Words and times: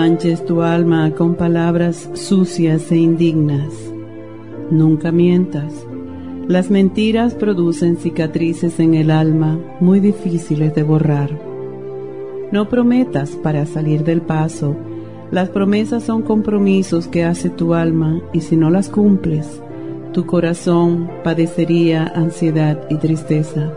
Manches 0.00 0.42
tu 0.46 0.62
alma 0.62 1.10
con 1.10 1.34
palabras 1.34 2.08
sucias 2.14 2.90
e 2.90 2.96
indignas. 2.96 3.74
Nunca 4.70 5.12
mientas. 5.12 5.74
Las 6.48 6.70
mentiras 6.70 7.34
producen 7.34 7.98
cicatrices 7.98 8.80
en 8.80 8.94
el 8.94 9.10
alma 9.10 9.58
muy 9.78 10.00
difíciles 10.00 10.74
de 10.74 10.84
borrar. 10.84 11.30
No 12.50 12.70
prometas 12.70 13.32
para 13.42 13.66
salir 13.66 14.02
del 14.02 14.22
paso. 14.22 14.74
Las 15.30 15.50
promesas 15.50 16.02
son 16.02 16.22
compromisos 16.22 17.06
que 17.06 17.26
hace 17.26 17.50
tu 17.50 17.74
alma 17.74 18.22
y 18.32 18.40
si 18.40 18.56
no 18.56 18.70
las 18.70 18.88
cumples, 18.88 19.60
tu 20.14 20.24
corazón 20.24 21.10
padecería 21.22 22.06
ansiedad 22.06 22.86
y 22.88 22.94
tristeza. 22.96 23.70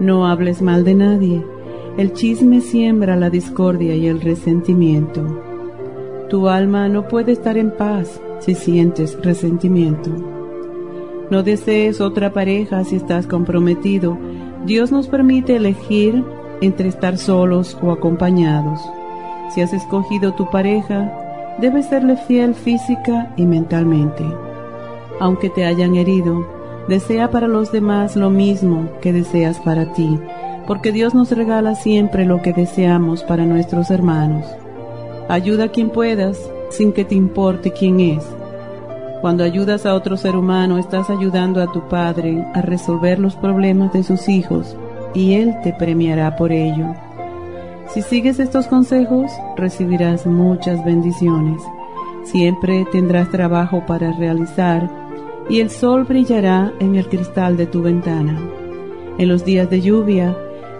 No 0.00 0.26
hables 0.26 0.62
mal 0.62 0.82
de 0.82 0.94
nadie 0.94 1.53
el 1.96 2.12
chisme 2.12 2.60
siembra 2.60 3.14
la 3.14 3.30
discordia 3.30 3.94
y 3.94 4.08
el 4.08 4.20
resentimiento. 4.20 5.22
Tu 6.28 6.48
alma 6.48 6.88
no 6.88 7.06
puede 7.06 7.30
estar 7.32 7.56
en 7.56 7.70
paz 7.70 8.20
si 8.40 8.56
sientes 8.56 9.16
resentimiento. 9.22 10.10
No 11.30 11.44
desees 11.44 12.00
otra 12.00 12.32
pareja 12.32 12.82
si 12.82 12.96
estás 12.96 13.28
comprometido. 13.28 14.18
Dios 14.66 14.90
nos 14.90 15.06
permite 15.06 15.54
elegir 15.54 16.24
entre 16.60 16.88
estar 16.88 17.16
solos 17.16 17.78
o 17.80 17.92
acompañados. 17.92 18.80
Si 19.54 19.60
has 19.60 19.72
escogido 19.72 20.34
tu 20.34 20.50
pareja, 20.50 21.56
debes 21.60 21.86
serle 21.86 22.16
fiel 22.16 22.56
física 22.56 23.32
y 23.36 23.46
mentalmente. 23.46 24.24
Aunque 25.20 25.48
te 25.48 25.64
hayan 25.64 25.94
herido, 25.94 26.44
desea 26.88 27.30
para 27.30 27.46
los 27.46 27.70
demás 27.70 28.16
lo 28.16 28.30
mismo 28.30 28.88
que 29.00 29.12
deseas 29.12 29.60
para 29.60 29.92
ti 29.92 30.18
porque 30.66 30.92
Dios 30.92 31.14
nos 31.14 31.30
regala 31.30 31.74
siempre 31.74 32.24
lo 32.24 32.42
que 32.42 32.52
deseamos 32.52 33.22
para 33.22 33.44
nuestros 33.44 33.90
hermanos. 33.90 34.46
Ayuda 35.28 35.64
a 35.64 35.68
quien 35.68 35.90
puedas 35.90 36.38
sin 36.70 36.92
que 36.92 37.04
te 37.04 37.14
importe 37.14 37.72
quién 37.72 38.00
es. 38.00 38.24
Cuando 39.20 39.44
ayudas 39.44 39.86
a 39.86 39.94
otro 39.94 40.16
ser 40.16 40.36
humano, 40.36 40.76
estás 40.76 41.08
ayudando 41.08 41.62
a 41.62 41.72
tu 41.72 41.88
Padre 41.88 42.46
a 42.52 42.60
resolver 42.60 43.18
los 43.18 43.36
problemas 43.36 43.92
de 43.92 44.02
sus 44.02 44.28
hijos 44.28 44.76
y 45.14 45.34
Él 45.34 45.54
te 45.62 45.72
premiará 45.72 46.36
por 46.36 46.52
ello. 46.52 46.94
Si 47.88 48.02
sigues 48.02 48.40
estos 48.40 48.66
consejos, 48.66 49.30
recibirás 49.56 50.26
muchas 50.26 50.84
bendiciones. 50.84 51.62
Siempre 52.24 52.86
tendrás 52.90 53.30
trabajo 53.30 53.84
para 53.86 54.12
realizar 54.12 54.90
y 55.48 55.60
el 55.60 55.70
sol 55.70 56.04
brillará 56.04 56.72
en 56.80 56.96
el 56.96 57.08
cristal 57.08 57.56
de 57.56 57.66
tu 57.66 57.82
ventana. 57.82 58.38
En 59.18 59.28
los 59.28 59.44
días 59.44 59.70
de 59.70 59.80
lluvia, 59.80 60.36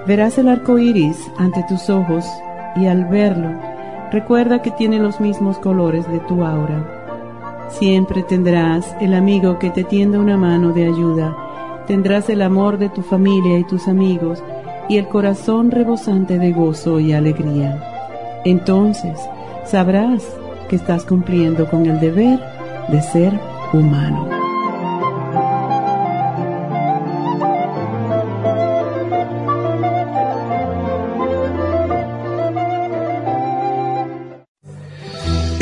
Verás 0.06 0.36
el 0.36 0.48
arco 0.48 0.78
iris 0.78 1.30
ante 1.38 1.64
tus 1.66 1.88
ojos 1.88 2.26
y 2.76 2.86
al 2.86 3.06
verlo, 3.06 3.58
recuerda 4.12 4.60
que 4.60 4.70
tiene 4.70 4.98
los 4.98 5.18
mismos 5.18 5.58
colores 5.58 6.06
de 6.10 6.20
tu 6.20 6.44
aura. 6.44 7.66
Siempre 7.70 8.22
tendrás 8.22 8.94
el 9.00 9.14
amigo 9.14 9.58
que 9.58 9.70
te 9.70 9.82
tienda 9.82 10.18
una 10.18 10.36
mano 10.36 10.72
de 10.72 10.86
ayuda, 10.86 11.34
tendrás 11.86 12.28
el 12.28 12.42
amor 12.42 12.76
de 12.76 12.90
tu 12.90 13.00
familia 13.00 13.58
y 13.58 13.64
tus 13.64 13.88
amigos 13.88 14.42
y 14.90 14.98
el 14.98 15.08
corazón 15.08 15.70
rebosante 15.70 16.38
de 16.38 16.52
gozo 16.52 17.00
y 17.00 17.14
alegría. 17.14 18.42
Entonces 18.44 19.18
sabrás 19.64 20.22
que 20.68 20.76
estás 20.76 21.04
cumpliendo 21.04 21.68
con 21.70 21.86
el 21.86 21.98
deber 21.98 22.40
de 22.88 23.00
ser 23.00 23.32
humano. 23.72 24.43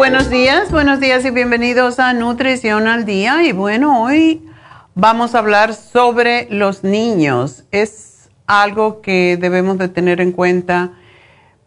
Buenos 0.00 0.30
días, 0.30 0.72
buenos 0.72 0.98
días 0.98 1.26
y 1.26 1.30
bienvenidos 1.30 1.98
a 1.98 2.14
Nutrición 2.14 2.88
al 2.88 3.04
Día. 3.04 3.42
Y 3.44 3.52
bueno, 3.52 4.02
hoy 4.02 4.42
vamos 4.94 5.34
a 5.34 5.40
hablar 5.40 5.74
sobre 5.74 6.48
los 6.48 6.84
niños. 6.84 7.64
Es 7.70 8.30
algo 8.46 9.02
que 9.02 9.36
debemos 9.38 9.76
de 9.76 9.88
tener 9.88 10.22
en 10.22 10.32
cuenta 10.32 10.92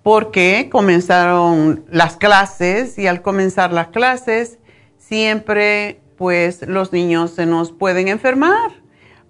porque 0.01 0.67
comenzaron 0.71 1.85
las 1.91 2.17
clases 2.17 2.97
y 2.97 3.05
al 3.05 3.21
comenzar 3.21 3.71
las 3.71 3.89
clases 3.89 4.57
siempre 4.97 6.01
pues 6.17 6.67
los 6.67 6.91
niños 6.91 7.35
se 7.35 7.45
nos 7.45 7.71
pueden 7.71 8.07
enfermar 8.07 8.71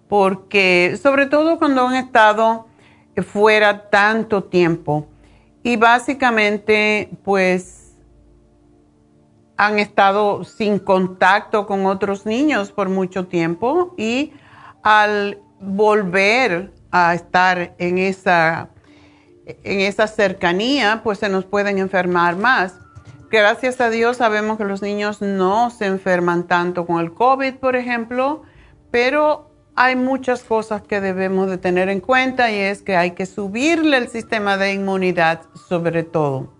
porque 0.07 0.97
sobre 1.03 1.25
todo 1.25 1.59
cuando 1.59 1.85
han 1.89 1.95
estado 1.95 2.67
fuera 3.17 3.89
tanto 3.89 4.45
tiempo 4.45 5.09
y 5.61 5.75
básicamente 5.75 7.09
pues 7.25 7.82
han 9.57 9.79
estado 9.79 10.43
sin 10.43 10.79
contacto 10.79 11.67
con 11.67 11.85
otros 11.85 12.25
niños 12.25 12.71
por 12.71 12.89
mucho 12.89 13.27
tiempo 13.27 13.93
y 13.97 14.33
al 14.81 15.39
volver 15.59 16.71
a 16.91 17.13
estar 17.13 17.75
en 17.77 17.97
esa, 17.97 18.69
en 19.45 19.79
esa 19.81 20.07
cercanía, 20.07 21.01
pues 21.03 21.19
se 21.19 21.29
nos 21.29 21.45
pueden 21.45 21.77
enfermar 21.77 22.35
más. 22.35 22.79
gracias 23.31 23.81
a 23.81 23.89
Dios 23.89 24.17
sabemos 24.17 24.57
que 24.57 24.65
los 24.65 24.81
niños 24.81 25.21
no 25.21 25.71
se 25.71 25.85
enferman 25.85 26.43
tanto 26.47 26.85
con 26.85 26.99
el 26.99 27.13
COVID, 27.13 27.55
por 27.55 27.75
ejemplo, 27.75 28.43
pero 28.91 29.49
hay 29.75 29.95
muchas 29.95 30.43
cosas 30.43 30.83
que 30.83 31.01
debemos 31.01 31.49
de 31.49 31.57
tener 31.57 31.89
en 31.89 31.99
cuenta 31.99 32.51
y 32.51 32.59
es 32.59 32.83
que 32.83 32.95
hay 32.95 33.11
que 33.11 33.25
subirle 33.25 33.97
el 33.97 34.07
sistema 34.07 34.57
de 34.57 34.73
inmunidad 34.73 35.41
sobre 35.67 36.03
todo. 36.03 36.52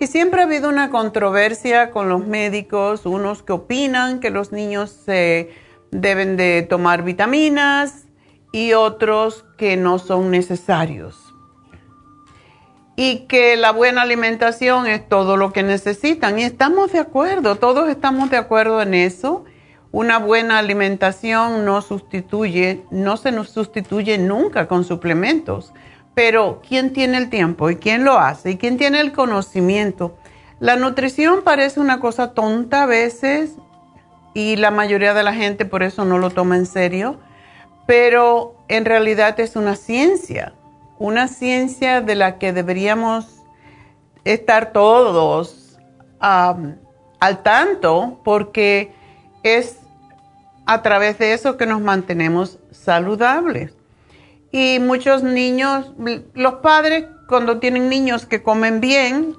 Y 0.00 0.06
siempre 0.06 0.40
ha 0.40 0.44
habido 0.44 0.68
una 0.68 0.90
controversia 0.90 1.90
con 1.90 2.08
los 2.08 2.24
médicos, 2.24 3.04
unos 3.04 3.42
que 3.42 3.52
opinan 3.52 4.20
que 4.20 4.30
los 4.30 4.52
niños 4.52 4.90
se 4.90 5.50
deben 5.90 6.36
de 6.36 6.62
tomar 6.62 7.02
vitaminas 7.02 8.06
y 8.52 8.74
otros 8.74 9.44
que 9.56 9.76
no 9.76 9.98
son 9.98 10.30
necesarios. 10.30 11.34
Y 12.94 13.26
que 13.26 13.56
la 13.56 13.72
buena 13.72 14.02
alimentación 14.02 14.86
es 14.86 15.08
todo 15.08 15.36
lo 15.36 15.52
que 15.52 15.64
necesitan. 15.64 16.38
Y 16.38 16.42
estamos 16.42 16.92
de 16.92 17.00
acuerdo, 17.00 17.56
todos 17.56 17.88
estamos 17.88 18.30
de 18.30 18.36
acuerdo 18.36 18.80
en 18.80 18.94
eso. 18.94 19.44
Una 19.90 20.18
buena 20.18 20.58
alimentación 20.58 21.64
no 21.64 21.80
sustituye, 21.82 22.84
no 22.90 23.16
se 23.16 23.32
nos 23.32 23.50
sustituye 23.50 24.18
nunca 24.18 24.68
con 24.68 24.84
suplementos. 24.84 25.72
Pero 26.18 26.60
¿quién 26.66 26.92
tiene 26.92 27.16
el 27.16 27.30
tiempo 27.30 27.70
y 27.70 27.76
quién 27.76 28.04
lo 28.04 28.18
hace 28.18 28.50
y 28.50 28.56
quién 28.56 28.76
tiene 28.76 28.98
el 28.98 29.12
conocimiento? 29.12 30.18
La 30.58 30.74
nutrición 30.74 31.44
parece 31.44 31.78
una 31.78 32.00
cosa 32.00 32.34
tonta 32.34 32.82
a 32.82 32.86
veces 32.86 33.52
y 34.34 34.56
la 34.56 34.72
mayoría 34.72 35.14
de 35.14 35.22
la 35.22 35.32
gente 35.32 35.64
por 35.64 35.84
eso 35.84 36.04
no 36.04 36.18
lo 36.18 36.30
toma 36.30 36.56
en 36.56 36.66
serio, 36.66 37.20
pero 37.86 38.56
en 38.66 38.84
realidad 38.84 39.38
es 39.38 39.54
una 39.54 39.76
ciencia, 39.76 40.54
una 40.98 41.28
ciencia 41.28 42.00
de 42.00 42.16
la 42.16 42.38
que 42.38 42.52
deberíamos 42.52 43.44
estar 44.24 44.72
todos 44.72 45.78
al 46.18 47.42
tanto 47.44 48.18
porque 48.24 48.92
es 49.44 49.76
a 50.66 50.82
través 50.82 51.16
de 51.18 51.32
eso 51.32 51.56
que 51.56 51.66
nos 51.66 51.80
mantenemos 51.80 52.58
saludables. 52.72 53.77
Y 54.50 54.78
muchos 54.80 55.22
niños, 55.22 55.92
los 56.34 56.54
padres 56.54 57.04
cuando 57.28 57.58
tienen 57.58 57.88
niños 57.88 58.24
que 58.24 58.42
comen 58.42 58.80
bien, 58.80 59.36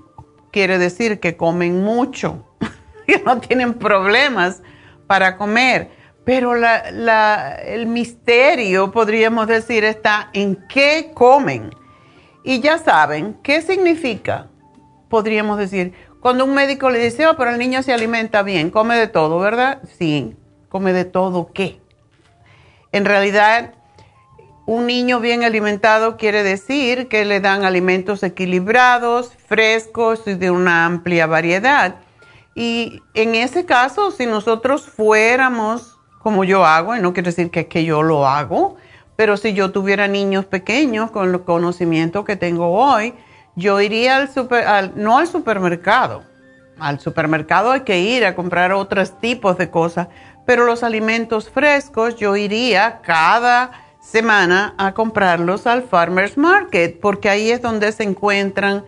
quiere 0.51 0.77
decir 0.77 1.19
que 1.19 1.35
comen 1.35 1.83
mucho, 1.83 2.45
que 3.07 3.19
no 3.19 3.39
tienen 3.39 3.73
problemas 3.73 4.61
para 5.07 5.37
comer. 5.37 5.89
Pero 6.23 6.53
el 6.55 7.87
misterio, 7.87 8.91
podríamos 8.91 9.47
decir, 9.47 9.83
está 9.83 10.29
en 10.33 10.55
qué 10.69 11.11
comen. 11.15 11.71
Y 12.43 12.59
ya 12.59 12.77
saben, 12.77 13.35
¿qué 13.41 13.63
significa? 13.63 14.47
Podríamos 15.09 15.57
decir, 15.57 15.93
cuando 16.19 16.45
un 16.45 16.53
médico 16.53 16.91
le 16.91 16.99
dice, 16.99 17.25
oh, 17.25 17.35
pero 17.35 17.49
el 17.49 17.57
niño 17.57 17.81
se 17.81 17.93
alimenta 17.93 18.43
bien, 18.43 18.69
come 18.69 18.95
de 18.95 19.07
todo, 19.07 19.39
¿verdad? 19.39 19.81
Sí, 19.97 20.35
come 20.69 20.93
de 20.93 21.05
todo, 21.05 21.51
¿qué? 21.51 21.81
En 22.91 23.05
realidad, 23.05 23.73
un 24.69 24.85
niño 24.85 25.19
bien 25.19 25.43
alimentado 25.43 26.15
quiere 26.15 26.43
decir 26.43 27.07
que 27.07 27.25
le 27.25 27.39
dan 27.39 27.65
alimentos 27.65 28.21
equilibrados, 28.21 29.31
frescos 29.47 30.21
y 30.27 30.35
de 30.35 30.51
una 30.51 30.85
amplia 30.85 31.25
variedad. 31.25 31.95
Y 32.53 33.01
en 33.15 33.33
ese 33.33 33.65
caso, 33.65 34.11
si 34.11 34.27
nosotros 34.27 34.85
fuéramos 34.85 35.97
como 36.19 36.43
yo 36.43 36.67
hago, 36.67 36.95
y 36.95 36.99
no 36.99 37.13
quiere 37.13 37.31
decir 37.31 37.49
que, 37.49 37.67
que 37.67 37.83
yo 37.83 38.03
lo 38.03 38.27
hago, 38.27 38.75
pero 39.15 39.37
si 39.37 39.53
yo 39.53 39.71
tuviera 39.71 40.07
niños 40.07 40.45
pequeños 40.45 41.09
con 41.09 41.33
el 41.33 41.41
conocimiento 41.41 42.23
que 42.23 42.35
tengo 42.35 42.71
hoy, 42.71 43.15
yo 43.55 43.81
iría 43.81 44.17
al 44.17 44.31
super, 44.31 44.91
no 44.95 45.17
al 45.17 45.25
supermercado. 45.25 46.21
Al 46.77 46.99
supermercado 46.99 47.71
hay 47.71 47.81
que 47.81 48.01
ir 48.01 48.23
a 48.23 48.35
comprar 48.35 48.71
otros 48.73 49.19
tipos 49.19 49.57
de 49.57 49.71
cosas, 49.71 50.09
pero 50.45 50.65
los 50.65 50.83
alimentos 50.83 51.49
frescos 51.49 52.17
yo 52.17 52.35
iría 52.35 53.01
cada 53.01 53.88
semana 53.99 54.73
a 54.77 54.93
comprarlos 54.93 55.67
al 55.67 55.83
Farmers 55.83 56.37
Market, 56.37 56.99
porque 56.99 57.29
ahí 57.29 57.51
es 57.51 57.61
donde 57.61 57.91
se 57.91 58.03
encuentran 58.03 58.85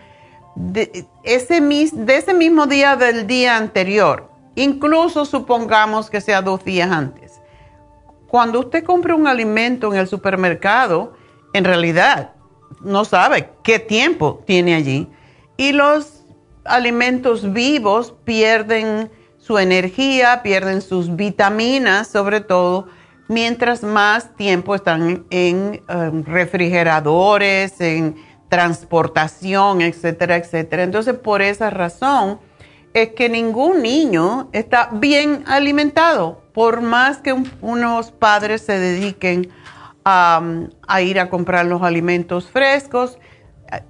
de 0.56 1.06
ese, 1.24 1.62
de 1.62 2.16
ese 2.16 2.34
mismo 2.34 2.66
día 2.66 2.96
del 2.96 3.28
día 3.28 3.58
anterior, 3.58 4.30
incluso 4.56 5.26
supongamos 5.26 6.10
que 6.10 6.22
sea 6.22 6.42
dos 6.42 6.64
días 6.64 6.92
antes. 6.92 7.40
Cuando 8.28 8.60
usted 8.60 8.84
compra 8.84 9.16
un 9.16 9.28
alimento 9.28 9.94
en 9.94 10.00
el 10.00 10.08
supermercado, 10.08 11.14
en 11.54 11.66
realidad 11.66 12.34
no 12.82 13.06
sabe 13.06 13.50
qué 13.64 13.80
tiempo 13.80 14.42
tiene 14.46 14.76
allí 14.76 15.10
y 15.58 15.74
los 15.74 16.24
alimentos 16.64 17.52
vivos 17.52 18.14
pierden 18.24 19.12
su 19.38 19.58
energía, 19.58 20.42
pierden 20.44 20.82
sus 20.82 21.16
vitaminas 21.16 22.08
sobre 22.08 22.42
todo, 22.42 22.88
mientras 23.32 23.82
más 23.82 24.36
tiempo 24.36 24.76
están 24.76 25.26
en 25.30 25.82
em, 25.88 26.24
refrigeradores, 26.26 27.80
en 27.80 28.18
transportación, 28.50 29.80
etcétera, 29.82 30.36
etcétera. 30.36 30.84
Entonces, 30.84 31.16
por 31.16 31.42
esa 31.42 31.70
razón 31.70 32.42
es 32.94 33.12
que 33.14 33.30
ningún 33.30 33.82
niño 33.82 34.50
está 34.52 34.90
bien 34.92 35.46
alimentado, 35.48 36.42
por 36.54 36.82
más 36.82 37.20
que 37.20 37.34
unos 37.62 38.12
padres 38.12 38.64
se 38.64 38.78
dediquen 38.78 39.50
a, 40.04 40.42
a 40.86 41.02
ir 41.02 41.18
a 41.18 41.30
comprar 41.30 41.66
los 41.66 41.84
alimentos 41.84 42.50
frescos. 42.50 43.18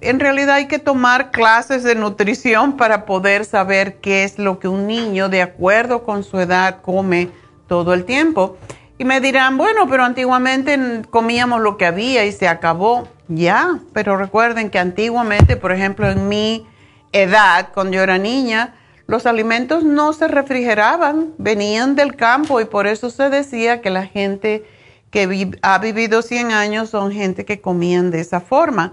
En 0.00 0.20
realidad 0.20 0.54
hay 0.54 0.68
que 0.68 0.78
tomar 0.78 1.32
clases 1.32 1.82
de 1.82 1.96
nutrición 1.96 2.76
para 2.76 3.06
poder 3.06 3.44
saber 3.44 3.96
qué 3.96 4.22
es 4.22 4.38
lo 4.38 4.60
que 4.60 4.68
un 4.68 4.86
niño, 4.86 5.28
de 5.28 5.42
acuerdo 5.42 6.04
con 6.04 6.22
su 6.22 6.38
edad, 6.38 6.80
come 6.82 7.28
todo 7.66 7.92
el 7.92 8.04
tiempo. 8.04 8.56
Y 9.02 9.04
me 9.04 9.20
dirán, 9.20 9.58
bueno, 9.58 9.88
pero 9.88 10.04
antiguamente 10.04 10.78
comíamos 11.10 11.60
lo 11.60 11.76
que 11.76 11.86
había 11.86 12.24
y 12.24 12.30
se 12.30 12.46
acabó. 12.46 13.08
Ya, 13.26 13.80
pero 13.92 14.16
recuerden 14.16 14.70
que 14.70 14.78
antiguamente, 14.78 15.56
por 15.56 15.72
ejemplo, 15.72 16.08
en 16.08 16.28
mi 16.28 16.68
edad, 17.10 17.70
cuando 17.74 17.96
yo 17.96 18.02
era 18.04 18.18
niña, 18.18 18.76
los 19.08 19.26
alimentos 19.26 19.82
no 19.82 20.12
se 20.12 20.28
refrigeraban, 20.28 21.34
venían 21.36 21.96
del 21.96 22.14
campo 22.14 22.60
y 22.60 22.64
por 22.64 22.86
eso 22.86 23.10
se 23.10 23.28
decía 23.28 23.80
que 23.80 23.90
la 23.90 24.06
gente 24.06 24.64
que 25.10 25.50
ha 25.62 25.78
vivido 25.78 26.22
100 26.22 26.52
años 26.52 26.90
son 26.90 27.10
gente 27.10 27.44
que 27.44 27.60
comían 27.60 28.12
de 28.12 28.20
esa 28.20 28.38
forma. 28.38 28.92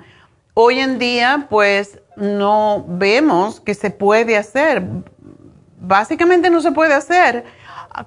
Hoy 0.56 0.80
en 0.80 0.98
día, 0.98 1.46
pues 1.52 2.00
no 2.18 2.84
vemos 2.88 3.60
que 3.60 3.76
se 3.76 3.92
puede 3.92 4.38
hacer. 4.38 4.82
Básicamente 5.80 6.50
no 6.50 6.62
se 6.62 6.72
puede 6.72 6.96
hacer 6.96 7.59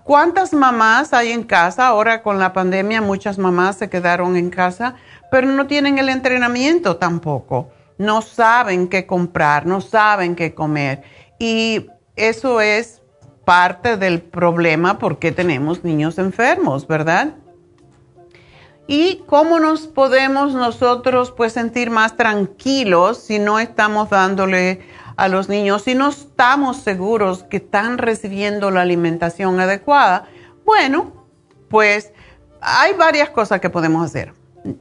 ¿Cuántas 0.05 0.53
mamás 0.53 1.13
hay 1.13 1.33
en 1.33 1.43
casa? 1.43 1.89
Ahora 1.89 2.23
con 2.23 2.39
la 2.39 2.53
pandemia 2.53 3.03
muchas 3.03 3.39
mamás 3.39 3.77
se 3.77 3.91
quedaron 3.91 4.37
en 4.37 4.51
casa, 4.51 4.95
pero 5.31 5.49
no 5.49 5.67
tienen 5.67 5.99
el 5.99 6.09
entrenamiento 6.09 6.97
tampoco. 6.97 7.71
No 7.99 8.23
saben 8.23 8.89
qué 8.89 9.07
comprar, 9.07 9.67
no 9.67 9.81
saben 9.81 10.35
qué 10.35 10.55
comer. 10.55 11.03
Y 11.39 11.87
eso 12.17 12.61
es 12.61 13.03
parte 13.45 13.97
del 13.97 14.23
problema 14.23 14.99
porque 14.99 15.33
tenemos 15.33 15.85
niños 15.85 16.19
enfermos, 16.19 16.87
¿verdad? 16.87 17.35
¿Y 18.87 19.23
cómo 19.27 19.59
nos 19.59 19.87
podemos 19.87 20.55
nosotros 20.55 21.33
pues 21.33 21.53
sentir 21.53 21.91
más 21.91 22.17
tranquilos 22.17 23.19
si 23.19 23.39
no 23.39 23.59
estamos 23.59 24.11
dándole 24.11 24.81
a 25.23 25.29
los 25.29 25.49
niños 25.49 25.83
si 25.83 25.95
no 25.95 26.09
estamos 26.09 26.79
seguros 26.79 27.45
que 27.45 27.59
están 27.59 27.97
recibiendo 27.97 28.73
la 28.73 28.81
alimentación 28.81 29.61
adecuada, 29.61 30.25
bueno, 30.65 31.13
pues 31.69 32.13
hay 32.61 32.95
varias 32.95 33.31
cosas 33.31 33.61
que 33.61 33.71
podemos 33.71 34.05
hacer. 34.05 34.35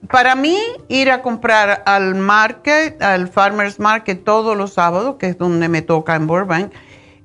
Para 0.09 0.33
mí, 0.33 0.57
ir 0.87 1.11
a 1.11 1.21
comprar 1.21 1.83
al 1.85 2.15
market, 2.15 2.99
al 3.03 3.27
farmers 3.27 3.79
market 3.79 4.23
todos 4.23 4.57
los 4.57 4.73
sábados, 4.73 5.17
que 5.19 5.27
es 5.27 5.37
donde 5.37 5.69
me 5.69 5.83
toca 5.83 6.15
en 6.15 6.25
Burbank, 6.25 6.71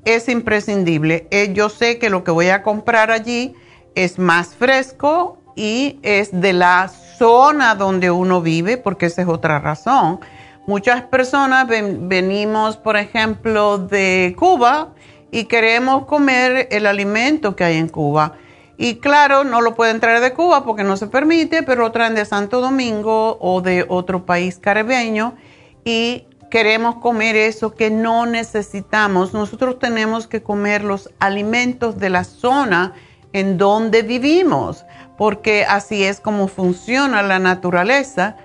es 0.05 0.29
imprescindible. 0.29 1.27
Eh, 1.31 1.55
yo 1.55 1.71
sé 1.71 1.99
que 1.99 2.11
lo 2.11 2.23
que 2.23 2.33
voy 2.33 2.51
a 2.51 2.63
comprar 2.63 3.11
allí 3.11 3.55
es 3.95 4.19
más 4.19 4.49
fresco 4.49 5.39
y 5.55 6.01
es 6.03 6.39
de 6.39 6.53
la 6.53 6.91
zona 7.17 7.77
donde 7.77 8.11
uno 8.11 8.43
vive, 8.43 8.77
porque 8.77 9.07
esa 9.07 9.23
es 9.23 9.29
otra 9.29 9.59
razón 9.59 10.21
Muchas 10.67 11.03
personas 11.03 11.69
venimos, 11.69 12.77
por 12.77 12.97
ejemplo, 12.97 13.79
de 13.79 14.35
Cuba 14.37 14.95
y 15.31 15.45
queremos 15.45 16.07
comer 16.07 16.67
el 16.73 16.87
alimento 16.87 17.55
que 17.55 17.63
hay 17.63 17.77
en 17.77 17.89
Cuba. 17.89 18.33
Y 18.77 18.97
claro, 18.97 19.45
no 19.45 19.61
lo 19.61 19.77
pueden 19.77 20.01
traer 20.01 20.21
de 20.21 20.33
Cuba 20.33 20.65
porque 20.65 20.83
no 20.83 20.97
se 20.97 21.07
permite, 21.07 21.63
pero 21.63 21.83
lo 21.83 21.93
traen 21.93 22.17
de 22.17 22.25
Santo 22.25 22.61
Domingo 22.61 23.39
o 23.41 23.61
de 23.61 23.87
otro 23.89 24.27
país 24.27 24.59
caribeño 24.59 25.37
y 25.85 26.27
queremos 26.51 26.97
comer 26.97 27.37
eso 27.37 27.75
que 27.75 27.91
no 27.91 28.27
necesitamos. 28.27 29.33
Nosotros 29.33 29.79
tenemos 29.79 30.27
que 30.27 30.43
comer 30.43 30.83
los 30.83 31.11
alimentos 31.21 31.99
de 31.99 32.11
la 32.11 32.25
zona 32.25 32.93
en 33.33 33.57
donde 33.57 34.03
vivimos, 34.03 34.85
porque 35.17 35.65
así 35.65 36.03
es 36.03 36.21
como 36.21 36.49
funciona 36.49 37.23
la 37.23 37.39
naturaleza. 37.39 38.37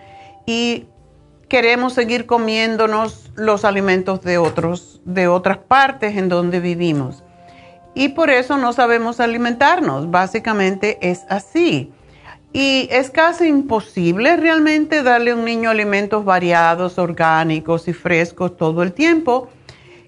Y 0.46 0.86
queremos 1.52 1.92
seguir 1.92 2.28
comiéndonos 2.28 3.30
los 3.36 3.66
alimentos 3.66 4.22
de 4.22 4.38
otros 4.38 5.02
de 5.04 5.28
otras 5.28 5.58
partes 5.58 6.16
en 6.16 6.30
donde 6.30 6.62
vivimos. 6.62 7.26
Y 7.94 8.10
por 8.10 8.30
eso 8.30 8.58
no 8.58 8.72
sabemos 8.72 9.20
alimentarnos, 9.20 10.10
básicamente 10.10 10.98
es 11.02 11.26
así. 11.28 11.92
Y 12.54 12.88
es 12.90 13.10
casi 13.10 13.48
imposible 13.48 14.38
realmente 14.38 15.04
darle 15.04 15.32
a 15.32 15.36
un 15.36 15.44
niño 15.44 15.70
alimentos 15.70 16.24
variados, 16.24 16.98
orgánicos 16.98 17.90
y 17.90 17.92
frescos 17.92 18.56
todo 18.56 18.82
el 18.82 18.94
tiempo. 18.94 19.50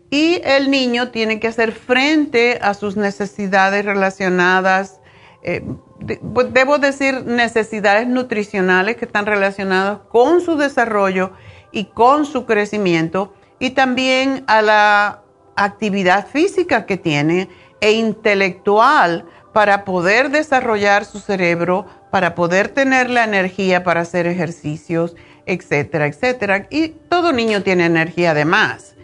Y 0.10 0.40
el 0.46 0.72
niño 0.72 1.10
tiene 1.10 1.42
que 1.42 1.50
hacer 1.50 1.74
frente 1.74 2.58
a 2.62 2.74
sus 2.74 2.96
necesidades 2.96 3.84
relacionadas, 3.84 5.02
eh, 5.42 5.62
pues 6.34 6.54
debo 6.54 6.78
decir 6.78 7.26
necesidades 7.26 8.08
nutricionales 8.08 8.98
que 8.98 9.06
están 9.06 9.26
relacionadas 9.26 10.00
con 10.10 10.42
su 10.42 10.56
desarrollo 10.56 11.32
y 11.72 11.86
con 11.86 12.26
su 12.26 12.46
crecimiento 12.46 13.34
y 13.60 13.72
también 13.72 14.44
a 14.48 14.62
la 14.62 15.22
actividad 15.56 16.28
física 16.28 16.86
que 16.86 16.98
tiene 16.98 17.50
e 17.80 17.94
intelectual 17.94 19.26
para 19.54 19.86
poder 19.86 20.30
desarrollar 20.30 21.06
su 21.06 21.20
cerebro, 21.20 21.86
para 22.12 22.36
poder 22.36 22.70
tener 22.70 23.10
la 23.10 23.24
energía 23.24 23.84
para 23.84 24.02
hacer 24.02 24.26
ejercicios, 24.26 25.16
etcétera, 25.46 26.08
etcétera. 26.08 26.68
Y 26.70 26.90
todo 27.10 27.32
niño 27.32 27.62
tiene 27.62 27.86
energía 27.86 28.32
además, 28.32 28.96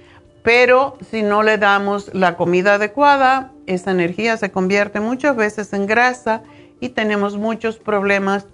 pero 0.44 0.98
si 1.10 1.22
no 1.22 1.44
le 1.44 1.58
damos 1.58 2.14
la 2.14 2.36
comida 2.36 2.76
adecuada, 2.76 3.52
esa 3.68 3.92
energía 3.92 4.38
se 4.38 4.52
convierte 4.52 5.00
muchas 5.00 5.36
veces 5.36 5.72
en 5.74 5.86
grasa 5.86 6.42
y 6.80 6.90
tenemos 6.90 7.38
muchos 7.38 7.78
problemas 7.78 8.48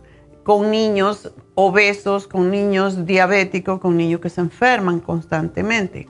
con 0.44 0.70
niños 0.70 1.32
obesos, 1.56 2.28
con 2.28 2.52
niños 2.52 3.06
diabéticos, 3.06 3.80
con 3.80 3.98
niños 3.98 4.22
que 4.22 4.30
se 4.30 4.42
enferman 4.42 5.00
constantemente. 5.00 6.08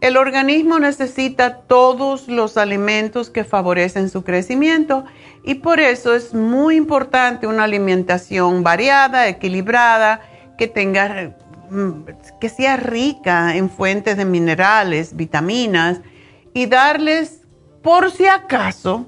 El 0.00 0.16
organismo 0.16 0.80
necesita 0.80 1.58
todos 1.58 2.26
los 2.26 2.56
alimentos 2.56 3.30
que 3.30 3.44
favorecen 3.44 4.10
su 4.10 4.24
crecimiento 4.24 5.04
y 5.44 5.54
por 5.54 5.78
eso 5.78 6.14
es 6.14 6.34
muy 6.34 6.74
importante 6.74 7.46
una 7.46 7.64
alimentación 7.64 8.64
variada, 8.64 9.28
equilibrada, 9.28 10.22
que 10.58 10.66
tenga 10.66 11.36
mm, 11.70 12.04
que 12.40 12.48
sea 12.48 12.76
rica 12.76 13.54
en 13.54 13.70
fuentes 13.70 14.16
de 14.16 14.24
minerales, 14.24 15.14
vitaminas 15.14 16.00
y 16.52 16.66
darles 16.66 17.42
por 17.82 18.10
si 18.10 18.26
acaso 18.26 19.06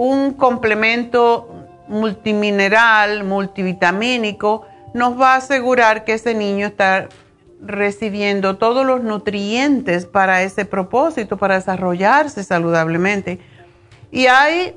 un 0.00 0.32
complemento 0.32 1.66
multimineral, 1.88 3.22
multivitamínico, 3.22 4.66
nos 4.94 5.20
va 5.20 5.34
a 5.34 5.36
asegurar 5.36 6.04
que 6.04 6.14
ese 6.14 6.34
niño 6.34 6.68
está 6.68 7.10
recibiendo 7.60 8.56
todos 8.56 8.86
los 8.86 9.02
nutrientes 9.02 10.06
para 10.06 10.42
ese 10.42 10.64
propósito, 10.64 11.36
para 11.36 11.56
desarrollarse 11.56 12.42
saludablemente. 12.44 13.40
Y 14.10 14.24
hay 14.24 14.74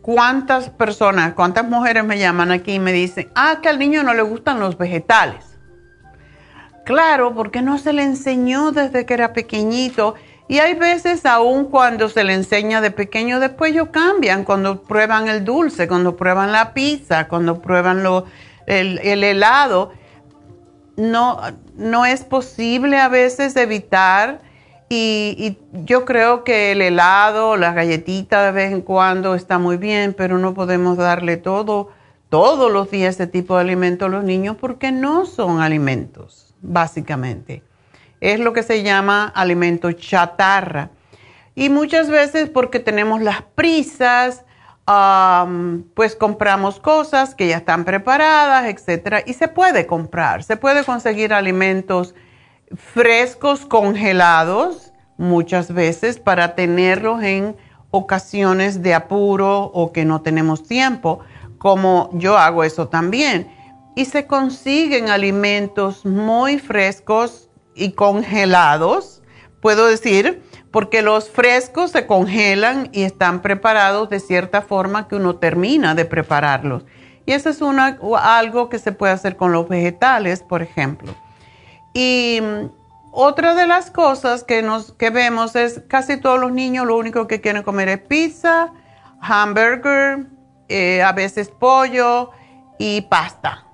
cuántas 0.00 0.70
personas, 0.70 1.34
cuántas 1.34 1.68
mujeres 1.68 2.04
me 2.04 2.20
llaman 2.20 2.52
aquí 2.52 2.74
y 2.74 2.78
me 2.78 2.92
dicen, 2.92 3.28
ah, 3.34 3.58
que 3.60 3.68
al 3.68 3.80
niño 3.80 4.04
no 4.04 4.14
le 4.14 4.22
gustan 4.22 4.60
los 4.60 4.78
vegetales. 4.78 5.58
Claro, 6.84 7.34
porque 7.34 7.62
no 7.62 7.78
se 7.78 7.92
le 7.92 8.04
enseñó 8.04 8.70
desde 8.70 9.04
que 9.04 9.14
era 9.14 9.32
pequeñito. 9.32 10.14
Y 10.48 10.58
hay 10.60 10.74
veces, 10.74 11.26
aún 11.26 11.66
cuando 11.66 12.08
se 12.08 12.24
le 12.24 12.32
enseña 12.32 12.80
de 12.80 12.90
pequeño, 12.90 13.38
después 13.38 13.72
ellos 13.72 13.88
cambian, 13.90 14.44
cuando 14.44 14.82
prueban 14.82 15.28
el 15.28 15.44
dulce, 15.44 15.86
cuando 15.86 16.16
prueban 16.16 16.52
la 16.52 16.72
pizza, 16.72 17.28
cuando 17.28 17.60
prueban 17.60 18.02
lo, 18.02 18.24
el, 18.66 18.98
el 19.00 19.22
helado 19.24 19.92
no, 20.98 21.40
no 21.76 22.04
es 22.04 22.24
posible 22.24 22.98
a 22.98 23.08
veces 23.08 23.56
evitar 23.56 24.40
y, 24.90 25.58
yo 25.84 26.04
creo 26.04 26.44
que 26.44 26.72
el 26.72 26.80
helado, 26.80 27.56
la 27.56 27.72
galletita 27.72 28.44
de 28.44 28.52
vez 28.52 28.72
en 28.72 28.80
cuando 28.80 29.34
está 29.34 29.58
muy 29.58 29.76
bien, 29.76 30.14
pero 30.16 30.38
no 30.38 30.54
podemos 30.54 30.96
darle 30.96 31.36
todo, 31.36 31.90
todos 32.30 32.72
los 32.72 32.90
días 32.90 33.16
ese 33.16 33.26
tipo 33.26 33.54
de 33.56 33.62
alimento 33.62 34.06
a 34.06 34.08
los 34.08 34.24
niños 34.24 34.56
porque 34.58 34.90
no 34.90 35.26
son 35.26 35.60
alimentos, 35.60 36.54
básicamente. 36.62 37.62
Es 38.20 38.40
lo 38.40 38.52
que 38.52 38.62
se 38.62 38.82
llama 38.82 39.32
alimento 39.34 39.92
chatarra. 39.92 40.90
Y 41.54 41.70
muchas 41.70 42.08
veces 42.08 42.48
porque 42.48 42.80
tenemos 42.80 43.20
las 43.20 43.42
prisas, 43.42 44.44
pues 45.94 46.16
compramos 46.16 46.80
cosas 46.80 47.34
que 47.34 47.48
ya 47.48 47.58
están 47.58 47.84
preparadas, 47.84 48.66
etcétera, 48.66 49.22
y 49.26 49.34
se 49.34 49.48
puede 49.48 49.86
comprar, 49.86 50.42
se 50.44 50.56
puede 50.56 50.82
conseguir 50.84 51.34
alimentos 51.34 52.14
frescos, 52.74 53.66
congelados, 53.66 54.92
muchas 55.18 55.74
veces 55.74 56.18
para 56.18 56.54
tenerlos 56.54 57.22
en 57.22 57.56
ocasiones 57.90 58.82
de 58.82 58.94
apuro 58.94 59.64
o 59.64 59.92
que 59.92 60.04
no 60.04 60.22
tenemos 60.22 60.62
tiempo, 60.62 61.20
como 61.58 62.08
yo 62.12 62.38
hago 62.38 62.64
eso 62.64 62.88
también. 62.88 63.50
Y 63.94 64.04
se 64.04 64.26
consiguen 64.26 65.10
alimentos 65.10 66.06
muy 66.06 66.58
frescos 66.58 67.47
y 67.78 67.92
congelados, 67.92 69.22
puedo 69.60 69.86
decir, 69.86 70.42
porque 70.70 71.02
los 71.02 71.30
frescos 71.30 71.90
se 71.92 72.06
congelan 72.06 72.90
y 72.92 73.02
están 73.02 73.40
preparados 73.40 74.10
de 74.10 74.20
cierta 74.20 74.62
forma 74.62 75.08
que 75.08 75.16
uno 75.16 75.36
termina 75.36 75.94
de 75.94 76.04
prepararlos. 76.04 76.84
Y 77.26 77.32
eso 77.32 77.50
es 77.50 77.60
una, 77.60 77.98
algo 78.22 78.68
que 78.68 78.78
se 78.78 78.92
puede 78.92 79.12
hacer 79.12 79.36
con 79.36 79.52
los 79.52 79.68
vegetales, 79.68 80.42
por 80.42 80.62
ejemplo. 80.62 81.14
Y 81.92 82.40
mm, 82.42 82.70
otra 83.12 83.54
de 83.54 83.66
las 83.66 83.90
cosas 83.90 84.44
que, 84.44 84.62
nos, 84.62 84.92
que 84.92 85.10
vemos 85.10 85.56
es 85.56 85.82
casi 85.88 86.18
todos 86.18 86.38
los 86.38 86.52
niños 86.52 86.86
lo 86.86 86.96
único 86.96 87.26
que 87.26 87.40
quieren 87.40 87.62
comer 87.62 87.88
es 87.88 87.98
pizza, 87.98 88.72
hamburger, 89.20 90.26
eh, 90.68 91.02
a 91.02 91.12
veces 91.12 91.48
pollo 91.50 92.30
y 92.78 93.02
pasta. 93.02 93.67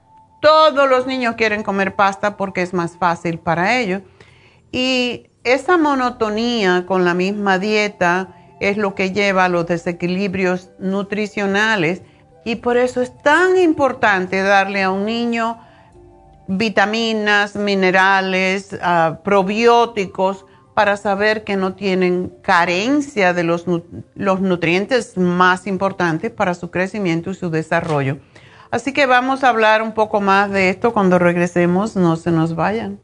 Todos 0.44 0.90
los 0.90 1.06
niños 1.06 1.36
quieren 1.36 1.62
comer 1.62 1.96
pasta 1.96 2.36
porque 2.36 2.60
es 2.60 2.74
más 2.74 2.98
fácil 2.98 3.38
para 3.38 3.78
ellos. 3.78 4.02
Y 4.72 5.30
esa 5.42 5.78
monotonía 5.78 6.84
con 6.84 7.06
la 7.06 7.14
misma 7.14 7.58
dieta 7.58 8.28
es 8.60 8.76
lo 8.76 8.94
que 8.94 9.12
lleva 9.12 9.46
a 9.46 9.48
los 9.48 9.66
desequilibrios 9.66 10.68
nutricionales 10.78 12.02
y 12.44 12.56
por 12.56 12.76
eso 12.76 13.00
es 13.00 13.16
tan 13.22 13.56
importante 13.56 14.42
darle 14.42 14.82
a 14.82 14.90
un 14.90 15.06
niño 15.06 15.58
vitaminas, 16.46 17.56
minerales, 17.56 18.78
ah, 18.82 19.20
probióticos 19.24 20.44
para 20.74 20.98
saber 20.98 21.44
que 21.44 21.56
no 21.56 21.74
tienen 21.74 22.30
carencia 22.42 23.32
de 23.32 23.44
los 23.44 23.66
nutrientes 23.66 25.16
más 25.16 25.66
importantes 25.66 26.30
para 26.30 26.52
su 26.52 26.70
crecimiento 26.70 27.30
y 27.30 27.34
su 27.34 27.48
desarrollo. 27.48 28.18
Así 28.74 28.92
que 28.92 29.06
vamos 29.06 29.44
a 29.44 29.50
hablar 29.50 29.82
un 29.82 29.92
poco 29.92 30.20
más 30.20 30.50
de 30.50 30.68
esto 30.68 30.92
cuando 30.92 31.20
regresemos, 31.20 31.94
no 31.94 32.16
se 32.16 32.32
nos 32.32 32.56
vayan. 32.56 33.03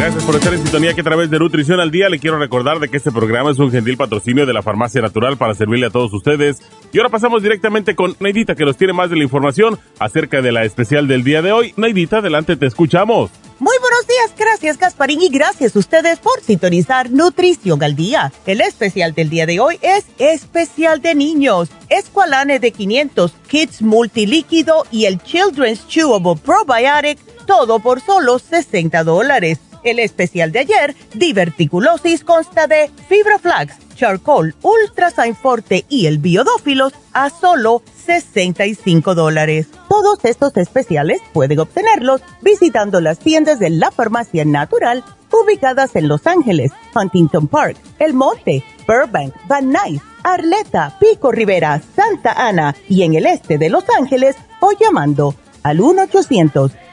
Gracias 0.00 0.24
por 0.24 0.34
estar 0.34 0.54
en 0.54 0.62
sintonía 0.62 0.94
que 0.94 1.02
a 1.02 1.04
través 1.04 1.28
de 1.28 1.38
Nutrición 1.38 1.78
al 1.78 1.90
Día 1.90 2.08
le 2.08 2.18
quiero 2.18 2.38
recordar 2.38 2.80
de 2.80 2.88
que 2.88 2.96
este 2.96 3.12
programa 3.12 3.50
es 3.50 3.58
un 3.58 3.70
gentil 3.70 3.98
patrocinio 3.98 4.46
de 4.46 4.54
la 4.54 4.62
Farmacia 4.62 5.02
Natural 5.02 5.36
para 5.36 5.54
servirle 5.54 5.88
a 5.88 5.90
todos 5.90 6.10
ustedes. 6.14 6.62
Y 6.90 6.96
ahora 6.96 7.10
pasamos 7.10 7.42
directamente 7.42 7.94
con 7.94 8.16
Neidita 8.18 8.54
que 8.54 8.64
nos 8.64 8.78
tiene 8.78 8.94
más 8.94 9.10
de 9.10 9.16
la 9.16 9.24
información 9.24 9.78
acerca 9.98 10.40
de 10.40 10.52
la 10.52 10.64
especial 10.64 11.06
del 11.06 11.22
día 11.22 11.42
de 11.42 11.52
hoy. 11.52 11.74
Neidita, 11.76 12.20
adelante, 12.20 12.56
te 12.56 12.64
escuchamos. 12.64 13.30
Muy 13.58 13.76
buenos 13.78 14.06
días, 14.06 14.32
gracias 14.38 14.78
Gasparín 14.78 15.20
y 15.20 15.28
gracias 15.28 15.76
a 15.76 15.78
ustedes 15.78 16.18
por 16.18 16.40
sintonizar 16.40 17.10
Nutrición 17.10 17.82
al 17.82 17.94
Día. 17.94 18.32
El 18.46 18.62
especial 18.62 19.12
del 19.12 19.28
día 19.28 19.44
de 19.44 19.60
hoy 19.60 19.78
es 19.82 20.06
especial 20.16 21.02
de 21.02 21.14
niños. 21.14 21.68
Esqualane 21.90 22.58
de 22.58 22.72
500, 22.72 23.34
Kids 23.48 23.82
Multilíquido 23.82 24.86
y 24.90 25.04
el 25.04 25.22
Children's 25.22 25.86
Chewable 25.88 26.40
Probiotic, 26.42 27.18
todo 27.44 27.80
por 27.80 28.00
solo 28.00 28.38
60 28.38 29.04
dólares. 29.04 29.60
El 29.82 29.98
especial 29.98 30.52
de 30.52 30.60
ayer, 30.60 30.94
diverticulosis, 31.14 32.24
consta 32.24 32.66
de 32.66 32.90
fibra 33.08 33.38
flax, 33.38 33.76
charcoal, 33.94 34.54
ultrasign 34.62 35.34
forte 35.34 35.84
y 35.88 36.06
el 36.06 36.18
biodófilos 36.18 36.92
a 37.12 37.30
solo 37.30 37.82
65 38.06 39.14
dólares. 39.14 39.68
Todos 39.88 40.24
estos 40.24 40.56
especiales 40.56 41.20
pueden 41.32 41.60
obtenerlos 41.60 42.22
visitando 42.42 43.00
las 43.00 43.18
tiendas 43.18 43.58
de 43.58 43.70
la 43.70 43.90
farmacia 43.90 44.44
natural 44.44 45.04
ubicadas 45.32 45.96
en 45.96 46.08
Los 46.08 46.26
Ángeles, 46.26 46.72
Huntington 46.94 47.46
Park, 47.46 47.76
El 47.98 48.14
Monte, 48.14 48.64
Burbank, 48.86 49.34
Van 49.46 49.70
Nuys, 49.70 50.02
Arleta, 50.22 50.96
Pico 50.98 51.32
Rivera, 51.32 51.80
Santa 51.94 52.32
Ana 52.32 52.74
y 52.88 53.02
en 53.02 53.14
el 53.14 53.26
este 53.26 53.58
de 53.58 53.70
Los 53.70 53.84
Ángeles 53.98 54.36
o 54.60 54.72
llamando 54.72 55.34
al 55.62 55.80
1 55.80 56.02
800 56.02 56.72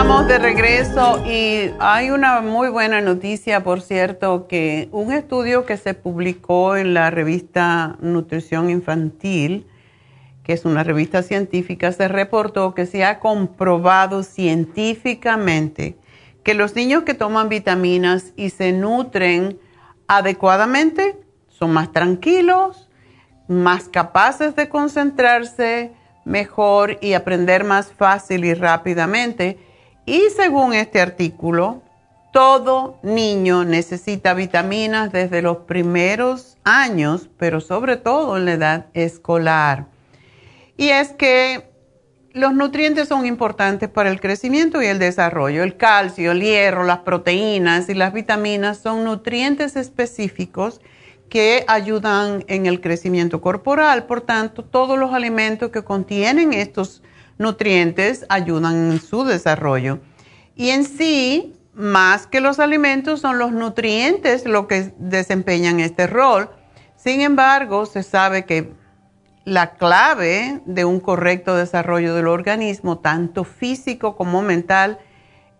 Estamos 0.00 0.28
de 0.28 0.38
regreso 0.38 1.22
y 1.26 1.72
hay 1.78 2.08
una 2.08 2.40
muy 2.40 2.70
buena 2.70 3.02
noticia, 3.02 3.62
por 3.62 3.82
cierto, 3.82 4.48
que 4.48 4.88
un 4.92 5.12
estudio 5.12 5.66
que 5.66 5.76
se 5.76 5.92
publicó 5.92 6.74
en 6.74 6.94
la 6.94 7.10
revista 7.10 7.98
Nutrición 8.00 8.70
Infantil, 8.70 9.66
que 10.42 10.54
es 10.54 10.64
una 10.64 10.84
revista 10.84 11.22
científica, 11.22 11.92
se 11.92 12.08
reportó 12.08 12.74
que 12.74 12.86
se 12.86 13.04
ha 13.04 13.18
comprobado 13.18 14.22
científicamente 14.22 15.98
que 16.44 16.54
los 16.54 16.74
niños 16.74 17.02
que 17.02 17.12
toman 17.12 17.50
vitaminas 17.50 18.32
y 18.36 18.48
se 18.48 18.72
nutren 18.72 19.58
adecuadamente 20.08 21.18
son 21.46 21.74
más 21.74 21.92
tranquilos, 21.92 22.88
más 23.48 23.90
capaces 23.90 24.56
de 24.56 24.70
concentrarse 24.70 25.92
mejor 26.24 26.96
y 27.02 27.12
aprender 27.12 27.64
más 27.64 27.92
fácil 27.92 28.46
y 28.46 28.54
rápidamente 28.54 29.68
y 30.10 30.28
según 30.30 30.74
este 30.74 31.00
artículo, 31.00 31.82
todo 32.32 32.98
niño 33.04 33.64
necesita 33.64 34.34
vitaminas 34.34 35.12
desde 35.12 35.40
los 35.40 35.58
primeros 35.58 36.56
años, 36.64 37.30
pero 37.38 37.60
sobre 37.60 37.96
todo 37.96 38.36
en 38.36 38.44
la 38.44 38.52
edad 38.54 38.86
escolar. 38.92 39.86
Y 40.76 40.88
es 40.88 41.10
que 41.10 41.70
los 42.32 42.52
nutrientes 42.54 43.06
son 43.06 43.24
importantes 43.24 43.88
para 43.88 44.10
el 44.10 44.20
crecimiento 44.20 44.82
y 44.82 44.86
el 44.86 44.98
desarrollo. 44.98 45.62
El 45.62 45.76
calcio, 45.76 46.32
el 46.32 46.40
hierro, 46.40 46.82
las 46.82 46.98
proteínas 46.98 47.88
y 47.88 47.94
las 47.94 48.12
vitaminas 48.12 48.78
son 48.78 49.04
nutrientes 49.04 49.76
específicos 49.76 50.80
que 51.28 51.64
ayudan 51.68 52.44
en 52.48 52.66
el 52.66 52.80
crecimiento 52.80 53.40
corporal. 53.40 54.06
Por 54.06 54.22
tanto, 54.22 54.64
todos 54.64 54.98
los 54.98 55.14
alimentos 55.14 55.70
que 55.70 55.84
contienen 55.84 56.52
estos 56.52 57.00
nutrientes 57.40 58.26
ayudan 58.28 58.92
en 58.92 59.00
su 59.00 59.24
desarrollo. 59.24 59.98
Y 60.54 60.70
en 60.70 60.84
sí, 60.84 61.56
más 61.72 62.26
que 62.26 62.40
los 62.40 62.60
alimentos, 62.60 63.20
son 63.20 63.38
los 63.38 63.50
nutrientes 63.50 64.44
lo 64.44 64.68
que 64.68 64.92
desempeñan 64.98 65.80
este 65.80 66.06
rol. 66.06 66.50
Sin 66.96 67.22
embargo, 67.22 67.86
se 67.86 68.02
sabe 68.02 68.44
que 68.44 68.74
la 69.46 69.72
clave 69.72 70.60
de 70.66 70.84
un 70.84 71.00
correcto 71.00 71.56
desarrollo 71.56 72.14
del 72.14 72.28
organismo, 72.28 72.98
tanto 72.98 73.44
físico 73.44 74.16
como 74.16 74.42
mental, 74.42 74.98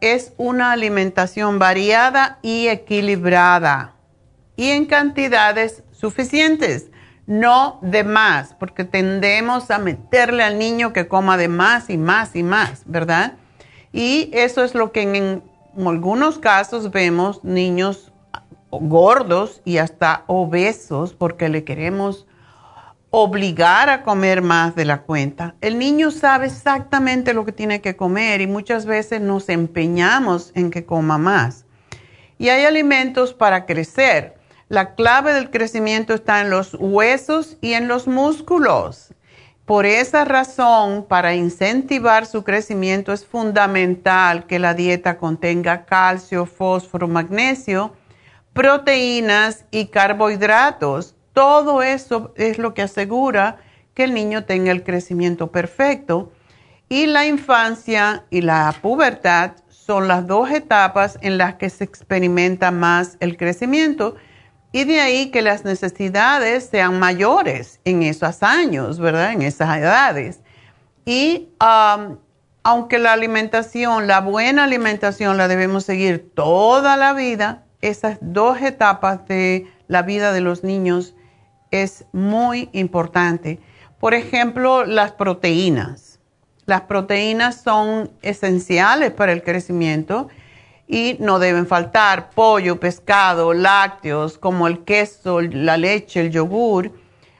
es 0.02 0.34
una 0.36 0.72
alimentación 0.72 1.58
variada 1.58 2.38
y 2.42 2.68
equilibrada 2.68 3.94
y 4.56 4.70
en 4.70 4.84
cantidades 4.84 5.82
suficientes 5.92 6.90
no 7.30 7.78
de 7.80 8.02
más, 8.02 8.56
porque 8.58 8.82
tendemos 8.82 9.70
a 9.70 9.78
meterle 9.78 10.42
al 10.42 10.58
niño 10.58 10.92
que 10.92 11.06
coma 11.06 11.36
de 11.36 11.46
más 11.46 11.88
y 11.88 11.96
más 11.96 12.34
y 12.34 12.42
más, 12.42 12.82
¿verdad? 12.86 13.34
Y 13.92 14.30
eso 14.32 14.64
es 14.64 14.74
lo 14.74 14.90
que 14.90 15.02
en, 15.02 15.42
algunos 15.78 16.40
casos 16.40 16.90
vemos 16.90 17.44
niños 17.44 18.10
gordos 18.72 19.62
y 19.64 19.78
hasta 19.78 20.24
obesos 20.26 21.14
porque 21.14 21.48
le 21.48 21.62
queremos 21.62 22.26
obligar 23.10 23.90
a 23.90 24.02
comer 24.02 24.42
más 24.42 24.74
de 24.74 24.84
la 24.84 25.02
cuenta. 25.02 25.54
El 25.60 25.78
niño 25.78 26.10
sabe 26.10 26.46
exactamente 26.46 27.32
lo 27.32 27.44
que 27.44 27.52
tiene 27.52 27.80
que 27.80 27.94
comer 27.94 28.40
y 28.40 28.48
muchas 28.48 28.86
veces 28.86 29.20
nos 29.20 29.48
empeñamos 29.48 30.50
en 30.56 30.72
que 30.72 30.84
coma 30.84 31.16
más. 31.16 31.64
Y 32.38 32.48
hay 32.48 32.64
alimentos 32.64 33.34
para 33.34 33.66
crecer. 33.66 34.39
La 34.70 34.94
clave 34.94 35.35
del 35.35 35.50
crecimiento 35.50 36.14
está 36.14 36.40
en 36.40 36.48
los 36.48 36.74
huesos 36.78 37.56
y 37.61 37.72
en 37.72 37.88
los 37.88 38.06
músculos. 38.06 39.12
Por 39.64 39.85
esa 39.85 40.24
razón, 40.24 41.06
para 41.09 41.35
incentivar 41.35 42.24
su 42.24 42.44
crecimiento 42.44 43.12
es 43.12 43.26
fundamental 43.26 44.46
que 44.46 44.61
la 44.61 44.74
dieta 44.74 45.18
contenga 45.18 45.87
calcio, 45.87 46.46
fósforo, 46.46 47.09
magnesio, 47.09 47.96
proteínas 48.52 49.64
y 49.72 49.87
carbohidratos. 49.87 51.16
Todo 51.33 51.83
eso 51.83 52.33
es 52.37 52.59
lo 52.59 52.72
que 52.72 52.83
asegura 52.83 53.56
que 53.94 54.04
el 54.04 54.14
niño 54.14 54.44
tenga 54.44 54.70
el 54.70 54.85
crecimiento 54.85 55.50
perfecto. 55.50 56.30
Y 56.88 57.06
la 57.06 57.26
infancia 57.26 58.22
y 58.30 58.42
la 58.42 58.72
pubertad 58.80 59.54
son 59.68 60.06
las 60.06 60.28
dos 60.28 60.48
etapas 60.52 61.18
en 61.22 61.38
las 61.38 61.56
que 61.56 61.70
se 61.70 61.83
experimenta 61.83 62.70
más 62.70 63.16
el 63.18 63.37
crecimiento 63.37 64.14
y 64.72 64.85
de 64.85 65.00
ahí 65.00 65.30
que 65.30 65.42
las 65.42 65.64
necesidades 65.64 66.68
sean 66.70 66.98
mayores 66.98 67.80
en 67.85 68.02
esos 68.02 68.42
años, 68.42 69.00
¿verdad? 69.00 69.33
En 69.33 69.42
esas 69.42 69.76
edades. 69.78 70.40
Y 71.04 71.48
um, 71.61 72.18
aunque 72.62 72.98
la 72.98 73.12
alimentación, 73.12 74.06
la 74.06 74.20
buena 74.20 74.64
alimentación 74.64 75.37
la 75.37 75.48
debemos 75.48 75.85
seguir 75.85 76.30
toda 76.35 76.96
la 76.96 77.14
vida, 77.14 77.64
esas 77.80 78.18
dos 78.20 78.61
etapas 78.61 79.26
de 79.26 79.66
la 79.88 80.02
vida 80.02 80.33
de 80.33 80.40
los 80.40 80.62
niños 80.62 81.14
es 81.70 82.04
muy 82.12 82.68
importante. 82.72 83.59
Por 83.98 84.14
ejemplo, 84.14 84.85
las 84.85 85.12
proteínas. 85.12 86.20
Las 86.66 86.83
proteínas 86.83 87.62
son 87.62 88.11
esenciales 88.22 89.11
para 89.12 89.33
el 89.33 89.42
crecimiento 89.42 90.28
y 90.92 91.16
no 91.20 91.38
deben 91.38 91.68
faltar 91.68 92.31
pollo, 92.31 92.81
pescado, 92.81 93.55
lácteos 93.55 94.38
como 94.38 94.66
el 94.66 94.83
queso, 94.83 95.40
la 95.40 95.76
leche, 95.76 96.20
el 96.20 96.33
yogur, 96.33 96.90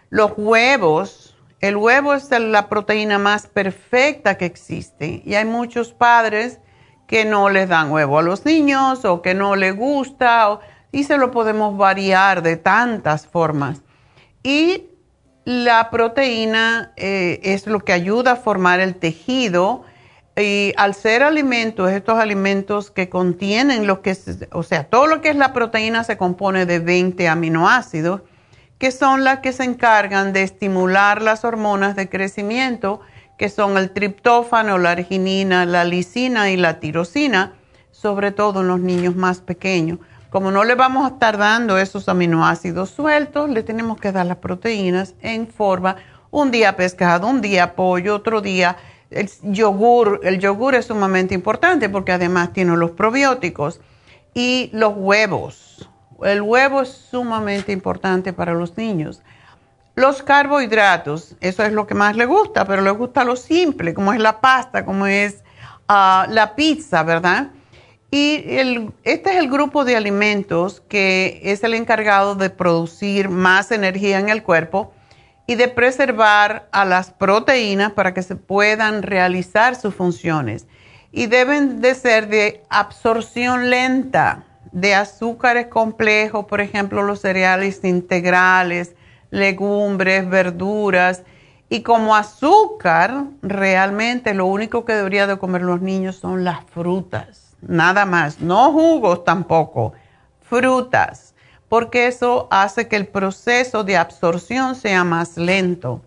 los 0.09 0.35
huevos. 0.37 1.37
El 1.59 1.77
huevo 1.77 2.15
es 2.15 2.31
la 2.31 2.69
proteína 2.69 3.19
más 3.19 3.49
perfecta 3.49 4.39
que 4.39 4.47
existe 4.47 5.21
y 5.27 5.35
hay 5.35 5.45
muchos 5.45 5.93
padres 5.93 6.61
que 7.09 7.25
no 7.25 7.51
les 7.51 7.69
dan 7.69 7.91
huevo 7.91 8.21
a 8.21 8.23
los 8.23 8.45
niños 8.47 9.05
o 9.05 9.21
que 9.21 9.35
no 9.35 9.57
les 9.57 9.75
gusta 9.77 10.61
y 10.93 11.03
se 11.03 11.19
lo 11.19 11.33
podemos 11.33 11.77
variar 11.77 12.43
de 12.43 12.57
tantas 12.57 13.27
formas. 13.27 13.83
Y 14.45 14.85
la 15.45 15.91
proteína 15.91 16.93
eh, 16.97 17.41
es 17.43 17.67
lo 17.67 17.81
que 17.81 17.93
ayuda 17.93 18.33
a 18.33 18.37
formar 18.37 18.79
el 18.79 18.95
tejido 18.95 19.83
y 20.37 20.73
al 20.77 20.95
ser 20.95 21.23
alimentos, 21.23 21.91
estos 21.91 22.19
alimentos 22.19 22.91
que 22.91 23.09
contienen 23.09 23.87
lo 23.87 24.01
que 24.01 24.17
o 24.53 24.63
sea, 24.63 24.85
todo 24.85 25.07
lo 25.07 25.21
que 25.21 25.31
es 25.31 25.37
la 25.37 25.53
proteína 25.53 26.05
se 26.05 26.17
compone 26.17 26.67
de 26.67 26.79
20 26.79 27.29
aminoácidos, 27.29 28.23
que 28.79 28.91
son 28.93 29.25
las 29.25 29.41
que 29.41 29.53
se 29.53 29.65
encargan 29.65 30.33
de 30.33 30.43
estimular 30.43 31.21
las 31.21 31.45
hormonas 31.45 31.97
de 31.97 32.09
crecimiento, 32.09 33.01
que 33.37 33.49
son 33.49 33.77
el 33.77 33.91
triptófano, 33.91 34.79
la 34.79 34.93
arginina, 34.93 35.67
la 35.67 35.85
lisina 35.85 36.51
y 36.51 36.57
la 36.57 36.81
tirosina. 36.81 37.55
sobre 37.91 38.31
todo 38.31 38.63
en 38.63 38.69
los 38.69 38.81
niños 38.81 39.15
más 39.17 39.41
pequeños. 39.41 39.99
Como 40.31 40.51
no 40.51 40.65
le 40.65 40.75
vamos 40.75 41.05
a 41.05 41.15
estar 41.15 41.37
dando 41.37 41.77
esos 41.77 42.09
aminoácidos 42.09 42.89
sueltos, 42.91 43.51
le 43.51 43.63
tenemos 43.63 44.01
que 44.01 44.13
dar 44.13 44.25
las 44.25 44.39
proteínas 44.39 45.15
en 45.21 45.49
forma, 45.49 45.97
un 46.31 46.51
día 46.51 46.77
pescado, 46.77 47.27
un 47.27 47.43
día 47.43 47.75
pollo, 47.75 48.15
otro 48.15 48.41
día 48.41 48.77
el 49.11 49.29
yogur. 49.43 50.21
El 50.23 50.39
yogur 50.39 50.75
es 50.75 50.87
sumamente 50.87 51.35
importante 51.35 51.89
porque 51.89 52.13
además 52.13 52.53
tiene 52.53 52.77
los 52.77 52.93
probióticos 52.93 53.81
y 54.35 54.71
los 54.73 54.95
huevos. 54.97 55.89
El 56.23 56.43
huevo 56.43 56.83
es 56.83 56.89
sumamente 56.89 57.73
importante 57.73 58.33
para 58.33 58.55
los 58.55 58.77
niños. 58.77 59.23
Los 59.97 60.23
carbohidratos, 60.23 61.37
eso 61.41 61.65
es 61.65 61.73
lo 61.73 61.87
que 61.87 61.95
más 61.95 62.17
le 62.17 62.25
gusta, 62.25 62.65
pero 62.65 62.83
le 62.83 62.91
gusta 62.91 63.25
lo 63.25 63.37
simple, 63.37 63.93
como 63.93 64.13
es 64.13 64.21
la 64.21 64.41
pasta, 64.41 64.85
como 64.85 65.07
es 65.07 65.43
ah, 65.89 66.27
la 66.31 66.55
pizza, 66.55 67.03
¿verdad? 67.03 67.51
Y 68.11 68.45
este 69.05 69.31
es 69.31 69.37
el 69.37 69.51
grupo 69.51 69.85
de 69.85 69.97
alimentos 69.97 70.83
que 70.89 71.41
es 71.45 71.63
el 71.65 71.75
encargado 71.75 72.35
de 72.35 72.51
producir 72.51 73.29
más 73.29 73.71
energía 73.71 74.19
en 74.19 74.29
el 74.29 74.43
cuerpo 74.43 74.93
y 75.51 75.57
de 75.57 75.67
preservar 75.67 76.69
a 76.71 76.85
las 76.85 77.11
proteínas 77.11 77.91
para 77.93 78.15
que 78.15 78.23
se 78.23 78.37
puedan 78.37 79.03
realizar 79.03 79.75
sus 79.75 79.95
funciones. 79.95 80.67
Y 81.11 81.27
deben 81.27 81.81
de 81.81 81.97
ser 81.97 82.29
de 82.29 82.63
absorción 82.71 83.69
lenta 83.69 84.45
de 84.71 84.95
azúcares 84.95 85.67
complejos, 85.67 86.45
por 86.45 86.61
ejemplo, 86.61 87.03
los 87.03 87.21
cereales 87.21 87.83
integrales, 87.83 88.95
legumbres, 89.31 90.29
verduras. 90.29 91.25
Y 91.69 91.83
como 91.83 92.15
azúcar, 92.15 93.25
realmente 93.43 94.35
lo 94.35 94.47
único 94.47 94.85
que 94.85 94.95
deberían 94.95 95.29
de 95.29 95.39
comer 95.39 95.63
los 95.63 95.81
niños 95.81 96.15
son 96.15 96.45
las 96.45 96.65
frutas 96.67 97.51
nada 97.63 98.07
más, 98.07 98.41
no 98.41 98.73
jugos 98.73 99.25
tampoco, 99.25 99.93
frutas, 100.41 101.30
porque 101.71 102.09
eso 102.09 102.49
hace 102.51 102.89
que 102.89 102.97
el 102.97 103.07
proceso 103.07 103.85
de 103.85 103.97
absorción 103.97 104.75
sea 104.75 105.05
más 105.05 105.37
lento. 105.37 106.03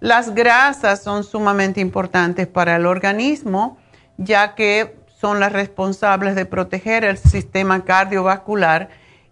Las 0.00 0.34
grasas 0.34 1.00
son 1.00 1.22
sumamente 1.22 1.80
importantes 1.80 2.48
para 2.48 2.74
el 2.74 2.86
organismo, 2.86 3.78
ya 4.16 4.56
que 4.56 4.96
son 5.20 5.38
las 5.38 5.52
responsables 5.52 6.34
de 6.34 6.44
proteger 6.44 7.04
el 7.04 7.18
sistema 7.18 7.84
cardiovascular 7.84 8.88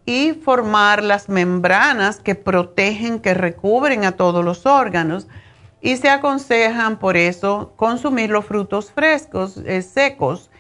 y 0.07 0.35
formar 0.35 1.03
las 1.03 1.29
membranas 1.29 2.21
que 2.21 2.37
protegen, 2.37 3.19
que 3.19 3.35
recubren 3.35 4.05
a 4.05 4.13
todos 4.13 4.45
los 4.45 4.67
órganos. 4.67 5.27
Y 5.81 5.97
se 5.97 6.09
aconsejan 6.09 7.01
por 7.01 7.17
eso 7.17 7.73
consumir 7.75 8.31
los 8.31 8.45
frutos 8.45 8.93
frescos, 8.93 9.57
eh, 9.67 9.83
secos, 9.83 10.51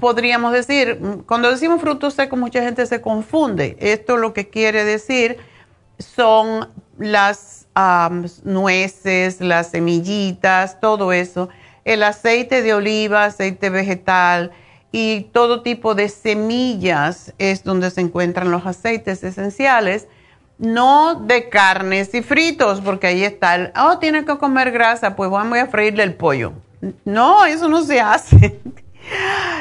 podríamos 0.00 0.52
decir, 0.52 0.98
cuando 1.26 1.50
decimos 1.50 1.80
frutos 1.80 2.14
secos, 2.14 2.38
mucha 2.38 2.62
gente 2.62 2.86
se 2.86 3.00
confunde. 3.00 3.76
Esto 3.80 4.16
lo 4.16 4.32
que 4.32 4.48
quiere 4.48 4.84
decir 4.84 5.38
son 5.98 6.68
las 6.98 7.66
nueces, 8.44 9.40
las 9.40 9.70
semillitas, 9.70 10.80
todo 10.80 11.12
eso, 11.12 11.48
el 11.84 12.02
aceite 12.02 12.62
de 12.62 12.74
oliva, 12.74 13.26
aceite 13.26 13.70
vegetal 13.70 14.50
y 14.92 15.28
todo 15.32 15.62
tipo 15.62 15.94
de 15.94 16.08
semillas 16.08 17.32
es 17.38 17.64
donde 17.64 17.90
se 17.90 18.00
encuentran 18.00 18.50
los 18.50 18.66
aceites 18.66 19.22
esenciales, 19.22 20.08
no 20.58 21.14
de 21.14 21.48
carnes 21.48 22.12
y 22.14 22.22
fritos, 22.22 22.80
porque 22.80 23.06
ahí 23.06 23.24
está 23.24 23.54
el, 23.54 23.72
oh, 23.76 23.98
tiene 23.98 24.24
que 24.24 24.36
comer 24.36 24.72
grasa, 24.72 25.16
pues 25.16 25.30
vamos 25.30 25.58
a 25.58 25.66
freírle 25.68 26.02
el 26.02 26.14
pollo 26.14 26.52
no, 27.04 27.44
eso 27.44 27.68
no 27.68 27.82
se 27.82 28.00
hace. 28.00 28.60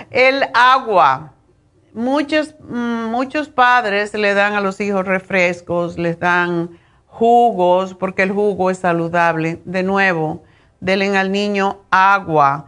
El 0.10 0.44
agua. 0.54 1.34
Muchos, 1.94 2.56
muchos 2.60 3.50
padres 3.50 4.14
le 4.14 4.34
dan 4.34 4.54
a 4.54 4.62
los 4.62 4.80
hijos 4.80 5.06
refrescos, 5.06 5.98
les 5.98 6.20
dan 6.20 6.78
jugos, 7.08 7.94
porque 7.96 8.24
el 8.24 8.32
jugo 8.32 8.70
es 8.70 8.80
saludable. 8.80 9.62
De 9.66 9.84
nuevo, 9.84 10.44
denle 10.80 11.18
al 11.18 11.32
niño 11.32 11.80
agua. 11.90 12.68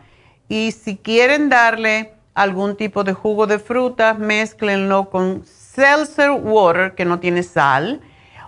Y 0.49 0.71
si 0.71 0.97
quieren 0.97 1.49
darle 1.49 2.13
algún 2.33 2.75
tipo 2.75 3.03
de 3.03 3.13
jugo 3.13 3.47
de 3.47 3.59
frutas, 3.59 4.17
mezclenlo 4.17 5.09
con 5.09 5.45
seltzer 5.45 6.31
water, 6.31 6.95
que 6.95 7.05
no 7.05 7.19
tiene 7.19 7.43
sal, 7.43 8.01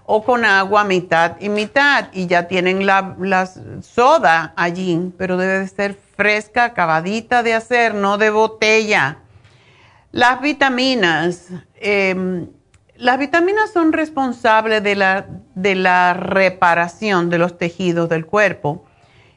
o 0.06 0.24
con 0.24 0.44
agua 0.44 0.84
mitad 0.84 1.38
y 1.40 1.50
mitad 1.50 2.10
y 2.12 2.28
ya 2.28 2.48
tienen 2.48 2.86
la, 2.86 3.50
soda 3.82 4.54
allí, 4.56 5.14
pero 5.18 5.38
debe 5.38 5.60
de 5.60 5.68
ser 5.68 5.98
fresca, 6.16 6.66
acabadita 6.66 7.44
de 7.44 7.54
hacer, 7.54 7.94
no 7.94 8.18
de 8.18 8.30
botella. 8.30 9.20
Las 10.12 10.42
vitaminas. 10.42 11.50
Em, 11.76 12.48
las 12.96 13.18
vitaminas 13.18 13.72
son 13.72 13.92
responsables 13.92 14.84
de 14.84 14.96
la, 14.96 15.26
de 15.56 15.76
la 15.76 16.14
reparación 16.14 17.30
de 17.30 17.40
los 17.40 17.58
tejidos 17.58 18.08
del 18.08 18.26
cuerpo 18.26 18.86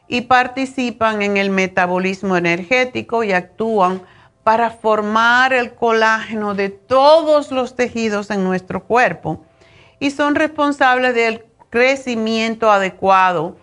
y 0.09 0.23
participan 0.23 1.23
en 1.23 1.37
el 1.37 1.51
metabolismo 1.51 2.37
energético 2.37 3.25
y 3.25 3.33
actúan 3.33 4.03
para 4.45 4.71
formar 4.71 5.53
el 5.53 5.75
colágeno 5.75 6.55
de 6.55 6.69
todos 6.69 7.51
los 7.51 7.75
tejidos 7.75 8.31
en 8.31 8.45
nuestro 8.45 8.85
cuerpo 8.85 9.45
y 9.99 10.11
son 10.11 10.35
responsables 10.35 11.15
del 11.15 11.45
crecimiento 11.71 12.71
adecuado. 12.71 13.57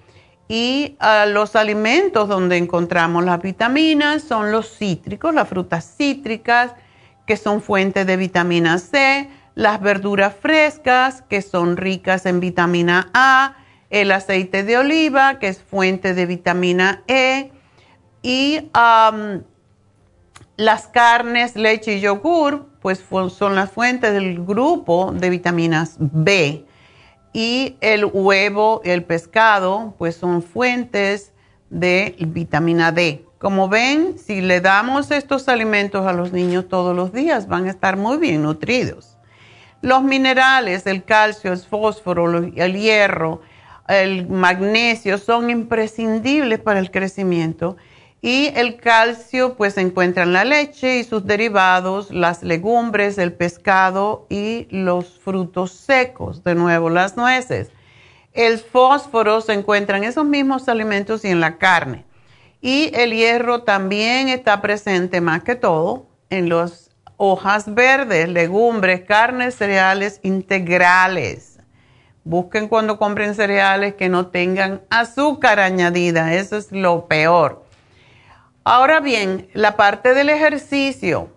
Y 0.48 0.98
los 1.28 1.56
alimentos 1.56 2.28
donde 2.28 2.58
encontramos 2.58 3.24
las 3.24 3.42
vitaminas 3.42 4.24
son 4.24 4.52
los 4.52 4.78
cítricos, 4.78 5.34
las 5.34 5.48
frutas 5.48 5.96
cítricas, 5.98 6.74
que 7.26 7.38
son 7.38 7.62
fuentes 7.62 8.06
de 8.06 8.18
vitamina 8.18 8.78
C, 8.78 9.30
las 9.56 9.82
verduras 9.82 10.36
frescas, 10.36 11.22
que 11.24 11.42
son 11.42 11.78
ricas 11.78 12.26
en 12.26 12.40
vitamina 12.40 13.10
A, 13.14 13.56
el 13.90 14.12
aceite 14.12 14.64
de 14.64 14.78
oliva, 14.78 15.40
que 15.40 15.48
es 15.48 15.62
fuente 15.62 16.14
de 16.14 16.26
vitamina 16.26 17.04
E, 17.08 17.52
y 18.22 18.70
las 20.58 20.88
carnes, 20.88 21.56
leche 21.56 21.96
y 21.96 22.00
yogur, 22.02 22.68
pues 22.82 23.04
son 23.30 23.56
las 23.56 23.72
fuentes 23.72 24.12
del 24.14 24.44
grupo 24.44 25.14
de 25.14 25.30
vitaminas 25.30 25.96
B. 26.00 26.66
Y 27.34 27.78
el 27.82 28.06
huevo 28.06 28.82
y 28.84 28.92
el 28.92 29.04
pescado, 29.04 29.96
pues 29.98 30.16
son 30.16 30.44
fuentes 30.44 31.34
de 31.70 32.16
vitamina 32.20 32.92
D. 32.92 33.26
Como 33.40 33.68
ven, 33.68 34.18
si 34.18 34.40
le 34.40 34.62
damos 34.62 35.12
estos 35.12 35.50
alimentos 35.50 36.06
a 36.06 36.14
los 36.14 36.32
niños 36.32 36.70
todos 36.70 36.96
los 36.96 37.12
días, 37.12 37.48
van 37.48 37.66
a 37.66 37.72
estar 37.72 37.98
muy 37.98 38.18
bien 38.18 38.44
nutridos. 38.44 39.18
Los 39.82 40.04
minerales, 40.04 40.88
el 40.88 41.04
calcio, 41.04 41.52
el 41.52 41.60
fósforo, 41.60 42.38
el 42.38 42.74
hierro, 42.80 43.42
el 43.90 44.30
magnesio 44.30 45.18
son 45.18 45.50
imprescindibles 45.50 46.60
para 46.60 46.80
el 46.80 46.90
crecimiento 46.90 47.76
y 48.24 48.54
el 48.56 48.78
calcio 48.78 49.56
pues 49.56 49.74
se 49.74 49.82
encuentra 49.82 50.24
en 50.24 50.32
la 50.32 50.46
leche 50.46 50.98
y 50.98 51.04
sus 51.04 51.26
derivados, 51.26 52.10
las 52.10 52.42
legumbres, 52.42 53.18
el 53.18 53.34
pescado 53.34 54.26
y 54.30 54.66
los 54.72 55.20
frutos 55.20 55.72
secos, 55.72 56.42
de 56.42 56.56
nuevo 56.56 56.90
las 56.90 57.18
nueces. 57.18 57.70
El 58.32 58.60
fósforo 58.60 59.42
se 59.42 59.52
encuentra 59.52 59.98
en 59.98 60.06
esos 60.06 60.24
mismos 60.24 60.70
alimentos 60.70 61.26
y 61.26 61.28
en 61.28 61.42
la 61.42 61.58
carne. 61.58 62.06
Y 62.62 62.92
el 62.94 63.12
hierro 63.12 63.64
también 63.64 64.30
está 64.30 64.62
presente 64.62 65.20
más 65.20 65.44
que 65.44 65.56
todo 65.56 66.06
en 66.30 66.48
las 66.48 66.92
hojas 67.18 67.76
verdes, 67.76 68.30
legumbres, 68.30 69.02
carnes, 69.02 69.56
cereales 69.56 70.22
integrales. 70.24 71.60
Busquen 72.24 72.70
cuando 72.70 72.98
compren 72.98 73.36
cereales 73.36 73.96
que 73.96 74.08
no 74.08 74.28
tengan 74.28 74.82
azúcar 74.90 75.60
añadida, 75.60 76.34
eso 76.34 76.56
es 76.56 76.72
lo 76.72 77.10
peor 77.10 77.63
Ahora 78.66 79.02
bien, 79.02 79.50
la 79.54 79.76
parte 79.76 80.14
del 80.14 80.30
ejercicio. 80.30 81.30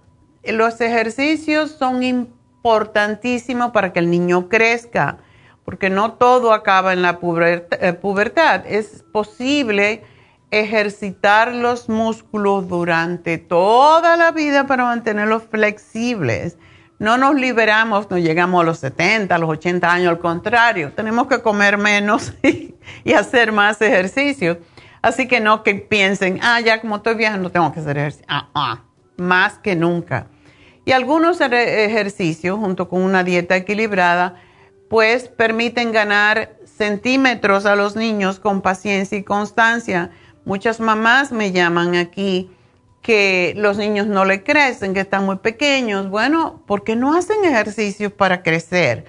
Los 0.44 0.80
ejercicios 0.80 1.72
son 1.72 2.04
importantísimos 2.04 3.72
para 3.72 3.92
que 3.92 3.98
el 3.98 4.10
niño 4.10 4.48
crezca, 4.48 5.18
porque 5.64 5.90
no 5.90 6.12
todo 6.12 6.52
acaba 6.52 6.92
en 6.92 7.02
la 7.02 7.18
eh, 7.20 7.92
pubertad. 7.94 8.62
Es 8.66 9.04
posible 9.12 10.04
ejercitar 10.52 11.52
los 11.52 11.88
músculos 11.88 12.68
durante 12.68 13.38
toda 13.38 14.16
la 14.16 14.30
vida 14.30 14.68
para 14.68 14.84
mantenerlos 14.84 15.42
flexibles. 15.50 16.56
No 17.00 17.18
nos 17.18 17.34
liberamos, 17.34 18.08
no 18.08 18.18
llegamos 18.18 18.62
a 18.62 18.64
los 18.64 18.78
70, 18.78 19.34
a 19.34 19.38
los 19.38 19.50
80 19.50 19.92
años, 19.92 20.08
al 20.10 20.18
contrario, 20.18 20.92
tenemos 20.94 21.26
que 21.26 21.42
comer 21.42 21.76
menos 21.76 22.32
y, 23.04 23.12
hacer 23.12 23.52
más 23.52 23.82
ejercicio 23.82 24.58
Así 25.06 25.28
que 25.28 25.38
no 25.38 25.62
que 25.62 25.76
piensen, 25.76 26.40
ah, 26.42 26.58
ya 26.58 26.80
como 26.80 26.96
estoy 26.96 27.14
viajando 27.14 27.50
tengo 27.50 27.72
que 27.72 27.78
hacer 27.78 27.96
ejercicio. 27.96 28.26
Ah, 28.28 28.48
ah, 28.54 28.82
más 29.16 29.56
que 29.56 29.76
nunca. 29.76 30.26
Y 30.84 30.90
algunos 30.90 31.40
ejercicios, 31.40 32.58
junto 32.58 32.88
con 32.88 33.02
una 33.02 33.22
dieta 33.22 33.54
equilibrada, 33.54 34.34
pues 34.90 35.28
permiten 35.28 35.92
ganar 35.92 36.56
centímetros 36.64 37.66
a 37.66 37.76
los 37.76 37.94
niños 37.94 38.40
con 38.40 38.62
paciencia 38.62 39.16
y 39.16 39.22
constancia. 39.22 40.10
Muchas 40.44 40.80
mamás 40.80 41.30
me 41.30 41.52
llaman 41.52 41.94
aquí 41.94 42.50
que 43.00 43.54
los 43.56 43.76
niños 43.76 44.08
no 44.08 44.24
le 44.24 44.42
crecen, 44.42 44.92
que 44.92 45.00
están 45.02 45.24
muy 45.24 45.36
pequeños. 45.36 46.10
Bueno, 46.10 46.64
porque 46.66 46.96
no 46.96 47.14
hacen 47.16 47.44
ejercicios 47.44 48.10
para 48.10 48.42
crecer, 48.42 49.04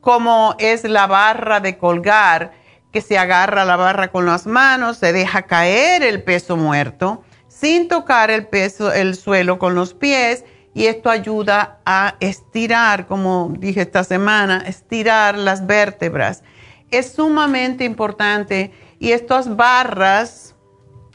como 0.00 0.54
es 0.60 0.84
la 0.84 1.08
barra 1.08 1.58
de 1.58 1.76
colgar, 1.76 2.52
que 2.92 3.00
se 3.00 3.18
agarra 3.18 3.64
la 3.64 3.76
barra 3.76 4.08
con 4.08 4.26
las 4.26 4.46
manos, 4.46 4.98
se 4.98 5.12
deja 5.12 5.42
caer 5.42 6.02
el 6.02 6.22
peso 6.22 6.56
muerto 6.56 7.22
sin 7.60 7.88
tocar 7.88 8.30
el 8.30 8.46
peso, 8.46 8.92
el 8.92 9.14
suelo 9.16 9.58
con 9.58 9.74
los 9.74 9.92
pies 9.92 10.44
y 10.72 10.86
esto 10.86 11.10
ayuda 11.10 11.80
a 11.84 12.14
estirar, 12.20 13.06
como 13.06 13.52
dije 13.58 13.82
esta 13.82 14.04
semana, 14.04 14.64
estirar 14.66 15.36
las 15.36 15.66
vértebras. 15.66 16.42
Es 16.90 17.12
sumamente 17.12 17.84
importante 17.84 18.72
y 18.98 19.12
estas 19.12 19.56
barras 19.56 20.54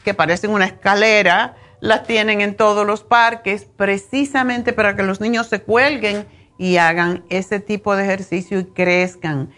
que 0.04 0.14
parecen 0.14 0.50
una 0.50 0.66
escalera, 0.66 1.56
las 1.80 2.06
tienen 2.06 2.40
en 2.40 2.54
todos 2.54 2.86
los 2.86 3.02
parques 3.02 3.66
precisamente 3.76 4.72
para 4.72 4.94
que 4.94 5.02
los 5.02 5.20
niños 5.20 5.48
se 5.48 5.62
cuelguen 5.62 6.26
y 6.58 6.76
hagan 6.76 7.24
ese 7.28 7.60
tipo 7.60 7.96
de 7.96 8.04
ejercicio 8.04 8.60
y 8.60 8.66
crezcan. 8.66 9.50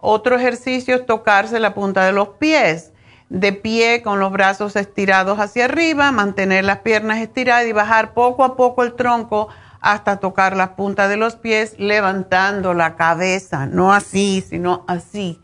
Otro 0.00 0.36
ejercicio 0.36 0.94
es 0.94 1.06
tocarse 1.06 1.60
la 1.60 1.74
punta 1.74 2.04
de 2.04 2.12
los 2.12 2.28
pies, 2.28 2.92
de 3.28 3.52
pie 3.52 4.02
con 4.02 4.20
los 4.20 4.32
brazos 4.32 4.76
estirados 4.76 5.38
hacia 5.38 5.64
arriba, 5.64 6.12
mantener 6.12 6.64
las 6.64 6.78
piernas 6.78 7.18
estiradas 7.18 7.66
y 7.66 7.72
bajar 7.72 8.14
poco 8.14 8.44
a 8.44 8.56
poco 8.56 8.82
el 8.82 8.94
tronco 8.94 9.48
hasta 9.80 10.18
tocar 10.18 10.56
la 10.56 10.76
punta 10.76 11.08
de 11.08 11.16
los 11.16 11.36
pies, 11.36 11.74
levantando 11.78 12.74
la 12.74 12.96
cabeza, 12.96 13.66
no 13.66 13.92
así, 13.92 14.44
sino 14.46 14.84
así. 14.88 15.40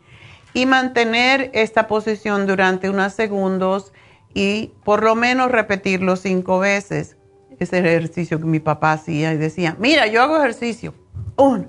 Y 0.53 0.65
mantener 0.65 1.49
esta 1.53 1.87
posición 1.87 2.45
durante 2.45 2.89
unos 2.89 3.13
segundos 3.13 3.93
y 4.33 4.71
por 4.83 5.03
lo 5.03 5.15
menos 5.15 5.51
repetirlo 5.51 6.15
cinco 6.15 6.59
veces. 6.59 7.17
Ese 7.59 7.79
ejercicio 7.79 8.39
que 8.39 8.45
mi 8.45 8.59
papá 8.59 8.93
hacía 8.93 9.33
y 9.33 9.37
decía, 9.37 9.75
mira, 9.79 10.07
yo 10.07 10.21
hago 10.21 10.37
ejercicio. 10.37 10.93
Uno, 11.37 11.65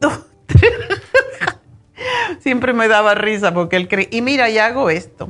dos, 0.00 0.26
tres. 0.46 0.72
Siempre 2.40 2.72
me 2.72 2.88
daba 2.88 3.14
risa 3.14 3.52
porque 3.54 3.76
él 3.76 3.88
creía, 3.88 4.08
y 4.10 4.22
mira, 4.22 4.48
ya 4.48 4.66
hago 4.66 4.90
esto. 4.90 5.28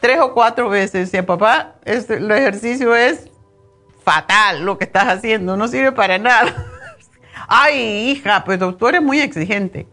Tres 0.00 0.18
o 0.20 0.34
cuatro 0.34 0.68
veces 0.68 1.10
decía, 1.10 1.24
papá, 1.24 1.74
el 1.84 2.30
ejercicio 2.30 2.94
es 2.94 3.28
fatal 4.04 4.64
lo 4.64 4.78
que 4.78 4.84
estás 4.84 5.06
haciendo, 5.06 5.56
no 5.56 5.68
sirve 5.68 5.92
para 5.92 6.18
nada. 6.18 6.52
Ay, 7.48 8.10
hija, 8.10 8.44
pues 8.44 8.58
tú 8.78 8.88
eres 8.88 9.02
muy 9.02 9.20
exigente. 9.20 9.86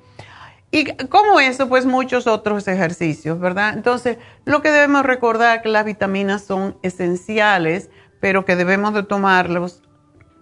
Y 0.72 0.86
como 1.08 1.40
eso, 1.40 1.68
pues 1.68 1.86
muchos 1.86 2.28
otros 2.28 2.68
ejercicios, 2.68 3.40
¿verdad? 3.40 3.74
Entonces, 3.74 4.18
lo 4.46 4.62
que 4.62 4.72
debemos 4.72 5.04
recordar 5.04 5.62
que 5.62 5.70
las 5.70 5.84
vitaminas 5.84 6.44
son 6.44 6.78
esenciales, 6.84 7.90
pero 8.20 8.46
que 8.46 8.56
debemos 8.56 8.94
de 8.94 9.04
tomarlos 9.04 9.82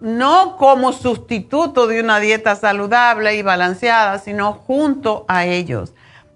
no 0.00 0.56
como 0.56 0.92
sustituto 0.92 1.86
de 1.86 2.00
una 2.00 2.20
dieta 2.20 2.54
saludable 2.56 3.36
y 3.36 3.42
balanceada, 3.42 4.18
sino 4.18 4.52
junto 4.52 5.24
a 5.28 5.44
ellos 5.44 5.92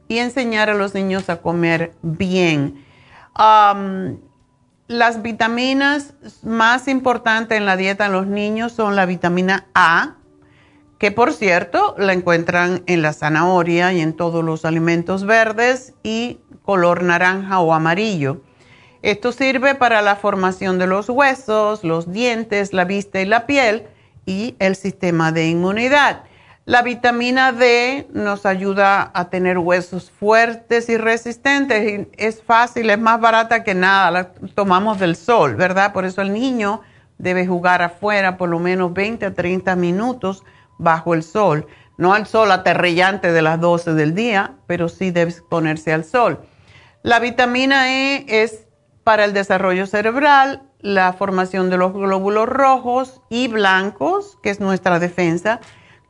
y 0.09 0.19
enseñar 0.19 0.69
a 0.69 0.75
los 0.75 0.95
niños 0.95 1.31
a 1.31 1.41
comer 1.41 1.95
bien. 2.03 2.85
las 4.89 5.23
vitaminas 5.23 6.15
más 6.43 6.87
importantes 6.87 7.57
en 7.57 7.65
la 7.65 7.77
dieta 7.77 8.05
de 8.05 8.11
los 8.11 8.27
niños 8.27 8.73
son 8.73 8.95
la 8.95 9.07
vitamina 9.07 9.67
A, 9.75 10.17
que 10.99 11.11
por 11.11 11.33
cierto 11.33 11.95
la 11.99 12.13
encuentran 12.13 12.83
en 12.87 13.01
la 13.01 13.13
zanahoria 13.13 13.93
y 13.93 14.01
en 14.01 14.13
todos 14.13 14.45
los 14.45 14.65
alimentos 14.65 15.25
verdes 15.25 15.95
y 16.03 16.41
color 16.63 17.03
naranja 17.03 17.61
o 17.61 17.73
amarillo. 17.73 18.43
Esto 19.03 19.33
sirve 19.33 19.75
para 19.75 20.01
la 20.01 20.15
formación 20.15 20.79
de 20.79 20.87
los 20.87 21.09
huesos, 21.09 21.83
los 21.83 22.13
dientes, 22.13 22.73
la 22.73 22.85
vista 22.85 23.21
y 23.21 23.27
la 23.27 23.47
piel 23.47 23.85
y 24.27 24.55
el 24.61 24.77
sistema 24.77 25.33
de 25.33 25.49
inmunidad. 25.49 26.23
La 26.65 26.83
vitamina 26.83 27.51
D 27.51 28.07
nos 28.13 28.47
ayuda 28.47 29.11
a 29.13 29.29
tener 29.29 29.59
huesos 29.59 30.13
fuertes 30.13 30.89
y 30.89 30.97
resistentes. 30.97 32.07
Es 32.17 32.41
fácil, 32.41 32.91
es 32.91 32.99
más 33.01 33.21
barata 33.21 33.65
que 33.65 33.75
nada. 33.75 34.13
La 34.13 34.33
tomamos 34.55 35.01
del 35.01 35.17
sol, 35.17 35.57
¿verdad? 35.57 35.93
Por 35.93 36.05
eso 36.05 36.23
el 36.23 36.33
niño 36.33 36.83
debe 37.19 37.45
jugar 37.45 37.83
afuera 37.83 38.37
por 38.37 38.49
lo 38.49 38.61
menos 38.61 38.93
20 38.93 39.27
a 39.27 39.35
30 39.35 39.75
minutos 39.75 40.45
bajo 40.79 41.15
el 41.15 41.25
sol. 41.25 41.67
No 41.97 42.15
al 42.15 42.29
sol 42.29 42.53
aterrillante 42.53 43.33
de 43.33 43.43
las 43.43 43.61
12 43.61 43.95
del 43.95 44.15
día, 44.15 44.53
pero 44.69 44.89
sí 44.89 45.11
debe 45.11 45.35
ponerse 45.49 45.93
al 45.93 46.05
sol. 46.05 46.39
La 47.03 47.19
vitamina 47.19 47.93
E 47.93 48.25
es 48.29 48.67
para 49.05 49.25
el 49.25 49.33
desarrollo 49.33 49.87
cerebral, 49.87 50.63
la 50.81 51.13
formación 51.13 51.71
de 51.71 51.77
los 51.77 51.93
glóbulos 51.93 52.49
rojos 52.49 53.21
y 53.29 53.49
blancos, 53.49 54.39
que 54.43 54.51
es 54.51 54.61
nuestra 54.61 54.99
defensa, 54.99 55.61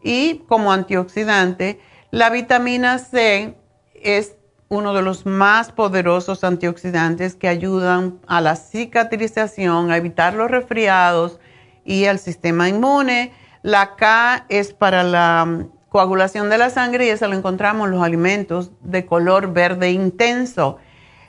y 0.03 0.43
como 0.49 0.73
antioxidante, 0.73 1.81
la 2.11 2.31
vitamina 2.31 2.99
C 2.99 3.57
es 3.95 4.37
uno 4.69 4.95
de 4.95 5.03
los 5.03 5.27
más 5.27 5.71
poderosos 5.71 6.45
antioxidantes 6.45 7.35
que 7.35 7.49
ayudan 7.49 8.21
a 8.27 8.41
la 8.41 8.57
cicatrización, 8.57 9.91
a 9.91 9.99
evitar 9.99 10.35
los 10.35 10.51
resfriados 10.51 11.39
y 11.85 12.07
al 12.07 12.19
sistema 12.19 12.69
inmune. 12.69 13.33
La 13.63 13.97
K 13.97 14.47
es 14.49 14.73
para 14.73 15.03
la 15.05 15.45
mm, 15.45 15.69
coagulación 15.91 16.49
de 16.49 16.59
la 16.59 16.71
sangre 16.71 17.07
y 17.07 17.11
eso 17.11 17.29
lo 17.29 17.37
encontramos 17.37 17.87
en 17.87 17.95
los 17.95 18.03
alimentos 18.03 18.71
de 18.81 19.05
color 19.05 19.53
verde 19.53 19.91
intenso 19.91 20.79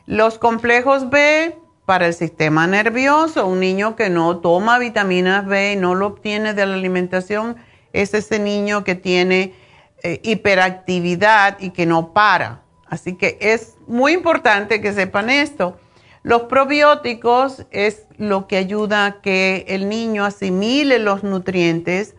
los 0.05 0.37
complejos 0.37 1.09
B 1.09 1.57
para 1.85 2.07
el 2.07 2.13
sistema 2.13 2.67
nervioso, 2.67 3.45
un 3.45 3.59
niño 3.59 3.95
que 3.95 4.09
no 4.09 4.37
toma 4.37 4.79
vitaminas 4.79 5.45
B 5.45 5.73
y 5.73 5.75
no 5.75 5.95
lo 5.95 6.07
obtiene 6.07 6.53
de 6.53 6.65
la 6.65 6.75
alimentación, 6.75 7.57
es 7.91 8.13
ese 8.13 8.39
niño 8.39 8.83
que 8.83 8.95
tiene 8.95 9.53
eh, 10.01 10.19
hiperactividad 10.23 11.59
y 11.59 11.71
que 11.71 11.85
no 11.85 12.13
para. 12.13 12.61
Así 12.87 13.15
que 13.15 13.37
es 13.41 13.75
muy 13.87 14.13
importante 14.13 14.81
que 14.81 14.93
sepan 14.93 15.29
esto. 15.29 15.77
Los 16.23 16.43
probióticos 16.43 17.65
es 17.71 18.03
lo 18.17 18.47
que 18.47 18.57
ayuda 18.57 19.05
a 19.05 19.21
que 19.21 19.65
el 19.67 19.89
niño 19.89 20.23
asimile 20.23 20.99
los 20.99 21.23
nutrientes 21.23 22.15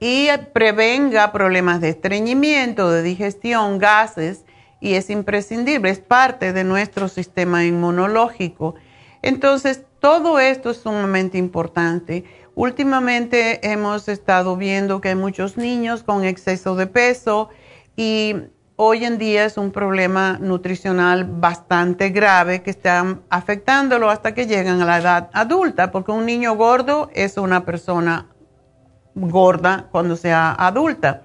y 0.00 0.28
prevenga 0.52 1.32
problemas 1.32 1.80
de 1.80 1.88
estreñimiento, 1.88 2.90
de 2.90 3.02
digestión, 3.02 3.78
gases 3.78 4.44
y 4.80 4.94
es 4.94 5.10
imprescindible, 5.10 5.90
es 5.90 5.98
parte 5.98 6.52
de 6.52 6.64
nuestro 6.64 7.08
sistema 7.08 7.64
inmunológico. 7.64 8.74
Entonces, 9.22 9.84
todo 10.00 10.38
esto 10.38 10.70
es 10.70 10.78
sumamente 10.78 11.38
importante. 11.38 12.24
Últimamente 12.54 13.70
hemos 13.70 14.08
estado 14.08 14.56
viendo 14.56 15.00
que 15.00 15.08
hay 15.08 15.14
muchos 15.14 15.56
niños 15.56 16.02
con 16.02 16.24
exceso 16.24 16.76
de 16.76 16.86
peso 16.86 17.48
y 17.96 18.34
hoy 18.76 19.04
en 19.04 19.18
día 19.18 19.44
es 19.44 19.56
un 19.56 19.72
problema 19.72 20.38
nutricional 20.40 21.24
bastante 21.24 22.10
grave 22.10 22.62
que 22.62 22.70
está 22.70 23.18
afectándolo 23.28 24.08
hasta 24.08 24.34
que 24.34 24.46
llegan 24.46 24.80
a 24.80 24.84
la 24.84 24.98
edad 24.98 25.30
adulta, 25.32 25.90
porque 25.90 26.12
un 26.12 26.26
niño 26.26 26.54
gordo 26.54 27.10
es 27.14 27.36
una 27.36 27.64
persona 27.64 28.28
gorda 29.16 29.88
cuando 29.90 30.14
sea 30.14 30.52
adulta. 30.52 31.24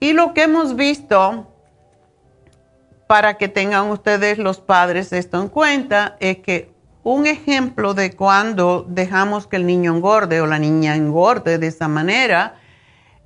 Y 0.00 0.14
lo 0.14 0.32
que 0.32 0.44
hemos 0.44 0.74
visto 0.74 1.57
para 3.08 3.38
que 3.38 3.48
tengan 3.48 3.90
ustedes 3.90 4.38
los 4.38 4.60
padres 4.60 5.12
esto 5.12 5.40
en 5.40 5.48
cuenta, 5.48 6.16
es 6.20 6.38
que 6.38 6.70
un 7.02 7.26
ejemplo 7.26 7.94
de 7.94 8.14
cuando 8.14 8.84
dejamos 8.86 9.46
que 9.46 9.56
el 9.56 9.66
niño 9.66 9.96
engorde 9.96 10.42
o 10.42 10.46
la 10.46 10.58
niña 10.58 10.94
engorde 10.94 11.58
de 11.58 11.68
esa 11.68 11.88
manera 11.88 12.60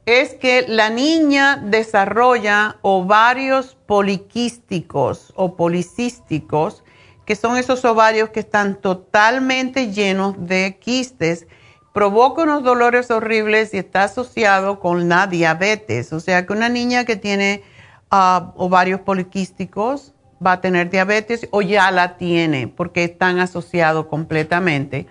es 0.06 0.34
que 0.34 0.66
la 0.68 0.88
niña 0.88 1.56
desarrolla 1.56 2.78
ovarios 2.82 3.76
poliquísticos 3.86 5.32
o 5.34 5.56
policísticos, 5.56 6.84
que 7.24 7.34
son 7.34 7.56
esos 7.56 7.84
ovarios 7.84 8.30
que 8.30 8.40
están 8.40 8.76
totalmente 8.76 9.90
llenos 9.90 10.46
de 10.46 10.78
quistes, 10.80 11.48
provoca 11.92 12.42
unos 12.42 12.62
dolores 12.62 13.10
horribles 13.10 13.74
y 13.74 13.78
está 13.78 14.04
asociado 14.04 14.78
con 14.78 15.08
la 15.08 15.26
diabetes. 15.26 16.12
O 16.12 16.20
sea 16.20 16.46
que 16.46 16.52
una 16.52 16.68
niña 16.68 17.04
que 17.04 17.16
tiene 17.16 17.64
ovarios 18.12 19.00
poliquísticos, 19.00 20.12
va 20.44 20.52
a 20.52 20.60
tener 20.60 20.90
diabetes 20.90 21.48
o 21.50 21.62
ya 21.62 21.90
la 21.90 22.16
tiene 22.16 22.68
porque 22.68 23.04
están 23.04 23.38
asociados 23.38 24.06
completamente. 24.06 25.06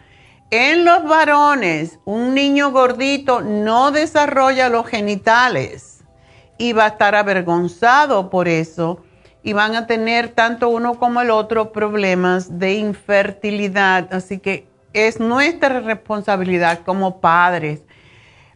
En 0.52 0.84
los 0.86 1.04
varones, 1.06 2.00
un 2.06 2.36
niño 2.36 2.72
gordito 2.72 3.42
no 3.42 3.92
desarrolla 3.92 4.70
los 4.70 4.86
genitales 4.86 6.04
y 6.58 6.74
va 6.74 6.86
a 6.86 6.90
estar 6.90 7.16
avergonzado 7.16 8.30
por 8.30 8.48
eso 8.48 9.04
y 9.44 9.54
van 9.54 9.76
a 9.76 9.88
tener 9.88 10.30
tanto 10.30 10.70
uno 10.70 11.00
como 11.00 11.22
el 11.22 11.32
otro 11.32 11.72
problemas 11.72 12.60
de 12.60 12.74
infertilidad. 12.74 14.14
Así 14.14 14.38
que 14.38 14.68
es 14.94 15.20
nuestra 15.20 15.80
responsabilidad 15.80 16.82
como 16.86 17.22
padres 17.22 17.82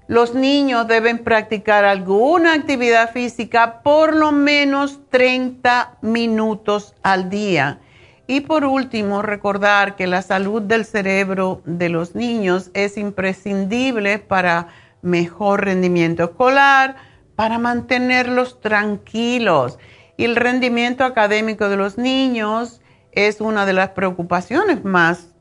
los 0.07 0.35
niños 0.35 0.87
deben 0.87 1.19
practicar 1.19 1.83
alguna 1.83 2.53
actividad 2.53 3.11
física 3.11 3.81
por 3.81 4.15
lo 4.15 4.31
menos 4.31 4.99
30 5.09 5.97
minutos 6.01 6.93
al 7.01 7.29
día. 7.29 7.79
Y 8.27 8.41
por 8.41 8.65
último, 8.65 9.21
recordar 9.21 9.95
que 9.95 10.07
la 10.07 10.21
salud 10.21 10.61
del 10.61 10.85
cerebro 10.85 11.61
de 11.65 11.89
los 11.89 12.15
niños 12.15 12.71
es 12.73 12.97
imprescindible 12.97 14.19
para 14.19 14.67
mejor 15.01 15.65
rendimiento 15.65 16.23
escolar, 16.23 16.95
para 17.35 17.59
mantenerlos 17.59 18.61
tranquilos. 18.61 19.77
Y 20.17 20.25
el 20.25 20.35
rendimiento 20.35 21.03
académico 21.03 21.69
de 21.69 21.77
los 21.77 21.97
niños 21.97 22.81
es 23.11 23.41
una 23.41 23.65
de 23.65 23.73
las 23.73 23.89
preocupaciones 23.89 24.83
más 24.83 25.35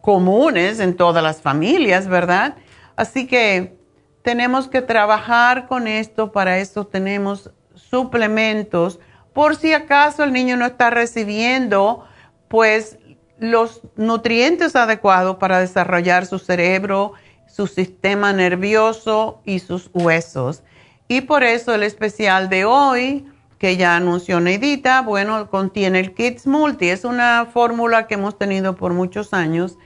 comunes 0.00 0.80
en 0.80 0.96
todas 0.96 1.22
las 1.22 1.40
familias, 1.40 2.08
¿verdad? 2.08 2.56
Así 2.96 3.26
que 3.26 3.76
tenemos 4.22 4.68
que 4.68 4.82
trabajar 4.82 5.66
con 5.66 5.86
esto, 5.86 6.32
para 6.32 6.58
esto 6.58 6.86
tenemos 6.86 7.50
suplementos, 7.74 9.00
por 9.32 9.56
si 9.56 9.72
acaso 9.72 10.24
el 10.24 10.32
niño 10.32 10.56
no 10.56 10.66
está 10.66 10.90
recibiendo 10.90 12.04
pues 12.48 12.98
los 13.38 13.80
nutrientes 13.96 14.76
adecuados 14.76 15.36
para 15.36 15.58
desarrollar 15.58 16.26
su 16.26 16.38
cerebro, 16.38 17.14
su 17.48 17.66
sistema 17.66 18.32
nervioso 18.32 19.40
y 19.44 19.58
sus 19.58 19.90
huesos. 19.92 20.62
Y 21.08 21.22
por 21.22 21.42
eso 21.42 21.74
el 21.74 21.82
especial 21.82 22.48
de 22.48 22.64
hoy, 22.64 23.26
que 23.58 23.76
ya 23.76 23.96
anunció 23.96 24.40
Neidita, 24.40 25.02
bueno, 25.02 25.50
contiene 25.50 26.00
el 26.00 26.14
Kids 26.14 26.46
Multi. 26.46 26.88
Es 26.88 27.04
una 27.04 27.46
fórmula 27.52 28.06
que 28.06 28.14
hemos 28.14 28.38
tenido 28.38 28.76
por 28.76 28.92
muchos 28.92 29.34
años. 29.34 29.76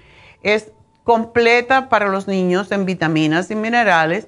Es 0.42 0.72
completa 1.06 1.88
para 1.88 2.08
los 2.08 2.26
niños 2.26 2.72
en 2.72 2.84
vitaminas 2.84 3.52
y 3.52 3.54
minerales 3.54 4.26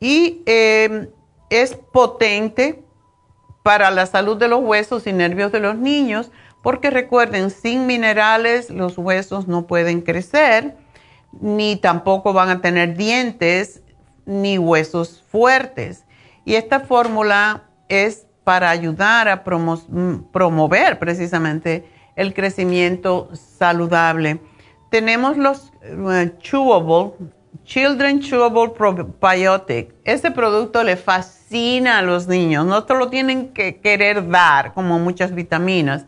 y 0.00 0.40
eh, 0.46 1.10
es 1.50 1.74
potente 1.74 2.82
para 3.62 3.90
la 3.90 4.06
salud 4.06 4.38
de 4.38 4.48
los 4.48 4.62
huesos 4.62 5.06
y 5.06 5.12
nervios 5.12 5.52
de 5.52 5.60
los 5.60 5.76
niños, 5.76 6.30
porque 6.62 6.88
recuerden, 6.88 7.50
sin 7.50 7.84
minerales 7.84 8.70
los 8.70 8.96
huesos 8.96 9.46
no 9.46 9.66
pueden 9.66 10.00
crecer, 10.00 10.78
ni 11.38 11.76
tampoco 11.76 12.32
van 12.32 12.48
a 12.48 12.60
tener 12.62 12.96
dientes 12.96 13.82
ni 14.24 14.56
huesos 14.56 15.22
fuertes. 15.28 16.06
Y 16.46 16.54
esta 16.54 16.80
fórmula 16.80 17.64
es 17.90 18.26
para 18.42 18.70
ayudar 18.70 19.28
a 19.28 19.44
promover 19.44 20.98
precisamente 20.98 21.84
el 22.14 22.32
crecimiento 22.32 23.28
saludable. 23.34 24.40
Tenemos 24.90 25.36
los 25.36 25.72
chewable, 26.38 27.12
Children 27.64 28.20
Chewable 28.20 28.70
Probiotic. 28.70 29.92
Este 30.04 30.30
producto 30.30 30.82
le 30.84 30.96
fascina 30.96 31.98
a 31.98 32.02
los 32.02 32.28
niños. 32.28 32.64
No 32.64 32.84
te 32.84 32.94
lo 32.94 33.10
tienen 33.10 33.48
que 33.48 33.80
querer 33.80 34.28
dar, 34.28 34.72
como 34.72 34.98
muchas 34.98 35.34
vitaminas, 35.34 36.06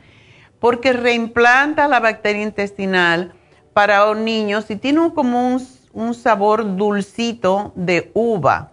porque 0.60 0.92
reimplanta 0.92 1.88
la 1.88 2.00
bacteria 2.00 2.42
intestinal 2.42 3.32
para 3.72 4.12
niños 4.14 4.70
y 4.70 4.76
tiene 4.76 5.00
un, 5.00 5.10
como 5.10 5.58
un, 5.92 6.14
sabor 6.14 6.76
dulcito 6.76 7.72
de 7.74 8.10
uva. 8.14 8.72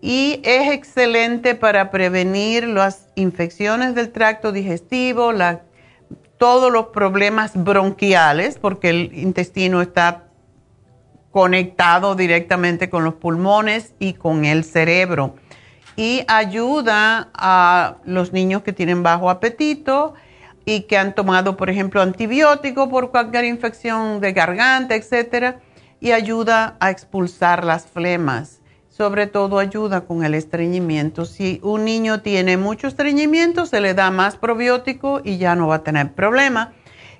Y 0.00 0.40
es 0.44 0.72
excelente 0.72 1.54
para 1.54 1.90
prevenir 1.90 2.68
las 2.68 3.08
infecciones 3.14 3.94
del 3.94 4.10
tracto 4.10 4.52
digestivo, 4.52 5.32
todos 6.36 6.72
los 6.72 6.86
problemas 6.86 7.52
bronquiales, 7.56 8.58
porque 8.58 8.90
el 8.90 9.10
intestino 9.14 9.82
está 9.82 10.27
conectado 11.38 12.16
directamente 12.16 12.90
con 12.90 13.04
los 13.04 13.14
pulmones 13.14 13.94
y 14.00 14.14
con 14.14 14.44
el 14.44 14.64
cerebro. 14.64 15.36
Y 15.94 16.24
ayuda 16.26 17.28
a 17.32 17.98
los 18.04 18.32
niños 18.32 18.62
que 18.64 18.72
tienen 18.72 19.04
bajo 19.04 19.30
apetito 19.30 20.14
y 20.64 20.80
que 20.88 20.98
han 20.98 21.14
tomado, 21.14 21.56
por 21.56 21.70
ejemplo, 21.70 22.02
antibiótico 22.02 22.88
por 22.88 23.12
cualquier 23.12 23.44
infección 23.44 24.20
de 24.20 24.32
garganta, 24.32 24.96
etcétera, 24.96 25.60
y 26.00 26.10
ayuda 26.10 26.76
a 26.80 26.90
expulsar 26.90 27.64
las 27.64 27.86
flemas 27.86 28.60
sobre 28.88 29.28
todo 29.28 29.60
ayuda 29.60 30.00
con 30.00 30.24
el 30.24 30.34
estreñimiento. 30.34 31.24
Si 31.24 31.60
un 31.62 31.84
niño 31.84 32.20
tiene 32.20 32.56
mucho 32.56 32.88
estreñimiento, 32.88 33.64
se 33.64 33.80
le 33.80 33.94
da 33.94 34.10
más 34.10 34.34
probiótico 34.34 35.20
y 35.22 35.38
ya 35.38 35.54
no 35.54 35.68
va 35.68 35.76
a 35.76 35.84
tener 35.84 36.14
problema. 36.14 36.72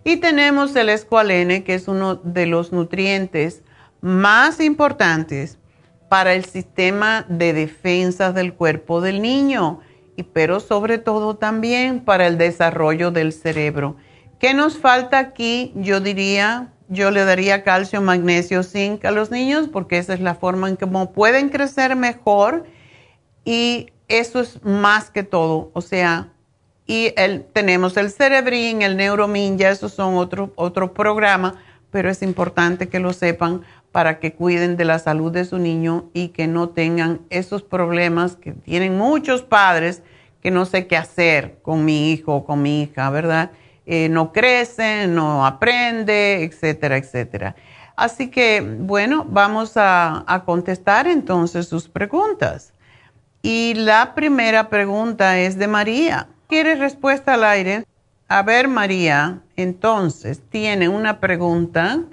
Y 0.02 0.16
tenemos 0.16 0.74
el 0.74 0.88
escualene, 0.88 1.62
que 1.62 1.74
es 1.74 1.86
uno 1.86 2.16
de 2.16 2.46
los 2.46 2.72
nutrientes 2.72 3.62
más 4.00 4.60
importantes 4.60 5.58
para 6.08 6.34
el 6.34 6.44
sistema 6.44 7.26
de 7.28 7.52
defensa 7.52 8.32
del 8.32 8.54
cuerpo 8.54 9.00
del 9.00 9.20
niño, 9.20 9.80
y, 10.16 10.22
pero 10.22 10.60
sobre 10.60 10.98
todo 10.98 11.36
también 11.36 12.00
para 12.00 12.26
el 12.26 12.38
desarrollo 12.38 13.10
del 13.10 13.32
cerebro. 13.32 13.96
¿Qué 14.38 14.54
nos 14.54 14.78
falta 14.78 15.18
aquí? 15.18 15.72
Yo 15.76 16.00
diría 16.00 16.72
yo 16.88 17.10
le 17.10 17.24
daría 17.24 17.62
calcio, 17.64 18.00
magnesio, 18.00 18.62
zinc 18.62 19.04
a 19.04 19.10
los 19.10 19.30
niños 19.30 19.68
porque 19.68 19.98
esa 19.98 20.14
es 20.14 20.20
la 20.20 20.34
forma 20.34 20.68
en 20.68 20.76
que 20.76 20.86
pueden 20.86 21.50
crecer 21.50 21.96
mejor 21.96 22.64
y 23.44 23.92
eso 24.08 24.40
es 24.40 24.64
más 24.64 25.10
que 25.10 25.22
todo. 25.22 25.70
O 25.74 25.82
sea, 25.82 26.32
y 26.86 27.12
el, 27.16 27.44
tenemos 27.44 27.96
el 27.98 28.10
Cerebrin, 28.10 28.80
el 28.80 28.96
Neuromin, 28.96 29.58
ya 29.58 29.70
esos 29.70 29.92
son 29.92 30.16
otro, 30.16 30.52
otro 30.56 30.94
programa, 30.94 31.56
pero 31.90 32.08
es 32.08 32.22
importante 32.22 32.88
que 32.88 33.00
lo 33.00 33.12
sepan 33.12 33.62
para 33.92 34.18
que 34.18 34.34
cuiden 34.34 34.76
de 34.76 34.84
la 34.84 34.98
salud 34.98 35.32
de 35.32 35.44
su 35.44 35.58
niño 35.58 36.10
y 36.12 36.28
que 36.28 36.46
no 36.46 36.68
tengan 36.68 37.20
esos 37.30 37.62
problemas 37.62 38.36
que 38.36 38.52
tienen 38.52 38.96
muchos 38.96 39.42
padres 39.42 40.02
que 40.42 40.50
no 40.50 40.64
sé 40.64 40.86
qué 40.86 40.96
hacer 40.96 41.58
con 41.62 41.84
mi 41.84 42.12
hijo 42.12 42.34
o 42.34 42.44
con 42.44 42.62
mi 42.62 42.82
hija, 42.82 43.10
¿verdad? 43.10 43.50
Eh, 43.86 44.08
no 44.08 44.32
crece, 44.32 45.06
no 45.08 45.46
aprende, 45.46 46.44
etcétera, 46.44 46.96
etcétera. 46.96 47.56
Así 47.96 48.30
que, 48.30 48.60
bueno, 48.60 49.26
vamos 49.28 49.76
a, 49.76 50.24
a 50.32 50.44
contestar 50.44 51.08
entonces 51.08 51.66
sus 51.66 51.88
preguntas. 51.88 52.72
Y 53.42 53.74
la 53.74 54.14
primera 54.14 54.68
pregunta 54.68 55.38
es 55.38 55.58
de 55.58 55.66
María. 55.66 56.28
¿Quiere 56.48 56.76
respuesta 56.76 57.34
al 57.34 57.44
aire? 57.44 57.84
A 58.28 58.42
ver, 58.42 58.68
María, 58.68 59.40
entonces 59.56 60.42
tiene 60.50 60.88
una 60.88 61.18
pregunta. 61.18 62.04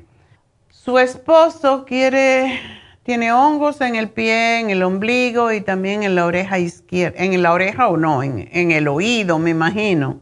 Su 0.85 0.99
esposo 0.99 1.83
quiere, 1.83 2.59
tiene 3.01 3.33
hongos 3.33 3.81
en 3.81 3.95
el 3.95 4.07
pie, 4.11 4.59
en 4.59 4.69
el 4.69 4.83
ombligo 4.83 5.51
y 5.51 5.61
también 5.61 6.03
en 6.03 6.13
la 6.13 6.27
oreja 6.27 6.59
izquierda, 6.59 7.23
en 7.23 7.41
la 7.41 7.53
oreja 7.53 7.87
o 7.87 7.97
no, 7.97 8.21
en, 8.21 8.71
el 8.71 8.87
oído, 8.87 9.39
me 9.39 9.49
imagino 9.49 10.19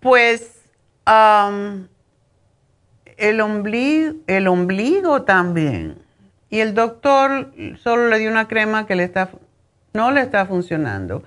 pues 0.00 0.60
el, 3.16 3.40
ombligo, 3.40 4.14
el 4.26 4.46
ombligo 4.46 5.22
también. 5.22 6.02
Y 6.50 6.60
el 6.60 6.74
doctor 6.74 7.54
solo 7.82 8.08
le 8.08 8.18
dio 8.18 8.30
una 8.30 8.46
crema 8.46 8.86
que 8.86 8.94
le 8.94 9.04
está, 9.04 9.30
no 9.94 10.10
le 10.10 10.20
está 10.20 10.44
funcionando. 10.44 11.22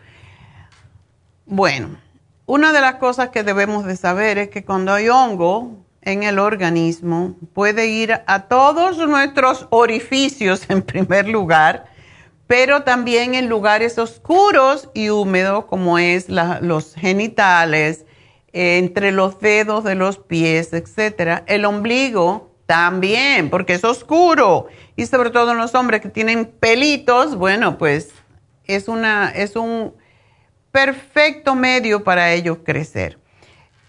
Bueno, 1.48 1.98
una 2.46 2.74
de 2.74 2.82
las 2.82 2.98
cosas 2.98 3.30
que 3.30 3.42
debemos 3.42 3.86
de 3.86 3.96
saber 3.96 4.38
es 4.38 4.50
que 4.50 4.64
cuando 4.64 4.94
hay 4.94 5.10
hongo 5.10 5.82
en 6.02 6.24
el 6.24 6.40
organismo, 6.40 7.36
puede 7.54 7.88
ir 7.88 8.22
a 8.26 8.48
todos 8.48 8.98
nuestros 8.98 9.68
orificios 9.70 10.70
en 10.70 10.82
primer 10.82 11.28
lugar 11.28 11.92
pero 12.52 12.84
también 12.84 13.34
en 13.34 13.48
lugares 13.48 13.98
oscuros 13.98 14.90
y 14.94 15.08
húmedos 15.08 15.64
como 15.68 15.98
es 15.98 16.28
los 16.28 16.96
genitales, 16.96 18.06
entre 18.52 19.14
los 19.14 19.40
dedos 19.40 19.86
de 19.86 19.96
los 19.96 20.18
pies, 20.18 20.74
etc. 20.74 21.44
El 21.48 21.64
ombligo 21.64 22.52
también, 22.66 23.50
porque 23.50 23.76
es 23.76 23.86
oscuro 23.86 24.68
y 24.98 25.06
sobre 25.06 25.30
todo 25.30 25.54
en 25.54 25.60
los 25.60 25.76
hombres 25.76 26.02
que 26.02 26.10
tienen 26.10 26.44
pelitos, 26.44 27.38
bueno, 27.38 27.78
pues 27.78 28.10
es, 28.66 28.90
una, 28.90 29.30
es 29.30 29.56
un 29.56 29.94
perfecto 30.74 31.56
medio 31.56 32.04
para 32.04 32.34
ellos 32.34 32.58
crecer. 32.66 33.18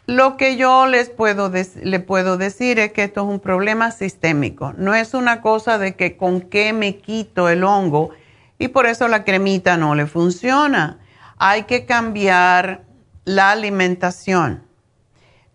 Lo 0.07 0.37
que 0.37 0.57
yo 0.57 0.87
les 0.87 1.11
puedo, 1.11 1.51
le 1.51 2.01
puedo 2.01 2.37
decir 2.37 2.79
es 2.81 2.93
que 2.93 3.05
esto 3.05 3.23
es 3.23 3.27
un 3.29 3.41
problema 3.41 3.93
sistémico. 3.93 4.73
No 4.77 4.95
es 4.95 5.15
una 5.15 5.41
cosa 5.41 5.79
de 5.79 5.95
que 5.95 6.17
con 6.17 6.41
qué 6.41 6.73
me 6.73 6.97
quito 6.97 7.49
el 7.49 7.63
hongo 7.63 8.11
y 8.59 8.69
por 8.69 8.87
eso 8.87 9.07
la 9.07 9.25
cremita 9.25 9.77
no 9.77 9.95
le 9.95 10.07
funciona. 10.07 10.99
Hay 11.39 11.65
que 11.65 11.87
cambiar 11.87 12.85
la 13.25 13.53
alimentación. 13.53 14.65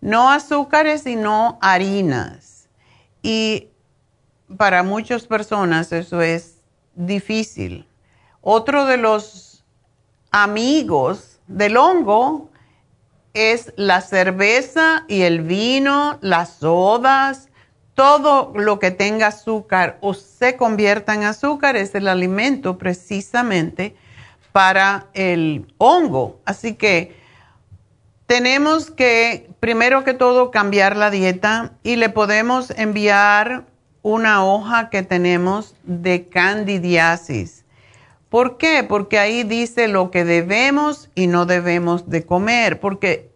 No 0.00 0.30
azúcares, 0.30 1.02
sino 1.02 1.58
harinas. 1.60 2.68
Y 3.22 3.68
para 4.56 4.82
muchas 4.82 5.26
personas 5.26 5.92
eso 5.92 6.22
es 6.22 6.56
difícil. 6.94 7.86
Otro 8.40 8.86
de 8.86 8.96
los 8.96 9.64
amigos 10.30 11.40
del 11.46 11.76
hongo 11.76 12.47
es 13.34 13.72
la 13.76 14.00
cerveza 14.00 15.04
y 15.08 15.22
el 15.22 15.42
vino, 15.42 16.18
las 16.20 16.54
sodas, 16.54 17.48
todo 17.94 18.52
lo 18.54 18.78
que 18.78 18.90
tenga 18.90 19.28
azúcar 19.28 19.98
o 20.00 20.14
se 20.14 20.56
convierta 20.56 21.14
en 21.14 21.24
azúcar 21.24 21.76
es 21.76 21.94
el 21.94 22.06
alimento 22.06 22.78
precisamente 22.78 23.96
para 24.52 25.06
el 25.14 25.72
hongo. 25.78 26.40
Así 26.44 26.74
que 26.74 27.16
tenemos 28.26 28.90
que, 28.90 29.50
primero 29.58 30.04
que 30.04 30.14
todo, 30.14 30.50
cambiar 30.50 30.96
la 30.96 31.10
dieta 31.10 31.72
y 31.82 31.96
le 31.96 32.08
podemos 32.08 32.70
enviar 32.70 33.64
una 34.02 34.44
hoja 34.44 34.90
que 34.90 35.02
tenemos 35.02 35.74
de 35.82 36.28
candidiasis. 36.28 37.57
¿Por 38.28 38.58
qué? 38.58 38.84
Porque 38.86 39.18
ahí 39.18 39.42
dice 39.42 39.88
lo 39.88 40.10
que 40.10 40.24
debemos 40.24 41.10
y 41.14 41.26
no 41.26 41.46
debemos 41.46 42.10
de 42.10 42.26
comer. 42.26 42.78
Porque 42.78 43.30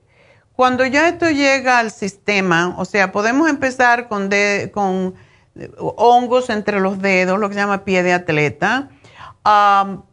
cuando 0.55 0.85
ya 0.85 1.09
esto 1.09 1.31
llega 1.31 1.79
al 1.79 1.91
sistema, 1.91 2.75
o 2.79 2.85
sea, 2.85 3.11
podemos 3.11 3.49
empezar 3.49 4.09
con, 4.09 4.29
con 4.73 5.15
hongos 5.79 6.51
entre 6.51 6.81
los 6.81 7.01
dedos, 7.01 7.39
lo 7.39 7.49
que 7.49 7.55
se 7.55 7.61
llama 7.61 7.85
pie 7.85 8.03
de 8.03 8.13
atleta, 8.13 8.91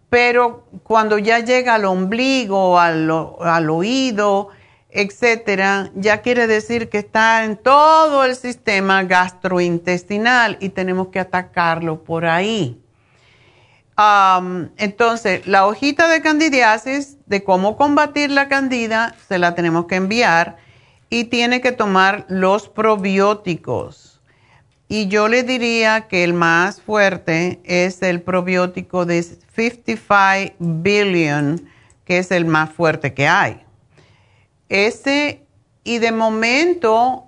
pero 0.09 0.65
cuando 0.83 1.17
ya 1.17 1.39
llega 1.39 1.75
al 1.75 1.85
ombligo, 1.85 2.79
al, 2.79 3.11
al 3.41 3.69
oído, 3.69 4.49
etcétera, 4.89 5.91
ya 5.93 6.21
quiere 6.21 6.47
decir 6.47 6.89
que 6.89 6.97
está 6.97 7.43
en 7.43 7.57
todo 7.57 8.23
el 8.23 8.35
sistema 8.35 9.03
gastrointestinal 9.03 10.57
y 10.59 10.69
tenemos 10.69 11.09
que 11.09 11.19
atacarlo 11.19 12.03
por 12.03 12.25
ahí. 12.25 12.81
Entonces, 14.77 15.45
la 15.45 15.67
hojita 15.67 16.07
de 16.07 16.21
candidiasis 16.21 17.17
de 17.25 17.43
cómo 17.43 17.75
combatir 17.75 18.31
la 18.31 18.47
candida 18.47 19.15
se 19.27 19.39
la 19.39 19.55
tenemos 19.55 19.87
que 19.87 19.95
enviar 19.95 20.57
y 21.09 21.25
tiene 21.25 21.59
que 21.59 21.73
tomar 21.73 22.25
los 22.29 22.69
probióticos. 22.69 24.21
Y 24.87 25.07
yo 25.07 25.27
le 25.27 25.43
diría 25.43 26.07
que 26.07 26.23
el 26.23 26.33
más 26.33 26.81
fuerte 26.81 27.59
es 27.63 28.01
el 28.01 28.21
probiótico 28.21 29.05
de 29.05 29.21
55 29.21 30.55
billion, 30.59 31.69
que 32.05 32.19
es 32.19 32.31
el 32.31 32.45
más 32.45 32.71
fuerte 32.71 33.13
que 33.13 33.27
hay. 33.27 33.63
Ese, 34.69 35.45
y 35.83 35.97
de 35.97 36.11
momento, 36.11 37.25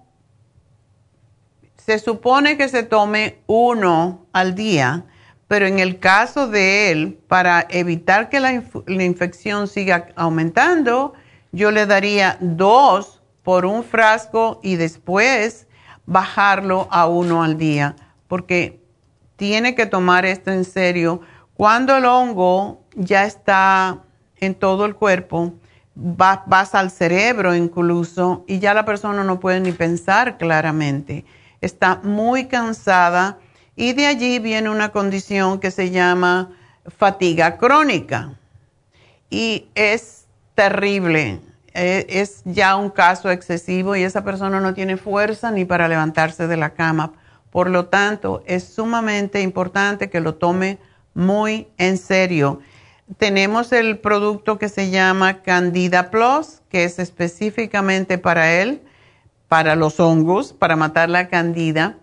se 1.77 1.99
supone 1.99 2.57
que 2.57 2.69
se 2.69 2.83
tome 2.83 3.39
uno 3.45 4.25
al 4.31 4.55
día, 4.55 5.05
pero 5.51 5.65
en 5.65 5.79
el 5.79 5.99
caso 5.99 6.47
de 6.47 6.91
él, 6.91 7.19
para 7.27 7.67
evitar 7.69 8.29
que 8.29 8.39
la, 8.39 8.53
infección 8.87 9.67
siga 9.67 10.07
aumentando, 10.15 11.11
yo 11.51 11.71
le 11.71 11.85
daría 11.85 12.37
dos 12.39 13.21
por 13.43 13.65
un 13.65 13.83
frasco 13.83 14.61
y 14.63 14.77
después 14.77 15.67
bajarlo 16.05 16.87
a 16.89 17.05
uno 17.07 17.43
al 17.43 17.57
día, 17.57 17.97
porque 18.29 18.79
tiene 19.35 19.75
que 19.75 19.85
tomar 19.85 20.25
esto 20.25 20.51
en 20.51 20.63
serio. 20.63 21.19
Cuando 21.53 21.97
el 21.97 22.05
hongo 22.05 22.85
ya 22.95 23.25
está 23.25 24.03
en 24.37 24.55
todo 24.55 24.85
el 24.85 24.95
cuerpo, 24.95 25.55
vas, 25.95 26.73
al 26.75 26.91
cerebro 26.91 27.53
incluso 27.53 28.45
y 28.47 28.59
ya 28.59 28.73
la 28.73 28.85
persona 28.85 29.25
no 29.25 29.41
puede 29.41 29.59
ni 29.59 29.73
pensar 29.73 30.37
claramente. 30.37 31.25
Está 31.59 31.99
muy 32.03 32.45
cansada 32.45 33.37
y 33.81 33.93
de 33.93 34.05
allí 34.05 34.37
viene 34.37 34.69
una 34.69 34.89
condición 34.89 35.59
que 35.59 35.71
se 35.71 35.89
llama 35.89 36.51
fatiga 36.85 37.57
crónica 37.57 38.33
y 39.31 39.69
es 39.73 40.27
terrible. 40.53 41.39
E, 41.73 42.05
es 42.07 42.43
ya 42.45 42.75
un 42.75 42.91
caso 42.91 43.31
excesivo 43.31 43.95
y 43.95 44.03
esa 44.03 44.23
persona 44.23 44.59
no 44.59 44.75
tiene 44.75 44.97
fuerza 44.97 45.49
ni 45.49 45.65
para 45.65 45.87
levantarse 45.87 46.45
de 46.45 46.57
la 46.57 46.75
cama. 46.75 47.13
Por 47.49 47.71
lo 47.71 47.87
tanto, 47.87 48.43
es 48.45 48.63
sumamente 48.65 49.41
importante 49.41 50.11
que 50.11 50.19
lo 50.21 50.35
tome 50.35 50.77
muy 51.15 51.67
en 51.79 51.97
serio 51.97 52.61
tenemos 53.17 53.71
el 53.71 53.97
producto 53.99 54.57
que 54.57 54.69
se 54.69 54.89
llama 54.89 55.41
Candida 55.41 56.11
Plus, 56.11 56.61
que 56.69 56.83
es 56.83 56.99
específicamente 56.99 58.17
para 58.17 58.53
él, 58.53 58.81
para 59.47 59.75
los 59.75 59.99
hongos, 59.99 60.53
para 60.53 60.75
matar 60.75 61.09
la 61.09 61.27
candida. 61.27 61.97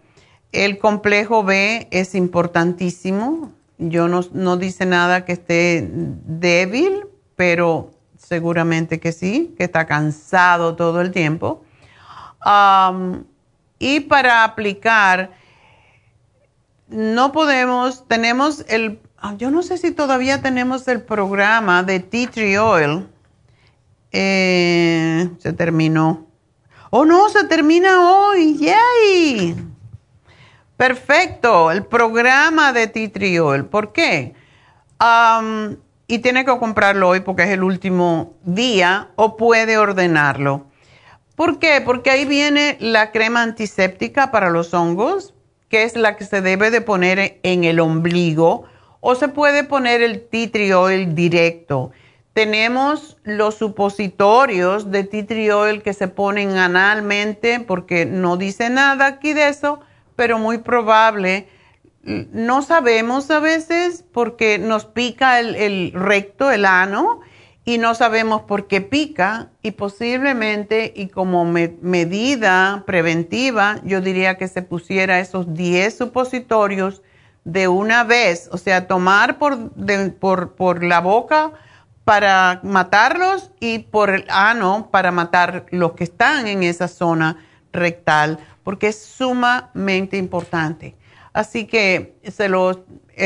El 0.52 0.78
complejo 0.78 1.44
B 1.44 1.88
es 1.90 2.14
importantísimo. 2.14 3.52
Yo 3.78 4.08
no, 4.08 4.56
dice 4.56 4.86
nada 4.86 5.24
que 5.24 5.32
esté 5.32 5.88
débil, 5.90 7.04
pero 7.36 7.90
seguramente 8.16 8.98
que 8.98 9.12
sí, 9.12 9.54
que 9.56 9.64
está 9.64 9.86
cansado 9.86 10.74
todo 10.74 11.00
el 11.00 11.12
tiempo. 11.12 11.62
y 13.78 14.00
para 14.00 14.44
aplicar, 14.44 15.30
no 16.88 17.32
podemos, 17.32 18.08
tenemos 18.08 18.64
el 18.68 18.98
Ah, 19.20 19.34
yo 19.36 19.50
no 19.50 19.64
sé 19.64 19.78
si 19.78 19.90
todavía 19.90 20.42
tenemos 20.42 20.86
el 20.86 21.02
programa 21.02 21.82
de 21.82 21.98
Tea 21.98 22.30
Tree 22.30 22.56
Oil. 22.56 23.08
Eh, 24.12 25.28
se 25.38 25.52
terminó. 25.52 26.28
Oh, 26.90 27.04
no, 27.04 27.28
se 27.28 27.44
termina 27.44 28.00
hoy. 28.00 28.56
¡Yay! 28.58 29.56
Perfecto, 30.78 31.72
el 31.72 31.84
programa 31.84 32.72
de 32.72 33.40
Oil. 33.42 33.64
¿Por 33.64 33.92
qué? 33.92 34.34
y 36.06 36.18
tiene 36.20 36.44
que 36.44 36.56
comprarlo 36.56 37.08
hoy 37.08 37.18
porque 37.18 37.42
es 37.42 37.50
el 37.50 37.64
último 37.64 38.36
día 38.44 39.08
o 39.16 39.36
puede 39.36 39.76
ordenarlo. 39.76 40.66
¿Por 41.34 41.58
qué? 41.58 41.80
Porque 41.84 42.12
ahí 42.12 42.24
viene 42.26 42.76
la 42.78 43.10
crema 43.10 43.42
antiséptica 43.42 44.30
para 44.30 44.50
los 44.50 44.72
hongos, 44.72 45.34
que 45.68 45.82
es 45.82 45.96
la 45.96 46.16
que 46.16 46.24
se 46.24 46.42
debe 46.42 46.70
de 46.70 46.80
poner 46.80 47.40
en 47.42 47.64
el 47.64 47.80
ombligo 47.80 48.62
o 49.00 49.16
se 49.16 49.26
puede 49.26 49.64
poner 49.64 50.00
el 50.00 50.28
tea 50.28 50.86
directo. 51.08 51.90
Tenemos 52.34 53.16
los 53.24 53.56
supositorios 53.56 54.92
de 54.92 55.02
tea 55.02 55.56
oil 55.56 55.82
que 55.82 55.92
se 55.92 56.06
ponen 56.06 56.56
analmente 56.56 57.58
porque 57.58 58.06
no 58.06 58.36
dice 58.36 58.70
nada 58.70 59.06
aquí 59.06 59.32
de 59.32 59.48
eso, 59.48 59.80
pero 60.18 60.40
muy 60.40 60.58
probable. 60.58 61.46
No 62.02 62.62
sabemos 62.62 63.30
a 63.30 63.38
veces 63.38 64.04
porque 64.12 64.58
nos 64.58 64.84
pica 64.84 65.38
el, 65.38 65.92
recto, 65.92 66.50
el 66.50 66.64
ano, 66.64 67.20
y 67.64 67.78
no 67.78 67.94
sabemos 67.94 68.42
por 68.42 68.66
qué 68.66 68.80
pica 68.80 69.50
y 69.62 69.70
posiblemente 69.72 70.92
y 70.96 71.06
como 71.06 71.44
medida 71.44 72.82
preventiva 72.84 73.78
yo 73.84 74.00
diría 74.00 74.38
que 74.38 74.48
se 74.48 74.62
pusiera 74.62 75.20
esos 75.20 75.54
10 75.54 75.96
supositorios 75.96 77.02
de 77.44 77.68
una 77.68 78.02
vez, 78.02 78.48
o 78.50 78.58
sea, 78.58 78.88
tomar 78.88 79.38
por, 79.38 79.70
por, 80.18 80.56
por 80.56 80.82
la 80.82 81.00
boca 81.00 81.52
para 82.02 82.58
matarlos 82.64 83.52
y 83.60 83.80
por 83.80 84.10
el 84.10 84.24
ano 84.30 84.88
para 84.90 85.12
matar 85.12 85.66
los 85.70 85.92
que 85.92 86.04
están 86.04 86.48
en 86.48 86.64
esa 86.64 86.88
zona 86.88 87.36
rectal, 87.72 88.38
porque 88.68 88.88
es 88.88 89.02
sumamente 89.02 90.18
importante. 90.18 90.94
Así 91.32 91.64
que 91.64 92.18
es 92.22 92.38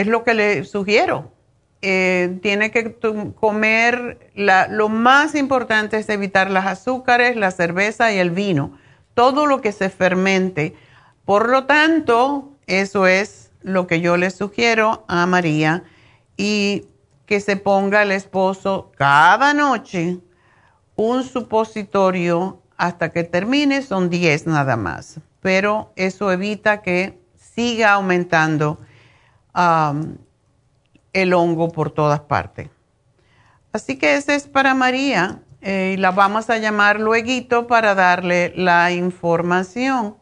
lo 0.06 0.22
que 0.22 0.34
le 0.34 0.62
sugiero. 0.62 1.32
Eh, 1.80 2.38
tiene 2.42 2.70
que 2.70 2.96
comer, 3.34 4.30
lo 4.36 4.88
más 4.88 5.34
importante 5.34 5.98
es 5.98 6.08
evitar 6.10 6.48
las 6.48 6.66
azúcares, 6.66 7.34
la 7.34 7.50
cerveza 7.50 8.12
y 8.12 8.18
el 8.18 8.30
vino, 8.30 8.78
todo 9.14 9.46
lo 9.46 9.60
que 9.60 9.72
se 9.72 9.90
fermente. 9.90 10.76
Por 11.24 11.48
lo 11.48 11.64
tanto, 11.64 12.52
eso 12.68 13.08
es 13.08 13.50
lo 13.62 13.88
que 13.88 14.00
yo 14.00 14.16
le 14.16 14.30
sugiero 14.30 15.04
a 15.08 15.26
María 15.26 15.82
y 16.36 16.86
que 17.26 17.40
se 17.40 17.56
ponga 17.56 18.04
el 18.04 18.12
esposo 18.12 18.92
cada 18.96 19.54
noche 19.54 20.20
un 20.94 21.24
supositorio 21.24 22.62
hasta 22.82 23.10
que 23.10 23.22
termine, 23.22 23.80
son 23.82 24.10
10 24.10 24.48
nada 24.48 24.76
más, 24.76 25.20
pero 25.42 25.92
eso 25.96 26.32
evita 26.32 26.80
que 26.80 27.20
siga 27.36 27.92
aumentando 27.92 28.78
el 31.12 31.34
hongo 31.34 31.70
por 31.70 31.90
todas 31.90 32.20
partes. 32.20 32.70
Así 33.72 33.98
que 33.98 34.16
ese 34.16 34.34
es 34.34 34.46
para 34.46 34.74
María 34.74 35.42
eh, 35.60 35.92
y 35.94 35.96
la 35.98 36.12
vamos 36.12 36.48
a 36.48 36.56
llamar 36.56 37.00
luego 37.00 37.66
para 37.66 37.94
darle 37.94 38.54
la 38.56 38.92
información 38.92 40.16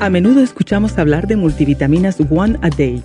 A 0.03 0.11
menudo 0.11 0.41
escuchamos 0.41 0.99
hablar 0.99 1.29
de 1.29 1.37
multivitaminas 1.37 2.19
One 2.29 2.59
a 2.61 2.71
Day, 2.71 3.05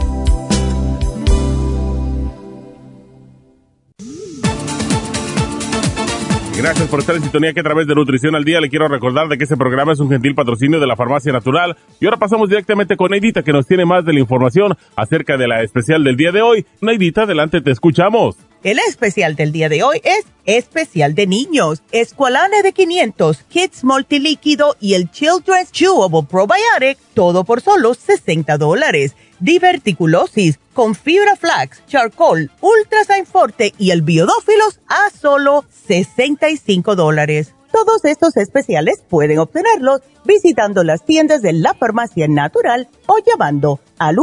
Gracias 6.61 6.89
por 6.89 6.99
estar 6.99 7.15
en 7.15 7.23
sintonía 7.23 7.53
que 7.53 7.59
a 7.61 7.63
través 7.63 7.87
de 7.87 7.95
Nutrición 7.95 8.35
al 8.35 8.43
Día 8.43 8.61
le 8.61 8.69
quiero 8.69 8.87
recordar 8.87 9.27
de 9.27 9.35
que 9.35 9.45
este 9.45 9.57
programa 9.57 9.93
es 9.93 9.99
un 9.99 10.11
gentil 10.11 10.35
patrocinio 10.35 10.79
de 10.79 10.85
la 10.85 10.95
Farmacia 10.95 11.33
Natural. 11.33 11.75
Y 11.99 12.05
ahora 12.05 12.17
pasamos 12.17 12.49
directamente 12.49 12.95
con 12.95 13.09
Neidita 13.09 13.41
que 13.41 13.51
nos 13.51 13.65
tiene 13.65 13.83
más 13.83 14.05
de 14.05 14.13
la 14.13 14.19
información 14.19 14.77
acerca 14.95 15.37
de 15.37 15.47
la 15.47 15.63
especial 15.63 16.03
del 16.03 16.17
día 16.17 16.31
de 16.31 16.43
hoy. 16.43 16.67
Neidita, 16.79 17.23
adelante, 17.23 17.61
te 17.61 17.71
escuchamos. 17.71 18.35
El 18.61 18.77
especial 18.77 19.35
del 19.35 19.51
día 19.51 19.69
de 19.69 19.81
hoy 19.81 20.01
es 20.03 20.27
especial 20.45 21.15
de 21.15 21.25
niños. 21.25 21.81
Escualane 21.91 22.61
de 22.61 22.73
500, 22.73 23.41
Kids 23.49 23.83
Multilíquido 23.83 24.75
y 24.79 24.93
el 24.93 25.09
Children's 25.09 25.71
Chewable 25.71 26.27
Probiotic, 26.29 26.99
todo 27.15 27.43
por 27.43 27.61
solo 27.61 27.95
60 27.95 28.59
dólares 28.59 29.15
diverticulosis 29.41 30.59
con 30.73 30.95
fibra 30.95 31.35
flax, 31.35 31.85
charcoal, 31.87 32.49
ultrasign 32.61 33.25
forte 33.25 33.73
y 33.77 33.91
el 33.91 34.03
biodófilos 34.03 34.79
a 34.87 35.09
solo 35.09 35.65
65 35.87 36.95
dólares. 36.95 37.53
Todos 37.71 38.05
estos 38.05 38.37
especiales 38.37 39.03
pueden 39.09 39.39
obtenerlos 39.39 40.01
visitando 40.25 40.83
las 40.83 41.05
tiendas 41.05 41.41
de 41.41 41.53
la 41.53 41.73
farmacia 41.73 42.27
natural 42.27 42.89
o 43.07 43.15
llamando 43.25 43.79
al 43.97 44.17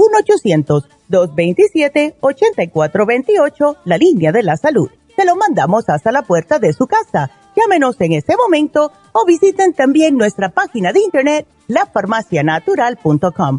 1-800-227-8428, 1.11 3.77
la 3.85 3.99
línea 3.99 4.33
de 4.33 4.43
la 4.43 4.57
salud. 4.57 4.91
Se 5.17 5.25
lo 5.25 5.35
mandamos 5.35 5.89
hasta 5.89 6.13
la 6.13 6.23
puerta 6.23 6.59
de 6.59 6.73
su 6.73 6.87
casa. 6.87 7.31
Llámenos 7.57 7.97
en 8.01 8.13
este 8.13 8.37
momento 8.37 8.93
o 9.13 9.25
visiten 9.27 9.73
también 9.73 10.17
nuestra 10.17 10.51
página 10.51 10.93
de 10.93 11.01
internet, 11.01 11.47
lafarmacianatural.com 11.67 13.59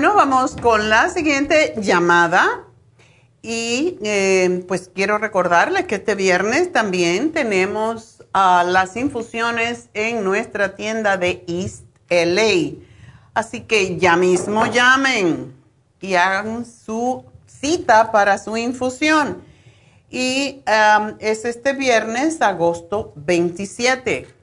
Bueno, 0.00 0.16
vamos 0.16 0.56
con 0.56 0.88
la 0.88 1.10
siguiente 1.10 1.74
llamada. 1.76 2.64
Y 3.42 3.98
eh, 4.02 4.64
pues 4.66 4.90
quiero 4.94 5.18
recordarles 5.18 5.84
que 5.84 5.96
este 5.96 6.14
viernes 6.14 6.72
también 6.72 7.32
tenemos 7.32 8.24
uh, 8.34 8.66
las 8.66 8.96
infusiones 8.96 9.90
en 9.92 10.24
nuestra 10.24 10.74
tienda 10.74 11.18
de 11.18 11.44
East 11.46 11.84
LA. 12.08 12.80
Así 13.34 13.60
que 13.60 13.98
ya 13.98 14.16
mismo 14.16 14.64
llamen 14.64 15.54
y 16.00 16.14
hagan 16.14 16.64
su 16.64 17.26
cita 17.44 18.10
para 18.10 18.38
su 18.38 18.56
infusión. 18.56 19.42
Y 20.08 20.62
es 21.18 21.44
este 21.44 21.74
viernes, 21.74 22.40
agosto 22.40 23.12
27. 23.16 24.39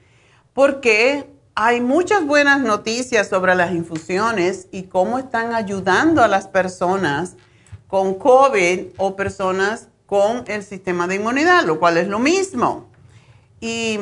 porque 0.52 1.30
hay 1.54 1.80
muchas 1.80 2.26
buenas 2.26 2.60
noticias 2.60 3.28
sobre 3.30 3.54
las 3.54 3.72
infusiones 3.72 4.68
y 4.70 4.82
cómo 4.82 5.18
están 5.18 5.54
ayudando 5.54 6.22
a 6.22 6.28
las 6.28 6.46
personas 6.46 7.36
con 7.86 8.16
COVID 8.16 8.88
o 8.98 9.16
personas 9.16 9.88
con 10.04 10.44
el 10.46 10.62
sistema 10.62 11.06
de 11.06 11.14
inmunidad, 11.14 11.64
lo 11.64 11.80
cual 11.80 11.96
es 11.96 12.06
lo 12.08 12.18
mismo. 12.18 12.90
Y 13.62 13.98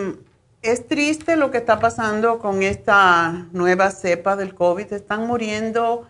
es 0.62 0.86
triste 0.86 1.36
lo 1.36 1.50
que 1.50 1.58
está 1.58 1.80
pasando 1.80 2.38
con 2.38 2.62
esta 2.62 3.48
nueva 3.52 3.90
cepa 3.90 4.36
del 4.36 4.54
COVID. 4.54 4.92
Están 4.92 5.26
muriendo 5.26 6.06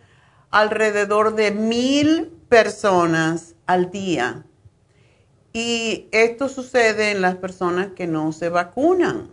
alrededor 0.50 1.34
de 1.34 1.50
mil 1.50 2.30
personas 2.50 3.54
al 3.66 3.90
día. 3.90 4.44
Y 5.54 6.08
esto 6.12 6.48
sucede 6.48 7.10
en 7.10 7.22
las 7.22 7.36
personas 7.36 7.88
que 7.96 8.06
no 8.06 8.32
se 8.32 8.50
vacunan. 8.50 9.30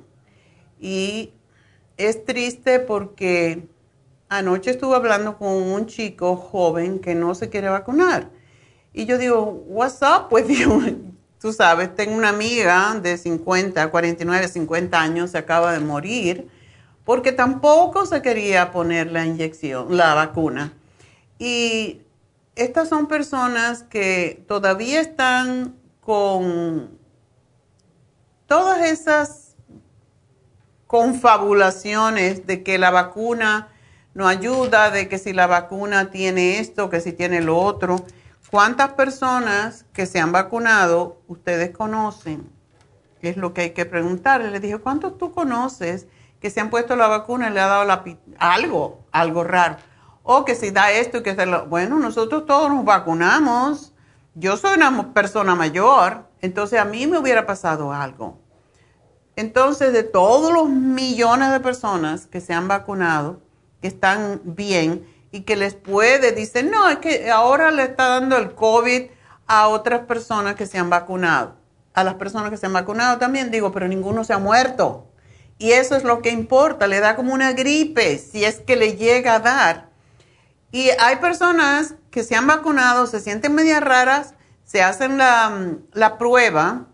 Y 0.79 1.33
es 1.97 2.23
triste 2.23 2.79
porque 2.79 3.67
anoche 4.29 4.71
estuve 4.71 4.95
hablando 4.95 5.37
con 5.37 5.49
un 5.49 5.85
chico 5.85 6.37
joven 6.37 6.99
que 6.99 7.13
no 7.13 7.35
se 7.35 7.49
quiere 7.49 7.67
vacunar. 7.67 8.29
Y 8.93 9.05
yo 9.05 9.17
digo, 9.17 9.43
what's 9.67 10.01
up? 10.01 10.29
Pues 10.29 10.47
digo, 10.47 10.81
Tú 11.39 11.53
sabes, 11.53 11.95
tengo 11.95 12.15
una 12.15 12.29
amiga 12.29 12.99
de 13.01 13.17
50, 13.17 13.89
49, 13.89 14.47
50 14.47 14.99
años, 14.99 15.31
se 15.31 15.37
acaba 15.37 15.71
de 15.71 15.79
morir 15.79 16.49
porque 17.09 17.31
tampoco 17.31 18.05
se 18.05 18.21
quería 18.21 18.71
poner 18.71 19.11
la 19.11 19.25
inyección, 19.25 19.97
la 19.97 20.13
vacuna. 20.13 20.73
Y 21.39 22.01
estas 22.55 22.89
son 22.89 23.07
personas 23.07 23.81
que 23.81 24.43
todavía 24.47 25.01
están 25.01 25.75
con 26.01 26.99
todas 28.45 28.85
esas 28.85 29.55
confabulaciones 30.85 32.45
de 32.45 32.61
que 32.61 32.77
la 32.77 32.91
vacuna 32.91 33.69
no 34.13 34.27
ayuda, 34.27 34.91
de 34.91 35.07
que 35.07 35.17
si 35.17 35.33
la 35.33 35.47
vacuna 35.47 36.11
tiene 36.11 36.59
esto, 36.59 36.89
que 36.89 36.99
si 36.99 37.13
tiene 37.13 37.41
lo 37.41 37.57
otro. 37.57 38.05
¿Cuántas 38.51 38.93
personas 38.93 39.85
que 39.93 40.07
se 40.07 40.19
han 40.19 40.31
vacunado 40.31 41.21
ustedes 41.27 41.69
conocen? 41.69 42.49
Es 43.21 43.37
lo 43.37 43.53
que 43.53 43.61
hay 43.61 43.69
que 43.71 43.85
preguntarle. 43.85 44.49
Le 44.49 44.59
dije, 44.59 44.79
¿cuántos 44.79 45.19
tú 45.19 45.31
conoces 45.31 46.07
que 46.39 46.49
se 46.49 46.59
han 46.59 46.71
puesto 46.71 46.95
la 46.95 47.07
vacuna 47.07 47.49
y 47.49 47.53
le 47.53 47.59
ha 47.59 47.67
dado 47.67 47.85
la, 47.85 48.03
algo, 48.39 49.05
algo 49.11 49.43
raro? 49.43 49.77
O 50.23 50.45
que 50.45 50.55
si 50.55 50.71
da 50.71 50.91
esto 50.91 51.19
y 51.19 51.23
que 51.23 51.35
se 51.35 51.45
lo... 51.45 51.67
Bueno, 51.67 51.99
nosotros 51.99 52.47
todos 52.47 52.71
nos 52.71 52.83
vacunamos. 52.83 53.93
Yo 54.33 54.57
soy 54.57 54.77
una 54.77 55.13
persona 55.13 55.53
mayor, 55.53 56.25
entonces 56.41 56.79
a 56.79 56.85
mí 56.85 57.05
me 57.05 57.19
hubiera 57.19 57.45
pasado 57.45 57.93
algo. 57.93 58.39
Entonces, 59.35 59.93
de 59.93 60.03
todos 60.03 60.51
los 60.51 60.69
millones 60.69 61.51
de 61.51 61.59
personas 61.59 62.25
que 62.25 62.41
se 62.41 62.53
han 62.53 62.67
vacunado, 62.67 63.41
que 63.81 63.87
están 63.87 64.41
bien 64.43 65.05
y 65.31 65.41
que 65.41 65.55
les 65.55 65.75
puede, 65.75 66.31
dicen, 66.31 66.71
no, 66.71 66.89
es 66.89 66.97
que 66.97 67.29
ahora 67.29 67.71
le 67.71 67.83
está 67.83 68.07
dando 68.07 68.37
el 68.37 68.55
COVID 68.55 69.03
a 69.47 69.67
otras 69.67 70.01
personas 70.01 70.55
que 70.55 70.65
se 70.65 70.77
han 70.77 70.89
vacunado. 70.89 71.55
A 71.93 72.03
las 72.03 72.15
personas 72.15 72.49
que 72.49 72.57
se 72.57 72.65
han 72.65 72.73
vacunado 72.73 73.17
también 73.17 73.51
digo, 73.51 73.71
pero 73.71 73.87
ninguno 73.87 74.23
se 74.23 74.33
ha 74.33 74.37
muerto. 74.39 75.07
Y 75.57 75.71
eso 75.71 75.95
es 75.95 76.03
lo 76.03 76.21
que 76.21 76.31
importa, 76.31 76.87
le 76.87 76.99
da 76.99 77.15
como 77.15 77.33
una 77.33 77.51
gripe, 77.51 78.17
si 78.17 78.45
es 78.45 78.59
que 78.59 78.75
le 78.75 78.95
llega 78.95 79.35
a 79.35 79.39
dar. 79.39 79.89
Y 80.71 80.89
hay 80.99 81.17
personas 81.17 81.95
que 82.11 82.23
se 82.23 82.35
han 82.35 82.47
vacunado, 82.47 83.07
se 83.07 83.19
sienten 83.19 83.53
medias 83.53 83.83
raras, 83.83 84.35
se 84.63 84.81
hacen 84.81 85.17
la, 85.17 85.77
la 85.93 86.17
prueba 86.17 86.85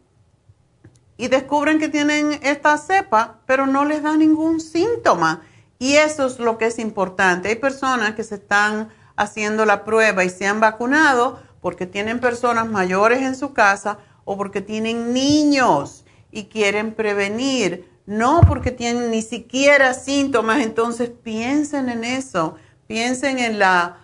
y 1.17 1.27
descubren 1.27 1.79
que 1.79 1.89
tienen 1.89 2.39
esta 2.41 2.77
cepa, 2.77 3.39
pero 3.45 3.67
no 3.67 3.85
les 3.85 4.01
da 4.01 4.15
ningún 4.17 4.59
síntoma. 4.59 5.43
Y 5.79 5.95
eso 5.95 6.25
es 6.27 6.39
lo 6.39 6.57
que 6.57 6.67
es 6.67 6.79
importante. 6.79 7.49
Hay 7.49 7.55
personas 7.55 8.15
que 8.15 8.23
se 8.23 8.35
están 8.35 8.89
haciendo 9.15 9.65
la 9.65 9.83
prueba 9.83 10.23
y 10.23 10.29
se 10.29 10.47
han 10.47 10.59
vacunado 10.59 11.39
porque 11.61 11.85
tienen 11.85 12.19
personas 12.19 12.67
mayores 12.67 13.21
en 13.21 13.35
su 13.35 13.53
casa 13.53 13.97
o 14.23 14.37
porque 14.37 14.61
tienen 14.61 15.13
niños 15.13 16.05
y 16.31 16.45
quieren 16.45 16.93
prevenir, 16.93 17.89
no 18.05 18.41
porque 18.47 18.71
tienen 18.71 19.11
ni 19.11 19.21
siquiera 19.21 19.93
síntomas. 19.93 20.61
Entonces 20.61 21.09
piensen 21.09 21.89
en 21.89 22.03
eso, 22.03 22.55
piensen 22.87 23.39
en 23.39 23.59
la, 23.59 23.97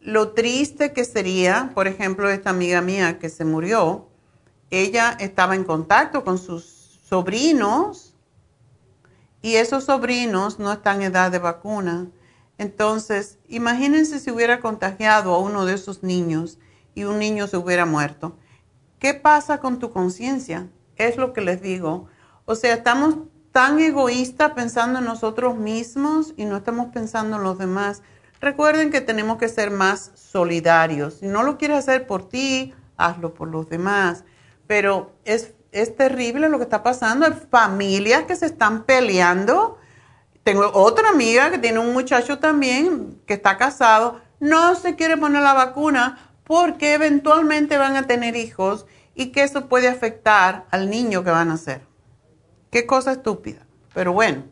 lo 0.00 0.32
triste 0.32 0.92
que 0.92 1.04
sería, 1.04 1.70
por 1.74 1.88
ejemplo, 1.88 2.30
esta 2.30 2.50
amiga 2.50 2.80
mía 2.80 3.18
que 3.18 3.28
se 3.28 3.44
murió, 3.44 4.08
ella 4.70 5.16
estaba 5.20 5.54
en 5.54 5.64
contacto 5.64 6.24
con 6.24 6.38
sus 6.38 7.00
sobrinos 7.08 8.13
y 9.44 9.56
esos 9.56 9.84
sobrinos 9.84 10.58
no 10.58 10.72
están 10.72 11.02
en 11.02 11.12
edad 11.12 11.30
de 11.30 11.38
vacuna. 11.38 12.06
Entonces, 12.56 13.36
imagínense 13.46 14.18
si 14.18 14.30
hubiera 14.30 14.58
contagiado 14.60 15.34
a 15.34 15.38
uno 15.38 15.66
de 15.66 15.74
esos 15.74 16.02
niños 16.02 16.58
y 16.94 17.04
un 17.04 17.18
niño 17.18 17.46
se 17.46 17.58
hubiera 17.58 17.84
muerto. 17.84 18.38
¿Qué 18.98 19.12
pasa 19.12 19.60
con 19.60 19.78
tu 19.78 19.92
conciencia? 19.92 20.70
Es 20.96 21.18
lo 21.18 21.34
que 21.34 21.42
les 21.42 21.60
digo. 21.60 22.06
O 22.46 22.54
sea, 22.54 22.72
estamos 22.72 23.16
tan 23.52 23.78
egoístas 23.80 24.52
pensando 24.52 25.00
en 25.00 25.04
nosotros 25.04 25.58
mismos 25.58 26.32
y 26.38 26.46
no 26.46 26.56
estamos 26.56 26.86
pensando 26.94 27.36
en 27.36 27.42
los 27.42 27.58
demás. 27.58 28.00
Recuerden 28.40 28.90
que 28.90 29.02
tenemos 29.02 29.36
que 29.36 29.50
ser 29.50 29.70
más 29.70 30.12
solidarios. 30.14 31.18
Si 31.20 31.26
no 31.26 31.42
lo 31.42 31.58
quieres 31.58 31.80
hacer 31.80 32.06
por 32.06 32.30
ti, 32.30 32.72
hazlo 32.96 33.34
por 33.34 33.48
los 33.48 33.68
demás. 33.68 34.24
Pero 34.66 35.12
es 35.26 35.52
es 35.74 35.96
terrible 35.96 36.48
lo 36.48 36.58
que 36.58 36.64
está 36.64 36.82
pasando. 36.82 37.26
Hay 37.26 37.32
familias 37.50 38.22
que 38.22 38.36
se 38.36 38.46
están 38.46 38.84
peleando. 38.84 39.78
Tengo 40.44 40.70
otra 40.72 41.10
amiga 41.10 41.50
que 41.50 41.58
tiene 41.58 41.80
un 41.80 41.92
muchacho 41.92 42.38
también 42.38 43.20
que 43.26 43.34
está 43.34 43.56
casado. 43.56 44.20
No 44.40 44.74
se 44.76 44.94
quiere 44.94 45.16
poner 45.16 45.42
la 45.42 45.52
vacuna 45.52 46.30
porque 46.44 46.94
eventualmente 46.94 47.76
van 47.76 47.96
a 47.96 48.06
tener 48.06 48.36
hijos 48.36 48.86
y 49.14 49.32
que 49.32 49.42
eso 49.42 49.68
puede 49.68 49.88
afectar 49.88 50.66
al 50.70 50.88
niño 50.88 51.24
que 51.24 51.30
van 51.30 51.50
a 51.50 51.54
hacer. 51.54 51.82
Qué 52.70 52.86
cosa 52.86 53.12
estúpida. 53.12 53.66
Pero 53.94 54.12
bueno, 54.12 54.44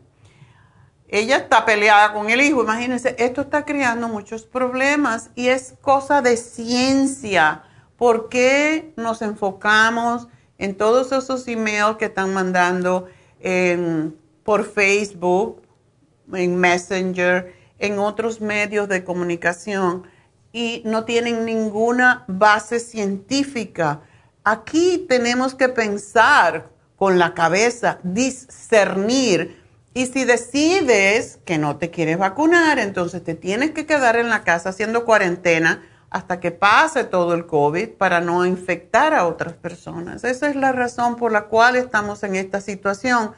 ella 1.07 1.37
está 1.37 1.63
peleada 1.63 2.11
con 2.11 2.29
el 2.29 2.41
hijo. 2.41 2.63
Imagínense, 2.63 3.15
esto 3.17 3.41
está 3.41 3.65
creando 3.65 4.09
muchos 4.09 4.43
problemas 4.43 5.29
y 5.35 5.47
es 5.47 5.75
cosa 5.81 6.21
de 6.21 6.35
ciencia. 6.35 7.63
¿Por 7.97 8.29
qué 8.29 8.93
nos 8.97 9.21
enfocamos? 9.21 10.27
En 10.57 10.75
todos 10.75 11.11
esos 11.11 11.47
emails 11.47 11.97
que 11.97 12.05
están 12.05 12.33
mandando 12.33 13.07
por 14.43 14.65
Facebook, 14.65 15.61
en 16.31 16.55
Messenger, 16.55 17.53
en 17.79 17.99
otros 17.99 18.39
medios 18.39 18.87
de 18.87 19.03
comunicación 19.03 20.03
y 20.53 20.83
no 20.85 21.03
tienen 21.03 21.45
ninguna 21.45 22.23
base 22.27 22.79
científica. 22.79 24.01
Aquí 24.43 25.05
tenemos 25.09 25.55
que 25.55 25.69
pensar 25.69 26.69
con 26.95 27.19
la 27.19 27.33
cabeza, 27.33 27.99
discernir. 28.03 29.61
Y 29.93 30.05
si 30.05 30.25
decides 30.25 31.39
que 31.45 31.57
no 31.57 31.77
te 31.77 31.91
quieres 31.91 32.17
vacunar, 32.17 32.79
entonces 32.79 33.23
te 33.23 33.35
tienes 33.35 33.71
que 33.71 33.85
quedar 33.85 34.15
en 34.15 34.29
la 34.29 34.43
casa 34.43 34.69
haciendo 34.69 35.05
cuarentena 35.05 35.83
hasta 36.13 36.39
que 36.39 36.51
pase 36.51 37.03
todo 37.05 37.33
el 37.33 37.47
COVID 37.47 37.89
para 37.89 38.21
no 38.21 38.45
infectar 38.45 39.15
a 39.15 39.25
otras 39.25 39.53
personas. 39.53 40.23
Esa 40.23 40.47
es 40.47 40.55
la 40.55 40.71
razón 40.71 41.15
por 41.15 41.31
la 41.31 41.45
cual 41.45 41.75
estamos 41.75 42.21
en 42.21 42.35
esta 42.35 42.61
situación, 42.61 43.31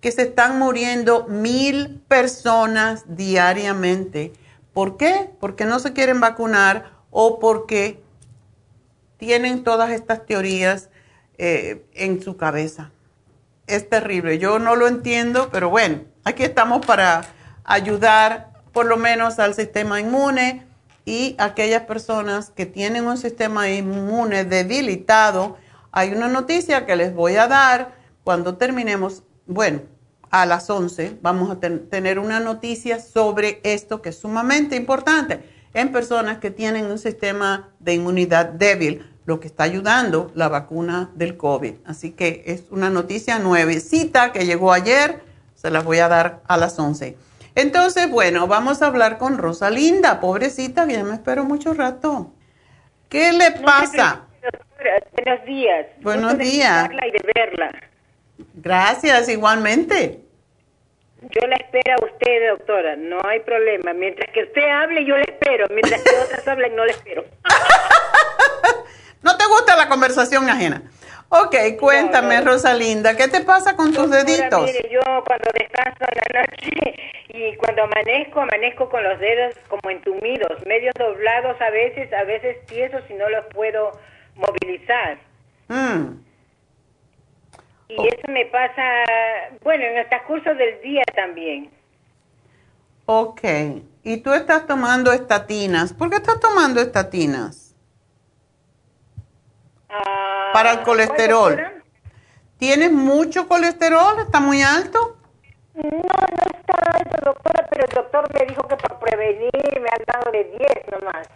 que 0.00 0.12
se 0.12 0.22
están 0.22 0.56
muriendo 0.56 1.26
mil 1.26 2.00
personas 2.06 3.04
diariamente. 3.08 4.32
¿Por 4.72 4.96
qué? 4.96 5.30
Porque 5.40 5.64
no 5.64 5.80
se 5.80 5.92
quieren 5.94 6.20
vacunar 6.20 6.92
o 7.10 7.40
porque 7.40 8.00
tienen 9.16 9.64
todas 9.64 9.90
estas 9.90 10.24
teorías 10.24 10.90
eh, 11.38 11.84
en 11.92 12.22
su 12.22 12.36
cabeza. 12.36 12.92
Es 13.66 13.88
terrible. 13.88 14.38
Yo 14.38 14.60
no 14.60 14.76
lo 14.76 14.86
entiendo, 14.86 15.48
pero 15.50 15.70
bueno, 15.70 16.02
aquí 16.22 16.44
estamos 16.44 16.86
para 16.86 17.22
ayudar 17.64 18.52
por 18.72 18.86
lo 18.86 18.96
menos 18.96 19.40
al 19.40 19.54
sistema 19.54 19.98
inmune 19.98 20.70
y 21.04 21.34
aquellas 21.38 21.82
personas 21.82 22.50
que 22.50 22.66
tienen 22.66 23.06
un 23.06 23.18
sistema 23.18 23.68
inmune 23.70 24.44
debilitado, 24.44 25.56
hay 25.90 26.12
una 26.12 26.28
noticia 26.28 26.86
que 26.86 26.96
les 26.96 27.14
voy 27.14 27.36
a 27.36 27.48
dar 27.48 27.94
cuando 28.24 28.56
terminemos, 28.56 29.24
bueno, 29.46 29.82
a 30.30 30.46
las 30.46 30.70
11 30.70 31.18
vamos 31.20 31.50
a 31.50 31.60
tener 31.60 32.18
una 32.18 32.40
noticia 32.40 33.00
sobre 33.00 33.60
esto 33.64 34.00
que 34.00 34.08
es 34.10 34.18
sumamente 34.18 34.76
importante 34.76 35.42
en 35.74 35.92
personas 35.92 36.38
que 36.38 36.50
tienen 36.50 36.86
un 36.86 36.98
sistema 36.98 37.70
de 37.80 37.94
inmunidad 37.94 38.46
débil, 38.46 39.06
lo 39.26 39.40
que 39.40 39.46
está 39.46 39.64
ayudando 39.64 40.30
la 40.34 40.48
vacuna 40.48 41.10
del 41.14 41.36
COVID. 41.36 41.74
Así 41.84 42.12
que 42.12 42.44
es 42.46 42.64
una 42.70 42.90
noticia 42.90 43.38
nuevecita 43.38 44.32
que 44.32 44.46
llegó 44.46 44.72
ayer, 44.72 45.22
se 45.54 45.70
las 45.70 45.84
voy 45.84 45.98
a 45.98 46.08
dar 46.08 46.42
a 46.46 46.56
las 46.56 46.78
11. 46.78 47.16
Entonces, 47.54 48.10
bueno, 48.10 48.46
vamos 48.46 48.82
a 48.82 48.86
hablar 48.86 49.18
con 49.18 49.38
Rosalinda, 49.38 50.20
pobrecita, 50.20 50.86
ya 50.86 51.04
me 51.04 51.14
espero 51.14 51.44
mucho 51.44 51.74
rato. 51.74 52.32
¿Qué 53.08 53.32
le 53.32 53.50
pasa? 53.50 54.26
buenos 55.12 55.44
días. 55.44 55.86
Buenos 56.00 56.38
días. 56.38 56.88
De 56.88 57.08
y 57.08 57.10
de 57.10 57.32
verla. 57.34 57.72
Gracias, 58.54 59.28
igualmente. 59.28 60.20
Yo 61.30 61.46
la 61.46 61.56
espero 61.56 61.94
a 61.94 62.04
usted, 62.04 62.48
doctora, 62.50 62.96
no 62.96 63.20
hay 63.24 63.40
problema. 63.40 63.92
Mientras 63.92 64.32
que 64.32 64.42
usted 64.44 64.68
hable, 64.68 65.04
yo 65.04 65.16
le 65.16 65.22
espero. 65.22 65.66
Mientras 65.70 66.02
que 66.02 66.10
otras 66.24 66.48
hablen, 66.48 66.74
no 66.74 66.84
le 66.84 66.92
espero. 66.92 67.24
no 69.22 69.36
te 69.36 69.46
gusta 69.46 69.76
la 69.76 69.88
conversación 69.88 70.48
ajena. 70.48 70.82
Ok, 71.34 71.56
cuéntame, 71.80 72.42
Rosalinda, 72.42 73.16
¿qué 73.16 73.26
te 73.26 73.40
pasa 73.40 73.74
con 73.74 73.90
tus 73.90 74.10
deditos? 74.10 74.66
Mire, 74.66 74.86
yo 74.90 75.00
cuando 75.24 75.50
descanso 75.58 76.04
en 76.10 76.20
la 76.20 76.42
noche 76.42 76.94
y 77.28 77.56
cuando 77.56 77.84
amanezco, 77.84 78.42
amanezco 78.42 78.90
con 78.90 79.02
los 79.02 79.18
dedos 79.18 79.54
como 79.68 79.88
entumidos, 79.88 80.66
medio 80.66 80.90
doblados 80.94 81.58
a 81.58 81.70
veces, 81.70 82.12
a 82.12 82.24
veces 82.24 82.62
tiesos 82.66 83.00
y 83.08 83.14
no 83.14 83.30
los 83.30 83.46
puedo 83.46 83.92
movilizar. 84.34 85.20
Mm. 85.68 86.20
Y 87.88 87.96
oh. 87.96 88.04
eso 88.04 88.28
me 88.28 88.44
pasa, 88.44 88.82
bueno, 89.62 89.84
en 89.84 89.96
el 89.96 90.08
transcurso 90.10 90.54
del 90.54 90.82
día 90.82 91.02
también. 91.14 91.70
Ok, 93.06 93.40
y 94.02 94.18
tú 94.18 94.34
estás 94.34 94.66
tomando 94.66 95.10
estatinas. 95.14 95.94
¿Por 95.94 96.10
qué 96.10 96.16
estás 96.16 96.40
tomando 96.40 96.82
estatinas? 96.82 97.74
Para 100.52 100.72
el 100.72 100.82
colesterol. 100.82 101.82
¿Tienes 102.58 102.92
mucho 102.92 103.48
colesterol? 103.48 104.20
¿Está 104.20 104.40
muy 104.40 104.62
alto? 104.62 105.16
No, 105.74 105.82
no 105.82 106.58
está 106.58 106.92
alto, 106.92 107.16
doctora, 107.24 107.66
pero 107.70 107.86
el 107.86 107.94
doctor 107.94 108.28
me 108.38 108.46
dijo 108.46 108.62
que 108.68 108.76
por 108.76 108.98
prevenir 108.98 109.80
me 109.80 109.88
han 109.88 110.04
dado 110.06 110.30
de 110.30 110.44
10 110.44 111.00
nomás. 111.00 111.28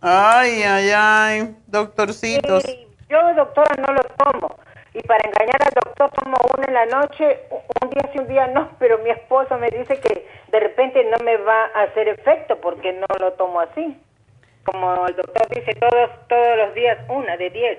Ay, 0.00 0.62
ay, 0.62 0.90
ay, 0.94 1.56
doctorcitos. 1.66 2.64
yo, 3.08 3.34
doctora, 3.34 3.74
no 3.86 3.92
lo 3.92 4.02
tomo. 4.16 4.56
Y 4.94 5.02
para 5.02 5.28
engañar 5.28 5.62
al 5.62 5.72
doctor 5.84 6.10
tomo 6.10 6.36
uno 6.56 6.64
en 6.66 6.74
la 6.74 6.86
noche, 6.86 7.40
un 7.82 7.90
día 7.90 8.10
sí, 8.12 8.18
un 8.18 8.28
día 8.28 8.46
no, 8.48 8.70
pero 8.78 8.98
mi 8.98 9.10
esposo 9.10 9.58
me 9.58 9.70
dice 9.70 10.00
que 10.00 10.26
de 10.50 10.60
repente 10.60 11.04
no 11.04 11.24
me 11.24 11.36
va 11.36 11.66
a 11.74 11.82
hacer 11.82 12.08
efecto 12.08 12.60
porque 12.60 12.92
no 12.92 13.06
lo 13.20 13.32
tomo 13.34 13.60
así. 13.60 14.00
Como 14.64 15.06
el 15.06 15.16
doctor 15.16 15.48
dice, 15.50 15.72
todos, 15.74 16.10
todos 16.28 16.56
los 16.56 16.74
días 16.74 16.98
una 17.08 17.36
de 17.36 17.50
diez. 17.50 17.78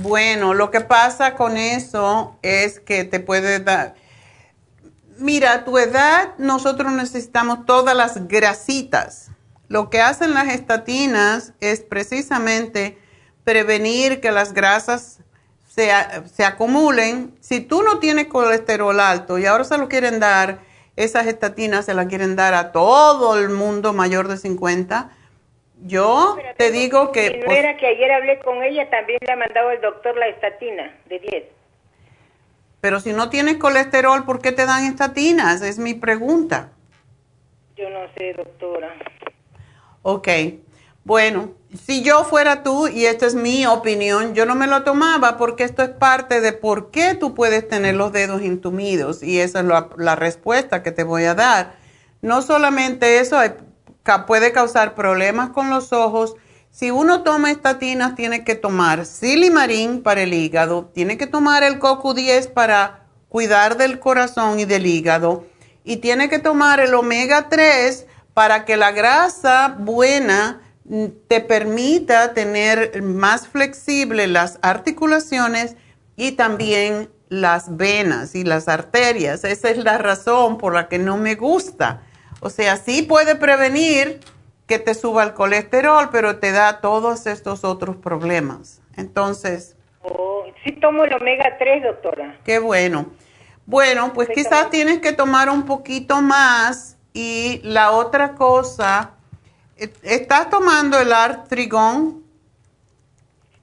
Bueno, 0.00 0.54
lo 0.54 0.70
que 0.70 0.80
pasa 0.80 1.34
con 1.34 1.56
eso 1.56 2.38
es 2.42 2.78
que 2.78 3.04
te 3.04 3.18
puede 3.18 3.58
dar... 3.58 3.96
Mira, 5.18 5.52
a 5.54 5.64
tu 5.64 5.76
edad 5.78 6.34
nosotros 6.38 6.92
necesitamos 6.92 7.66
todas 7.66 7.96
las 7.96 8.28
grasitas. 8.28 9.32
Lo 9.66 9.90
que 9.90 10.00
hacen 10.00 10.34
las 10.34 10.48
estatinas 10.48 11.52
es 11.60 11.80
precisamente 11.80 12.96
prevenir 13.42 14.20
que 14.20 14.30
las 14.30 14.52
grasas 14.52 15.18
se, 15.68 15.90
se, 16.32 16.44
acumulen. 16.44 17.36
Si 17.40 17.60
tú 17.60 17.82
no 17.82 17.98
tienes 17.98 18.28
colesterol 18.28 19.00
alto 19.00 19.36
y 19.36 19.46
ahora 19.46 19.64
se 19.64 19.78
lo 19.78 19.88
quieren 19.88 20.20
dar, 20.20 20.60
esas 20.94 21.26
estatinas 21.26 21.86
se 21.86 21.94
las 21.94 22.06
quieren 22.06 22.36
dar 22.36 22.54
a 22.54 22.70
todo 22.70 23.36
el 23.36 23.50
mundo 23.50 23.92
mayor 23.92 24.28
de 24.28 24.36
50, 24.36 25.10
yo 25.82 26.36
te 26.56 26.70
digo 26.70 27.12
que... 27.12 27.28
Si 27.28 27.38
no 27.38 27.52
era 27.52 27.76
que 27.76 27.86
ayer 27.86 28.10
hablé 28.10 28.38
con 28.40 28.62
ella, 28.62 28.88
también 28.90 29.18
le 29.26 29.32
ha 29.32 29.36
mandado 29.36 29.70
el 29.70 29.80
doctor 29.80 30.16
la 30.16 30.28
estatina 30.28 30.94
de 31.06 31.18
10. 31.18 31.44
Pero 32.80 33.00
si 33.00 33.12
no 33.12 33.28
tienes 33.28 33.56
colesterol, 33.56 34.24
¿por 34.24 34.40
qué 34.40 34.52
te 34.52 34.66
dan 34.66 34.84
estatinas? 34.84 35.62
Es 35.62 35.78
mi 35.78 35.94
pregunta. 35.94 36.70
Yo 37.76 37.90
no 37.90 38.00
sé, 38.16 38.34
doctora. 38.34 38.94
Ok. 40.02 40.28
Bueno, 41.04 41.54
si 41.74 42.02
yo 42.02 42.24
fuera 42.24 42.62
tú, 42.62 42.86
y 42.86 43.06
esta 43.06 43.26
es 43.26 43.34
mi 43.34 43.66
opinión, 43.66 44.34
yo 44.34 44.46
no 44.46 44.54
me 44.54 44.66
lo 44.66 44.84
tomaba 44.84 45.38
porque 45.38 45.64
esto 45.64 45.82
es 45.82 45.88
parte 45.88 46.40
de 46.40 46.52
por 46.52 46.90
qué 46.90 47.14
tú 47.14 47.34
puedes 47.34 47.66
tener 47.66 47.94
los 47.94 48.12
dedos 48.12 48.42
entumidos 48.42 49.22
y 49.22 49.40
esa 49.40 49.60
es 49.60 49.64
la, 49.64 49.88
la 49.96 50.16
respuesta 50.16 50.82
que 50.82 50.92
te 50.92 51.04
voy 51.04 51.24
a 51.24 51.34
dar. 51.34 51.76
No 52.20 52.42
solamente 52.42 53.20
eso, 53.20 53.38
puede 54.26 54.52
causar 54.52 54.94
problemas 54.94 55.50
con 55.50 55.70
los 55.70 55.92
ojos. 55.92 56.34
Si 56.70 56.90
uno 56.90 57.22
toma 57.22 57.50
estatinas, 57.50 58.14
tiene 58.14 58.44
que 58.44 58.54
tomar 58.54 59.04
silimarín 59.04 60.02
para 60.02 60.22
el 60.22 60.34
hígado, 60.34 60.90
tiene 60.94 61.18
que 61.18 61.26
tomar 61.26 61.62
el 61.62 61.78
CoQ10 61.78 62.52
para 62.52 63.06
cuidar 63.28 63.76
del 63.76 63.98
corazón 63.98 64.60
y 64.60 64.64
del 64.64 64.86
hígado, 64.86 65.44
y 65.84 65.96
tiene 65.98 66.28
que 66.28 66.38
tomar 66.38 66.80
el 66.80 66.94
omega 66.94 67.48
3 67.48 68.06
para 68.34 68.64
que 68.64 68.76
la 68.76 68.92
grasa 68.92 69.76
buena 69.78 70.60
mm, 70.84 71.06
te 71.28 71.40
permita 71.40 72.34
tener 72.34 73.02
más 73.02 73.48
flexibles 73.48 74.28
las 74.28 74.58
articulaciones 74.62 75.76
y 76.16 76.32
también 76.32 77.10
las 77.28 77.76
venas 77.76 78.34
y 78.34 78.44
las 78.44 78.68
arterias. 78.68 79.44
Esa 79.44 79.70
es 79.70 79.78
la 79.78 79.98
razón 79.98 80.58
por 80.58 80.74
la 80.74 80.88
que 80.88 80.98
no 80.98 81.16
me 81.16 81.34
gusta 81.34 82.02
o 82.40 82.50
sea, 82.50 82.76
sí 82.76 83.02
puede 83.02 83.36
prevenir 83.36 84.20
que 84.66 84.78
te 84.78 84.94
suba 84.94 85.22
el 85.24 85.34
colesterol, 85.34 86.10
pero 86.12 86.38
te 86.38 86.52
da 86.52 86.80
todos 86.80 87.26
estos 87.26 87.64
otros 87.64 87.96
problemas. 87.96 88.80
Entonces... 88.96 89.76
Oh, 90.02 90.44
sí 90.62 90.72
tomo 90.72 91.04
el 91.04 91.12
omega 91.14 91.56
3, 91.58 91.82
doctora. 91.82 92.38
Qué 92.44 92.58
bueno. 92.58 93.06
Bueno, 93.64 94.12
pues 94.12 94.28
quizás 94.34 94.70
tienes 94.70 95.00
que 95.00 95.12
tomar 95.12 95.50
un 95.50 95.64
poquito 95.64 96.22
más 96.22 96.96
y 97.12 97.60
la 97.64 97.92
otra 97.92 98.34
cosa, 98.34 99.12
eh, 99.76 99.92
¿estás 100.02 100.48
tomando 100.50 100.98
el 100.98 101.12
artrigón? 101.12 102.24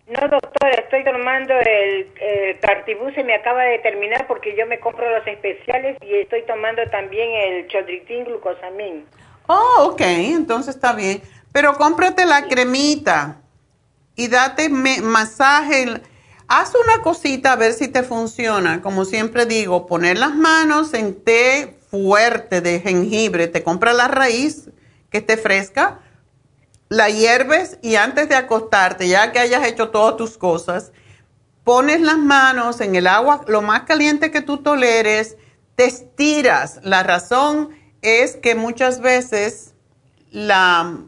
No, 0.07 0.19
doctora, 0.27 0.73
estoy 0.83 1.03
tomando 1.03 1.53
el, 1.55 2.11
el 2.21 2.59
cartibú, 2.59 3.09
se 3.15 3.23
me 3.23 3.33
acaba 3.33 3.63
de 3.63 3.79
terminar 3.79 4.27
porque 4.27 4.55
yo 4.55 4.67
me 4.67 4.79
compro 4.79 5.09
los 5.09 5.25
especiales 5.25 5.97
y 6.01 6.15
estoy 6.15 6.43
tomando 6.45 6.83
también 6.91 7.31
el 7.31 7.67
chodritin 7.67 8.23
glucosamín. 8.23 9.05
Oh, 9.47 9.89
ok, 9.91 10.01
entonces 10.01 10.75
está 10.75 10.93
bien. 10.93 11.23
Pero 11.51 11.73
cómprate 11.73 12.25
la 12.25 12.47
cremita 12.47 13.41
y 14.15 14.27
date 14.27 14.69
masaje. 14.69 15.85
Haz 16.47 16.75
una 16.75 17.01
cosita 17.01 17.53
a 17.53 17.55
ver 17.55 17.73
si 17.73 17.87
te 17.87 18.03
funciona. 18.03 18.81
Como 18.81 19.05
siempre 19.05 19.47
digo, 19.47 19.87
poner 19.87 20.19
las 20.19 20.35
manos 20.35 20.93
en 20.93 21.23
té 21.23 21.77
fuerte 21.89 22.61
de 22.61 22.79
jengibre. 22.79 23.47
Te 23.47 23.63
compra 23.63 23.93
la 23.93 24.07
raíz 24.07 24.69
que 25.09 25.17
esté 25.19 25.37
fresca 25.37 26.01
la 26.89 27.09
hierves 27.09 27.79
y 27.81 27.95
antes 27.95 28.29
de 28.29 28.35
acostarte, 28.35 29.07
ya 29.07 29.31
que 29.31 29.39
hayas 29.39 29.65
hecho 29.65 29.89
todas 29.89 30.17
tus 30.17 30.37
cosas, 30.37 30.91
pones 31.63 32.01
las 32.01 32.17
manos 32.17 32.79
en 32.81 32.95
el 32.95 33.07
agua 33.07 33.41
lo 33.47 33.61
más 33.61 33.81
caliente 33.81 34.31
que 34.31 34.41
tú 34.41 34.57
toleres, 34.57 35.37
te 35.75 35.85
estiras. 35.85 36.79
La 36.83 37.03
razón 37.03 37.69
es 38.01 38.35
que 38.35 38.55
muchas 38.55 39.01
veces 39.01 39.73
la, 40.31 40.99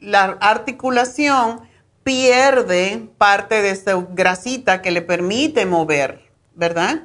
la 0.00 0.36
articulación 0.40 1.60
pierde 2.02 3.08
parte 3.18 3.62
de 3.62 3.70
esa 3.70 3.96
grasita 4.10 4.82
que 4.82 4.90
le 4.90 5.02
permite 5.02 5.66
mover, 5.66 6.30
¿verdad? 6.54 7.02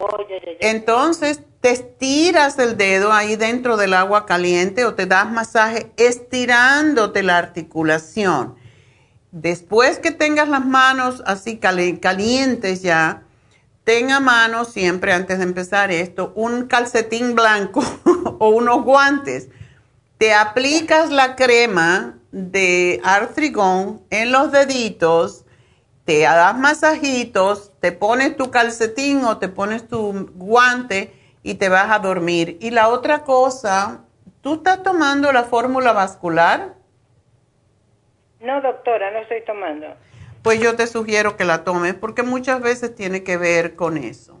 Oh, 0.00 0.16
Entonces 0.60 1.40
te 1.60 1.70
estiras 1.70 2.58
el 2.58 2.76
dedo 2.76 3.12
ahí 3.12 3.36
dentro 3.36 3.76
del 3.76 3.94
agua 3.94 4.26
caliente 4.26 4.84
o 4.84 4.94
te 4.94 5.06
das 5.06 5.30
masaje 5.30 5.92
estirándote 5.96 7.22
la 7.22 7.38
articulación. 7.38 8.56
Después 9.30 9.98
que 9.98 10.10
tengas 10.10 10.48
las 10.48 10.64
manos 10.64 11.22
así 11.26 11.58
calientes 11.58 12.82
ya, 12.82 13.22
tenga 13.84 14.20
mano 14.20 14.64
siempre 14.64 15.12
antes 15.12 15.38
de 15.38 15.44
empezar 15.44 15.90
esto, 15.90 16.32
un 16.34 16.66
calcetín 16.66 17.34
blanco 17.34 17.82
o 18.38 18.48
unos 18.50 18.84
guantes. 18.84 19.48
Te 20.18 20.34
aplicas 20.34 21.10
la 21.10 21.34
crema 21.34 22.18
de 22.30 23.00
artrigón 23.04 24.02
en 24.10 24.32
los 24.32 24.52
deditos, 24.52 25.41
te 26.04 26.20
das 26.20 26.58
masajitos, 26.58 27.72
te 27.80 27.92
pones 27.92 28.36
tu 28.36 28.50
calcetín 28.50 29.24
o 29.24 29.38
te 29.38 29.48
pones 29.48 29.86
tu 29.86 30.30
guante 30.34 31.14
y 31.42 31.54
te 31.54 31.68
vas 31.68 31.90
a 31.90 31.98
dormir. 31.98 32.58
Y 32.60 32.70
la 32.70 32.88
otra 32.88 33.24
cosa, 33.24 34.04
¿tú 34.40 34.54
estás 34.54 34.82
tomando 34.82 35.32
la 35.32 35.44
fórmula 35.44 35.92
vascular? 35.92 36.74
No, 38.40 38.60
doctora, 38.60 39.12
no 39.12 39.20
estoy 39.20 39.44
tomando. 39.44 39.86
Pues 40.42 40.60
yo 40.60 40.74
te 40.74 40.88
sugiero 40.88 41.36
que 41.36 41.44
la 41.44 41.62
tomes 41.62 41.94
porque 41.94 42.24
muchas 42.24 42.60
veces 42.60 42.94
tiene 42.94 43.22
que 43.22 43.36
ver 43.36 43.76
con 43.76 43.96
eso. 43.96 44.40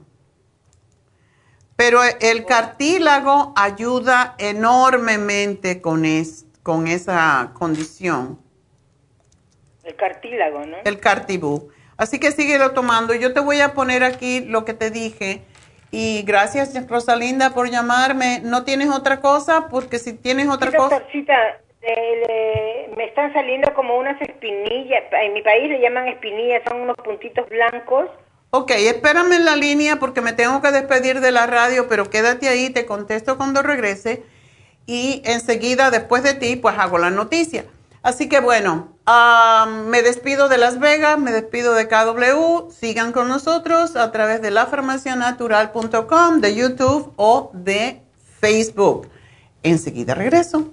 Pero 1.76 2.00
el 2.20 2.44
cartílago 2.44 3.52
ayuda 3.56 4.34
enormemente 4.38 5.80
con, 5.80 6.04
es, 6.04 6.46
con 6.62 6.88
esa 6.88 7.52
condición. 7.54 8.41
El 9.92 9.98
cartílago, 9.98 10.64
¿no? 10.64 10.78
El 10.84 10.98
cartibú. 10.98 11.70
Así 11.98 12.18
que 12.18 12.32
síguelo 12.32 12.72
tomando. 12.72 13.14
Yo 13.14 13.34
te 13.34 13.40
voy 13.40 13.60
a 13.60 13.74
poner 13.74 14.02
aquí 14.04 14.40
lo 14.40 14.64
que 14.64 14.72
te 14.72 14.90
dije 14.90 15.42
y 15.90 16.22
gracias, 16.22 16.74
Rosalinda, 16.88 17.50
por 17.50 17.70
llamarme. 17.70 18.40
¿No 18.42 18.64
tienes 18.64 18.88
otra 18.88 19.20
cosa? 19.20 19.68
Porque 19.68 19.98
si 19.98 20.14
tienes 20.14 20.48
otra 20.48 20.70
sí, 20.70 20.76
cosa... 20.78 21.02
me 22.96 23.04
están 23.04 23.32
saliendo 23.34 23.74
como 23.74 23.98
unas 23.98 24.20
espinillas. 24.22 25.02
En 25.12 25.34
mi 25.34 25.42
país 25.42 25.68
le 25.68 25.80
llaman 25.80 26.08
espinillas, 26.08 26.62
son 26.66 26.80
unos 26.80 26.96
puntitos 26.96 27.46
blancos. 27.50 28.08
Ok, 28.50 28.70
espérame 28.70 29.32
en 29.32 29.44
la 29.44 29.56
línea 29.56 29.96
porque 29.96 30.22
me 30.22 30.32
tengo 30.32 30.62
que 30.62 30.72
despedir 30.72 31.20
de 31.20 31.30
la 31.30 31.46
radio, 31.46 31.88
pero 31.88 32.08
quédate 32.08 32.48
ahí, 32.48 32.70
te 32.70 32.86
contesto 32.86 33.36
cuando 33.36 33.62
regrese. 33.62 34.22
Y 34.86 35.22
enseguida, 35.26 35.90
después 35.90 36.22
de 36.22 36.34
ti, 36.34 36.56
pues 36.56 36.78
hago 36.78 36.96
la 36.96 37.10
noticia. 37.10 37.66
Así 38.02 38.28
que 38.30 38.40
bueno, 38.40 38.91
me 39.06 40.02
despido 40.02 40.48
de 40.48 40.58
Las 40.58 40.78
Vegas, 40.78 41.18
me 41.18 41.32
despido 41.32 41.74
de 41.74 41.88
KW. 41.88 42.70
Sigan 42.70 43.12
con 43.12 43.28
nosotros 43.28 43.96
a 43.96 44.12
través 44.12 44.42
de 44.42 44.50
lafarmacianatural.com, 44.50 46.40
de 46.40 46.54
YouTube 46.54 47.12
o 47.16 47.50
de 47.52 48.02
Facebook. 48.40 49.08
Enseguida 49.62 50.14
regreso. 50.14 50.72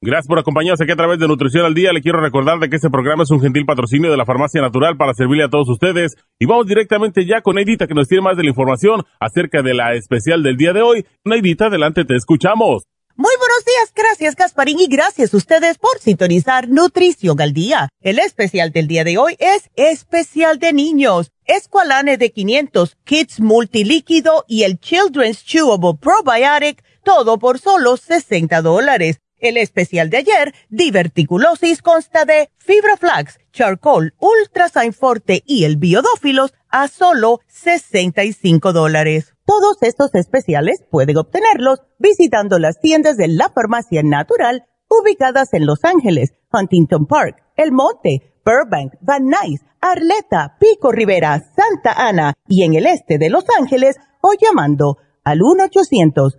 Gracias 0.00 0.28
por 0.28 0.38
acompañarnos 0.38 0.80
aquí 0.80 0.92
a 0.92 0.96
través 0.96 1.18
de 1.18 1.26
Nutrición 1.26 1.64
al 1.64 1.74
Día. 1.74 1.92
Le 1.92 2.00
quiero 2.00 2.20
recordar 2.20 2.60
de 2.60 2.70
que 2.70 2.76
este 2.76 2.88
programa 2.88 3.24
es 3.24 3.32
un 3.32 3.40
gentil 3.40 3.66
patrocinio 3.66 4.12
de 4.12 4.16
la 4.16 4.24
Farmacia 4.24 4.60
Natural 4.60 4.96
para 4.96 5.12
servirle 5.12 5.42
a 5.42 5.48
todos 5.48 5.68
ustedes. 5.68 6.14
Y 6.38 6.46
vamos 6.46 6.68
directamente 6.68 7.26
ya 7.26 7.40
con 7.40 7.56
Neidita 7.56 7.88
que 7.88 7.94
nos 7.94 8.06
tiene 8.06 8.22
más 8.22 8.36
de 8.36 8.44
la 8.44 8.50
información 8.50 9.02
acerca 9.18 9.60
de 9.60 9.74
la 9.74 9.94
especial 9.94 10.44
del 10.44 10.56
día 10.56 10.72
de 10.72 10.82
hoy. 10.82 11.04
Neidita, 11.24 11.66
adelante, 11.66 12.04
te 12.04 12.14
escuchamos. 12.14 12.84
Muy 13.16 13.32
buenos 13.40 13.64
días, 13.64 13.92
gracias 13.96 14.36
Gasparín 14.36 14.78
y 14.78 14.86
gracias 14.86 15.34
a 15.34 15.36
ustedes 15.36 15.76
por 15.78 15.98
sintonizar 15.98 16.68
Nutrición 16.68 17.40
al 17.40 17.52
Día. 17.52 17.88
El 18.00 18.20
especial 18.20 18.70
del 18.70 18.86
día 18.86 19.02
de 19.02 19.18
hoy 19.18 19.34
es 19.40 19.68
especial 19.74 20.60
de 20.60 20.72
niños. 20.72 21.32
Esqualane 21.44 22.18
de 22.18 22.30
500, 22.30 22.96
Kids 23.02 23.40
Multilíquido 23.40 24.44
y 24.46 24.62
el 24.62 24.78
Children's 24.78 25.44
Chewable 25.44 25.98
Probiotic, 26.00 26.84
todo 27.02 27.40
por 27.40 27.58
solo 27.58 27.96
60 27.96 28.62
dólares. 28.62 29.18
El 29.38 29.56
especial 29.56 30.10
de 30.10 30.18
ayer, 30.18 30.54
diverticulosis, 30.68 31.80
consta 31.80 32.24
de 32.24 32.50
fibra 32.58 32.96
flax, 32.96 33.38
charcoal, 33.52 34.14
ultrasign 34.18 34.92
forte 34.92 35.42
y 35.46 35.64
el 35.64 35.76
biodófilos 35.76 36.54
a 36.68 36.88
solo 36.88 37.40
65 37.46 38.72
dólares. 38.72 39.34
Todos 39.44 39.76
estos 39.82 40.14
especiales 40.14 40.84
pueden 40.90 41.16
obtenerlos 41.16 41.80
visitando 41.98 42.58
las 42.58 42.80
tiendas 42.80 43.16
de 43.16 43.28
la 43.28 43.48
farmacia 43.48 44.02
natural 44.02 44.66
ubicadas 44.88 45.54
en 45.54 45.66
Los 45.66 45.84
Ángeles, 45.84 46.32
Huntington 46.52 47.06
Park, 47.06 47.36
El 47.56 47.72
Monte, 47.72 48.34
Burbank, 48.44 48.94
Van 49.00 49.24
Nuys, 49.26 49.60
Arleta, 49.80 50.56
Pico 50.58 50.90
Rivera, 50.90 51.38
Santa 51.38 51.92
Ana 51.92 52.34
y 52.48 52.64
en 52.64 52.74
el 52.74 52.86
este 52.86 53.18
de 53.18 53.30
Los 53.30 53.44
Ángeles 53.58 53.96
o 54.20 54.32
llamando 54.40 54.96
al 55.22 55.42
1 55.42 55.64
800 55.64 56.38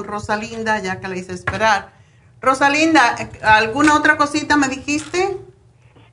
Con 0.00 0.08
Rosalinda 0.08 0.78
ya 0.78 1.00
que 1.00 1.08
la 1.08 1.16
hice 1.16 1.32
esperar. 1.32 1.90
Rosalinda, 2.40 3.16
¿alguna 3.42 3.94
otra 3.94 4.16
cosita 4.16 4.56
me 4.56 4.68
dijiste? 4.68 5.36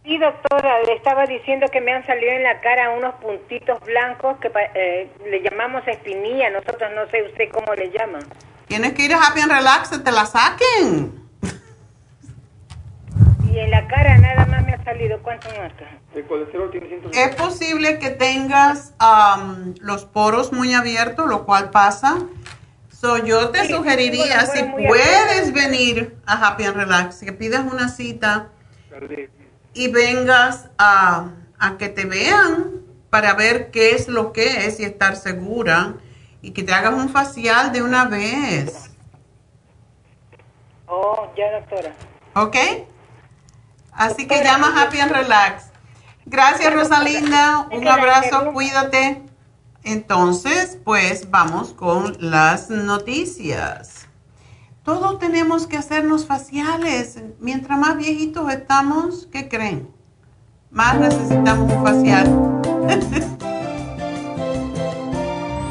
Sí, 0.03 0.17
doctora, 0.17 0.83
le 0.83 0.93
estaba 0.93 1.25
diciendo 1.25 1.67
que 1.71 1.81
me 1.81 1.93
han 1.93 2.05
salido 2.05 2.31
en 2.31 2.43
la 2.43 2.59
cara 2.61 2.91
unos 2.91 3.15
puntitos 3.15 3.79
blancos 3.81 4.37
que 4.39 4.51
eh, 4.75 5.09
le 5.29 5.41
llamamos 5.41 5.85
espinilla, 5.87 6.49
nosotros 6.49 6.91
no 6.95 7.09
sé 7.09 7.23
usted 7.23 7.49
cómo 7.51 7.73
le 7.73 7.91
llaman. 7.91 8.23
Tienes 8.67 8.93
que 8.93 9.03
ir 9.03 9.13
a 9.13 9.17
Happy 9.17 9.41
and 9.41 9.51
Relax, 9.51 10.03
te 10.03 10.11
la 10.11 10.25
saquen. 10.25 11.27
Y 13.51 13.59
en 13.59 13.71
la 13.71 13.87
cara 13.87 14.17
nada 14.17 14.45
más 14.45 14.65
me 14.65 14.73
ha 14.73 14.83
salido, 14.83 15.19
¿cuánto 15.21 15.49
marca? 15.57 15.85
El 16.13 16.25
colesterol 16.25 16.71
tiene 16.71 16.99
Es 17.13 17.35
posible 17.35 17.99
que 17.99 18.09
tengas 18.09 18.93
los 19.79 20.05
poros 20.05 20.51
muy 20.51 20.73
abiertos, 20.73 21.27
lo 21.27 21.45
cual 21.45 21.69
pasa. 21.69 22.17
So, 22.99 23.23
yo 23.23 23.49
te 23.49 23.67
sugeriría, 23.67 24.43
si 24.47 24.63
puedes 24.63 25.53
venir 25.53 26.17
a 26.25 26.47
Happy 26.47 26.63
and 26.63 26.77
Relax, 26.77 27.19
que 27.19 27.31
pidas 27.31 27.71
una 27.71 27.89
cita 27.89 28.49
y 29.75 29.91
vengas 29.91 30.69
a, 30.79 31.29
a 31.59 31.77
que 31.77 31.89
te 31.89 32.05
vean 32.05 32.81
para 33.11 33.35
ver 33.35 33.69
qué 33.69 33.91
es 33.91 34.07
lo 34.07 34.33
que 34.33 34.65
es 34.65 34.79
y 34.79 34.83
estar 34.83 35.15
segura 35.15 35.93
y 36.41 36.51
que 36.51 36.63
te 36.63 36.73
hagas 36.73 36.95
un 36.95 37.09
facial 37.09 37.71
de 37.71 37.83
una 37.83 38.05
vez. 38.05 38.89
Oh, 40.87 41.31
ya 41.37 41.51
doctora. 41.51 41.93
¿Ok? 42.33 42.55
Así 43.91 44.27
que 44.27 44.43
llama 44.43 44.73
Happy 44.75 44.99
and 44.99 45.11
Relax. 45.11 45.65
Gracias 46.25 46.73
Rosalinda, 46.73 47.67
un 47.71 47.87
abrazo, 47.87 48.53
cuídate. 48.53 49.21
Entonces, 49.87 50.77
pues 50.83 51.31
vamos 51.31 51.73
con 51.73 52.17
las 52.19 52.69
noticias. 52.69 54.05
Todos 54.83 55.17
tenemos 55.17 55.65
que 55.65 55.77
hacernos 55.77 56.25
faciales. 56.25 57.23
Mientras 57.39 57.79
más 57.79 57.95
viejitos 57.95 58.51
estamos, 58.51 59.29
¿qué 59.31 59.47
creen? 59.47 59.89
Más 60.71 60.99
necesitamos 60.99 61.71
un 61.71 61.83
facial. 61.85 62.61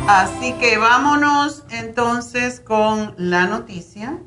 Así 0.09 0.55
que 0.55 0.79
vámonos 0.79 1.65
entonces 1.69 2.61
con 2.61 3.15
la 3.19 3.47
noticia, 3.47 4.19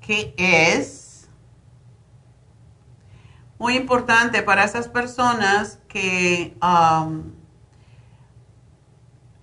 que 0.00 0.34
es 0.38 1.28
muy 3.58 3.76
importante 3.76 4.42
para 4.42 4.64
esas 4.64 4.88
personas 4.88 5.80
que 5.86 6.56
um, 6.62 7.41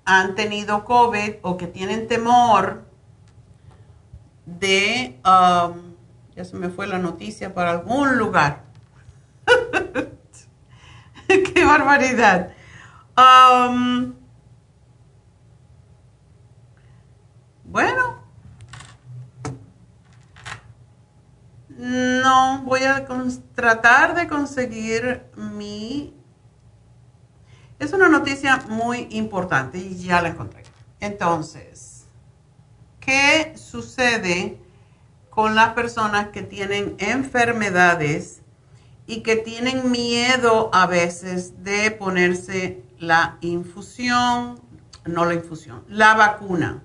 han 0.09 0.33
tenido 0.33 0.85
COVID 0.85 1.35
o 1.43 1.55
que 1.55 1.67
tienen 1.67 2.07
temor 2.07 2.83
de, 4.47 5.19
um, 5.23 5.93
ya 6.35 6.43
se 6.43 6.55
me 6.55 6.69
fue 6.69 6.87
la 6.87 6.97
noticia, 6.97 7.53
para 7.53 7.69
algún 7.69 8.17
lugar. 8.17 8.63
¡Qué 11.27 11.63
barbaridad! 11.63 12.53
Um, 13.15 14.15
bueno. 17.65 18.17
no, 21.77 22.63
voy 22.63 22.81
a 22.83 23.05
tratar 23.53 24.15
de 24.15 24.27
conseguir 24.27 25.23
mi... 25.35 26.18
Es 27.79 27.93
una 27.93 28.09
noticia 28.09 28.61
muy 28.67 29.07
importante 29.11 29.77
y 29.77 29.95
ya 29.95 30.21
la 30.21 30.29
encontré. 30.29 30.63
Entonces, 30.99 32.07
¿qué 32.99 33.53
sucede 33.55 34.57
con 35.29 35.55
las 35.55 35.75
personas 35.75 36.27
que 36.27 36.41
tienen 36.41 36.95
enfermedades 36.99 38.41
y 39.07 39.21
que 39.21 39.37
tienen 39.37 39.91
miedo 39.91 40.69
a 40.73 40.87
veces 40.87 41.63
de 41.63 41.89
ponerse 41.91 42.83
la 42.99 43.37
infusión, 43.39 44.59
no 45.05 45.23
la 45.23 45.35
infusión, 45.35 45.85
la 45.87 46.15
vacuna? 46.15 46.83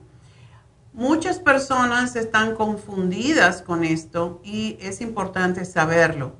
Muchas 0.92 1.40
personas 1.40 2.14
están 2.14 2.54
confundidas 2.54 3.62
con 3.62 3.82
esto 3.82 4.40
y 4.44 4.78
es 4.80 5.00
importante 5.00 5.64
saberlo. 5.64 6.36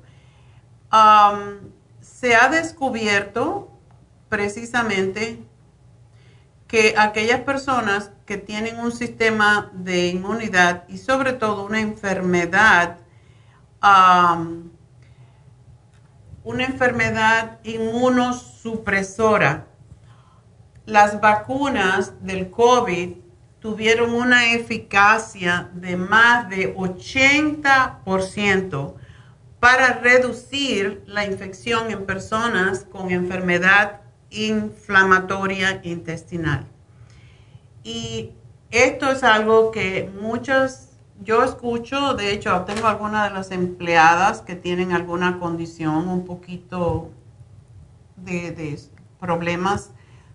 se 1.99 2.35
ha 2.35 2.47
descubierto 2.47 3.74
precisamente 4.29 5.43
que 6.67 6.95
aquellas 6.97 7.41
personas 7.41 8.11
que 8.25 8.37
tienen 8.37 8.79
un 8.79 8.91
sistema 8.91 9.69
de 9.73 10.07
inmunidad 10.07 10.87
y 10.87 10.97
sobre 10.97 11.33
todo 11.33 11.63
una 11.65 11.79
enfermedad, 11.79 12.97
una 16.43 16.65
enfermedad 16.65 17.59
inmunosupresora, 17.63 19.67
las 20.85 21.21
vacunas 21.21 22.23
del 22.23 22.49
COVID 22.49 23.17
tuvieron 23.59 24.13
una 24.13 24.53
eficacia 24.53 25.69
de 25.73 25.97
más 25.97 26.49
de 26.49 26.75
80% 26.75 28.93
para 29.59 29.93
reducir 29.93 31.03
la 31.07 31.25
infección 31.25 31.89
en 31.89 32.05
personas 32.05 32.83
con 32.83 33.09
enfermedad 33.09 34.04
inflamatoria 34.35 35.81
intestinal. 35.83 36.65
Y 37.83 38.31
esto 38.71 39.09
es 39.09 39.23
algo 39.23 39.71
que 39.71 40.11
muchas, 40.19 40.97
yo 41.23 41.43
escucho, 41.43 42.13
de 42.15 42.33
hecho 42.33 42.61
tengo 42.61 42.87
algunas 42.87 43.29
de 43.29 43.35
las 43.35 43.51
empleadas 43.51 44.41
que 44.41 44.55
tienen 44.55 44.91
alguna 44.91 45.39
condición 45.39 46.07
un 46.09 46.25
poquito 46.25 47.11
de, 48.17 48.51
de 48.51 48.79
problemas 49.19 49.91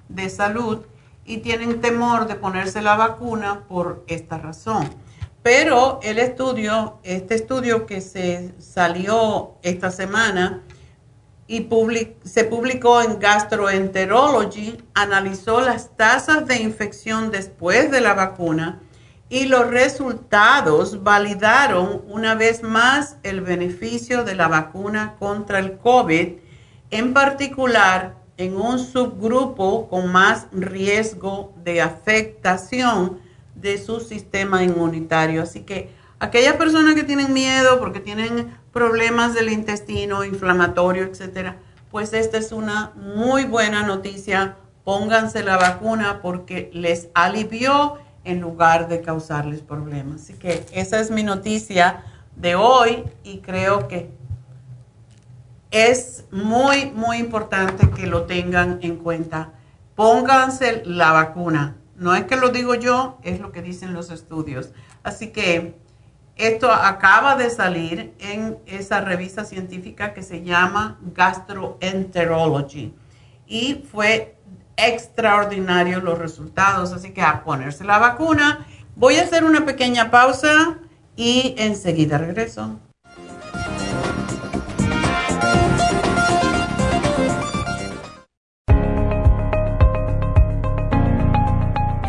de 0.08 0.30
salud 0.30 0.86
y 1.24 1.38
tienen 1.38 1.80
temor 1.80 2.26
de 2.26 2.34
ponerse 2.34 2.82
la 2.82 2.96
vacuna 2.96 3.64
por 3.68 4.04
esta 4.06 4.38
razón. 4.38 4.88
Pero 5.42 6.00
el 6.02 6.18
estudio, 6.18 6.98
este 7.02 7.34
estudio 7.34 7.86
que 7.86 8.00
se 8.00 8.52
salió 8.58 9.54
esta 9.62 9.90
semana 9.90 10.62
y 11.50 11.68
se 12.22 12.44
publicó 12.44 13.02
en 13.02 13.18
Gastroenterology, 13.18 14.78
analizó 14.94 15.60
las 15.60 15.96
tasas 15.96 16.46
de 16.46 16.62
infección 16.62 17.32
después 17.32 17.90
de 17.90 18.00
la 18.00 18.14
vacuna 18.14 18.78
y 19.28 19.46
los 19.46 19.66
resultados 19.66 21.02
validaron 21.02 22.02
una 22.06 22.36
vez 22.36 22.62
más 22.62 23.16
el 23.24 23.40
beneficio 23.40 24.22
de 24.22 24.36
la 24.36 24.46
vacuna 24.46 25.16
contra 25.18 25.58
el 25.58 25.76
COVID, 25.78 26.34
en 26.92 27.12
particular 27.12 28.14
en 28.36 28.56
un 28.56 28.78
subgrupo 28.78 29.88
con 29.88 30.12
más 30.12 30.46
riesgo 30.52 31.52
de 31.64 31.82
afectación 31.82 33.18
de 33.56 33.78
su 33.78 33.98
sistema 33.98 34.62
inmunitario. 34.62 35.42
Así 35.42 35.62
que 35.62 35.90
aquellas 36.20 36.54
personas 36.54 36.94
que 36.94 37.02
tienen 37.02 37.32
miedo 37.32 37.80
porque 37.80 37.98
tienen 37.98 38.54
problemas 38.72 39.34
del 39.34 39.50
intestino 39.50 40.24
inflamatorio, 40.24 41.04
etcétera, 41.04 41.56
pues 41.90 42.12
esta 42.12 42.38
es 42.38 42.52
una 42.52 42.92
muy 42.94 43.44
buena 43.44 43.82
noticia. 43.82 44.56
Pónganse 44.84 45.42
la 45.42 45.56
vacuna 45.56 46.20
porque 46.22 46.70
les 46.72 47.08
alivió 47.14 47.98
en 48.24 48.40
lugar 48.40 48.88
de 48.88 49.00
causarles 49.02 49.60
problemas. 49.60 50.22
Así 50.22 50.34
que 50.34 50.66
esa 50.72 51.00
es 51.00 51.10
mi 51.10 51.22
noticia 51.22 52.04
de 52.36 52.54
hoy 52.54 53.04
y 53.24 53.38
creo 53.38 53.88
que 53.88 54.10
es 55.70 56.24
muy, 56.30 56.90
muy 56.90 57.18
importante 57.18 57.90
que 57.90 58.06
lo 58.06 58.24
tengan 58.24 58.78
en 58.82 58.96
cuenta. 58.96 59.52
Pónganse 59.94 60.82
la 60.84 61.12
vacuna. 61.12 61.76
No 61.96 62.14
es 62.14 62.24
que 62.24 62.36
lo 62.36 62.48
digo 62.48 62.74
yo, 62.74 63.18
es 63.22 63.40
lo 63.40 63.52
que 63.52 63.62
dicen 63.62 63.92
los 63.92 64.10
estudios. 64.10 64.70
Así 65.02 65.28
que 65.28 65.76
esto 66.40 66.72
acaba 66.72 67.36
de 67.36 67.50
salir 67.50 68.14
en 68.18 68.58
esa 68.66 69.00
revista 69.00 69.44
científica 69.44 70.14
que 70.14 70.22
se 70.22 70.42
llama 70.42 70.98
Gastroenterology. 71.14 72.94
Y 73.46 73.84
fue 73.90 74.36
extraordinario 74.76 76.00
los 76.00 76.18
resultados. 76.18 76.92
Así 76.92 77.12
que 77.12 77.22
a 77.22 77.44
ponerse 77.44 77.84
la 77.84 77.98
vacuna. 77.98 78.66
Voy 78.96 79.16
a 79.16 79.22
hacer 79.22 79.44
una 79.44 79.64
pequeña 79.64 80.10
pausa 80.10 80.78
y 81.16 81.54
enseguida 81.58 82.18
regreso. 82.18 82.78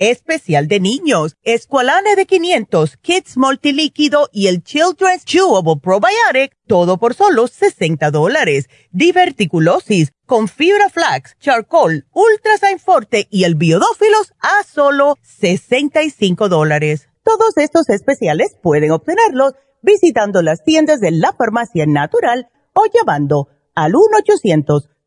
especial 0.00 0.66
de 0.66 0.80
niños. 0.80 1.36
Escualane 1.44 2.16
de 2.16 2.26
500, 2.26 2.96
Kids 2.96 3.36
Multilíquido 3.36 4.28
y 4.32 4.48
el 4.48 4.64
Children's 4.64 5.24
Chewable 5.24 5.80
Probiotic, 5.80 6.56
todo 6.66 6.98
por 6.98 7.14
solo 7.14 7.46
60 7.46 8.10
dólares. 8.10 8.68
Diverticulosis 8.90 10.10
con 10.26 10.48
fibra 10.48 10.88
flax, 10.88 11.36
charcoal, 11.38 12.08
ultrasign 12.12 12.80
forte 12.80 13.28
y 13.30 13.44
el 13.44 13.54
biodófilos 13.54 14.32
a 14.40 14.64
solo 14.64 15.18
65 15.22 16.48
dólares. 16.48 17.06
Todos 17.22 17.56
estos 17.58 17.88
especiales 17.90 18.56
pueden 18.60 18.90
obtenerlos 18.90 19.52
visitando 19.82 20.42
las 20.42 20.62
tiendas 20.64 21.00
de 21.00 21.10
la 21.10 21.32
farmacia 21.32 21.86
natural 21.86 22.48
o 22.74 22.84
llamando 22.92 23.48
al 23.74 23.94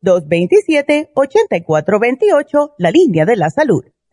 1-800-227-8428, 0.02 2.72
la 2.78 2.90
línea 2.90 3.24
de 3.24 3.36
la 3.36 3.50
salud. 3.50 3.84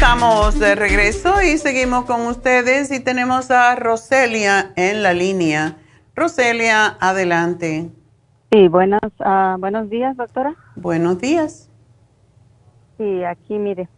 Estamos 0.00 0.58
de 0.58 0.76
regreso 0.76 1.42
y 1.42 1.58
seguimos 1.58 2.06
con 2.06 2.22
ustedes 2.22 2.90
y 2.90 3.04
tenemos 3.04 3.50
a 3.50 3.76
Roselia 3.76 4.72
en 4.74 5.02
la 5.02 5.12
línea. 5.12 5.76
Roselia, 6.16 6.96
adelante. 7.00 7.90
Sí, 8.50 8.68
buenos, 8.68 9.02
ah, 9.18 9.58
buenos 9.60 9.90
días, 9.90 10.16
doctora. 10.16 10.54
Buenos 10.74 11.20
días. 11.20 11.70
Sí, 12.96 13.24
aquí 13.24 13.58
mire, 13.58 13.90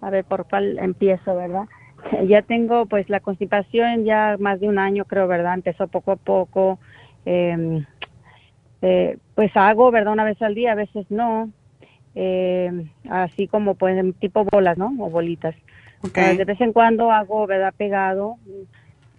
a 0.00 0.08
ver 0.08 0.24
por 0.24 0.48
cuál 0.48 0.78
empiezo, 0.78 1.36
¿verdad? 1.36 1.66
Ya 2.26 2.40
tengo 2.40 2.86
pues 2.86 3.10
la 3.10 3.20
constipación 3.20 4.06
ya 4.06 4.36
más 4.40 4.60
de 4.60 4.68
un 4.68 4.78
año, 4.78 5.04
creo, 5.04 5.28
¿verdad? 5.28 5.52
Empezó 5.52 5.88
poco 5.88 6.12
a 6.12 6.16
poco. 6.16 6.78
Eh, 7.26 7.84
eh, 8.80 9.18
pues 9.34 9.54
hago, 9.54 9.90
¿verdad? 9.90 10.14
Una 10.14 10.24
vez 10.24 10.40
al 10.40 10.54
día, 10.54 10.72
a 10.72 10.76
veces 10.76 11.04
no. 11.10 11.50
Eh, 12.14 12.86
así 13.08 13.46
como 13.46 13.74
pues 13.74 14.02
tipo 14.18 14.44
bolas, 14.44 14.78
¿no? 14.78 14.92
O 14.98 15.10
bolitas. 15.10 15.54
Okay. 16.02 16.36
de 16.36 16.44
vez 16.44 16.60
en 16.60 16.72
cuando 16.72 17.12
hago, 17.12 17.46
¿verdad? 17.46 17.74
Pegado. 17.76 18.36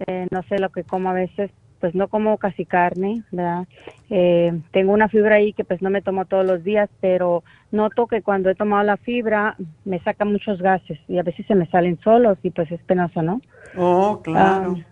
Eh, 0.07 0.27
no 0.31 0.41
sé 0.43 0.57
lo 0.57 0.69
que 0.69 0.83
como 0.83 1.09
a 1.09 1.13
veces, 1.13 1.51
pues 1.79 1.93
no 1.93 2.07
como 2.07 2.37
casi 2.37 2.65
carne, 2.65 3.23
¿verdad? 3.31 3.67
Eh, 4.09 4.59
tengo 4.71 4.91
una 4.93 5.07
fibra 5.07 5.35
ahí 5.35 5.53
que 5.53 5.63
pues 5.63 5.81
no 5.81 5.89
me 5.91 6.01
tomo 6.01 6.25
todos 6.25 6.45
los 6.45 6.63
días, 6.63 6.89
pero 6.99 7.43
noto 7.71 8.07
que 8.07 8.23
cuando 8.23 8.49
he 8.49 8.55
tomado 8.55 8.83
la 8.83 8.97
fibra 8.97 9.55
me 9.85 9.99
saca 9.99 10.25
muchos 10.25 10.59
gases 10.59 10.99
y 11.07 11.19
a 11.19 11.23
veces 11.23 11.45
se 11.45 11.55
me 11.55 11.67
salen 11.67 11.99
solos 12.03 12.39
y 12.41 12.49
pues 12.49 12.71
es 12.71 12.81
penoso, 12.81 13.21
¿no? 13.21 13.41
Oh, 13.75 14.21
claro. 14.23 14.75
Ah, 14.77 14.85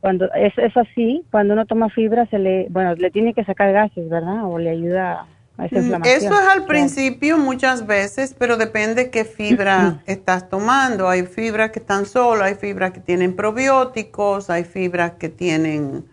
cuando 0.00 0.32
es, 0.32 0.56
es 0.56 0.76
así, 0.76 1.24
cuando 1.30 1.54
uno 1.54 1.66
toma 1.66 1.90
fibra 1.90 2.26
se 2.26 2.38
le, 2.38 2.66
bueno, 2.70 2.94
le 2.94 3.10
tiene 3.10 3.34
que 3.34 3.44
sacar 3.44 3.72
gases, 3.72 4.08
¿verdad? 4.08 4.46
O 4.46 4.58
le 4.58 4.70
ayuda 4.70 5.26
a 5.60 5.66
esa 5.66 5.76
mm, 5.76 5.82
inflamación. 5.82 6.16
Eso 6.16 6.40
es 6.40 6.48
al 6.48 6.64
principio 6.64 7.38
muchas 7.38 7.86
veces, 7.86 8.34
pero 8.38 8.56
depende 8.56 9.10
qué 9.10 9.24
fibra 9.24 10.02
estás 10.06 10.48
tomando. 10.48 11.08
Hay 11.08 11.24
fibras 11.24 11.70
que 11.70 11.78
están 11.78 12.06
solo, 12.06 12.44
hay 12.44 12.54
fibras 12.54 12.92
que 12.92 13.00
tienen 13.00 13.36
probióticos, 13.36 14.50
hay 14.50 14.64
fibras 14.64 15.12
que 15.18 15.28
tienen 15.28 16.06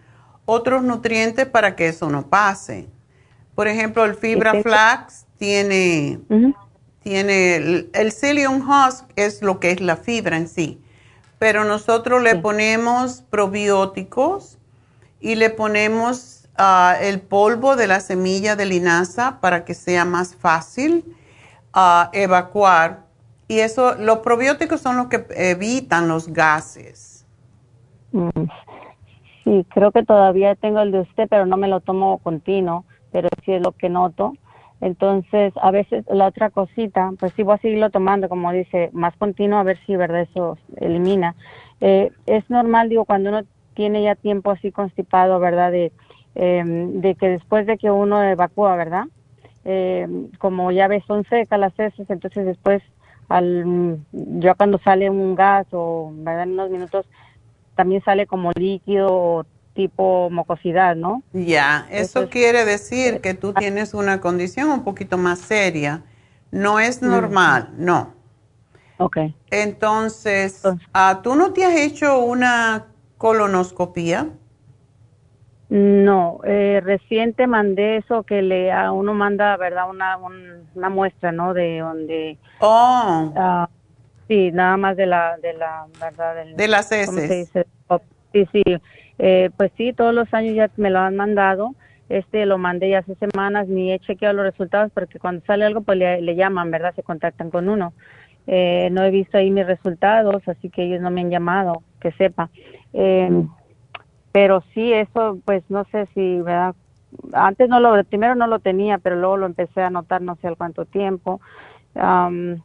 otros 0.46 0.84
nutrientes 0.84 1.46
para 1.46 1.76
que 1.76 1.88
eso 1.88 2.10
no 2.10 2.28
pase. 2.28 2.88
Por 3.56 3.68
ejemplo, 3.68 4.06
el 4.06 4.16
fibra 4.16 4.62
flax 4.62 5.26
tiene, 5.38 6.20
tiene 7.02 7.56
el, 7.56 7.90
el, 7.94 8.12
psyllium 8.12 8.62
husk 8.62 9.06
es 9.16 9.42
lo 9.42 9.60
que 9.60 9.72
es 9.72 9.82
la 9.82 9.98
fibra 9.98 10.38
en 10.38 10.48
sí, 10.48 10.80
pero 11.40 11.64
nosotros 11.64 12.22
le 12.22 12.36
ponemos 12.36 13.24
probióticos 13.30 14.58
y 15.20 15.36
le 15.36 15.50
ponemos 15.50 16.37
uh, 16.60 17.02
el 17.02 17.22
polvo 17.22 17.76
de 17.76 17.88
la 17.88 18.00
semilla 18.00 18.56
de 18.56 18.66
linaza 18.66 19.40
para 19.42 19.66
que 19.66 19.74
sea 19.74 20.06
más 20.06 20.36
fácil 20.36 21.04
uh, 21.76 22.10
evacuar. 22.14 23.06
Y 23.48 23.60
eso, 23.60 23.96
los 23.96 24.20
probióticos 24.20 24.82
son 24.82 24.98
los 24.98 25.08
que 25.08 25.26
evitan 25.36 26.08
los 26.08 26.28
gases. 26.28 27.26
Mm. 28.12 28.30
Sí, 29.44 29.66
creo 29.70 29.92
que 29.92 30.04
todavía 30.04 30.56
tengo 30.56 30.82
el 30.82 30.92
de 30.92 31.02
usted, 31.02 31.28
pero 31.30 31.46
no 31.46 31.56
me 31.56 31.70
lo 31.70 31.80
tomo 31.80 32.18
continuo, 32.18 32.84
pero 33.14 33.30
sí 33.46 33.54
es 33.54 33.62
lo 33.62 33.72
que 33.72 33.88
noto. 33.88 34.34
Entonces, 34.82 35.54
a 35.62 35.72
veces 35.72 36.06
la 36.10 36.28
otra 36.28 36.50
cosita, 36.50 37.12
pues 37.18 37.34
sí 37.36 37.44
voy 37.44 37.56
a 37.56 37.60
seguirlo 37.60 37.90
tomando, 37.90 38.30
como 38.30 38.52
dice, 38.52 38.90
más 38.94 39.16
continuo, 39.16 39.58
a 39.58 39.64
ver 39.64 39.80
si, 39.86 39.96
¿verdad? 39.96 40.22
Eso 40.22 40.58
elimina. 40.76 41.36
Eh, 41.80 42.12
es 42.26 42.48
normal, 42.50 42.90
digo, 42.90 43.06
cuando 43.06 43.30
uno 43.30 43.44
tiene 43.74 44.04
ya 44.04 44.16
tiempo 44.16 44.52
así 44.52 44.72
constipado, 44.72 45.40
¿verdad? 45.40 45.72
De, 45.72 45.92
eh, 46.40 46.64
de 46.66 47.16
que 47.16 47.30
después 47.30 47.66
de 47.66 47.80
que 47.80 47.90
uno 47.90 48.22
evacúa, 48.24 48.76
¿verdad? 48.76 49.06
Eh, 49.66 50.08
como 50.38 50.72
ya 50.72 50.88
ves, 50.88 51.04
son 51.08 51.26
secas 51.26 51.60
las 51.60 51.74
heces, 51.80 52.08
entonces 52.10 52.46
después, 52.46 52.84
al, 53.28 53.98
ya 54.12 54.54
cuando 54.54 54.78
sale 54.78 55.10
un 55.10 55.34
gas 55.34 55.66
o, 55.72 56.12
¿verdad? 56.14 56.44
En 56.44 56.52
unos 56.52 56.70
minutos, 56.70 57.08
también 57.76 58.04
sale 58.04 58.28
como 58.28 58.52
líquido 58.52 59.48
tipo 59.74 60.30
mucosidad, 60.30 60.96
¿no? 60.96 61.24
Ya, 61.34 61.88
eso 61.90 62.30
quiere 62.30 62.66
decir 62.66 63.20
que 63.20 63.34
tú 63.34 63.54
tienes 63.54 63.96
una 63.96 64.22
condición 64.22 64.70
un 64.70 64.84
poquito 64.84 65.18
más 65.18 65.40
seria. 65.40 66.04
No 66.52 66.80
es 66.80 67.02
normal, 67.02 67.70
no. 67.78 68.14
Ok. 69.00 69.18
Entonces, 69.50 70.62
ah, 70.94 71.22
¿tú 71.24 71.36
no 71.36 71.52
te 71.54 71.66
has 71.66 71.76
hecho 71.76 72.20
una 72.20 72.86
colonoscopía? 73.18 74.30
No, 75.70 76.40
eh, 76.46 76.82
reciente 76.84 77.46
mandé 77.46 77.98
eso 77.98 78.24
que 78.24 78.42
le 78.42 78.72
a 78.72 78.94
uno 78.94 79.14
manda, 79.14 79.58
¿verdad? 79.58 79.90
Una, 79.90 80.18
una 80.76 80.90
muestra, 80.90 81.32
¿no? 81.34 81.54
De 81.54 81.80
donde... 81.80 82.38
Oh. 82.60 83.34
Uh, 83.36 83.66
sí, 84.30 84.52
nada 84.54 84.78
más 84.78 84.96
de 84.96 85.08
la, 85.08 85.38
de 85.38 85.54
la, 85.54 85.88
¿verdad? 86.00 86.36
Del, 86.36 86.56
de 86.56 86.68
las 86.70 86.92
heces. 86.92 87.50
Sí, 88.32 88.48
sí. 88.52 88.64
Eh, 89.20 89.50
pues 89.58 89.72
sí, 89.78 89.94
todos 89.94 90.14
los 90.14 90.34
años 90.34 90.56
ya 90.56 90.70
me 90.78 90.90
lo 90.90 91.00
han 91.00 91.16
mandado. 91.16 91.76
Este 92.08 92.46
lo 92.46 92.58
mandé 92.58 92.90
ya 92.90 93.00
hace 93.00 93.16
semanas, 93.16 93.68
ni 93.68 93.92
he 93.92 94.00
chequeado 94.00 94.36
los 94.36 94.46
resultados 94.46 94.92
porque 94.94 95.20
cuando 95.20 95.46
sale 95.46 95.66
algo 95.66 95.82
pues 95.82 95.98
le, 95.98 96.36
llaman, 96.36 96.72
¿verdad? 96.72 96.94
Se 96.96 97.04
contactan 97.04 97.50
con 97.50 97.68
uno. 97.68 97.94
Eh, 98.46 98.88
no 98.94 99.04
he 99.04 99.12
visto 99.12 99.38
ahí 99.38 99.52
mis 99.52 99.68
resultados, 99.68 100.48
así 100.48 100.70
que 100.70 100.84
ellos 100.84 101.02
no 101.02 101.12
me 101.12 101.22
han 101.22 101.30
llamado, 101.30 101.84
que 102.00 102.14
sepa. 102.14 102.50
Eh, 102.94 103.30
pero 104.38 104.64
sí, 104.76 104.94
eso 104.94 105.40
pues 105.46 105.64
no 105.68 105.84
sé 105.86 106.08
si, 106.14 106.42
¿verdad? 106.42 106.76
Antes 107.34 107.70
no 107.70 107.80
lo, 107.80 108.04
primero 108.04 108.36
no 108.36 108.46
lo 108.46 108.60
tenía, 108.60 109.00
pero 109.00 109.16
luego 109.16 109.36
lo 109.36 109.48
empecé 109.48 109.82
a 109.82 109.90
notar 109.90 110.22
no 110.22 110.36
sé 110.36 110.48
al 110.48 110.56
cuánto 110.56 110.86
tiempo. 110.86 111.42
Um, 111.96 112.62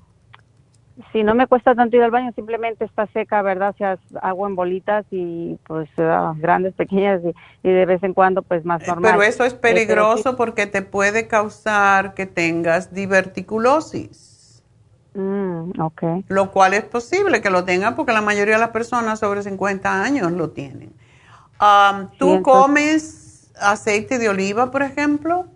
si 1.12 1.22
no 1.22 1.34
me 1.34 1.46
cuesta 1.46 1.74
tanto 1.74 1.96
ir 1.96 2.02
al 2.02 2.10
baño, 2.10 2.30
simplemente 2.34 2.84
está 2.84 3.06
seca, 3.06 3.40
¿verdad? 3.40 3.74
sea, 3.78 3.98
agua 4.20 4.50
en 4.50 4.54
bolitas 4.54 5.06
y 5.10 5.58
pues 5.66 5.88
grandes, 6.36 6.74
pequeñas 6.74 7.22
y, 7.62 7.66
de 7.66 7.86
vez 7.86 8.02
en 8.02 8.12
cuando 8.12 8.42
pues 8.42 8.66
más 8.66 8.86
normal. 8.86 9.10
Pero 9.10 9.22
eso 9.22 9.46
es 9.46 9.54
peligroso 9.54 10.36
porque 10.36 10.66
te 10.66 10.82
puede 10.82 11.26
causar 11.26 12.12
que 12.12 12.26
tengas 12.26 12.92
diverticulosis. 12.92 14.62
Mm. 15.14 15.70
Lo 16.28 16.50
cual 16.50 16.74
es 16.74 16.84
posible 16.84 17.40
que 17.40 17.48
lo 17.48 17.64
tengan 17.64 17.96
porque 17.96 18.12
la 18.12 18.20
mayoría 18.20 18.56
de 18.56 18.60
las 18.60 18.72
personas 18.72 19.20
sobre 19.20 19.42
50 19.42 20.04
años 20.04 20.30
lo 20.32 20.50
tienen. 20.50 20.92
¿Tú 22.18 22.42
comes 22.42 23.52
aceite 23.60 24.18
de 24.18 24.28
oliva, 24.28 24.70
por 24.70 24.82
ejemplo? 24.82 25.46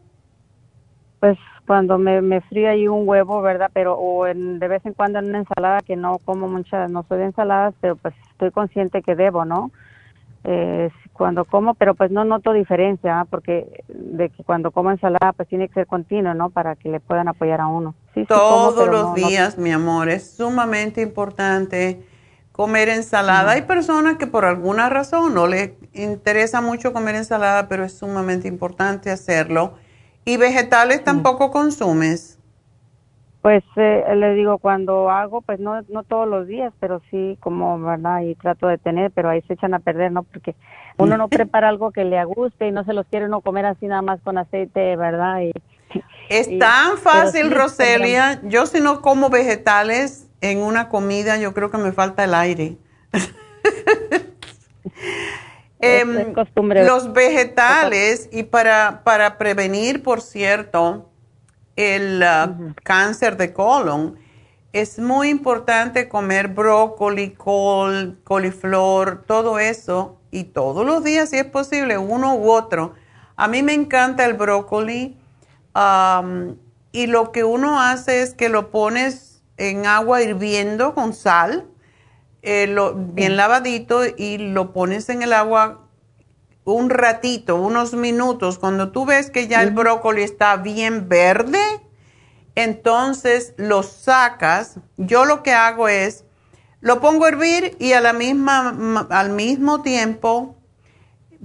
Pues 1.21 1.39
cuando 1.67 1.99
me, 1.99 2.21
me 2.23 2.41
frío 2.43 2.71
ahí 2.71 2.87
un 2.87 3.09
huevo, 3.09 3.43
¿verdad? 3.43 3.71
Pero 3.73 3.95
o 3.95 4.27
en, 4.27 4.59
de 4.59 4.69
vez 4.69 4.87
en 4.87 4.93
cuando 4.93 5.19
en 5.19 5.27
una 5.27 5.39
ensalada, 5.39 5.81
que 5.81 5.97
no 5.97 6.19
como 6.25 6.49
muchas, 6.49 6.91
no 6.91 7.05
soy 7.09 7.19
de 7.19 7.25
ensaladas, 7.25 7.75
pero 7.81 7.97
pues 7.97 8.15
estoy 8.31 8.51
consciente 8.53 9.03
que 9.03 9.17
debo, 9.17 9.45
¿no? 9.45 9.73
Eh, 10.45 10.91
cuando 11.13 11.45
como, 11.45 11.75
pero 11.75 11.95
pues 11.95 12.13
no 12.13 12.25
noto 12.25 12.53
diferencia, 12.53 13.21
¿ah? 13.21 13.27
porque 13.29 13.83
de 13.89 14.29
que 14.29 14.45
cuando 14.45 14.71
como 14.71 14.93
ensalada 14.93 15.33
pues 15.33 15.49
tiene 15.49 15.67
que 15.67 15.75
ser 15.75 15.87
continuo, 15.89 16.35
¿no? 16.35 16.51
Para 16.51 16.77
que 16.77 16.89
le 16.89 17.01
puedan 17.01 17.27
apoyar 17.27 17.61
a 17.61 17.67
uno. 17.67 17.97
Sí, 18.15 18.25
Todos 18.29 18.87
los 18.87 19.15
días, 19.15 19.59
mi 19.59 19.73
amor, 19.73 20.09
es 20.09 20.37
sumamente 20.37 21.03
importante 21.03 22.01
comer 22.57 22.89
ensalada. 22.89 23.53
Hay 23.53 23.63
personas 23.63 24.17
que 24.17 24.27
por 24.27 24.47
alguna 24.47 24.89
razón 24.89 25.35
no 25.35 25.47
les 25.47 25.73
interesa 25.93 26.63
mucho 26.63 26.95
comer 26.95 27.15
ensalada, 27.15 27.69
pero 27.69 27.85
es 27.85 27.99
sumamente 27.99 28.49
importante 28.49 29.11
hacerlo. 29.11 29.75
¿Y 30.25 30.39
vegetales 30.39 31.05
tampoco 31.05 31.51
consumes? 31.51 32.39
Pues 33.43 33.63
eh, 33.77 34.05
le 34.17 34.35
digo, 34.35 34.57
cuando 34.57 35.11
hago, 35.11 35.43
pues 35.43 35.61
no, 35.61 35.83
no 35.91 36.03
todos 36.03 36.27
los 36.27 36.47
días, 36.47 36.73
pero 36.81 37.03
sí 37.11 37.37
como, 37.41 37.79
¿verdad? 37.79 38.23
Y 38.23 38.35
trato 38.37 38.69
de 38.69 38.79
tener, 38.79 39.11
pero 39.11 39.29
ahí 39.29 39.43
se 39.43 39.53
echan 39.53 39.75
a 39.75 39.79
perder, 39.79 40.11
¿no? 40.11 40.23
Porque 40.23 40.57
uno 40.97 41.19
no 41.19 41.29
prepara 41.29 41.69
algo 41.69 41.91
que 41.91 42.07
le 42.07 42.25
guste 42.25 42.69
y 42.69 42.73
no 42.73 42.85
se 42.85 42.95
los 42.95 43.07
quiere 43.07 43.27
uno 43.27 43.43
comer 43.43 43.67
así 43.67 43.87
nada 43.87 44.01
más 44.01 44.19
con 44.23 44.39
aceite, 44.39 44.97
¿verdad? 44.97 45.43
Y, 45.43 45.53
es 46.31 46.59
tan 46.59 46.97
fácil, 46.97 47.51
Roselia. 47.51 48.41
Yo 48.45 48.65
si 48.65 48.81
no 48.81 49.03
como 49.03 49.29
vegetales 49.29 50.27
en 50.51 50.59
una 50.59 50.89
comida, 50.89 51.37
yo 51.37 51.55
creo 51.55 51.71
que 51.71 51.79
me 51.79 51.93
falta 51.93 52.25
el 52.25 52.35
aire. 52.35 52.77
Em, 55.79 56.33
los 56.87 57.13
vegetales, 57.13 58.31
y 58.33 58.45
para, 58.45 59.03
para 59.05 59.37
prevenir, 59.37 60.03
por 60.03 60.23
cierto, 60.23 61.11
el 61.77 62.25
uh, 62.25 62.73
cáncer 62.83 63.37
de 63.37 63.53
colon, 63.53 64.19
es 64.73 64.99
muy 64.99 65.29
importante 65.29 66.09
comer 66.09 66.49
brócoli, 66.49 67.33
col, 67.33 68.19
coliflor, 68.25 69.25
todo 69.27 69.59
eso, 69.59 70.19
y 70.31 70.45
todos 70.45 70.85
los 70.85 71.05
días, 71.05 71.31
si 71.31 71.37
es 71.37 71.45
posible, 71.45 71.99
uno 71.99 72.35
u 72.37 72.51
otro. 72.51 72.95
A 73.37 73.47
mí 73.49 73.63
me 73.63 73.75
encanta 73.75 74.25
el 74.25 74.35
brócoli, 74.35 75.17
y 76.93 77.07
lo 77.07 77.33
que 77.33 77.45
uno 77.45 77.81
hace 77.81 78.23
es 78.23 78.33
que 78.35 78.49
lo 78.49 78.71
pones 78.71 79.26
en 79.57 79.87
agua 79.87 80.23
hirviendo 80.23 80.95
con 80.95 81.13
sal, 81.15 81.67
eh, 82.43 82.75
bien 82.97 83.37
lavadito, 83.37 84.03
y 84.07 84.39
lo 84.39 84.73
pones 84.73 85.09
en 85.09 85.23
el 85.23 85.33
agua 85.33 85.87
un 86.65 86.91
ratito, 86.91 87.57
unos 87.57 87.95
minutos, 87.95 88.59
cuando 88.59 88.91
tú 88.91 89.07
ves 89.07 89.31
que 89.31 89.47
ya 89.47 89.63
el 89.63 89.71
brócoli 89.71 90.23
está 90.23 90.57
bien 90.57 91.09
verde, 91.09 91.61
entonces 92.57 93.55
lo 93.57 93.85
sacas. 93.85 94.81
Yo 94.97 95.25
lo 95.25 95.45
que 95.45 95.53
hago 95.53 95.89
es, 95.89 96.25
lo 96.81 97.01
pongo 97.01 97.25
a 97.25 97.29
hervir 97.29 97.77
y 97.79 97.93
a 97.93 98.01
la 98.01 98.13
misma, 98.13 99.07
al 99.11 99.31
mismo 99.31 99.83
tiempo 99.83 100.57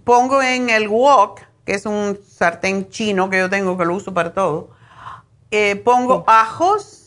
pongo 0.04 0.42
en 0.42 0.72
el 0.72 0.88
wok, 0.88 1.42
que 1.66 1.74
es 1.74 1.86
un 1.86 2.18
sartén 2.28 2.90
chino 2.90 3.30
que 3.30 3.38
yo 3.38 3.50
tengo 3.50 3.78
que 3.78 3.86
lo 3.86 3.94
uso 3.94 4.14
para 4.16 4.34
todo, 4.34 4.72
eh, 5.52 5.76
pongo 5.76 6.24
ajos 6.26 7.01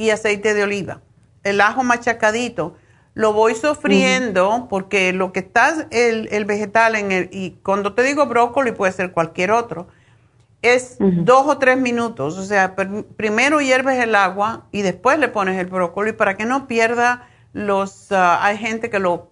y 0.00 0.08
aceite 0.08 0.54
de 0.54 0.62
oliva. 0.62 1.02
El 1.44 1.60
ajo 1.60 1.82
machacadito 1.82 2.74
lo 3.12 3.34
voy 3.34 3.54
sofriendo 3.54 4.66
porque 4.70 5.12
lo 5.12 5.30
que 5.30 5.40
está 5.40 5.86
el, 5.90 6.28
el, 6.32 6.46
vegetal 6.46 6.96
en 6.96 7.12
el, 7.12 7.28
y 7.32 7.50
cuando 7.62 7.92
te 7.92 8.02
digo 8.02 8.24
brócoli 8.24 8.72
puede 8.72 8.92
ser 8.92 9.12
cualquier 9.12 9.50
otro, 9.50 9.88
es 10.62 10.96
dos 10.98 11.46
o 11.46 11.58
tres 11.58 11.76
minutos. 11.76 12.38
O 12.38 12.44
sea, 12.44 12.74
primero 13.16 13.60
hierves 13.60 14.02
el 14.02 14.14
agua 14.14 14.64
y 14.72 14.80
después 14.80 15.18
le 15.18 15.28
pones 15.28 15.58
el 15.58 15.66
brócoli 15.66 16.12
para 16.12 16.34
que 16.34 16.46
no 16.46 16.66
pierda 16.66 17.28
los... 17.52 18.10
Ah, 18.10 18.42
hay 18.42 18.56
gente 18.56 18.88
que 18.88 19.00
lo, 19.00 19.28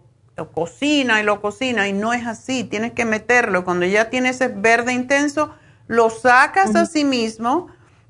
cocina 0.53 1.19
y 1.21 1.25
lo 1.25 1.41
cocina 1.41 1.89
y 1.89 1.95
no 1.95 2.13
es 2.13 2.27
así. 2.27 2.65
Tienes 2.65 2.93
que 2.93 3.07
meterlo. 3.07 3.65
Cuando 3.65 3.87
ya 3.87 4.11
tiene 4.11 4.31
ese 4.31 4.49
verde 4.49 4.93
intenso, 4.93 5.51
lo 5.87 6.11
sacas 6.11 6.77
a 6.77 6.85
sí 6.85 7.05
mismo 7.05 7.69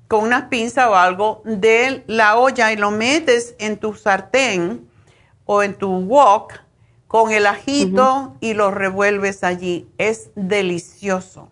con 0.09 0.25
una 0.25 0.49
pinza 0.49 0.91
o 0.91 0.95
algo 0.95 1.43
de 1.45 2.03
la 2.07 2.37
olla 2.37 2.73
y 2.73 2.77
lo 2.77 2.91
metes 2.91 3.55
en 3.59 3.77
tu 3.77 3.93
sartén 3.95 4.89
o 5.45 5.63
en 5.63 5.75
tu 5.75 5.91
wok 5.91 6.55
con 7.07 7.31
el 7.31 7.47
ajito 7.47 8.35
y 8.41 8.55
lo 8.55 8.71
revuelves 8.71 9.45
allí. 9.45 9.87
Es 9.99 10.31
delicioso. 10.35 11.51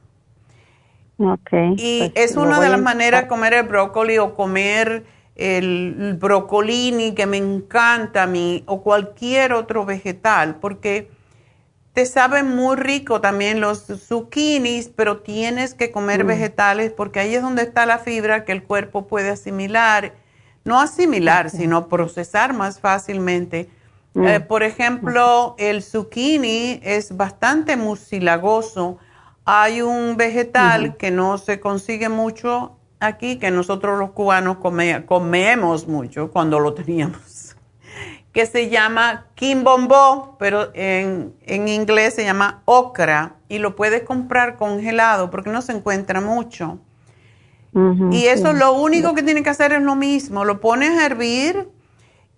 Okay, 1.19 1.75
y 1.79 2.11
pues 2.11 2.31
es 2.31 2.37
una 2.37 2.61
de 2.61 2.69
las 2.69 2.81
maneras 2.81 3.23
de 3.23 3.29
comer 3.29 3.55
el 3.55 3.63
brócoli 3.63 4.19
o 4.19 4.35
comer 4.35 5.05
el 5.35 6.17
brocolini 6.19 7.15
que 7.15 7.27
me 7.27 7.37
encanta 7.37 8.25
a 8.25 8.27
mí 8.27 8.65
o 8.67 8.83
cualquier 8.83 9.53
otro 9.53 9.85
vegetal 9.87 10.57
porque 10.57 11.11
te 11.97 12.05
sabe 12.05 12.43
muy 12.43 12.77
rico 12.77 13.23
también 13.23 13.63
los 13.63 13.87
zucchinis, 13.87 14.91
pero 14.95 15.21
tienes 15.21 15.73
que 15.73 15.91
comer 15.91 16.25
mm. 16.25 16.27
vegetales 16.27 16.93
porque 16.93 17.21
ahí 17.21 17.35
es 17.35 17.41
donde 17.41 17.63
está 17.63 17.87
la 17.87 17.97
fibra 17.97 18.45
que 18.45 18.53
el 18.53 18.65
cuerpo 18.65 19.07
puede 19.07 19.31
asimilar, 19.31 20.13
no 20.65 20.79
asimilar, 20.79 21.49
sino 21.49 21.89
procesar 21.89 22.53
más 22.53 22.81
fácilmente. 22.81 23.71
Eh, 24.15 24.41
mm. 24.41 24.47
por 24.47 24.63
ejemplo, 24.63 25.55
el 25.57 25.83
zucchini 25.83 26.81
es 26.83 27.17
bastante 27.17 27.79
mucilagoso. 27.79 28.99
Hay 29.47 29.81
un 29.81 30.19
vegetal 30.19 30.99
que 30.99 31.11
no 31.11 31.39
se 31.39 31.61
consigue 31.61 32.11
mucho 32.11 32.77
aquí, 33.01 33.39
que 33.39 33.51
nosotros 33.51 33.99
los 33.99 34.11
cubanos 34.11 34.59
comemos 34.59 35.89
mucho 35.89 36.31
cuando 36.31 36.61
lo 36.61 36.75
teníamos, 36.75 37.23
que 38.37 38.45
se 38.45 38.69
llama 38.69 39.29
quimbombo, 39.35 40.37
pero 40.39 40.69
en, 40.75 41.35
en 41.47 41.69
inglés 41.69 42.13
se 42.13 42.23
llama 42.23 42.61
okra 42.67 43.37
y 43.49 43.57
lo 43.57 43.75
puedes 43.77 44.03
comprar 44.03 44.57
congelado 44.57 45.31
porque 45.31 45.49
no 45.49 45.63
se 45.63 45.73
encuentra 45.73 46.21
mucho. 46.21 46.79
y 48.11 48.27
eso 48.27 48.53
lo 48.53 48.75
único 48.75 49.15
que 49.15 49.23
tiene 49.23 49.43
que 49.43 49.49
hacer 49.49 49.73
es 49.73 49.81
lo 49.81 49.95
mismo, 49.95 50.45
lo 50.45 50.61
pones 50.61 50.99
a 50.99 51.07
hervir 51.07 51.71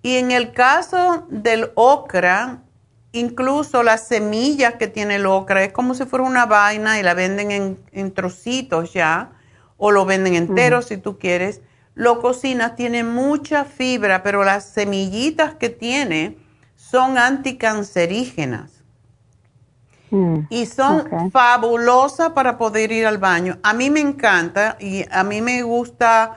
y 0.00 0.18
en 0.18 0.30
el 0.30 0.52
caso 0.52 1.26
del 1.30 1.72
ocra, 1.74 2.62
incluso 3.10 3.82
las 3.82 4.06
semillas 4.06 4.74
que 4.74 4.86
tiene 4.86 5.16
el 5.16 5.26
ocra 5.26 5.64
es 5.64 5.72
como 5.72 5.94
si 5.94 6.04
fuera 6.04 6.24
una 6.24 6.46
vaina 6.46 7.00
y 7.00 7.02
la 7.02 7.14
venden 7.14 7.76
en, 7.90 8.12
trocitos 8.12 8.92
ya, 8.92 9.32
o 9.78 9.90
lo 9.90 10.04
venden 10.04 10.36
entero 10.36 10.80
si 10.80 10.96
tú 10.96 11.18
quieres. 11.18 11.60
Lo 11.98 12.20
cocinas, 12.20 12.76
tiene 12.76 13.02
mucha 13.02 13.64
fibra, 13.64 14.22
pero 14.22 14.44
las 14.44 14.64
semillitas 14.64 15.56
que 15.56 15.68
tiene 15.68 16.38
son 16.76 17.18
anticancerígenas. 17.18 18.84
Mm, 20.12 20.42
y 20.48 20.66
son 20.66 21.32
fabulosas 21.32 22.30
para 22.30 22.56
poder 22.56 22.92
ir 22.92 23.04
al 23.04 23.18
baño. 23.18 23.58
A 23.64 23.74
mí 23.74 23.90
me 23.90 23.98
encanta 23.98 24.76
y 24.78 25.06
a 25.10 25.24
mí 25.24 25.42
me 25.42 25.62
gusta, 25.62 26.36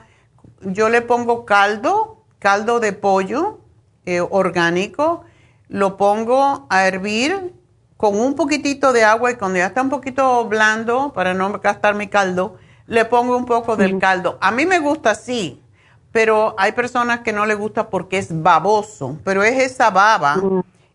yo 0.62 0.90
le 0.90 1.04
pongo 1.04 1.46
caldo, 1.46 2.26
caldo 2.40 2.80
de 2.80 2.94
pollo 2.94 3.60
eh, 4.08 4.20
orgánico, 4.20 5.26
lo 5.68 5.96
pongo 5.96 6.66
a 6.72 6.88
hervir 6.88 7.54
con 7.98 8.20
un 8.20 8.34
poquitito 8.34 8.94
de 8.94 9.04
agua 9.04 9.30
y 9.30 9.36
cuando 9.36 9.60
ya 9.60 9.68
está 9.68 9.84
un 9.84 9.92
poquito 9.92 10.44
blando, 10.48 11.14
para 11.14 11.36
no 11.36 11.52
gastar 11.60 11.94
mi 11.94 12.08
caldo, 12.08 12.58
le 12.92 13.06
pongo 13.06 13.38
un 13.38 13.46
poco 13.46 13.78
del 13.78 14.00
caldo. 14.00 14.38
A 14.42 14.52
mí 14.52 14.66
me 14.66 14.80
gusta 14.80 15.12
así, 15.12 15.64
pero 16.12 16.56
hay 16.58 16.74
personas 16.74 17.22
que 17.22 17.32
no 17.32 17.46
le 17.46 17.56
gusta 17.56 17.90
porque 17.90 18.18
es 18.18 18.44
baboso, 18.44 19.18
pero 19.24 19.44
es 19.44 19.58
esa 19.64 19.92
baba, 19.92 20.36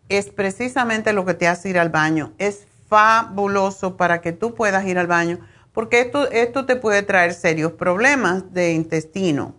es 0.07 0.29
precisamente 0.29 1.11
lo 1.11 1.25
que 1.25 1.33
te 1.33 1.47
hace 1.47 1.69
ir 1.69 1.79
al 1.79 1.89
baño. 1.89 2.33
Es 2.37 2.67
fabuloso 2.87 3.97
para 3.97 4.21
que 4.21 4.31
tú 4.31 4.53
puedas 4.53 4.85
ir 4.85 4.99
al 4.99 5.07
baño, 5.07 5.39
porque 5.73 6.01
esto, 6.01 6.29
esto 6.29 6.67
te 6.67 6.75
puede 6.75 7.01
traer 7.01 7.33
serios 7.33 7.71
problemas 7.71 8.53
de 8.53 8.73
intestino. 8.73 9.55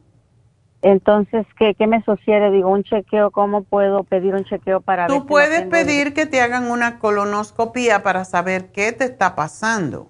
Entonces, 0.81 1.45
¿qué, 1.59 1.75
¿qué, 1.75 1.89
me 1.89 2.05
sugiere? 2.05 2.53
Digo, 2.53 2.71
un 2.71 2.85
chequeo, 2.85 3.33
¿cómo 3.33 3.65
puedo 3.65 4.05
pedir 4.05 4.37
un 4.37 4.45
chequeo 4.45 4.81
para 4.81 5.09
Tú 5.09 5.27
puedes 5.27 5.63
pedir 5.63 6.15
que 6.15 6.25
te 6.25 6.41
hagan 6.41 6.71
una 6.71 7.01
colonoscopía 7.01 8.05
para 8.05 8.25
saber 8.25 8.71
qué 8.71 8.93
te 8.93 9.07
está 9.07 9.35
pasando. 9.35 10.09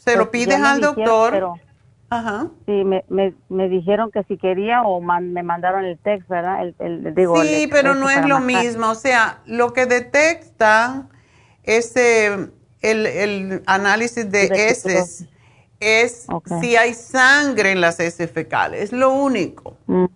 Se 0.00 0.16
lo 0.16 0.30
pues, 0.30 0.44
pides 0.46 0.62
al 0.62 0.80
doctor. 0.80 1.60
Ajá. 2.08 2.48
Sí, 2.66 2.72
me, 2.84 3.04
me, 3.08 3.34
me, 3.48 3.68
dijeron 3.68 4.10
que 4.10 4.24
si 4.24 4.36
quería 4.36 4.82
o 4.82 5.00
me 5.00 5.42
mandaron 5.44 5.84
el 5.84 5.96
text, 5.98 6.28
¿verdad? 6.28 6.66
El, 6.80 7.14
digo, 7.14 7.40
sí, 7.44 7.68
pero 7.70 7.94
no 7.94 8.10
es 8.10 8.26
lo 8.26 8.40
mismo. 8.40 8.90
O 8.90 8.94
sea, 8.96 9.42
lo 9.46 9.72
que 9.72 9.86
detecta 9.86 11.06
ese, 11.62 12.50
el, 12.80 13.06
el 13.06 13.62
análisis 13.66 14.28
de 14.28 14.46
heces 14.46 15.26
es 15.78 16.26
si 16.60 16.76
hay 16.76 16.94
sangre 16.94 17.70
en 17.70 17.80
las 17.80 18.00
heces 18.00 18.30
fecales, 18.30 18.82
es 18.82 18.92
lo 18.92 19.10
único. 19.10 19.76
Mm. 19.86 20.06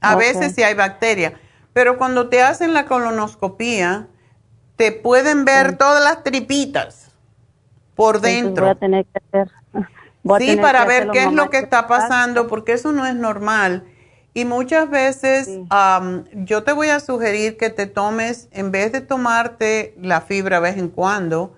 A 0.00 0.16
veces 0.16 0.56
si 0.56 0.64
hay 0.64 0.74
bacteria, 0.74 1.34
pero 1.72 1.98
cuando 1.98 2.28
te 2.28 2.42
hacen 2.42 2.74
la 2.74 2.86
colonoscopía, 2.86 4.08
te 4.74 4.90
pueden 4.90 5.44
ver 5.44 5.78
todas 5.78 6.02
las 6.02 6.24
tripitas 6.24 7.01
por 7.94 8.20
dentro. 8.20 8.64
Voy 8.64 8.72
a 8.72 8.74
tener 8.74 9.06
que 9.06 9.18
hacer. 9.18 9.52
sí, 10.38 10.56
para 10.56 10.84
ver 10.84 11.10
qué 11.10 11.24
es 11.24 11.32
lo 11.32 11.50
que 11.50 11.58
está 11.58 11.86
pasando, 11.86 12.48
porque 12.48 12.72
eso 12.72 12.92
no 12.92 13.06
es 13.06 13.14
normal. 13.14 13.84
Y 14.34 14.46
muchas 14.46 14.88
veces 14.88 15.48
yo 16.32 16.62
te 16.62 16.72
voy 16.72 16.88
a 16.88 17.00
sugerir 17.00 17.58
que 17.58 17.68
te 17.68 17.86
tomes, 17.86 18.48
en 18.52 18.70
vez 18.70 18.92
de 18.92 19.02
tomarte 19.02 19.94
la 20.00 20.22
fibra 20.22 20.56
de 20.56 20.62
vez 20.62 20.78
en 20.78 20.88
cuando, 20.88 21.54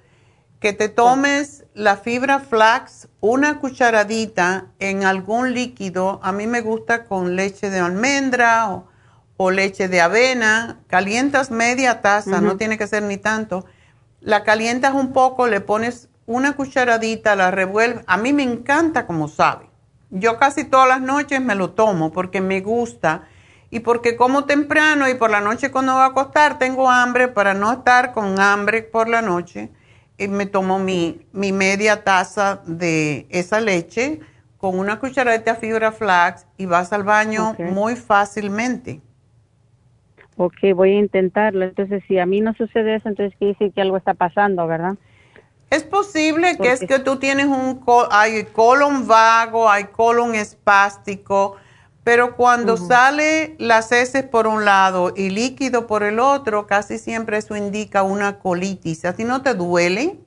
que 0.59 0.73
te 0.73 0.89
tomes 0.89 1.65
la 1.75 1.97
fibra 1.97 2.41
flax, 2.41 3.09
una 3.21 3.61
cucharadita 3.61 4.67
en 4.81 5.05
algún 5.05 5.55
líquido. 5.55 6.19
A 6.23 6.33
mí 6.33 6.47
me 6.47 6.63
gusta 6.63 7.05
con 7.05 7.37
leche 7.37 7.71
de 7.71 7.79
almendra 7.79 8.83
o 9.37 9.51
leche 9.51 9.89
de 9.89 10.01
avena, 10.01 10.81
calientas 10.89 11.51
media 11.51 12.01
taza, 12.01 12.41
no 12.41 12.57
tiene 12.57 12.79
que 12.79 12.87
ser 12.87 13.03
ni 13.03 13.19
tanto. 13.19 13.67
La 14.21 14.43
calientas 14.43 14.95
un 14.95 15.13
poco, 15.13 15.47
le 15.47 15.61
pones 15.61 16.09
una 16.27 16.55
cucharadita, 16.55 17.37
la 17.37 17.51
revuelves. 17.51 18.05
A 18.07 18.17
mí 18.17 18.33
me 18.33 18.43
encanta 18.43 19.07
como 19.07 19.29
sabe. 19.29 19.67
Yo 20.11 20.39
casi 20.39 20.65
todas 20.65 20.89
las 20.89 21.01
noches 21.01 21.41
me 21.41 21.55
lo 21.55 21.71
tomo 21.71 22.13
porque 22.13 22.41
me 22.41 22.61
gusta 22.61 23.27
y 23.71 23.81
porque 23.81 24.17
como 24.17 24.45
temprano 24.45 25.09
y 25.09 25.15
por 25.15 25.31
la 25.31 25.41
noche 25.41 25.71
cuando 25.71 25.95
voy 25.95 26.03
a 26.03 26.07
acostar 26.07 26.59
tengo 26.59 26.89
hambre 26.89 27.29
para 27.29 27.55
no 27.55 27.73
estar 27.73 28.13
con 28.13 28.39
hambre 28.39 28.83
por 28.83 29.09
la 29.09 29.23
noche. 29.23 29.71
Y 30.17 30.29
me 30.29 30.47
tomo 30.47 30.79
mi, 30.79 31.27
mi 31.33 31.51
media 31.53 32.05
taza 32.05 32.63
de 32.67 33.27
esa 33.31 33.61
leche 33.61 34.21
con 34.59 34.79
una 34.79 35.01
cucharadita 35.01 35.55
de 35.55 35.61
fibra 35.61 35.91
flax 35.91 36.47
y 36.57 36.67
vas 36.67 36.93
al 36.93 37.03
baño 37.03 37.57
muy 37.59 37.97
fácilmente. 37.97 39.01
Ok, 40.37 40.55
voy 40.75 40.93
a 40.93 40.99
intentarlo. 41.01 41.65
Entonces, 41.65 42.03
si 42.09 42.19
a 42.19 42.27
mí 42.27 42.41
no 42.41 42.55
sucede 42.55 42.97
eso, 42.97 43.09
entonces 43.09 43.37
quiere 43.39 43.53
decir 43.53 43.73
que 43.73 43.81
algo 43.81 43.97
está 43.97 44.15
pasando, 44.15 44.67
¿verdad? 44.67 44.95
Es 45.71 45.83
posible 45.83 46.57
que 46.57 46.73
es 46.73 46.81
que 46.81 46.99
tú 46.99 47.17
tienes 47.17 47.47
un 47.47 47.81
hay 48.11 48.45
colon 48.45 49.09
vago, 49.09 49.69
hay 49.69 49.85
colon 49.85 50.35
espástico, 50.35 51.57
pero 52.05 52.37
cuando 52.37 52.77
sale 52.77 53.57
las 53.59 53.91
heces 53.91 54.25
por 54.25 54.47
un 54.47 54.65
lado 54.65 55.13
y 55.17 55.31
líquido 55.31 55.87
por 55.87 56.03
el 56.03 56.21
otro, 56.21 56.67
casi 56.67 56.99
siempre 56.99 57.39
eso 57.39 57.57
indica 57.57 58.03
una 58.03 58.39
colitis. 58.39 59.05
¿A 59.05 59.15
ti 59.15 59.25
no 59.25 59.43
te 59.43 59.55
duele? 59.55 60.19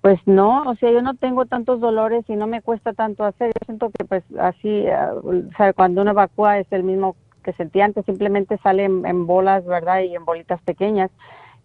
Pues 0.00 0.18
no, 0.24 0.62
o 0.62 0.74
sea, 0.76 0.90
yo 0.90 1.02
no 1.02 1.14
tengo 1.14 1.44
tantos 1.44 1.80
dolores 1.80 2.24
y 2.28 2.34
no 2.34 2.46
me 2.46 2.62
cuesta 2.62 2.94
tanto 2.94 3.24
hacer. 3.24 3.48
Yo 3.48 3.66
siento 3.66 3.90
que 3.90 4.06
pues 4.06 4.24
así, 4.38 4.86
o 5.22 5.54
sea, 5.58 5.74
cuando 5.74 6.00
uno 6.00 6.12
evacúa 6.12 6.58
es 6.58 6.66
el 6.70 6.84
mismo 6.84 7.16
que 7.44 7.52
sentía 7.52 7.84
antes, 7.84 8.06
simplemente 8.06 8.58
sale 8.62 8.84
en, 8.84 9.26
bolas, 9.26 9.64
¿verdad? 9.66 10.00
Y 10.00 10.14
en 10.14 10.24
bolitas 10.24 10.60
pequeñas. 10.62 11.10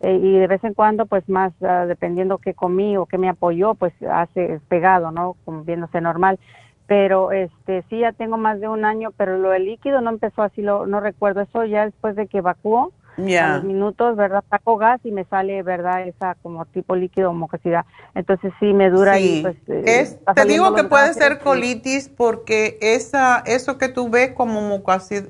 Eh, 0.05 0.19
y 0.21 0.37
de 0.37 0.45
vez 0.45 0.63
en 0.63 0.75
cuando, 0.75 1.07
pues 1.07 1.27
más, 1.27 1.51
uh, 1.61 1.87
dependiendo 1.87 2.37
qué 2.37 2.53
comí 2.53 2.95
o 2.95 3.07
qué 3.07 3.17
me 3.17 3.27
apoyó, 3.27 3.73
pues 3.73 3.91
hace 4.07 4.59
pegado, 4.67 5.09
¿no? 5.09 5.35
Como 5.45 5.63
viéndose 5.63 5.99
normal. 5.99 6.37
Pero 6.85 7.31
este 7.31 7.83
sí, 7.89 8.01
ya 8.01 8.11
tengo 8.11 8.37
más 8.37 8.59
de 8.59 8.67
un 8.67 8.85
año, 8.85 9.09
pero 9.17 9.39
lo 9.39 9.49
del 9.49 9.65
líquido 9.65 10.01
no 10.01 10.11
empezó 10.11 10.43
así, 10.43 10.61
lo, 10.61 10.85
no 10.85 10.99
recuerdo. 10.99 11.41
Eso 11.41 11.65
ya 11.65 11.85
después 11.85 12.15
de 12.15 12.27
que 12.27 12.37
evacuó, 12.37 12.91
a 13.17 13.55
los 13.55 13.63
minutos, 13.63 14.15
¿verdad? 14.15 14.43
Saco 14.47 14.77
gas 14.77 15.01
y 15.03 15.09
me 15.09 15.23
sale, 15.23 15.63
¿verdad? 15.63 16.07
Esa 16.07 16.35
como 16.43 16.65
tipo 16.65 16.95
líquido 16.95 17.33
mucosidad. 17.33 17.85
Entonces 18.13 18.53
sí, 18.59 18.73
me 18.73 18.91
dura 18.91 19.19
y 19.19 19.41
pues... 19.41 19.55
Eh, 19.67 20.19
te 20.35 20.45
digo 20.45 20.75
que 20.75 20.83
puede 20.83 21.15
ser 21.15 21.39
colitis 21.39 22.09
porque 22.09 22.77
esa, 22.81 23.39
eso 23.47 23.79
que 23.79 23.89
tú 23.89 24.09
ves 24.09 24.33
como 24.33 24.61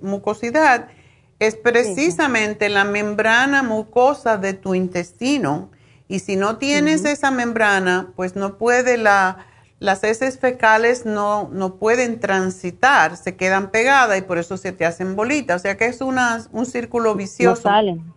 mucosidad 0.02 0.90
es 1.40 1.56
precisamente 1.56 2.70
la 2.70 2.86
membrana 2.86 3.64
mucosa 3.64 4.38
de 4.38 4.54
tu 4.54 4.76
intestino. 4.76 5.70
Y 6.08 6.20
si 6.20 6.36
no 6.36 6.58
tienes 6.58 7.04
esa 7.06 7.32
membrana, 7.32 8.14
pues 8.16 8.36
no 8.36 8.58
puede 8.58 8.98
la, 8.98 9.46
las 9.80 10.04
heces 10.04 10.40
fecales 10.40 11.06
no, 11.06 11.50
no 11.52 11.76
pueden 11.76 12.20
transitar, 12.20 13.18
se 13.18 13.36
quedan 13.36 13.72
pegadas 13.72 14.18
y 14.18 14.22
por 14.22 14.38
eso 14.38 14.58
se 14.58 14.72
te 14.72 14.86
hacen 14.86 15.16
bolitas. 15.16 15.58
O 15.58 15.60
sea 15.60 15.78
que 15.78 15.86
es 15.86 16.02
una, 16.02 16.42
un 16.52 16.66
círculo 16.66 17.16
vicioso. 17.16 17.68
No 17.70 17.76
salen. 17.76 18.14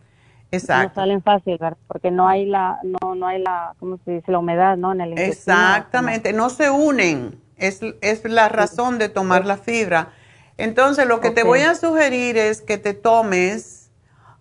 Exacto. 0.51 1.01
No 1.01 1.03
salen 1.03 1.23
fácil, 1.23 1.59
¿verdad? 1.59 1.77
Porque 1.87 2.11
no 2.11 2.29
hay 2.29 2.47
la, 2.47 2.79
no, 2.83 3.15
no 3.15 3.27
hay 3.27 3.41
la, 3.41 3.75
¿cómo 3.79 3.99
se 4.05 4.13
dice? 4.13 4.33
La 4.33 4.39
humedad, 4.39 4.77
¿no? 4.77 4.93
En 4.93 5.01
el 5.01 5.19
Exactamente, 5.19 6.33
no 6.33 6.51
se 6.51 6.71
unen. 6.71 7.41
Es, 7.57 7.81
es 8.01 8.25
la 8.25 8.49
razón 8.49 8.99
de 8.99 9.09
tomar 9.09 9.45
la 9.45 9.57
fibra. 9.57 10.13
Entonces, 10.59 11.07
lo 11.07 11.21
que 11.21 11.31
te 11.31 11.45
voy 11.45 11.61
a 11.61 11.77
sugerir 11.77 12.37
es 12.37 12.61
que 12.61 12.79
te 12.79 12.93
tomes 12.93 13.91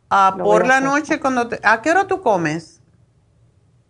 ah, 0.09 0.35
por 0.37 0.65
la 0.67 0.81
noche 0.81 1.19
cuando 1.19 1.47
¿A 1.63 1.81
qué 1.81 1.91
hora 1.91 2.07
tú 2.07 2.21
comes? 2.21 2.81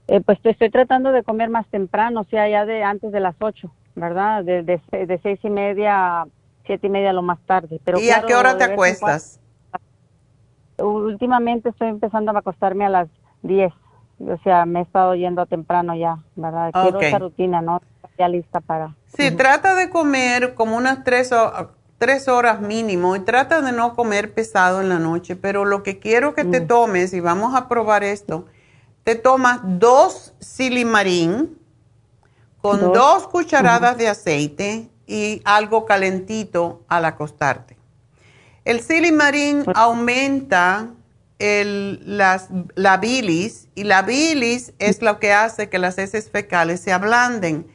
Eh, 0.10 0.22
pues 0.22 0.38
estoy 0.44 0.70
tratando 0.70 1.12
de 1.12 1.24
comer 1.24 1.50
más 1.50 1.66
temprano, 1.68 2.22
o 2.22 2.24
sea, 2.26 2.48
ya 2.48 2.66
de 2.66 2.84
antes 2.84 3.12
de 3.12 3.22
las 3.22 3.36
ocho, 3.40 3.72
¿verdad? 3.96 4.44
De, 4.44 4.62
de, 4.64 5.20
seis 5.24 5.40
y 5.44 5.50
media 5.50 6.22
a 6.22 6.28
siete 6.66 6.88
y 6.88 6.90
media 6.90 7.14
lo 7.14 7.22
más 7.22 7.40
tarde. 7.46 7.80
Pero 7.84 8.00
¿Y 8.00 8.10
a 8.12 8.22
qué 8.22 8.36
hora 8.36 8.58
te 8.58 8.64
acuestas? 8.66 9.40
últimamente 10.80 11.70
estoy 11.70 11.88
empezando 11.88 12.32
a 12.32 12.40
acostarme 12.40 12.86
a 12.86 12.90
las 12.90 13.10
diez. 13.42 13.74
O 14.20 14.38
sea, 14.44 14.66
me 14.66 14.80
he 14.80 14.82
estado 14.84 15.16
yendo 15.16 15.46
temprano 15.46 15.96
ya, 15.96 16.18
¿verdad? 16.36 16.72
Quiero 16.72 17.00
esa 17.00 17.20
rutina, 17.20 17.62
¿no? 17.62 17.82
Ya 18.18 18.28
lista 18.28 18.62
para... 18.62 18.96
Sí, 19.16 19.32
trata 19.32 19.76
de 19.76 19.90
comer 19.90 20.56
como 20.56 20.76
unas 20.76 21.04
tres, 21.04 21.32
tres 21.98 22.28
horas 22.28 22.62
mínimo 22.62 23.16
y 23.16 23.22
trata 23.22 23.62
de 23.62 23.72
no 23.72 23.96
comer 23.96 24.34
pesado 24.34 24.82
en 24.82 24.90
la 24.90 25.00
noche, 25.00 25.36
pero 25.36 25.66
lo 25.66 25.84
que 25.84 26.00
quiero 26.00 26.34
que 26.34 26.46
te 26.46 26.62
mm. 26.62 26.68
tomes, 26.68 27.14
y 27.14 27.20
vamos 27.20 27.56
a 27.56 27.68
probar 27.68 28.04
esto, 28.04 28.46
te 29.04 29.16
tomas 29.16 29.62
dos 29.64 30.34
silimarín 30.40 31.58
con 32.62 32.92
dos, 32.92 33.28
cucharadas 33.28 33.98
de 33.98 34.10
aceite 34.10 34.90
y 35.06 35.42
algo 35.46 35.86
calentito 35.86 36.82
al 36.88 37.06
acostarte. 37.06 37.78
El 38.66 38.82
silimarín 38.82 39.64
aumenta 39.74 40.90
la 41.40 42.98
bilis 43.00 43.70
y 43.76 43.84
la 43.86 44.02
bilis 44.02 44.74
es 44.80 45.02
lo 45.02 45.20
que 45.20 45.32
hace 45.32 45.70
que 45.70 45.80
las 45.80 45.98
heces 45.98 46.30
fecales 46.30 46.82
se 46.82 46.92
ablanden 46.92 47.68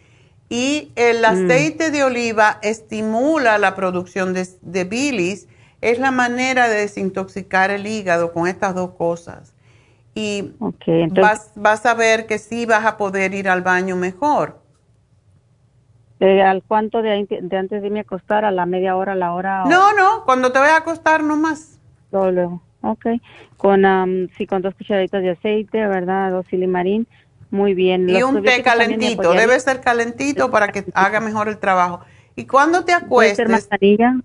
y 0.53 0.93
el 0.97 1.23
mm. 1.23 1.24
aceite 1.24 1.91
de 1.91 2.05
oliva 2.05 2.59
estimula 2.61 3.57
la 3.57 3.74
producción 3.74 4.35
de, 4.35 4.85
bilis. 4.85 5.49
Es 5.81 5.99
la 5.99 6.11
manera 6.11 6.69
de 6.69 6.77
desintoxicar 6.77 7.70
el 7.70 7.87
hígado 7.87 8.35
con 8.35 8.47
estas 8.47 8.74
dos 8.74 8.91
cosas. 8.91 9.55
Y 10.15 10.53
vas, 11.57 11.87
a 11.87 11.95
ver 11.95 12.27
que 12.27 12.37
sí 12.37 12.66
vas 12.66 12.85
a 12.85 12.99
poder 12.99 13.33
ir 13.33 13.49
al 13.49 13.62
baño 13.62 13.97
mejor. 13.97 14.61
Eh, 16.20 16.43
¿Al 16.43 16.62
cuánto 16.62 17.01
de, 17.01 17.12
antes 17.12 17.81
de 17.81 17.87
irme 17.87 18.01
a 18.01 18.03
acostar? 18.03 18.45
¿A 18.45 18.51
la 18.51 18.66
media 18.66 18.95
hora, 18.95 19.12
a 19.12 19.16
la 19.16 19.33
hora? 19.33 19.65
No, 19.65 19.95
no, 19.95 20.23
cuando 20.27 20.53
te 20.53 20.59
vayas 20.59 20.74
a 20.74 20.83
acostar 20.83 21.23
nomás. 21.24 21.81
Luego, 22.12 22.61
ok. 22.83 23.07
Con, 23.57 24.29
sí, 24.37 24.47
con 24.47 24.61
dos 24.61 24.74
cucharaditas 24.74 25.23
de 25.23 25.31
aceite, 25.31 25.87
¿verdad? 25.87 26.31
Dos 26.31 26.45
silimarín 26.49 27.09
muy 27.53 27.74
bien. 27.74 28.09
Y 28.09 28.23
un 28.23 28.43
té 28.43 28.62
calentito, 28.62 29.33
debe 29.33 29.61
ser 29.61 29.83
calentito 29.83 30.51
para 30.51 30.69
que 30.69 30.87
haga 30.95 31.20
mejor 31.20 31.49
el 31.49 31.59
trabajo. 31.59 32.01
Y 32.35 32.47
cuando 32.47 32.85
te 32.85 32.93
acuestes... 32.93 33.37
¿Puede 33.37 33.37
ser 33.37 33.49
manzanilla? 33.49 34.16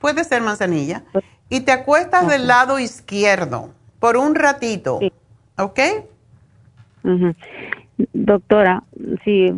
Puede 0.00 0.24
ser 0.24 0.42
manzanilla. 0.42 1.04
Y 1.50 1.60
te 1.60 1.72
acuestas 1.72 2.26
del 2.26 2.46
lado 2.46 2.78
izquierdo 2.78 3.70
por 4.00 4.16
un 4.16 4.34
ratito, 4.34 4.98
¿ok? 5.58 5.80
Doctora, 8.12 8.82
sí, 9.24 9.52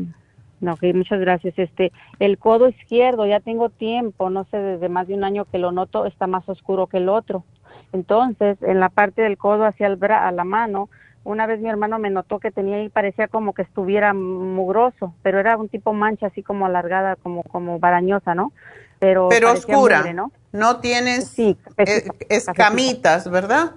no, 0.60 0.76
muchas 0.94 1.20
gracias. 1.20 1.54
Este, 1.58 1.92
el 2.18 2.38
codo 2.38 2.68
izquierdo, 2.68 3.24
ya 3.24 3.38
tengo 3.38 3.70
tiempo, 3.70 4.30
no 4.30 4.44
sé, 4.50 4.56
desde 4.58 4.88
más 4.88 5.06
de 5.06 5.14
un 5.14 5.22
año 5.22 5.44
que 5.44 5.58
lo 5.58 5.70
noto, 5.70 6.06
está 6.06 6.26
más 6.26 6.48
oscuro 6.48 6.88
que 6.88 6.96
el 6.96 7.08
otro. 7.08 7.44
Entonces, 7.92 8.58
en 8.62 8.80
la 8.80 8.88
parte 8.88 9.22
del 9.22 9.38
codo 9.38 9.64
hacia 9.64 9.86
el 9.86 9.94
bra 9.94 10.26
a 10.26 10.32
la 10.32 10.44
mano, 10.44 10.88
una 11.26 11.46
vez 11.46 11.60
mi 11.60 11.68
hermano 11.68 11.98
me 11.98 12.10
notó 12.10 12.38
que 12.38 12.50
tenía 12.50 12.82
y 12.82 12.88
parecía 12.88 13.28
como 13.28 13.52
que 13.52 13.62
estuviera 13.62 14.14
mugroso, 14.14 15.14
pero 15.22 15.38
era 15.38 15.56
un 15.56 15.68
tipo 15.68 15.92
mancha 15.92 16.28
así 16.28 16.42
como 16.42 16.66
alargada, 16.66 17.16
como 17.16 17.42
como 17.42 17.78
barañosa, 17.78 18.34
¿no? 18.34 18.52
Pero, 18.98 19.28
pero 19.28 19.52
oscura, 19.52 20.12
¿no? 20.12 20.32
No 20.52 20.80
tienes 20.80 21.28
sí, 21.28 21.56
escamitas, 22.28 23.30
¿verdad? 23.30 23.72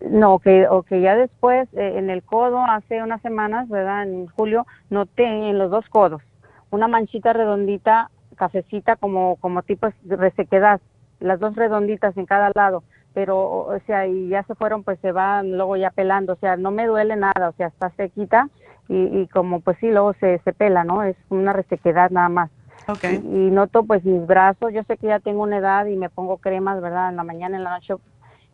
No, 0.00 0.40
que, 0.40 0.66
o 0.68 0.82
que 0.82 1.00
ya 1.00 1.14
después 1.14 1.68
eh, 1.74 1.94
en 1.96 2.10
el 2.10 2.22
codo, 2.22 2.58
hace 2.64 3.02
unas 3.02 3.22
semanas, 3.22 3.68
¿verdad? 3.68 4.02
En 4.02 4.26
julio, 4.26 4.66
noté 4.90 5.24
en 5.24 5.58
los 5.58 5.70
dos 5.70 5.88
codos 5.88 6.22
una 6.70 6.88
manchita 6.88 7.32
redondita, 7.32 8.10
cafecita, 8.36 8.96
como, 8.96 9.36
como 9.36 9.62
tipo 9.62 9.88
resequedad, 10.06 10.80
las 11.18 11.40
dos 11.40 11.54
redonditas 11.56 12.16
en 12.16 12.26
cada 12.26 12.50
lado 12.54 12.82
pero 13.14 13.38
o 13.38 13.78
sea 13.86 14.06
y 14.06 14.28
ya 14.28 14.42
se 14.44 14.54
fueron 14.54 14.82
pues 14.82 14.98
se 15.00 15.12
van 15.12 15.56
luego 15.56 15.76
ya 15.76 15.90
pelando 15.90 16.34
o 16.34 16.36
sea 16.36 16.56
no 16.56 16.70
me 16.70 16.86
duele 16.86 17.16
nada 17.16 17.48
o 17.48 17.52
sea 17.52 17.68
está 17.68 17.90
sequita 17.90 18.48
y, 18.88 19.20
y 19.20 19.26
como 19.28 19.60
pues 19.60 19.76
sí 19.80 19.88
luego 19.88 20.14
se, 20.14 20.40
se 20.44 20.52
pela 20.52 20.84
no 20.84 21.02
es 21.02 21.16
una 21.28 21.52
resequedad 21.52 22.10
nada 22.10 22.28
más. 22.28 22.50
Okay. 22.88 23.16
y, 23.16 23.50
noto 23.50 23.84
pues 23.84 24.04
mis 24.04 24.26
brazos 24.26 24.72
yo 24.72 24.82
sé 24.84 24.96
que 24.96 25.08
ya 25.08 25.20
tengo 25.20 25.42
una 25.42 25.58
edad 25.58 25.86
y 25.86 25.96
me 25.96 26.08
pongo 26.08 26.38
cremas 26.38 26.80
verdad 26.80 27.10
en 27.10 27.16
la 27.16 27.24
mañana 27.24 27.56
en 27.56 27.64
la 27.64 27.74
noche. 27.74 27.94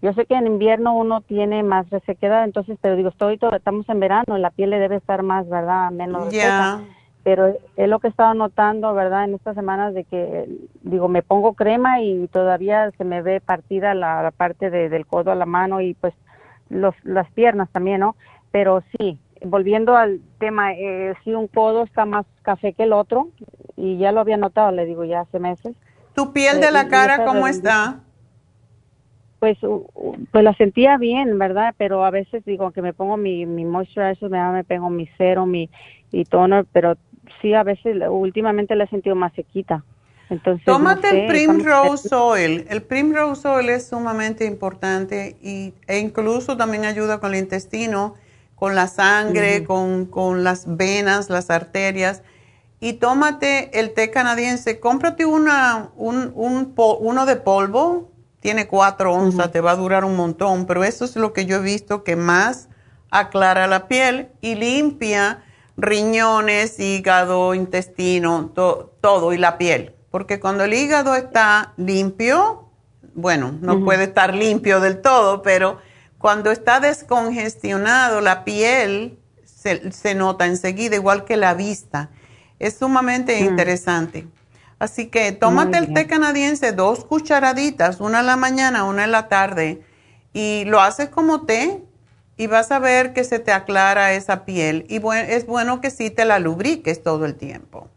Yo 0.02 0.12
sé 0.12 0.26
que 0.26 0.34
en 0.34 0.46
invierno 0.46 0.94
uno 0.94 1.22
tiene 1.22 1.62
más 1.62 1.88
resequedad 1.88 2.44
entonces 2.44 2.76
pero 2.82 2.96
digo 2.96 3.08
estoy 3.08 3.38
estamos 3.52 3.88
en 3.88 4.00
verano 4.00 4.36
la 4.36 4.50
piel 4.50 4.70
le 4.70 4.78
debe 4.78 4.96
estar 4.96 5.22
más 5.22 5.48
verdad 5.48 5.90
menos 5.90 6.30
ya 6.30 6.80
pero 7.26 7.58
es 7.76 7.88
lo 7.88 7.98
que 7.98 8.06
he 8.06 8.10
estado 8.10 8.34
notando, 8.34 8.94
¿verdad? 8.94 9.24
En 9.24 9.34
estas 9.34 9.56
semanas 9.56 9.92
de 9.94 10.04
que, 10.04 10.48
digo, 10.82 11.08
me 11.08 11.22
pongo 11.22 11.54
crema 11.54 12.00
y 12.00 12.28
todavía 12.28 12.92
se 12.96 13.02
me 13.02 13.20
ve 13.20 13.40
partida 13.40 13.94
la, 13.94 14.30
parte 14.36 14.70
del 14.70 15.06
codo 15.06 15.32
a 15.32 15.34
la 15.34 15.44
mano 15.44 15.80
y 15.80 15.94
pues 15.94 16.14
los, 16.68 16.94
las 17.02 17.28
piernas 17.32 17.68
también, 17.72 17.98
¿no? 17.98 18.14
Pero 18.52 18.84
sí, 18.92 19.18
volviendo 19.44 19.96
al 19.96 20.20
tema, 20.38 20.74
eh, 20.74 21.14
sí 21.24 21.34
un 21.34 21.48
codo 21.48 21.82
está 21.82 22.04
más 22.04 22.26
café 22.42 22.74
que 22.74 22.84
el 22.84 22.92
otro 22.92 23.26
y 23.76 23.98
ya 23.98 24.12
lo 24.12 24.20
había 24.20 24.36
notado, 24.36 24.70
le 24.70 24.84
digo, 24.84 25.04
ya 25.04 25.22
hace 25.22 25.40
meses. 25.40 25.74
¿Tu 26.14 26.32
piel 26.32 26.60
de 26.60 26.70
la 26.70 26.82
eh, 26.82 26.88
cara 26.88 27.24
cómo 27.24 27.48
está? 27.48 28.02
pues, 29.40 29.58
pues 30.32 30.44
la 30.44 30.54
sentía 30.54 30.96
bien, 30.96 31.38
¿verdad? 31.38 31.74
Pero 31.76 32.04
a 32.04 32.10
veces 32.10 32.44
digo 32.44 32.70
que 32.70 32.82
me 32.82 32.92
pongo 32.92 33.16
mi, 33.16 33.46
mi 33.46 33.64
moisturizer, 33.64 34.30
me, 34.30 34.40
me 34.50 34.64
pongo 34.64 34.90
mi 34.90 35.08
cero, 35.18 35.44
mi 35.44 35.68
y 36.12 36.24
toner, 36.24 36.66
pero 36.72 36.96
sí 37.40 37.54
a 37.54 37.62
veces 37.62 37.96
últimamente 38.08 38.74
la 38.74 38.84
he 38.84 38.88
sentido 38.88 39.16
más 39.16 39.32
sequita. 39.34 39.84
Entonces, 40.28 40.64
Tómate 40.64 41.24
el 41.24 41.28
Primrose 41.28 42.14
Oil. 42.14 42.66
El 42.68 42.82
Primrose 42.82 43.46
Oil 43.46 43.68
es 43.68 43.88
sumamente 43.88 44.44
importante 44.44 45.36
y, 45.40 45.72
e 45.86 45.98
incluso 45.98 46.56
también 46.56 46.84
ayuda 46.84 47.20
con 47.20 47.32
el 47.32 47.40
intestino, 47.40 48.14
con 48.56 48.74
la 48.74 48.88
sangre, 48.88 49.62
con, 49.62 50.06
con, 50.06 50.42
las 50.42 50.76
venas, 50.76 51.30
las 51.30 51.50
arterias. 51.50 52.22
Y 52.80 52.94
tómate 52.94 53.78
el 53.78 53.94
té 53.94 54.10
canadiense. 54.10 54.80
Cómprate 54.80 55.24
una, 55.24 55.90
un, 55.96 56.32
un, 56.34 56.74
uno 56.76 57.26
de 57.26 57.36
polvo. 57.36 58.10
Tiene 58.40 58.66
cuatro 58.66 59.12
onzas, 59.12 59.50
te 59.50 59.60
va 59.60 59.72
a 59.72 59.76
durar 59.76 60.04
un 60.04 60.16
montón. 60.16 60.66
Pero 60.66 60.82
eso 60.82 61.04
es 61.04 61.16
lo 61.16 61.32
que 61.32 61.46
yo 61.46 61.56
he 61.56 61.62
visto 61.62 62.02
que 62.02 62.16
más 62.16 62.68
aclara 63.10 63.66
la 63.66 63.86
piel 63.86 64.28
y 64.40 64.56
limpia 64.56 65.42
riñones, 65.76 66.78
hígado, 66.80 67.54
intestino, 67.54 68.52
todo 68.54 69.32
y 69.32 69.38
la 69.38 69.58
piel. 69.58 69.94
Porque 70.10 70.40
cuando 70.40 70.64
el 70.64 70.74
hígado 70.74 71.14
está 71.14 71.74
limpio, 71.76 72.70
bueno, 73.14 73.56
no 73.60 73.84
puede 73.84 74.04
estar 74.04 74.34
limpio 74.34 74.80
del 74.80 75.00
todo, 75.00 75.42
pero 75.42 75.78
cuando 76.18 76.50
está 76.50 76.80
descongestionado, 76.80 78.20
la 78.20 78.44
piel 78.44 79.18
se, 79.44 80.14
nota 80.14 80.46
enseguida, 80.46 80.96
igual 80.96 81.24
que 81.24 81.36
la 81.36 81.54
vista. 81.54 82.10
Es 82.58 82.78
sumamente 82.78 83.40
interesante. 83.40 84.26
Así 84.78 85.06
que 85.06 85.32
tómate 85.32 85.78
el 85.78 85.92
té 85.94 86.06
canadiense, 86.06 86.72
dos 86.72 87.04
cucharaditas, 87.04 88.00
una 88.00 88.20
en 88.20 88.26
la 88.26 88.36
mañana, 88.36 88.84
una 88.84 89.04
en 89.04 89.12
la 89.12 89.28
tarde, 89.28 89.82
y 90.32 90.64
lo 90.66 90.80
haces 90.80 91.08
como 91.08 91.46
té 91.46 91.82
y 92.36 92.46
vas 92.46 92.70
a 92.70 92.78
ver 92.78 93.12
que 93.12 93.24
se 93.24 93.38
te 93.38 93.52
aclara 93.52 94.12
esa 94.12 94.44
piel. 94.44 94.84
Y 94.88 95.00
es 95.28 95.46
bueno 95.46 95.80
que 95.80 95.90
sí 95.90 96.10
te 96.10 96.24
la 96.24 96.38
lubriques 96.38 97.02
todo 97.02 97.24
el 97.24 97.34
tiempo. 97.34 97.88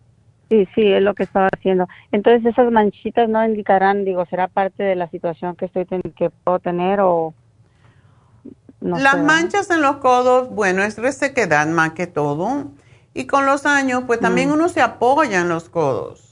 Sí, 0.49 0.67
sí, 0.73 0.81
es 0.91 1.01
lo 1.01 1.13
que 1.13 1.23
estaba 1.23 1.47
haciendo. 1.55 1.87
Entonces, 2.11 2.45
esas 2.45 2.71
manchitas 2.71 3.29
no 3.29 3.45
indicarán, 3.45 4.03
digo, 4.03 4.25
será 4.25 4.47
parte 4.47 4.81
de 4.81 4.95
la 4.95 5.09
situación 5.09 5.55
que 5.55 5.65
estoy 5.65 5.85
que 5.85 6.31
puedo 6.43 6.59
tener 6.59 6.99
o 7.01 7.35
Las 8.81 9.21
manchas 9.21 9.69
en 9.69 9.81
los 9.81 9.97
codos, 9.97 10.49
bueno, 10.49 10.81
es 10.81 10.97
resequedad 10.97 11.67
más 11.67 11.91
que 11.91 12.07
todo. 12.07 12.71
Y 13.13 13.25
con 13.25 13.45
los 13.45 13.65
años, 13.65 14.03
pues 14.07 14.19
también 14.19 14.49
mm. 14.49 14.53
uno 14.53 14.69
se 14.69 14.81
apoya 14.81 15.41
en 15.41 15.49
los 15.49 15.69
codos. 15.69 16.28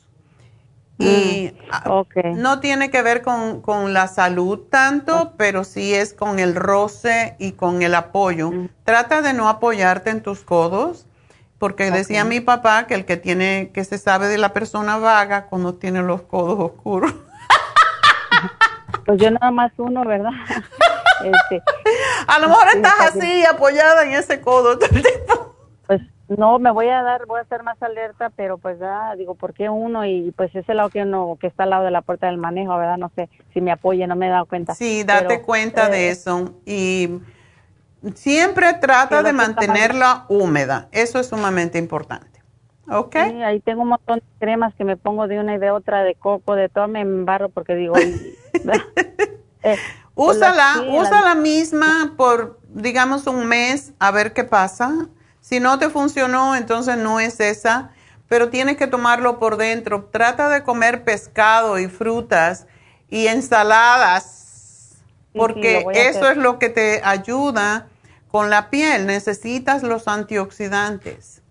Y 1.00 1.54
mm, 1.54 1.68
ah, 1.72 2.04
no 2.36 2.60
tiene 2.60 2.90
que 2.90 3.02
ver 3.02 3.22
con, 3.22 3.94
la 3.94 4.08
salud 4.08 4.60
tanto, 4.70 5.34
pero 5.38 5.64
sí 5.64 5.94
es 5.94 6.14
con 6.14 6.40
el 6.40 6.56
roce 6.56 7.36
y 7.38 7.52
con 7.52 7.82
el 7.82 7.94
apoyo. 7.94 8.52
Mm. 8.52 8.70
Trata 8.84 9.22
de 9.22 9.34
no 9.34 9.48
apoyarte 9.48 10.10
en 10.10 10.22
tus 10.22 10.42
codos, 10.42 11.06
porque 11.60 11.92
decía 11.92 12.24
mi 12.24 12.40
papá 12.40 12.88
que 12.88 12.96
el 12.96 13.06
que 13.06 13.18
tiene, 13.18 13.72
que 13.74 13.84
se 13.84 13.98
sabe 13.98 14.28
de 14.28 14.38
la 14.38 14.54
persona 14.54 14.98
vaga 14.98 15.46
cuando 15.46 15.76
tiene 15.76 16.02
los 16.02 16.22
codos 16.24 16.60
oscuros. 16.60 17.14
Pues 19.06 19.22
yo 19.22 19.32
nada 19.32 19.52
más 19.52 19.72
uno, 19.78 20.04
¿verdad? 20.06 20.32
Este, 21.24 21.64
a 22.28 22.38
lo 22.38 22.48
mejor 22.48 22.68
estás 22.76 23.00
así, 23.00 23.44
apoyada 23.44 24.04
en 24.04 24.12
ese 24.12 24.40
codo 24.40 24.78
todo 24.78 24.88
el 24.92 25.02
tiempo. 25.02 25.47
No, 26.30 26.60
me 26.60 26.72
voy 26.72 26.90
a 26.90 27.04
dar, 27.04 27.26
voy 27.26 27.40
a 27.40 27.44
estar 27.44 27.64
más 27.64 27.82
alerta, 27.82 28.32
pero 28.36 28.58
pues 28.58 28.78
ya 28.80 29.16
digo, 29.16 29.36
¿por 29.36 29.54
qué 29.54 29.70
uno? 29.70 30.06
Y 30.06 30.34
pues 30.36 30.54
ese 30.54 30.74
lado 30.74 30.90
que 30.90 31.04
uno, 31.04 31.38
que 31.40 31.48
está 31.48 31.64
al 31.64 31.70
lado 31.70 31.86
de 31.86 31.92
la 31.92 32.02
puerta 32.02 32.28
del 32.28 32.38
manejo, 32.38 32.76
¿verdad? 32.78 32.98
No 32.98 33.10
sé 33.16 33.30
si 33.54 33.62
me 33.62 33.72
apoya, 33.72 34.08
no 34.08 34.18
me 34.18 34.28
he 34.28 34.30
dado 34.30 34.46
cuenta. 34.46 34.76
Sí, 34.76 35.06
date 35.06 35.42
cuenta 35.42 35.88
de 35.88 36.08
eh, 36.08 36.12
eso. 36.12 36.54
Y 36.66 37.20
siempre 38.14 38.74
trata 38.74 39.24
de 39.24 39.32
mantenerla 39.32 40.26
húmeda, 40.28 40.90
eso 40.92 41.18
es 41.18 41.28
sumamente 41.28 41.78
importante. 41.78 42.42
¿Ok? 42.90 43.16
Sí, 43.16 43.44
ahí 43.44 43.62
tengo 43.62 43.84
un 43.84 43.90
montón 43.90 44.20
de 44.20 44.26
cremas 44.40 44.74
que 44.76 44.84
me 44.84 44.98
pongo 44.98 45.28
de 45.28 45.40
una 45.40 45.56
y 45.56 45.60
de 45.60 45.72
otra, 45.72 46.04
de 46.04 46.16
coco, 46.16 46.56
de 46.56 46.68
todo, 46.68 46.90
me 46.90 47.02
embarro 47.02 47.50
porque 47.50 47.76
digo... 47.76 47.96
eh, 49.64 49.78
úsala, 50.14 50.84
usa 50.90 51.22
la 51.22 51.36
misma 51.36 52.14
por, 52.18 52.60
digamos, 52.68 53.28
un 53.28 53.46
mes, 53.46 53.94
a 54.00 54.12
ver 54.12 54.34
qué 54.34 54.44
pasa 54.44 55.08
si 55.48 55.62
no 55.62 55.80
te 55.80 55.90
funcionó, 55.90 56.58
entonces 56.58 56.98
no 56.98 57.22
es 57.22 57.40
esa, 57.40 57.92
pero 58.28 58.50
tienes 58.50 58.76
que 58.76 58.86
tomarlo 58.86 59.40
por 59.40 59.56
dentro. 59.56 60.10
Trata 60.12 60.50
de 60.50 60.62
comer 60.62 61.06
pescado 61.06 61.80
y 61.80 61.88
frutas 61.88 62.68
y 63.10 63.28
ensaladas, 63.28 64.98
porque 65.34 65.86
eso 65.94 66.30
es 66.30 66.36
lo 66.36 66.60
que 66.60 66.68
te 66.68 67.02
ayuda 67.02 67.88
con 68.28 68.50
la 68.50 68.70
piel. 68.70 69.06
Necesitas 69.06 69.84
los 69.84 70.10
antioxidantes. 70.10 71.42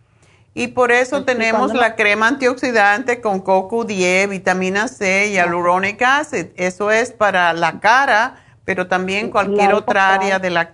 Y 0.52 0.66
por 0.68 0.92
eso 0.92 1.24
tenemos 1.24 1.72
la 1.72 1.96
crema 1.96 2.28
antioxidante 2.28 3.22
con 3.22 3.42
CoQ10, 3.42 4.28
vitamina 4.28 4.88
C 4.88 5.28
y 5.28 5.32
hyaluronic 5.32 6.02
acid. 6.02 6.48
Eso 6.56 6.90
es 6.90 7.12
para 7.12 7.54
la 7.54 7.80
cara, 7.80 8.44
pero 8.66 8.88
también 8.88 9.30
cualquier 9.30 9.72
otra 9.72 10.12
área 10.12 10.38
de 10.38 10.50
la, 10.50 10.72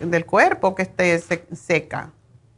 del 0.00 0.24
cuerpo 0.24 0.74
que 0.74 0.84
esté 0.84 1.22
seca 1.54 2.08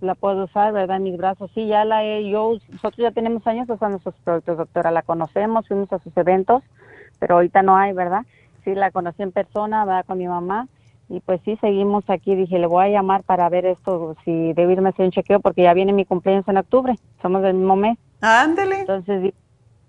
la 0.05 0.15
puedo 0.15 0.45
usar, 0.45 0.73
¿verdad? 0.73 0.99
En 0.99 1.03
mis 1.05 1.17
brazos. 1.17 1.51
Sí, 1.55 1.67
ya 1.67 1.85
la 1.85 2.05
he, 2.05 2.29
yo, 2.29 2.53
nosotros 2.71 2.97
ya 2.97 3.11
tenemos 3.11 3.47
años 3.47 3.69
usando 3.69 3.99
sus 3.99 4.15
productos, 4.25 4.59
doctora. 4.59 4.91
La 4.91 5.03
conocemos, 5.03 5.67
fuimos 5.67 5.93
a 5.93 5.99
sus 5.99 6.17
eventos, 6.17 6.63
pero 7.19 7.37
ahorita 7.37 7.63
no 7.63 7.77
hay, 7.77 7.93
¿verdad? 7.93 8.23
Sí, 8.65 8.75
la 8.75 8.91
conocí 8.91 9.23
en 9.23 9.33
persona, 9.33 9.85
¿verdad? 9.85 10.07
Con 10.07 10.19
mi 10.19 10.29
mamá. 10.29 10.69
Y 11.09 11.21
pues 11.21 11.41
sí, 11.45 11.57
seguimos 11.61 12.09
aquí. 12.09 12.35
Dije, 12.35 12.59
le 12.59 12.67
voy 12.67 12.87
a 12.87 12.89
llamar 12.89 13.25
para 13.25 13.49
ver 13.49 13.67
esto, 13.67 14.17
si 14.25 14.53
debo 14.55 14.71
irme 14.71 14.89
a 14.89 14.93
hacer 14.93 15.05
un 15.07 15.13
chequeo, 15.13 15.41
porque 15.41 15.63
ya 15.63 15.75
viene 15.75 15.93
mi 15.93 16.05
cumpleaños 16.05 16.49
en 16.49 16.57
octubre. 16.57 16.95
Somos 17.21 17.43
del 17.43 17.55
mismo 17.55 17.77
mes. 17.77 17.99
Ándele. 18.21 18.81
Entonces, 18.81 19.35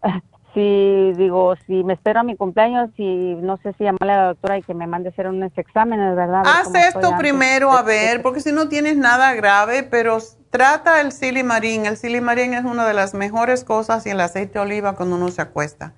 si 0.56 1.12
digo, 1.18 1.56
si 1.68 1.84
me 1.84 1.94
espero 1.94 2.22
a 2.22 2.24
mi 2.24 2.36
cumpleaños 2.36 2.90
y 2.98 3.36
no 3.42 3.58
sé 3.58 3.74
si 3.74 3.84
llamarle 3.84 4.14
a 4.14 4.18
la 4.18 4.28
doctora 4.30 4.58
y 4.58 4.64
que 4.64 4.74
me 4.74 4.88
mande 4.88 5.10
a 5.10 5.12
hacer 5.12 5.28
unos 5.28 5.52
exámenes, 5.58 6.16
¿verdad? 6.16 6.44
Haz 6.46 6.74
esto 6.74 7.16
primero 7.18 7.72
a 7.74 7.84
ver, 7.84 8.22
porque 8.22 8.40
si 8.40 8.54
no 8.54 8.70
tienes 8.70 8.96
nada 8.96 9.34
grave, 9.36 9.84
pero 9.84 10.18
trata 10.50 11.02
el 11.02 11.12
silimarín. 11.12 11.86
El 11.86 11.98
silimarín 11.98 12.54
es 12.54 12.64
una 12.64 12.88
de 12.88 12.94
las 12.94 13.14
mejores 13.14 13.66
cosas 13.66 14.08
y 14.08 14.12
el 14.12 14.22
aceite 14.22 14.54
de 14.54 14.60
oliva 14.62 14.96
cuando 14.96 15.18
uno 15.18 15.28
se 15.28 15.42
acuesta. 15.42 15.94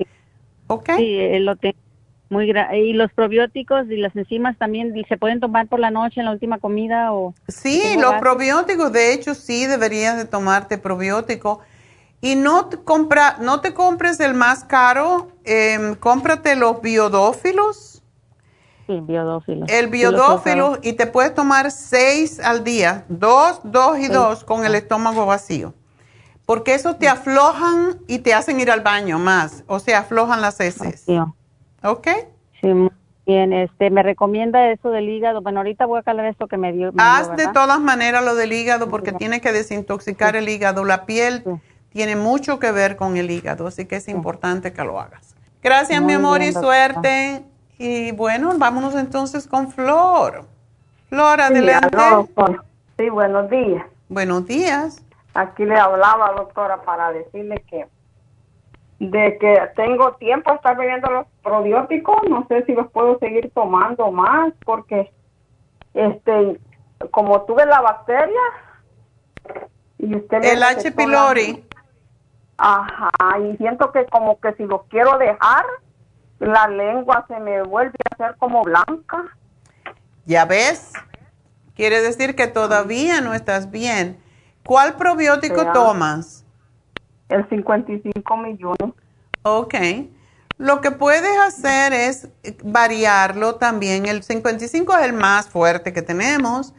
¿Ok? 0.65 0.89
Sí, 0.97 1.39
lo 1.39 1.55
tengo. 1.55 1.77
Muy 2.29 2.51
y 2.51 2.91
los 2.91 3.13
probióticos 3.13 3.89
y 3.89 3.95
las 3.95 4.13
enzimas 4.13 4.57
también 4.57 4.93
se 5.07 5.17
pueden 5.17 5.39
tomar 5.39 5.67
por 5.67 5.79
la 5.79 5.91
noche 5.91 6.19
en 6.19 6.25
la 6.25 6.33
última 6.33 6.57
comida 6.57 7.13
o 7.13 7.33
Sí, 7.47 7.95
los 7.97 8.15
probióticos, 8.15 8.91
de 8.91 9.13
hecho 9.13 9.33
sí 9.33 9.65
deberías 9.65 10.17
de 10.17 10.25
tomarte 10.25 10.77
probiótico 10.77 11.61
y 12.21 12.35
no 12.35 12.65
te, 12.67 12.77
compra, 12.77 13.37
no 13.39 13.61
te 13.61 13.73
compres 13.73 14.19
el 14.19 14.33
más 14.33 14.63
caro, 14.63 15.29
eh, 15.43 15.95
cómprate 15.99 16.55
los 16.55 16.81
biodófilos. 16.81 18.01
Sí, 18.87 18.99
biodófilos. 19.01 19.69
El 19.69 19.87
biodófilo 19.87 20.77
y 20.81 20.93
te 20.93 21.07
puedes 21.07 21.33
tomar 21.33 21.71
seis 21.71 22.39
al 22.39 22.63
día, 22.63 23.03
dos, 23.09 23.59
dos 23.63 23.99
y 23.99 24.07
dos 24.07 24.43
con 24.43 24.65
el 24.65 24.75
estómago 24.75 25.25
vacío. 25.25 25.73
Porque 26.45 26.73
eso 26.73 26.95
te 26.95 27.09
aflojan 27.09 27.99
y 28.07 28.19
te 28.19 28.33
hacen 28.33 28.61
ir 28.61 28.71
al 28.71 28.79
baño 28.79 29.19
más, 29.19 29.65
o 29.67 29.79
sea, 29.79 29.99
aflojan 29.99 30.39
las 30.39 30.61
heces. 30.61 31.05
¿Ok? 31.83 32.07
Sí, 32.61 32.69
bien. 33.25 33.51
Este, 33.51 33.89
me 33.89 34.01
recomienda 34.01 34.71
eso 34.71 34.89
del 34.89 35.09
hígado. 35.09 35.41
Bueno, 35.41 35.59
ahorita 35.59 35.85
voy 35.85 35.99
a 35.99 36.03
calar 36.03 36.25
esto 36.25 36.47
que 36.47 36.55
me 36.55 36.71
dio. 36.71 36.93
Haz 36.97 37.35
de 37.35 37.47
todas 37.49 37.81
maneras 37.81 38.23
lo 38.23 38.35
del 38.35 38.53
hígado 38.53 38.87
porque 38.87 39.11
tiene 39.11 39.41
que 39.41 39.51
desintoxicar 39.51 40.37
el 40.37 40.47
hígado. 40.47 40.85
La 40.85 41.05
piel 41.05 41.43
tiene 41.89 42.15
mucho 42.15 42.59
que 42.59 42.71
ver 42.71 42.95
con 42.95 43.17
el 43.17 43.31
hígado, 43.31 43.67
así 43.67 43.85
que 43.85 43.97
es 43.97 44.07
importante 44.07 44.73
que 44.73 44.83
lo 44.83 44.99
hagas. 44.99 45.35
Gracias, 45.63 46.01
mi 46.01 46.13
amor, 46.13 46.41
y 46.41 46.53
suerte. 46.53 47.43
Y 47.77 48.11
bueno, 48.11 48.53
vámonos 48.57 48.95
entonces 48.95 49.47
con 49.47 49.71
Flor. 49.71 50.45
Flor, 51.09 51.41
adelante. 51.41 51.97
Sí, 52.97 53.09
buenos 53.09 53.49
días. 53.49 53.85
Buenos 54.09 54.45
días. 54.45 55.03
Aquí 55.33 55.65
le 55.65 55.77
hablaba, 55.77 56.33
doctora, 56.35 56.81
para 56.81 57.11
decirle 57.11 57.63
que 57.69 57.85
de 58.99 59.37
que 59.37 59.59
tengo 59.75 60.13
tiempo 60.13 60.51
a 60.51 60.55
estar 60.55 60.75
bebiendo 60.75 61.11
los 61.11 61.27
probióticos, 61.43 62.17
no 62.27 62.47
sé 62.47 62.65
si 62.65 62.73
los 62.73 62.89
puedo 62.91 63.19
seguir 63.19 63.51
tomando 63.53 64.11
más, 64.11 64.53
porque 64.65 65.11
este, 65.93 66.59
como 67.11 67.43
tuve 67.43 67.65
la 67.67 67.81
bacteria, 67.81 68.41
y 69.99 70.15
usted 70.15 70.43
el 70.43 70.63
H. 70.63 70.91
pylori. 70.91 71.63
Ajá, 72.57 73.09
y 73.39 73.55
siento 73.57 73.91
que 73.91 74.05
como 74.07 74.39
que 74.39 74.53
si 74.53 74.63
lo 74.63 74.83
quiero 74.89 75.17
dejar, 75.17 75.65
la 76.39 76.67
lengua 76.67 77.25
se 77.27 77.39
me 77.39 77.61
vuelve 77.63 77.97
a 78.09 78.15
hacer 78.15 78.37
como 78.37 78.63
blanca. 78.63 79.25
¿Ya 80.25 80.45
ves? 80.45 80.93
Quiere 81.75 82.01
decir 82.01 82.35
que 82.35 82.47
todavía 82.47 83.21
no 83.21 83.33
estás 83.33 83.69
bien. 83.69 84.19
¿Cuál 84.65 84.95
probiótico 84.95 85.71
tomas? 85.71 86.43
El 87.29 87.47
55 87.47 88.37
millones. 88.37 88.93
Ok. 89.43 89.75
Lo 90.57 90.81
que 90.81 90.91
puedes 90.91 91.37
hacer 91.39 91.93
es 91.93 92.29
variarlo 92.63 93.55
también. 93.55 94.07
El 94.07 94.23
55 94.23 94.97
es 94.97 95.05
el 95.05 95.13
más 95.13 95.47
fuerte 95.47 95.93
que 95.93 96.01
tenemos. 96.01 96.73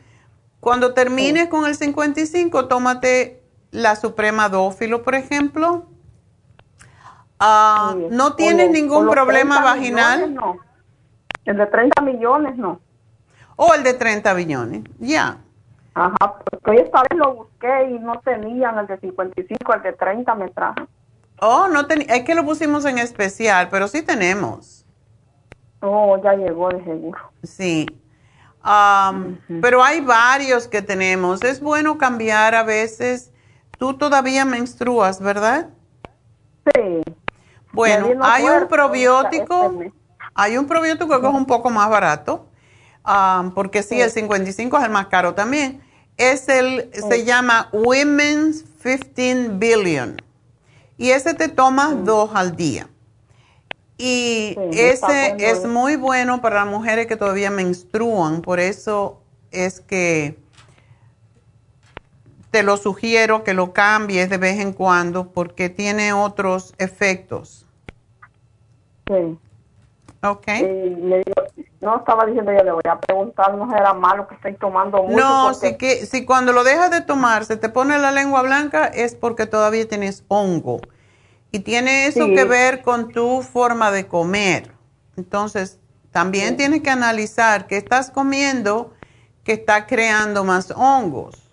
Cuando 0.60 0.92
termines 0.94 1.48
con 1.48 1.64
el 1.64 1.76
55, 1.76 2.66
tómate 2.66 3.37
la 3.70 3.96
Suprema 3.96 4.48
Dófilo, 4.48 5.02
por 5.02 5.14
ejemplo. 5.14 5.86
Ah, 7.38 7.94
¿No 8.10 8.34
tienes 8.34 8.70
ningún 8.70 9.08
problema 9.08 9.60
vaginal? 9.62 10.34
no. 10.34 10.56
El 11.44 11.56
de 11.56 11.66
30 11.66 12.02
millones 12.02 12.56
no. 12.58 12.80
O 13.56 13.72
el 13.74 13.82
de 13.82 13.94
30 13.94 14.34
millones, 14.34 14.84
ya. 14.98 15.38
Ajá, 15.94 16.38
porque 16.44 16.82
esta 16.82 17.02
vez 17.02 17.18
lo 17.18 17.34
busqué 17.34 17.90
y 17.90 17.98
no 17.98 18.20
tenían 18.20 18.78
el 18.78 18.86
de 18.86 18.98
55, 18.98 19.74
el 19.74 19.82
de 19.82 19.92
30 19.94 20.34
me 20.34 20.48
trajo. 20.50 20.86
Oh, 21.40 21.68
no 21.68 21.86
es 21.88 22.24
que 22.24 22.34
lo 22.34 22.44
pusimos 22.44 22.84
en 22.84 22.98
especial, 22.98 23.68
pero 23.70 23.88
sí 23.88 24.02
tenemos. 24.02 24.84
Oh, 25.80 26.20
ya 26.22 26.34
llegó 26.34 26.68
de 26.68 26.84
seguro. 26.84 27.18
Sí. 27.42 27.86
Pero 29.62 29.82
hay 29.82 30.00
varios 30.00 30.68
que 30.68 30.82
tenemos. 30.82 31.42
Es 31.42 31.60
bueno 31.60 31.96
cambiar 31.96 32.54
a 32.54 32.62
veces. 32.62 33.32
Tú 33.78 33.94
todavía 33.94 34.44
menstruas, 34.44 35.20
¿verdad? 35.20 35.68
Sí. 36.74 37.02
Bueno, 37.72 38.08
hay 38.22 38.44
un 38.44 38.68
probiótico. 38.68 39.72
Este 39.80 39.92
hay 40.34 40.56
un 40.56 40.66
probiótico 40.66 41.20
que 41.20 41.26
es 41.26 41.34
un 41.34 41.46
poco 41.46 41.68
más 41.70 41.90
barato. 41.90 42.46
porque 43.54 43.82
sí, 43.82 44.00
el 44.00 44.10
55 44.10 44.78
es 44.78 44.84
el 44.84 44.90
más 44.90 45.06
caro 45.06 45.34
también. 45.34 45.82
Es 46.16 46.48
el, 46.48 46.90
se 46.92 47.24
llama 47.24 47.68
Women's 47.72 48.64
15 48.82 49.48
Billion. 49.54 50.20
Y 50.96 51.10
ese 51.10 51.34
te 51.34 51.48
tomas 51.48 52.04
dos 52.04 52.30
al 52.34 52.54
día. 52.56 52.88
Y 53.96 54.56
ese 54.72 55.34
es 55.38 55.66
muy 55.66 55.96
bueno 55.96 56.40
para 56.40 56.64
las 56.64 56.66
mujeres 56.68 57.08
que 57.08 57.16
todavía 57.16 57.50
menstruan, 57.50 58.42
por 58.42 58.60
eso 58.60 59.20
es 59.50 59.80
que 59.80 60.38
te 62.58 62.64
lo 62.64 62.76
sugiero 62.76 63.44
que 63.44 63.54
lo 63.54 63.72
cambies 63.72 64.30
de 64.30 64.36
vez 64.36 64.58
en 64.58 64.72
cuando 64.72 65.28
porque 65.28 65.68
tiene 65.68 66.12
otros 66.12 66.74
efectos. 66.78 67.64
Sí. 69.06 69.38
Ok. 70.24 70.46
no 71.80 71.98
estaba 71.98 72.26
diciendo 72.26 72.50
yo 72.50 72.64
le 72.64 72.72
voy 72.72 72.82
a 72.90 72.98
preguntar, 72.98 73.54
no 73.54 73.72
era 73.76 73.94
malo 73.94 74.26
que 74.26 74.34
estoy 74.34 74.54
tomando 74.54 75.04
mucho. 75.04 75.16
No, 75.16 75.54
si, 75.54 75.76
que, 75.76 76.04
si 76.04 76.24
cuando 76.24 76.52
lo 76.52 76.64
dejas 76.64 76.90
de 76.90 77.00
tomar 77.00 77.44
se 77.44 77.56
te 77.56 77.68
pone 77.68 77.96
la 77.96 78.10
lengua 78.10 78.42
blanca 78.42 78.86
es 78.86 79.14
porque 79.14 79.46
todavía 79.46 79.86
tienes 79.86 80.24
hongo. 80.26 80.80
Y 81.52 81.60
tiene 81.60 82.08
eso 82.08 82.26
que 82.26 82.42
ver 82.42 82.82
con 82.82 83.12
tu 83.12 83.42
forma 83.42 83.92
de 83.92 84.08
comer. 84.08 84.72
Entonces, 85.16 85.78
también 86.10 86.56
tienes 86.56 86.82
que 86.82 86.90
analizar 86.90 87.68
qué 87.68 87.76
estás 87.76 88.10
comiendo 88.10 88.92
que 89.44 89.52
está 89.52 89.86
creando 89.86 90.42
más 90.42 90.72
hongos. 90.72 91.47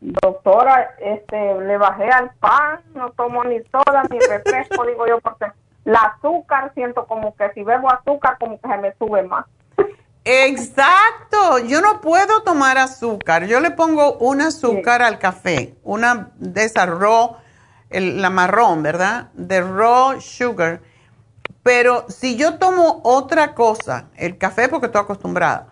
Doctora, 0.00 0.94
este, 1.00 1.54
le 1.60 1.76
bajé 1.76 2.08
al 2.08 2.30
pan, 2.34 2.80
no 2.94 3.10
tomo 3.10 3.42
ni 3.44 3.58
soda 3.64 4.04
ni 4.10 4.18
refresco, 4.20 4.84
digo 4.86 5.06
yo, 5.06 5.20
porque 5.20 5.46
el 5.84 5.96
azúcar 5.96 6.72
siento 6.74 7.06
como 7.06 7.34
que 7.34 7.50
si 7.52 7.62
bebo 7.62 7.90
azúcar 7.92 8.36
como 8.38 8.60
que 8.60 8.68
se 8.68 8.76
me 8.76 8.94
sube 8.94 9.22
más. 9.22 9.46
Exacto, 10.24 11.58
yo 11.60 11.80
no 11.80 12.02
puedo 12.02 12.42
tomar 12.42 12.76
azúcar. 12.76 13.46
Yo 13.46 13.60
le 13.60 13.70
pongo 13.70 14.18
un 14.18 14.42
azúcar 14.42 15.00
al 15.00 15.18
café, 15.18 15.74
una 15.84 16.30
de 16.36 16.64
esas 16.64 16.90
el, 17.88 18.20
la 18.20 18.28
marrón, 18.28 18.82
¿verdad? 18.82 19.30
De 19.32 19.62
raw 19.62 20.20
sugar. 20.20 20.80
Pero 21.62 22.04
si 22.08 22.36
yo 22.36 22.58
tomo 22.58 23.00
otra 23.04 23.54
cosa, 23.54 24.08
el 24.16 24.36
café 24.36 24.68
porque 24.68 24.86
estoy 24.86 25.00
acostumbrada, 25.00 25.68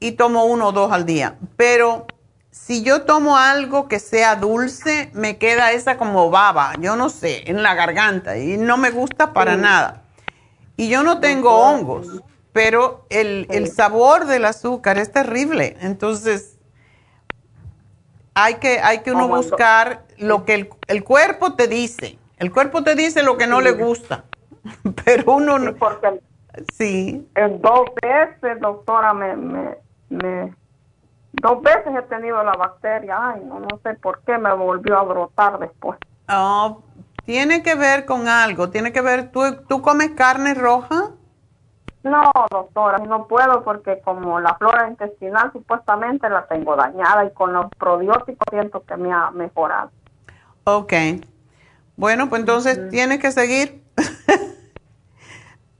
y 0.00 0.12
tomo 0.12 0.44
uno 0.44 0.68
o 0.68 0.72
dos 0.72 0.90
al 0.92 1.04
día, 1.04 1.36
pero 1.56 2.06
si 2.54 2.84
yo 2.84 3.02
tomo 3.02 3.36
algo 3.36 3.88
que 3.88 3.98
sea 3.98 4.36
dulce, 4.36 5.10
me 5.12 5.38
queda 5.38 5.72
esa 5.72 5.96
como 5.96 6.30
baba, 6.30 6.74
yo 6.78 6.94
no 6.94 7.08
sé, 7.08 7.50
en 7.50 7.64
la 7.64 7.74
garganta 7.74 8.38
y 8.38 8.56
no 8.56 8.76
me 8.76 8.90
gusta 8.90 9.32
para 9.32 9.56
nada. 9.56 10.04
Y 10.76 10.88
yo 10.88 11.02
no 11.02 11.18
tengo 11.18 11.50
hongos, 11.50 12.22
pero 12.52 13.06
el, 13.10 13.48
el 13.50 13.72
sabor 13.72 14.26
del 14.26 14.44
azúcar 14.44 14.98
es 14.98 15.10
terrible. 15.10 15.76
Entonces, 15.80 16.60
hay 18.34 18.54
que, 18.54 18.78
hay 18.78 19.00
que 19.00 19.10
uno 19.10 19.26
buscar 19.26 20.04
lo 20.16 20.44
que 20.44 20.70
el, 20.86 21.02
cuerpo 21.04 21.54
te 21.54 21.66
dice. 21.66 22.18
El 22.38 22.52
cuerpo 22.52 22.84
te 22.84 22.94
dice 22.94 23.24
lo 23.24 23.36
que 23.36 23.48
no 23.48 23.60
le 23.62 23.72
gusta, 23.72 24.26
pero 25.04 25.34
uno 25.34 25.58
no. 25.58 25.74
Sí. 26.72 27.28
En 27.34 27.60
dos 27.60 27.88
veces, 28.00 28.60
doctora, 28.60 29.12
me, 29.12 29.34
me, 29.34 29.76
me, 30.08 30.54
dos 31.40 31.62
veces 31.62 31.94
he 31.96 32.02
tenido 32.02 32.42
la 32.42 32.52
bacteria. 32.52 33.16
Ay, 33.20 33.42
no, 33.44 33.60
no 33.60 33.78
sé 33.82 33.94
por 33.94 34.20
qué 34.22 34.38
me 34.38 34.52
volvió 34.54 34.98
a 34.98 35.02
brotar 35.02 35.58
después. 35.58 35.98
Oh, 36.28 36.82
tiene 37.24 37.62
que 37.62 37.74
ver 37.74 38.04
con 38.04 38.28
algo. 38.28 38.70
Tiene 38.70 38.92
que 38.92 39.00
ver, 39.00 39.30
¿tú, 39.30 39.40
tú 39.68 39.82
comes 39.82 40.10
carne 40.10 40.54
roja? 40.54 41.10
No, 42.02 42.30
doctora, 42.50 42.98
no 42.98 43.26
puedo 43.26 43.64
porque 43.64 44.00
como 44.02 44.38
la 44.38 44.54
flora 44.56 44.88
intestinal 44.88 45.50
supuestamente 45.52 46.28
la 46.28 46.46
tengo 46.46 46.76
dañada 46.76 47.24
y 47.24 47.30
con 47.30 47.54
los 47.54 47.66
probióticos 47.78 48.46
siento 48.50 48.84
que 48.84 48.96
me 48.96 49.10
ha 49.10 49.30
mejorado. 49.30 49.90
Ok. 50.64 50.92
Bueno, 51.96 52.28
pues 52.28 52.40
entonces 52.40 52.90
tienes 52.90 53.20
que 53.20 53.32
seguir. 53.32 53.82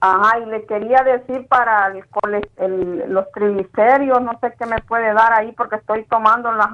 Ajá, 0.06 0.38
y 0.38 0.44
le 0.50 0.66
quería 0.66 1.02
decir 1.02 1.46
para 1.48 1.86
el, 1.86 3.04
los 3.08 3.32
triglicéridos, 3.32 4.20
no 4.20 4.38
sé 4.38 4.52
qué 4.58 4.66
me 4.66 4.78
puede 4.82 5.14
dar 5.14 5.32
ahí 5.32 5.52
porque 5.52 5.76
estoy 5.76 6.04
tomando 6.04 6.52
las, 6.52 6.68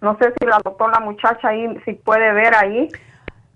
no 0.00 0.16
sé 0.18 0.32
si 0.38 0.46
la 0.46 0.60
doctora, 0.62 1.00
la 1.00 1.04
muchacha 1.04 1.48
ahí, 1.48 1.66
si 1.84 1.94
puede 1.94 2.32
ver 2.32 2.54
ahí. 2.54 2.88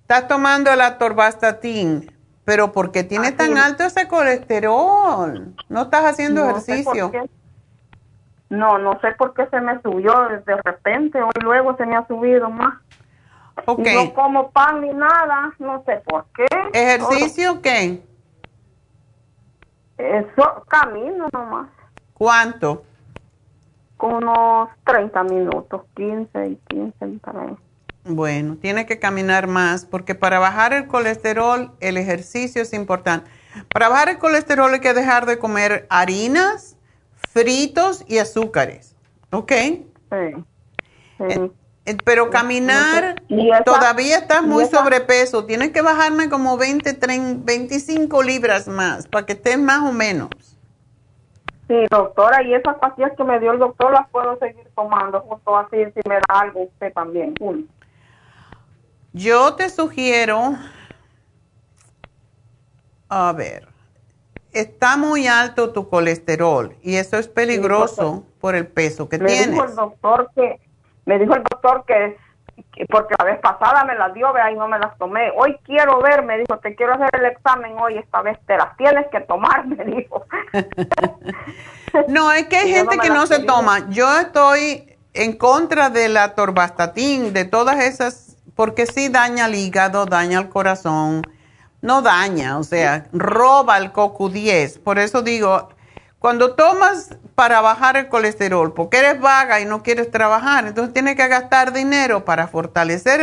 Estás 0.01 0.27
tomando 0.27 0.75
la 0.75 0.99
torvastatin. 0.99 2.11
Pero 2.45 2.73
¿por 2.73 2.91
qué 2.91 3.05
tiene 3.05 3.31
tan 3.31 3.57
alto 3.57 3.85
ese 3.85 4.09
colesterol? 4.09 5.55
¿No 5.69 5.83
estás 5.83 6.05
haciendo 6.05 6.51
ejercicio? 6.51 7.13
no, 8.49 8.79
no 8.79 9.01
sé 9.01 9.13
por 9.13 9.33
qué 9.33 9.47
se 9.47 9.61
me 9.61 9.81
subió 9.81 10.13
de 10.45 10.57
repente. 10.65 11.23
Hoy 11.23 11.31
luego 11.41 11.77
se 11.77 11.87
me 11.87 11.95
ha 11.95 12.05
subido 12.09 12.51
más. 12.51 12.75
Okay. 13.65 13.95
No 13.95 14.13
como 14.13 14.51
pan 14.51 14.81
ni 14.81 14.93
nada, 14.93 15.53
no 15.61 15.85
sé 15.87 16.03
por 16.05 16.27
qué. 16.35 16.47
¿Ejercicio 16.73 17.63
qué? 17.63 18.03
Eso, 19.99 20.65
camino 20.69 21.29
nomás. 21.33 21.69
¿Cuánto? 22.15 22.85
Con 23.97 24.15
unos 24.15 24.69
30 24.85 25.25
minutos, 25.25 25.83
15 25.95 26.49
y 26.49 26.57
15 26.69 27.07
para 27.21 27.43
ahí. 27.43 27.57
Bueno, 28.05 28.57
tiene 28.57 28.85
que 28.85 28.99
caminar 28.99 29.47
más 29.47 29.87
porque 29.87 30.15
para 30.15 30.39
bajar 30.39 30.75
el 30.75 30.87
colesterol 30.87 31.73
el 31.81 31.97
ejercicio 31.97 32.61
es 32.61 32.75
importante. 32.75 33.31
Para 33.73 33.89
bajar 33.89 34.11
el 34.11 34.19
colesterol 34.19 34.73
hay 34.73 34.81
que 34.81 34.93
dejar 34.93 35.25
de 35.27 35.39
comer 35.39 35.87
harinas, 35.89 36.77
fritos 37.31 38.05
y 38.07 38.19
azúcares. 38.19 38.95
¿Ok? 39.31 39.53
Sí. 39.53 39.85
Eh, 40.11 40.45
eh, 41.21 41.51
pero 42.05 42.31
caminar, 42.31 43.23
todavía 43.65 44.19
estás 44.19 44.43
muy 44.43 44.65
sobrepeso. 44.67 45.45
Tienes 45.45 45.71
que 45.71 45.83
bajarme 45.83 46.31
como 46.31 46.57
20, 46.57 46.95
30, 46.95 47.43
25 47.45 48.23
libras 48.23 48.69
más 48.69 49.07
para 49.07 49.27
que 49.27 49.35
estés 49.35 49.59
más 49.59 49.81
o 49.83 49.93
menos. 49.93 50.31
Sí, 51.69 51.75
doctora, 51.91 52.43
y 52.43 52.55
esas 52.55 52.77
pastillas 52.77 53.13
que 53.17 53.25
me 53.25 53.41
dio 53.41 53.53
el 53.53 53.59
doctor 53.59 53.93
las 53.93 54.09
puedo 54.11 54.39
seguir 54.39 54.69
tomando 54.75 55.21
justo 55.21 55.57
así 55.57 55.77
si 55.95 56.09
me 56.09 56.17
da 56.17 56.41
algo 56.41 56.65
usted 56.65 56.93
también. 56.93 57.35
Yo 59.13 59.55
te 59.55 59.71
sugiero, 59.71 60.57
a 63.09 63.33
ver, 63.33 63.69
está 64.53 64.97
muy 64.97 65.27
alto 65.27 65.73
tu 65.73 65.89
colesterol 65.89 66.77
y 66.83 66.97
eso 66.97 67.17
es 67.19 67.29
peligroso 67.29 68.25
por 68.41 68.55
el 68.55 68.67
peso 68.67 69.09
que 69.09 69.19
tienes. 69.19 69.49
Me 69.49 69.53
dijo 69.53 69.65
el 69.65 69.75
doctor 69.75 70.31
que, 70.35 70.61
me 71.07 71.19
dijo 71.19 71.35
el 71.35 71.43
doctor 71.43 71.85
que, 71.87 72.17
porque 72.89 73.15
la 73.19 73.25
vez 73.25 73.41
pasada 73.41 73.85
me 73.85 73.95
las 73.95 74.13
dio, 74.15 74.33
vea, 74.33 74.51
y 74.51 74.57
no 74.57 74.69
me 74.69 74.79
las 74.79 74.97
tomé. 74.99 75.31
Hoy 75.37 75.59
quiero 75.65 76.01
ver, 76.01 76.23
me 76.23 76.39
dijo, 76.39 76.59
te 76.59 76.75
quiero 76.75 76.95
hacer 76.95 77.11
el 77.13 77.27
examen 77.27 77.77
hoy, 77.79 77.99
esta 77.99 78.23
vez 78.23 78.39
te 78.47 78.57
las 78.57 78.77
tienes 78.77 79.07
que 79.09 79.21
tomar, 79.21 79.67
me 79.67 79.85
dijo. 79.85 80.25
no, 82.09 82.33
es 82.33 82.47
que 82.47 82.57
hay 82.57 82.73
gente 82.75 82.99
que 82.99 83.11
no 83.11 83.27
se 83.27 83.41
toma. 83.41 83.89
Yo 83.91 84.19
estoy 84.19 84.97
en 85.13 85.37
contra 85.37 85.91
de 85.91 86.09
la 86.09 86.35
torvastatin, 86.35 87.33
de 87.33 87.45
todas 87.45 87.79
esas 87.81 88.25
porque 88.55 88.87
sí 88.87 89.09
daña 89.09 89.47
el 89.47 89.55
hígado, 89.55 90.07
daña 90.07 90.41
el 90.41 90.49
corazón, 90.49 91.23
no 91.83 92.03
daña, 92.03 92.59
o 92.59 92.63
sea, 92.63 93.07
roba 93.13 93.79
el 93.79 93.93
CoQ10. 93.93 94.81
Por 94.81 94.99
eso 94.99 95.23
digo, 95.23 95.69
cuando 96.25 96.55
tomas 96.55 97.11
para 97.35 97.61
bajar 97.61 97.99
el 97.99 98.09
colesterol, 98.09 98.73
porque 98.73 98.97
eres 98.97 99.21
vaga 99.21 99.61
y 99.61 99.67
no 99.67 99.83
quieres 99.83 100.11
trabajar, 100.11 100.67
entonces 100.67 100.95
tienes 100.95 101.17
que 101.17 101.29
gastar 101.29 101.75
dinero 101.75 102.25
para 102.25 102.49
fortalecer 102.49 103.21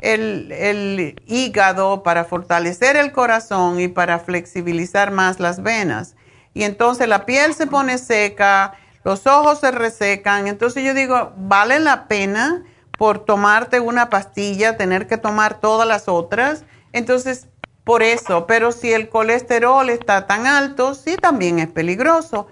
el, 0.00 0.50
el 0.50 1.22
hígado, 1.28 2.02
para 2.02 2.24
fortalecer 2.24 2.96
el 2.96 3.12
corazón 3.12 3.78
y 3.78 3.86
para 3.86 4.18
flexibilizar 4.18 5.12
más 5.12 5.38
las 5.38 5.62
venas. 5.62 6.16
Y 6.54 6.64
entonces 6.64 7.06
la 7.06 7.24
piel 7.24 7.54
se 7.54 7.68
pone 7.68 7.98
seca, 7.98 8.72
los 9.04 9.28
ojos 9.28 9.60
se 9.60 9.70
resecan. 9.70 10.48
Entonces 10.48 10.82
yo 10.82 10.94
digo, 10.94 11.32
vale 11.36 11.78
la 11.78 12.08
pena 12.08 12.64
por 12.98 13.24
tomarte 13.24 13.78
una 13.78 14.10
pastilla, 14.10 14.76
tener 14.76 15.06
que 15.06 15.18
tomar 15.18 15.60
todas 15.60 15.86
las 15.86 16.08
otras. 16.08 16.64
Entonces, 16.92 17.46
por 17.88 18.02
eso, 18.02 18.46
pero 18.46 18.70
si 18.70 18.92
el 18.92 19.08
colesterol 19.08 19.88
está 19.88 20.26
tan 20.26 20.46
alto, 20.46 20.92
sí 20.92 21.16
también 21.16 21.58
es 21.58 21.68
peligroso. 21.68 22.46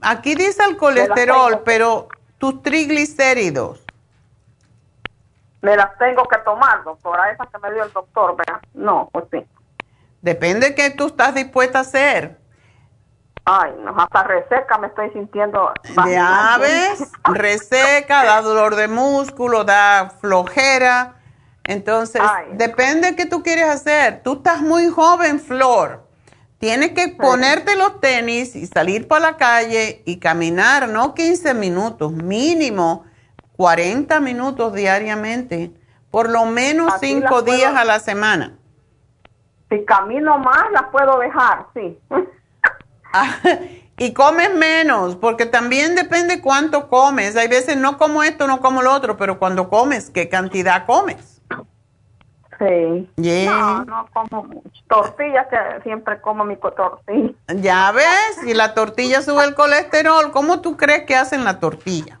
Aquí 0.00 0.36
dice 0.36 0.62
el 0.62 0.76
colesterol, 0.76 1.62
pero 1.64 2.06
tus 2.38 2.62
triglicéridos. 2.62 3.84
Me 5.60 5.76
las 5.76 5.98
tengo 5.98 6.22
que 6.28 6.38
tomar, 6.44 6.84
doctora, 6.84 7.32
esas 7.32 7.48
que 7.48 7.58
me 7.58 7.72
dio 7.72 7.82
el 7.82 7.92
doctor, 7.92 8.36
¿verdad? 8.36 8.62
No, 8.72 9.10
pues 9.12 9.24
sí. 9.32 9.44
Depende 10.22 10.68
de 10.68 10.74
qué 10.76 10.90
tú 10.90 11.08
estás 11.08 11.34
dispuesta 11.34 11.78
a 11.78 11.80
hacer. 11.80 12.38
Ay, 13.46 13.72
no, 13.80 13.92
hasta 14.00 14.22
reseca 14.22 14.78
me 14.78 14.86
estoy 14.86 15.10
sintiendo. 15.10 15.74
Ya 16.06 16.58
ves, 16.60 17.10
reseca, 17.24 18.22
da 18.22 18.40
dolor 18.40 18.76
de 18.76 18.86
músculo, 18.86 19.64
da 19.64 20.12
flojera. 20.20 21.16
Entonces, 21.70 22.20
depende 22.54 23.10
de 23.12 23.16
qué 23.16 23.26
tú 23.26 23.44
quieres 23.44 23.66
hacer. 23.66 24.24
Tú 24.24 24.38
estás 24.38 24.60
muy 24.60 24.88
joven, 24.88 25.38
Flor. 25.38 26.04
Tienes 26.58 26.90
que 26.94 27.10
ponerte 27.10 27.76
los 27.76 28.00
tenis 28.00 28.56
y 28.56 28.66
salir 28.66 29.06
para 29.06 29.30
la 29.30 29.36
calle 29.36 30.02
y 30.04 30.18
caminar, 30.18 30.88
no 30.88 31.14
15 31.14 31.54
minutos, 31.54 32.12
mínimo 32.12 33.04
40 33.56 34.18
minutos 34.18 34.74
diariamente, 34.74 35.70
por 36.10 36.28
lo 36.28 36.44
menos 36.44 36.92
5 36.98 37.42
días 37.42 37.76
a 37.76 37.84
la 37.84 38.00
semana. 38.00 38.58
Si 39.70 39.84
camino 39.84 40.38
más, 40.38 40.72
las 40.72 40.86
puedo 40.90 41.20
dejar, 41.20 41.66
sí. 41.72 41.96
y 43.96 44.12
comes 44.12 44.52
menos, 44.56 45.14
porque 45.14 45.46
también 45.46 45.94
depende 45.94 46.40
cuánto 46.40 46.88
comes. 46.88 47.36
Hay 47.36 47.46
veces 47.46 47.76
no 47.76 47.96
como 47.96 48.24
esto, 48.24 48.48
no 48.48 48.60
como 48.60 48.82
lo 48.82 48.92
otro, 48.92 49.16
pero 49.16 49.38
cuando 49.38 49.68
comes, 49.68 50.10
¿qué 50.10 50.28
cantidad 50.28 50.84
comes? 50.84 51.29
Sí. 52.60 53.46
No, 53.46 53.84
no 53.86 54.06
como 54.12 54.44
mucho. 54.44 54.70
Tortillas, 54.86 55.46
que 55.48 55.82
siempre 55.82 56.20
como 56.20 56.44
mi 56.44 56.56
tortilla. 56.56 57.32
Ya 57.48 57.90
ves, 57.90 58.44
y 58.46 58.54
la 58.54 58.74
tortilla 58.74 59.22
sube 59.22 59.44
el 59.44 59.54
colesterol. 59.54 60.30
¿Cómo 60.30 60.60
tú 60.60 60.76
crees 60.76 61.06
que 61.06 61.16
hacen 61.16 61.42
la 61.44 61.58
tortilla? 61.58 62.20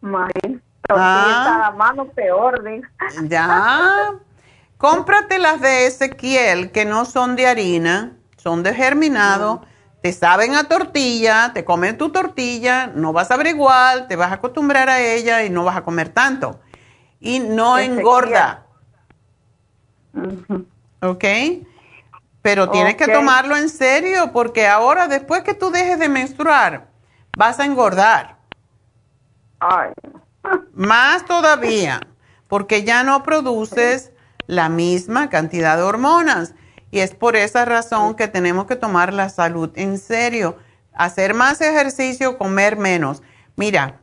Tortilla 0.00 0.62
ah. 0.90 1.74
mano 1.76 2.06
peor, 2.06 2.64
Ya. 3.24 4.14
Cómprate 4.78 5.38
las 5.38 5.60
de 5.60 5.86
Ezequiel, 5.86 6.72
que 6.72 6.84
no 6.84 7.04
son 7.04 7.36
de 7.36 7.46
harina 7.46 8.12
son 8.42 8.64
de 8.64 8.74
germinado, 8.74 9.62
te 10.02 10.12
saben 10.12 10.56
a 10.56 10.64
tortilla, 10.64 11.52
te 11.54 11.64
comen 11.64 11.96
tu 11.96 12.10
tortilla, 12.10 12.88
no 12.88 13.12
vas 13.12 13.30
a 13.30 13.36
ver 13.36 13.46
igual, 13.46 14.08
te 14.08 14.16
vas 14.16 14.32
a 14.32 14.34
acostumbrar 14.34 14.90
a 14.90 15.00
ella 15.00 15.44
y 15.44 15.50
no 15.50 15.62
vas 15.62 15.76
a 15.76 15.84
comer 15.84 16.08
tanto. 16.08 16.58
Y 17.20 17.38
no 17.38 17.78
engorda. 17.78 18.66
¿Ok? 21.00 21.24
Pero 22.42 22.70
tienes 22.70 22.96
que 22.96 23.06
tomarlo 23.06 23.56
en 23.56 23.68
serio 23.68 24.30
porque 24.32 24.66
ahora, 24.66 25.06
después 25.06 25.42
que 25.42 25.54
tú 25.54 25.70
dejes 25.70 25.98
de 25.98 26.08
menstruar, 26.08 26.88
vas 27.36 27.60
a 27.60 27.64
engordar. 27.64 28.36
Ay. 29.60 29.92
Más 30.74 31.24
todavía, 31.24 32.00
porque 32.48 32.82
ya 32.82 33.04
no 33.04 33.22
produces 33.22 34.10
la 34.46 34.68
misma 34.68 35.30
cantidad 35.30 35.76
de 35.76 35.84
hormonas. 35.84 36.54
Y 36.90 36.98
es 36.98 37.14
por 37.14 37.36
esa 37.36 37.64
razón 37.64 38.16
que 38.16 38.28
tenemos 38.28 38.66
que 38.66 38.76
tomar 38.76 39.14
la 39.14 39.28
salud 39.28 39.70
en 39.76 39.98
serio. 39.98 40.58
Hacer 40.92 41.34
más 41.34 41.60
ejercicio, 41.60 42.36
comer 42.38 42.76
menos. 42.76 43.22
Mira, 43.56 44.00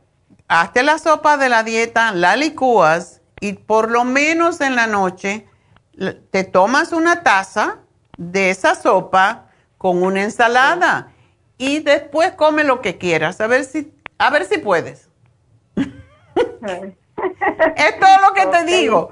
hazte 0.48 0.82
la 0.82 0.98
sopa 0.98 1.36
de 1.36 1.50
la 1.50 1.62
dieta, 1.62 2.12
la 2.12 2.36
licúas 2.36 3.20
y 3.38 3.52
por 3.52 3.90
lo 3.90 4.04
menos 4.04 4.60
en 4.60 4.76
la 4.76 4.86
noche 4.86 5.46
te 6.30 6.44
tomas 6.44 6.92
una 6.92 7.22
taza 7.22 7.78
de 8.16 8.50
esa 8.50 8.74
sopa 8.74 9.50
con 9.76 10.02
una 10.02 10.22
ensalada 10.22 11.12
y 11.58 11.80
después 11.80 12.32
come 12.32 12.64
lo 12.64 12.80
que 12.80 12.96
quieras. 12.96 13.40
A 13.40 13.46
ver 13.46 13.64
si, 13.64 13.92
a 14.18 14.30
ver 14.30 14.46
si 14.46 14.58
puedes. 14.58 15.08
es 15.76 18.00
todo 18.00 18.28
lo 18.28 18.34
que 18.34 18.46
te 18.46 18.64
digo. 18.64 19.10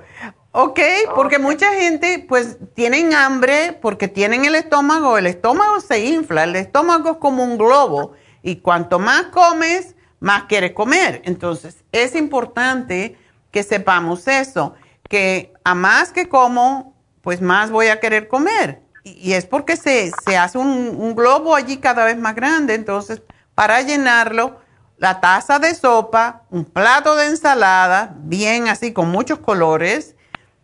Ok, 0.52 0.80
porque 1.14 1.38
mucha 1.38 1.72
gente 1.74 2.24
pues 2.26 2.56
tienen 2.74 3.12
hambre 3.12 3.78
porque 3.80 4.08
tienen 4.08 4.46
el 4.46 4.54
estómago, 4.54 5.18
el 5.18 5.26
estómago 5.26 5.80
se 5.80 6.06
infla, 6.06 6.44
el 6.44 6.56
estómago 6.56 7.12
es 7.12 7.16
como 7.18 7.44
un 7.44 7.58
globo 7.58 8.14
y 8.42 8.56
cuanto 8.56 8.98
más 8.98 9.24
comes, 9.24 9.94
más 10.20 10.44
quieres 10.44 10.72
comer. 10.72 11.20
Entonces 11.26 11.84
es 11.92 12.14
importante 12.14 13.18
que 13.50 13.62
sepamos 13.62 14.26
eso, 14.26 14.74
que 15.08 15.52
a 15.64 15.74
más 15.74 16.12
que 16.12 16.28
como, 16.28 16.94
pues 17.22 17.40
más 17.40 17.70
voy 17.70 17.88
a 17.88 18.00
querer 18.00 18.28
comer. 18.28 18.82
Y, 19.04 19.32
es 19.32 19.46
porque 19.46 19.76
se, 19.76 20.12
hace 20.36 20.58
un, 20.58 20.96
un 20.98 21.14
globo 21.14 21.54
allí 21.54 21.78
cada 21.78 22.04
vez 22.04 22.18
más 22.18 22.34
grande, 22.34 22.74
entonces 22.74 23.22
para 23.54 23.80
llenarlo, 23.82 24.60
la 24.98 25.20
taza 25.20 25.58
de 25.58 25.74
sopa, 25.74 26.42
un 26.50 26.64
plato 26.64 27.16
de 27.16 27.26
ensalada, 27.26 28.14
bien 28.18 28.68
así 28.68 28.92
con 28.92 29.08
muchos 29.08 29.38
colores, 29.38 30.14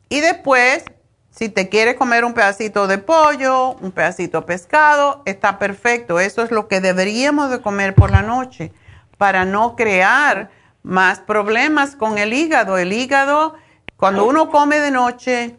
y 0.09 0.21
después, 0.21 0.85
si 1.31 1.49
te 1.49 1.69
quieres 1.69 1.97
comer 1.97 2.25
un 2.25 2.35
pedacito 2.35 2.87
de 2.87 2.99
pollo, 2.99 3.71
un 3.81 3.91
pedacito 3.91 4.41
de 4.41 4.47
pescado, 4.47 5.23
está 5.25 5.59
perfecto. 5.59 6.21
Eso 6.21 6.43
es 6.43 6.53
lo 6.53 6.69
que 6.69 6.81
deberíamos 6.81 7.51
de 7.51 7.61
comer 7.61 7.97
por 7.97 8.13
la 8.13 8.23
noche 8.23 8.73
para 9.19 9.45
no 9.45 9.75
crear 9.75 10.51
más 10.85 11.19
problemas 11.19 11.97
con 11.97 12.19
el 12.19 12.33
hígado. 12.33 12.79
El 12.79 12.93
hígado, 12.93 13.57
cuando 14.05 14.27
uno 14.27 14.51
come 14.51 14.81
de 14.81 14.91
noche, 14.91 15.57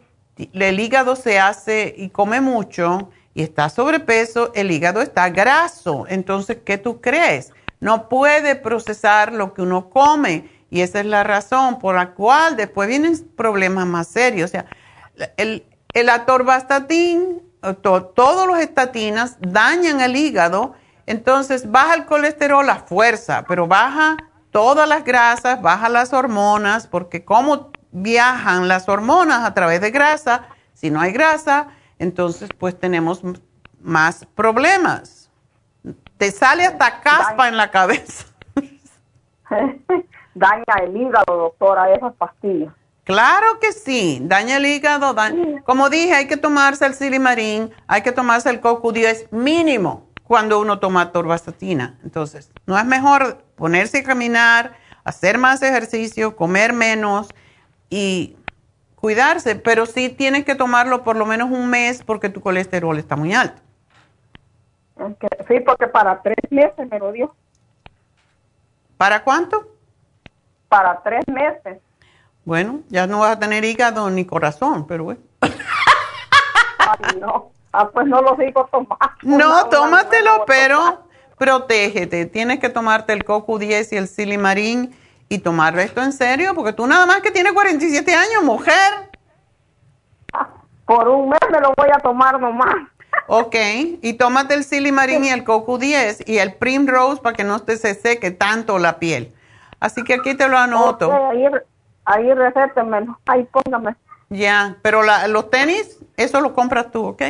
el 0.52 0.78
hígado 0.78 1.16
se 1.16 1.40
hace 1.40 1.92
y 1.98 2.10
come 2.10 2.40
mucho 2.40 3.10
y 3.34 3.42
está 3.42 3.68
sobrepeso, 3.68 4.52
el 4.54 4.70
hígado 4.70 5.02
está 5.02 5.30
graso. 5.30 6.04
Entonces, 6.08 6.58
¿qué 6.64 6.78
tú 6.78 7.00
crees? 7.00 7.52
No 7.80 8.08
puede 8.08 8.54
procesar 8.54 9.32
lo 9.32 9.52
que 9.52 9.62
uno 9.62 9.90
come 9.90 10.48
y 10.70 10.82
esa 10.82 11.00
es 11.00 11.06
la 11.06 11.24
razón 11.24 11.80
por 11.80 11.96
la 11.96 12.14
cual 12.14 12.54
después 12.54 12.88
vienen 12.88 13.18
problemas 13.36 13.84
más 13.84 14.06
serios. 14.06 14.50
O 14.50 14.52
sea, 14.52 14.66
el, 15.36 15.66
el 15.92 16.08
atorvastatín, 16.08 17.42
todos 17.82 18.46
los 18.46 18.60
estatinas 18.60 19.38
dañan 19.40 20.00
el 20.00 20.14
hígado, 20.14 20.74
entonces 21.06 21.68
baja 21.68 21.94
el 21.94 22.06
colesterol 22.06 22.70
a 22.70 22.76
fuerza, 22.76 23.44
pero 23.48 23.66
baja 23.66 24.16
todas 24.52 24.88
las 24.88 25.02
grasas, 25.04 25.60
baja 25.60 25.88
las 25.88 26.12
hormonas, 26.12 26.86
porque 26.86 27.24
como 27.24 27.72
viajan 27.96 28.68
las 28.68 28.88
hormonas 28.88 29.44
a 29.44 29.54
través 29.54 29.80
de 29.80 29.90
grasa, 29.90 30.48
si 30.74 30.90
no 30.90 31.00
hay 31.00 31.12
grasa, 31.12 31.68
entonces 31.98 32.50
pues 32.58 32.78
tenemos 32.78 33.22
más 33.80 34.26
problemas. 34.34 35.30
Te 36.18 36.30
sale 36.30 36.66
hasta 36.66 37.00
caspa 37.00 37.48
en 37.48 37.56
la 37.56 37.70
cabeza. 37.70 38.26
daña 40.34 40.64
el 40.82 40.96
hígado, 40.96 41.36
doctora, 41.36 41.92
esas 41.94 42.14
pastillas. 42.14 42.72
Claro 43.04 43.46
que 43.60 43.72
sí, 43.72 44.18
daña 44.22 44.56
el 44.56 44.66
hígado. 44.66 45.14
Como 45.64 45.88
dije, 45.88 46.12
hay 46.12 46.26
que 46.26 46.36
tomarse 46.36 46.84
el 46.84 46.94
silimarín, 46.94 47.70
hay 47.86 48.02
que 48.02 48.12
tomarse 48.12 48.50
el 48.50 48.60
CoQ10 48.60 49.30
mínimo 49.30 50.08
cuando 50.24 50.60
uno 50.60 50.80
toma 50.80 51.12
torvastatina. 51.12 51.98
Entonces, 52.02 52.50
no 52.66 52.76
es 52.76 52.84
mejor 52.84 53.38
ponerse 53.54 53.98
a 53.98 54.02
caminar, 54.02 54.76
hacer 55.04 55.38
más 55.38 55.62
ejercicio, 55.62 56.36
comer 56.36 56.72
menos 56.72 57.28
y 57.90 58.36
cuidarse, 58.94 59.56
pero 59.56 59.86
sí 59.86 60.08
tienes 60.08 60.44
que 60.44 60.54
tomarlo 60.54 61.04
por 61.04 61.16
lo 61.16 61.26
menos 61.26 61.50
un 61.50 61.68
mes 61.68 62.02
porque 62.02 62.28
tu 62.28 62.40
colesterol 62.40 62.98
está 62.98 63.16
muy 63.16 63.34
alto. 63.34 63.62
Sí, 65.46 65.60
porque 65.60 65.86
para 65.86 66.22
tres 66.22 66.38
meses 66.50 66.88
me 66.90 66.98
lo 66.98 67.12
dio. 67.12 67.34
¿Para 68.96 69.22
cuánto? 69.22 69.76
para 70.68 71.02
tres 71.02 71.24
meses. 71.28 71.78
Bueno, 72.44 72.80
ya 72.88 73.06
no 73.06 73.20
vas 73.20 73.36
a 73.36 73.38
tener 73.38 73.64
hígado 73.64 74.08
ni 74.10 74.24
corazón, 74.24 74.86
pero 74.86 75.04
bueno. 75.04 75.20
Ay, 75.40 77.18
no. 77.20 77.50
Ah, 77.72 77.88
pues 77.88 78.06
no 78.06 78.22
lo 78.22 78.36
digo 78.36 78.68
tomar. 78.70 78.98
No, 79.22 79.66
tómatelo, 79.68 80.44
pero 80.46 81.06
protégete. 81.36 82.26
Tienes 82.26 82.60
que 82.60 82.68
tomarte 82.68 83.12
el 83.12 83.24
CoQ10 83.24 83.88
y 83.92 83.96
el 83.96 84.08
Silimarín 84.08 84.94
y 85.28 85.38
tomar 85.38 85.78
esto 85.78 86.02
en 86.02 86.12
serio, 86.12 86.54
porque 86.54 86.72
tú 86.72 86.86
nada 86.86 87.06
más 87.06 87.20
que 87.20 87.30
tienes 87.30 87.52
47 87.52 88.14
años, 88.14 88.44
mujer. 88.44 89.10
Por 90.86 91.08
un 91.08 91.30
mes 91.30 91.40
me 91.50 91.60
lo 91.60 91.72
voy 91.76 91.88
a 91.92 91.98
tomar 91.98 92.40
nomás. 92.40 92.74
Ok, 93.28 93.56
y 94.02 94.12
tómate 94.14 94.54
el 94.54 94.62
Silimarín 94.62 95.24
y 95.24 95.30
el 95.30 95.44
CoQ10 95.44 96.24
y 96.26 96.38
el 96.38 96.54
Primrose 96.54 97.20
para 97.20 97.36
que 97.36 97.44
no 97.44 97.58
te 97.60 97.76
se 97.76 97.94
seque 97.94 98.30
tanto 98.30 98.78
la 98.78 98.98
piel. 98.98 99.32
Así 99.80 100.04
que 100.04 100.14
aquí 100.14 100.34
te 100.34 100.48
lo 100.48 100.56
anoto. 100.56 101.12
ahí 102.04 102.32
recétemelo, 102.32 103.18
ahí 103.26 103.44
póngame. 103.44 103.96
Ya, 104.28 104.76
pero 104.82 105.02
la, 105.02 105.28
los 105.28 105.50
tenis, 105.50 105.98
eso 106.16 106.40
lo 106.40 106.54
compras 106.54 106.90
tú, 106.90 107.06
¿ok? 107.06 107.22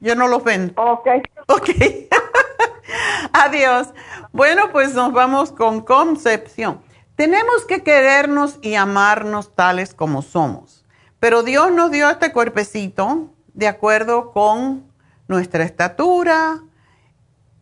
Yo 0.00 0.14
no 0.14 0.28
los 0.28 0.44
vendo. 0.44 0.74
Ok. 0.76 1.08
Ok. 1.48 1.70
Adiós. 3.32 3.88
Bueno, 4.32 4.70
pues 4.70 4.94
nos 4.94 5.12
vamos 5.12 5.50
con 5.52 5.80
Concepción. 5.80 6.82
Tenemos 7.16 7.64
que 7.66 7.82
querernos 7.82 8.58
y 8.60 8.74
amarnos 8.74 9.54
tales 9.54 9.94
como 9.94 10.22
somos. 10.22 10.84
Pero 11.20 11.42
Dios 11.42 11.70
nos 11.72 11.90
dio 11.90 12.10
este 12.10 12.32
cuerpecito 12.32 13.30
de 13.54 13.68
acuerdo 13.68 14.32
con 14.32 14.84
nuestra 15.28 15.64
estatura, 15.64 16.60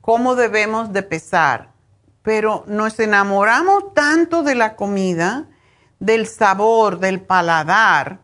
cómo 0.01 0.35
debemos 0.35 0.93
de 0.93 1.03
pesar. 1.03 1.71
Pero 2.23 2.65
nos 2.67 2.99
enamoramos 2.99 3.93
tanto 3.95 4.43
de 4.43 4.55
la 4.55 4.75
comida, 4.75 5.47
del 6.01 6.27
sabor, 6.27 6.99
del 6.99 7.21
paladar. 7.21 8.21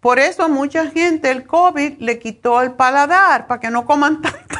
Por 0.00 0.18
eso 0.18 0.44
a 0.44 0.48
mucha 0.48 0.90
gente 0.90 1.30
el 1.30 1.46
COVID 1.46 1.98
le 1.98 2.18
quitó 2.18 2.62
el 2.62 2.72
paladar, 2.72 3.46
para 3.46 3.60
que 3.60 3.70
no 3.70 3.84
coman 3.84 4.22
tanto. 4.22 4.58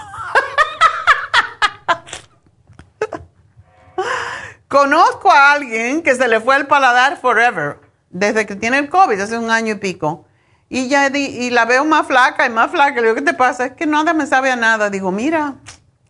Conozco 4.75 5.31
a 5.31 5.53
alguien 5.53 6.03
que 6.03 6.17
se 6.17 6.27
le 6.27 6.41
fue 6.41 6.57
el 6.57 6.67
paladar 6.67 7.17
forever, 7.21 7.79
desde 8.11 8.45
que 8.45 8.57
tiene 8.57 8.81
el 8.81 8.89
COVID, 8.89 9.21
hace 9.21 9.39
un 9.39 9.49
año 9.49 9.75
y 9.75 9.77
pico. 9.77 10.27
Y 10.69 10.89
ya 10.89 11.17
y 11.17 11.51
la 11.51 11.65
veo 11.65 11.85
más 11.85 12.09
flaca 12.09 12.45
y 12.45 12.51
más 12.51 12.73
flaca. 12.73 12.97
Le 13.01 13.03
digo, 13.03 13.15
¿qué 13.15 13.23
te 13.23 13.35
pasa? 13.35 13.67
Es 13.67 13.73
que 13.75 13.87
nada 13.87 14.15
me 14.15 14.27
sabe 14.27 14.51
a 14.51 14.57
nada. 14.57 14.91
Digo, 14.91 15.13
mira, 15.13 15.59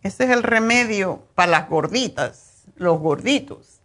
ese 0.01 0.23
es 0.23 0.31
el 0.31 0.41
remedio 0.41 1.21
para 1.35 1.51
las 1.51 1.69
gorditas, 1.69 2.63
los 2.75 2.97
gorditos. 2.97 3.81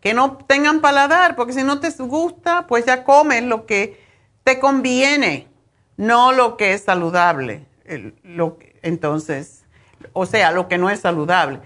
Que 0.00 0.14
no 0.14 0.36
tengan 0.38 0.80
paladar, 0.80 1.36
porque 1.36 1.52
si 1.52 1.62
no 1.62 1.78
te 1.78 1.90
gusta, 1.90 2.66
pues 2.66 2.86
ya 2.86 3.04
comes 3.04 3.44
lo 3.44 3.66
que 3.66 4.04
te 4.42 4.58
conviene, 4.58 5.46
no 5.96 6.32
lo 6.32 6.56
que 6.56 6.72
es 6.72 6.82
saludable. 6.82 7.68
entonces, 8.82 9.62
o 10.12 10.26
sea, 10.26 10.50
lo 10.50 10.66
que 10.66 10.76
no 10.76 10.90
es 10.90 10.98
saludable. 10.98 11.60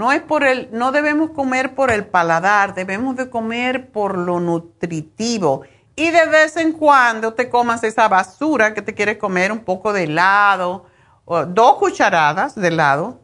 No 0.00 0.12
es 0.12 0.22
por 0.22 0.44
el, 0.44 0.70
no 0.72 0.92
debemos 0.92 1.32
comer 1.32 1.74
por 1.74 1.90
el 1.90 2.06
paladar, 2.06 2.72
debemos 2.72 3.16
de 3.16 3.28
comer 3.28 3.90
por 3.90 4.16
lo 4.16 4.40
nutritivo. 4.40 5.60
Y 5.94 6.08
de 6.08 6.24
vez 6.24 6.56
en 6.56 6.72
cuando 6.72 7.34
te 7.34 7.50
comas 7.50 7.84
esa 7.84 8.08
basura 8.08 8.72
que 8.72 8.80
te 8.80 8.94
quieres 8.94 9.18
comer, 9.18 9.52
un 9.52 9.58
poco 9.58 9.92
de 9.92 10.04
helado, 10.04 10.86
o 11.26 11.44
dos 11.44 11.76
cucharadas 11.76 12.54
de 12.54 12.68
helado, 12.68 13.20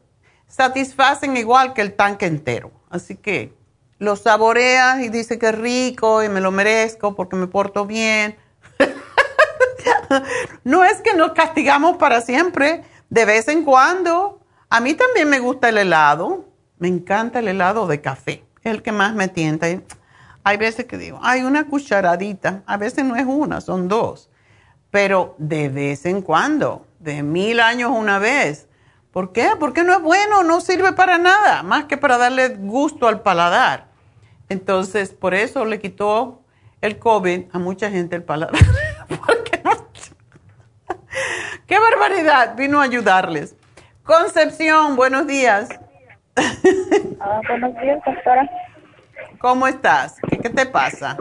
satisfacen 0.48 1.38
igual 1.38 1.72
que 1.72 1.80
el 1.80 1.94
tanque 1.94 2.26
entero. 2.26 2.70
Así 2.90 3.16
que 3.16 3.54
lo 3.98 4.14
saboreas 4.14 5.00
y 5.00 5.08
dices 5.08 5.38
que 5.38 5.48
es 5.48 5.58
rico 5.58 6.22
y 6.22 6.28
me 6.28 6.42
lo 6.42 6.50
merezco 6.50 7.16
porque 7.16 7.36
me 7.36 7.46
porto 7.46 7.86
bien. 7.86 8.36
no 10.62 10.84
es 10.84 11.00
que 11.00 11.14
nos 11.14 11.32
castigamos 11.32 11.96
para 11.96 12.20
siempre, 12.20 12.84
de 13.08 13.24
vez 13.24 13.48
en 13.48 13.64
cuando. 13.64 14.40
A 14.68 14.80
mí 14.80 14.92
también 14.92 15.30
me 15.30 15.38
gusta 15.38 15.70
el 15.70 15.78
helado, 15.78 16.44
me 16.78 16.88
encanta 16.88 17.38
el 17.38 17.48
helado 17.48 17.86
de 17.86 18.00
café, 18.00 18.44
es 18.62 18.72
el 18.72 18.82
que 18.82 18.92
más 18.92 19.14
me 19.14 19.28
tienta. 19.28 19.66
Hay 20.44 20.56
veces 20.56 20.84
que 20.86 20.98
digo, 20.98 21.18
hay 21.22 21.42
una 21.42 21.66
cucharadita, 21.66 22.62
a 22.66 22.76
veces 22.76 23.04
no 23.04 23.16
es 23.16 23.24
una, 23.26 23.60
son 23.60 23.88
dos, 23.88 24.30
pero 24.90 25.34
de 25.38 25.68
vez 25.68 26.06
en 26.06 26.22
cuando, 26.22 26.86
de 27.00 27.22
mil 27.22 27.60
años 27.60 27.90
una 27.92 28.18
vez. 28.18 28.68
¿Por 29.12 29.32
qué? 29.32 29.50
Porque 29.58 29.82
no 29.82 29.94
es 29.94 30.02
bueno, 30.02 30.42
no 30.42 30.60
sirve 30.60 30.92
para 30.92 31.18
nada, 31.18 31.62
más 31.62 31.84
que 31.84 31.96
para 31.96 32.18
darle 32.18 32.48
gusto 32.56 33.08
al 33.08 33.22
paladar. 33.22 33.88
Entonces, 34.48 35.10
por 35.10 35.34
eso 35.34 35.64
le 35.64 35.80
quitó 35.80 36.42
el 36.80 36.98
COVID 36.98 37.46
a 37.52 37.58
mucha 37.58 37.90
gente 37.90 38.14
el 38.16 38.22
paladar. 38.22 38.54
¡Qué 41.66 41.78
barbaridad! 41.78 42.56
Vino 42.56 42.80
a 42.80 42.84
ayudarles. 42.84 43.54
Concepción, 44.04 44.96
buenos 44.96 45.26
días. 45.26 45.68
Ah, 47.20 47.40
buenos 47.48 47.74
días, 47.80 47.98
doctora. 48.04 48.48
¿Cómo 49.38 49.66
estás? 49.66 50.16
¿Qué, 50.28 50.48
te 50.50 50.66
pasa? 50.66 51.16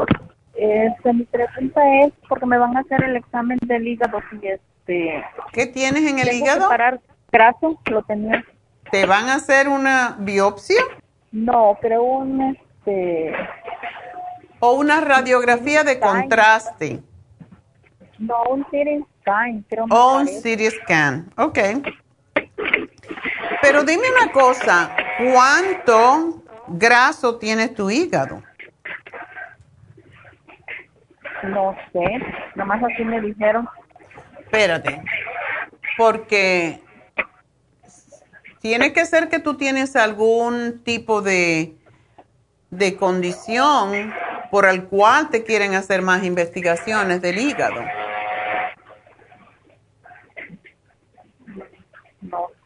Este, 0.56 1.14
mi 1.14 1.24
pregunta 1.26 1.82
es 2.02 2.14
porque 2.28 2.46
me 2.46 2.58
van 2.58 2.76
a 2.78 2.82
hacer 2.82 3.04
el 3.04 3.16
examen 3.18 3.58
del 3.62 3.88
hígado 3.88 4.20
y 4.42 4.48
este. 4.48 5.24
¿Qué 5.52 5.68
tienes 5.68 6.10
en 6.10 6.20
el 6.20 6.34
hígado? 6.34 6.70
Parar 6.70 7.00
graso, 7.32 7.80
lo 7.86 8.04
tenía. 8.04 8.44
¿Te 8.92 9.06
van 9.06 9.30
a 9.30 9.36
hacer 9.36 9.68
una 9.68 10.16
biopsia? 10.20 10.82
No, 11.32 11.78
creo 11.82 12.04
un 12.04 12.56
este. 12.56 13.34
O 14.60 14.74
una 14.74 15.02
radiografía 15.02 15.84
de 15.84 16.00
contraste. 16.00 17.02
No, 18.20 18.44
un 18.50 18.64
CT 18.64 19.06
scan, 19.22 19.66
creo. 19.68 19.86
O 19.90 20.18
un 20.18 20.28
CT 20.28 20.84
scan, 20.84 21.30
ok. 21.38 21.60
Pero 23.62 23.84
dime 23.84 24.04
una 24.22 24.32
cosa, 24.32 24.96
¿cuánto 25.18 26.44
graso 26.68 27.38
tiene 27.38 27.68
tu 27.68 27.90
hígado? 27.90 28.42
No 31.44 31.76
sé, 31.94 32.06
nomás 32.56 32.82
así 32.84 33.04
me 33.04 33.22
dijeron. 33.22 33.68
Espérate, 34.40 35.02
porque 35.98 36.82
tiene 38.62 38.94
que 38.94 39.06
ser 39.06 39.30
que 39.30 39.40
tú 39.40 39.58
tienes 39.58 39.96
algún 39.96 40.82
tipo 40.84 41.22
de, 41.22 41.76
de 42.72 42.96
condición 42.96 44.14
por 44.50 44.66
el 44.66 44.86
cual 44.86 45.30
te 45.30 45.44
quieren 45.44 45.76
hacer 45.76 46.02
más 46.02 46.24
investigaciones 46.24 47.22
del 47.22 47.38
hígado. 47.38 47.82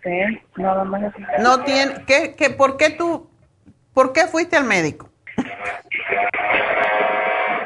Sé, 0.04 0.42
nada 0.58 0.84
más. 0.84 1.14
No 1.40 1.64
tiene, 1.64 2.04
¿qué, 2.06 2.36
qué, 2.38 2.50
¿por 2.50 2.78
qué 2.78 2.90
tú, 2.92 3.30
por 3.94 4.14
qué 4.14 4.28
fuiste 4.28 4.58
al 4.58 4.66
médico? 4.66 5.10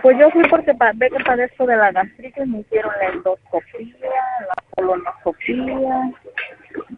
Pues 0.02 0.18
yo 0.20 0.30
fui 0.32 0.44
porque 0.50 0.74
ve 0.96 1.10
que 1.10 1.24
padezco 1.24 1.66
de 1.66 1.78
la 1.78 1.92
gastritis, 1.94 2.46
me 2.46 2.60
hicieron 2.60 2.92
la 3.00 3.08
endoscopía, 3.08 3.96
la 4.02 4.64
colonoscopía, 4.76 6.12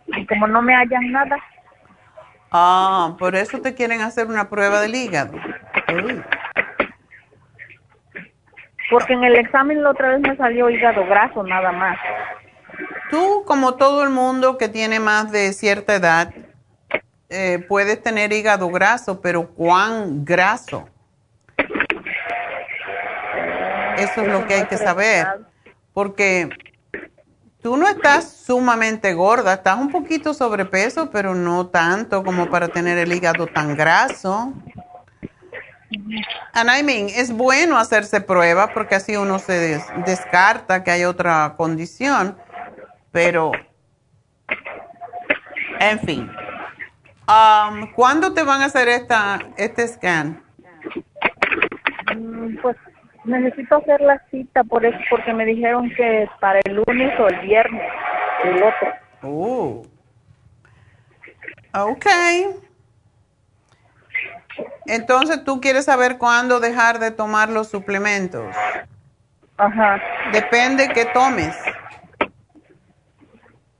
y 0.07 0.25
como 0.25 0.47
no 0.47 0.61
me 0.63 0.73
hallan 0.73 1.11
nada. 1.11 1.37
Ah, 2.51 3.15
por 3.19 3.35
eso 3.35 3.61
te 3.61 3.75
quieren 3.75 4.01
hacer 4.01 4.25
una 4.25 4.49
prueba 4.49 4.81
del 4.81 4.95
hígado. 4.95 5.33
Porque 8.89 9.13
en 9.13 9.23
el 9.23 9.35
examen 9.35 9.83
la 9.83 9.91
otra 9.91 10.09
vez 10.09 10.21
me 10.21 10.35
salió 10.37 10.69
hígado 10.69 11.05
graso 11.05 11.43
nada 11.43 11.71
más. 11.71 11.97
Tú, 13.09 13.43
como 13.45 13.75
todo 13.75 14.03
el 14.03 14.09
mundo 14.09 14.57
que 14.57 14.67
tiene 14.67 14.99
más 14.99 15.31
de 15.31 15.53
cierta 15.53 15.95
edad, 15.95 16.33
eh, 17.29 17.63
puedes 17.67 18.01
tener 18.01 18.33
hígado 18.33 18.69
graso, 18.69 19.21
pero 19.21 19.47
¿cuán 19.49 20.25
graso? 20.25 20.87
Eso 23.97 24.21
es 24.21 24.27
lo 24.27 24.45
que 24.47 24.55
hay 24.55 24.65
que 24.65 24.77
saber. 24.77 25.27
Porque 25.93 26.49
tú 27.61 27.77
no 27.77 27.87
estás 27.87 28.29
sumamente 28.45 29.13
gorda, 29.13 29.53
estás 29.53 29.77
un 29.77 29.89
poquito 29.89 30.33
sobrepeso, 30.33 31.09
pero 31.09 31.33
no 31.33 31.67
tanto 31.67 32.23
como 32.23 32.49
para 32.49 32.67
tener 32.67 32.97
el 32.97 33.13
hígado 33.13 33.47
tan 33.47 33.75
graso. 33.75 34.53
And 36.53 36.69
I 36.69 36.83
mean, 36.83 37.09
es 37.09 37.31
bueno 37.31 37.77
hacerse 37.77 38.19
prueba 38.19 38.73
porque 38.73 38.95
así 38.95 39.15
uno 39.15 39.39
se 39.39 39.81
descarta 40.05 40.83
que 40.83 40.91
hay 40.91 41.05
otra 41.05 41.53
condición 41.57 42.35
pero, 43.15 43.53
en 45.79 45.99
fin. 46.01 46.29
Um, 47.29 47.93
¿Cuándo 47.93 48.33
te 48.33 48.43
van 48.43 48.61
a 48.61 48.65
hacer 48.65 48.89
esta, 48.89 49.39
este 49.55 49.87
scan? 49.87 50.43
Mm, 52.13 52.57
pues 52.61 52.75
necesito 53.23 53.77
hacer 53.77 54.01
la 54.01 54.21
cita 54.29 54.65
por 54.65 54.85
eso, 54.85 54.97
porque 55.09 55.33
me 55.33 55.45
dijeron 55.45 55.89
que 55.95 56.27
para 56.41 56.59
el 56.65 56.75
lunes 56.75 57.17
o 57.17 57.27
el 57.27 57.39
viernes, 57.39 57.89
el 58.43 58.55
otro. 58.57 58.93
Oh. 59.21 59.85
Ok. 61.73 62.05
Entonces, 64.87 65.41
¿tú 65.45 65.61
quieres 65.61 65.85
saber 65.85 66.17
cuándo 66.17 66.59
dejar 66.59 66.99
de 66.99 67.11
tomar 67.11 67.47
los 67.47 67.69
suplementos? 67.69 68.53
Ajá. 69.55 70.01
Depende 70.33 70.89
que 70.89 71.05
tomes. 71.05 71.55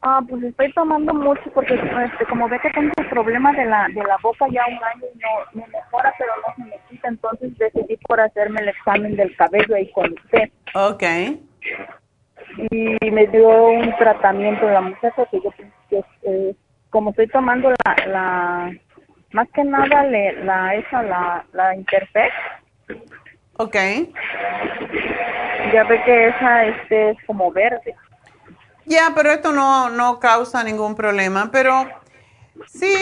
Ah, 0.07 0.21
pues 0.29 0.43
estoy 0.43 0.71
tomando 0.73 1.15
mucho 1.15 1.41
porque 1.51 1.73
este, 1.73 2.25
como 2.29 2.47
ve 2.47 2.59
que 2.59 2.69
tengo 2.69 2.91
problemas 3.09 3.55
de 3.57 3.65
la, 3.65 3.87
de 3.87 4.03
la 4.03 4.17
boca 4.21 4.45
ya 4.51 4.61
un 4.67 4.83
año 4.83 5.05
y 5.11 5.17
no 5.17 5.61
me 5.61 5.67
mejora, 5.67 6.13
pero 6.19 6.31
no 6.45 6.53
se 6.55 6.69
me 6.69 6.79
quita, 6.87 7.07
entonces 7.07 7.57
decidí 7.57 7.97
por 8.07 8.19
hacerme 8.19 8.61
el 8.61 8.69
examen 8.69 9.15
del 9.15 9.35
cabello 9.35 9.73
ahí 9.73 9.91
con 9.93 10.13
usted. 10.13 10.51
Ok. 10.75 11.03
Y 12.69 13.11
me 13.11 13.25
dio 13.25 13.49
un 13.65 13.97
tratamiento 13.97 14.69
la 14.69 14.81
muchacha 14.81 15.25
que 15.31 15.41
yo 15.41 15.49
que 15.89 16.03
eh, 16.21 16.55
como 16.91 17.09
estoy 17.09 17.27
tomando 17.29 17.71
la, 17.71 18.07
la 18.07 18.71
más 19.31 19.49
que 19.55 19.63
nada 19.63 20.03
le, 20.03 20.43
la 20.43 20.75
esa 20.75 21.01
la 21.01 21.45
la 21.53 21.75
Interfect 21.75 22.35
Ok. 23.57 23.75
Ya 25.73 25.83
ve 25.85 26.03
que 26.03 26.27
esa 26.27 26.65
este, 26.65 27.09
es 27.11 27.17
como 27.25 27.51
verde. 27.51 27.95
Ya, 28.85 29.13
pero 29.15 29.31
esto 29.31 29.51
no, 29.51 29.89
no 29.89 30.19
causa 30.19 30.63
ningún 30.63 30.95
problema. 30.95 31.49
Pero 31.51 31.87
sí, 32.67 32.93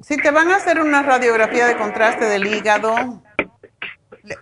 si 0.00 0.16
te 0.16 0.30
van 0.30 0.50
a 0.50 0.56
hacer 0.56 0.80
una 0.80 1.02
radiografía 1.02 1.66
de 1.66 1.76
contraste 1.76 2.24
del 2.24 2.46
hígado, 2.46 3.22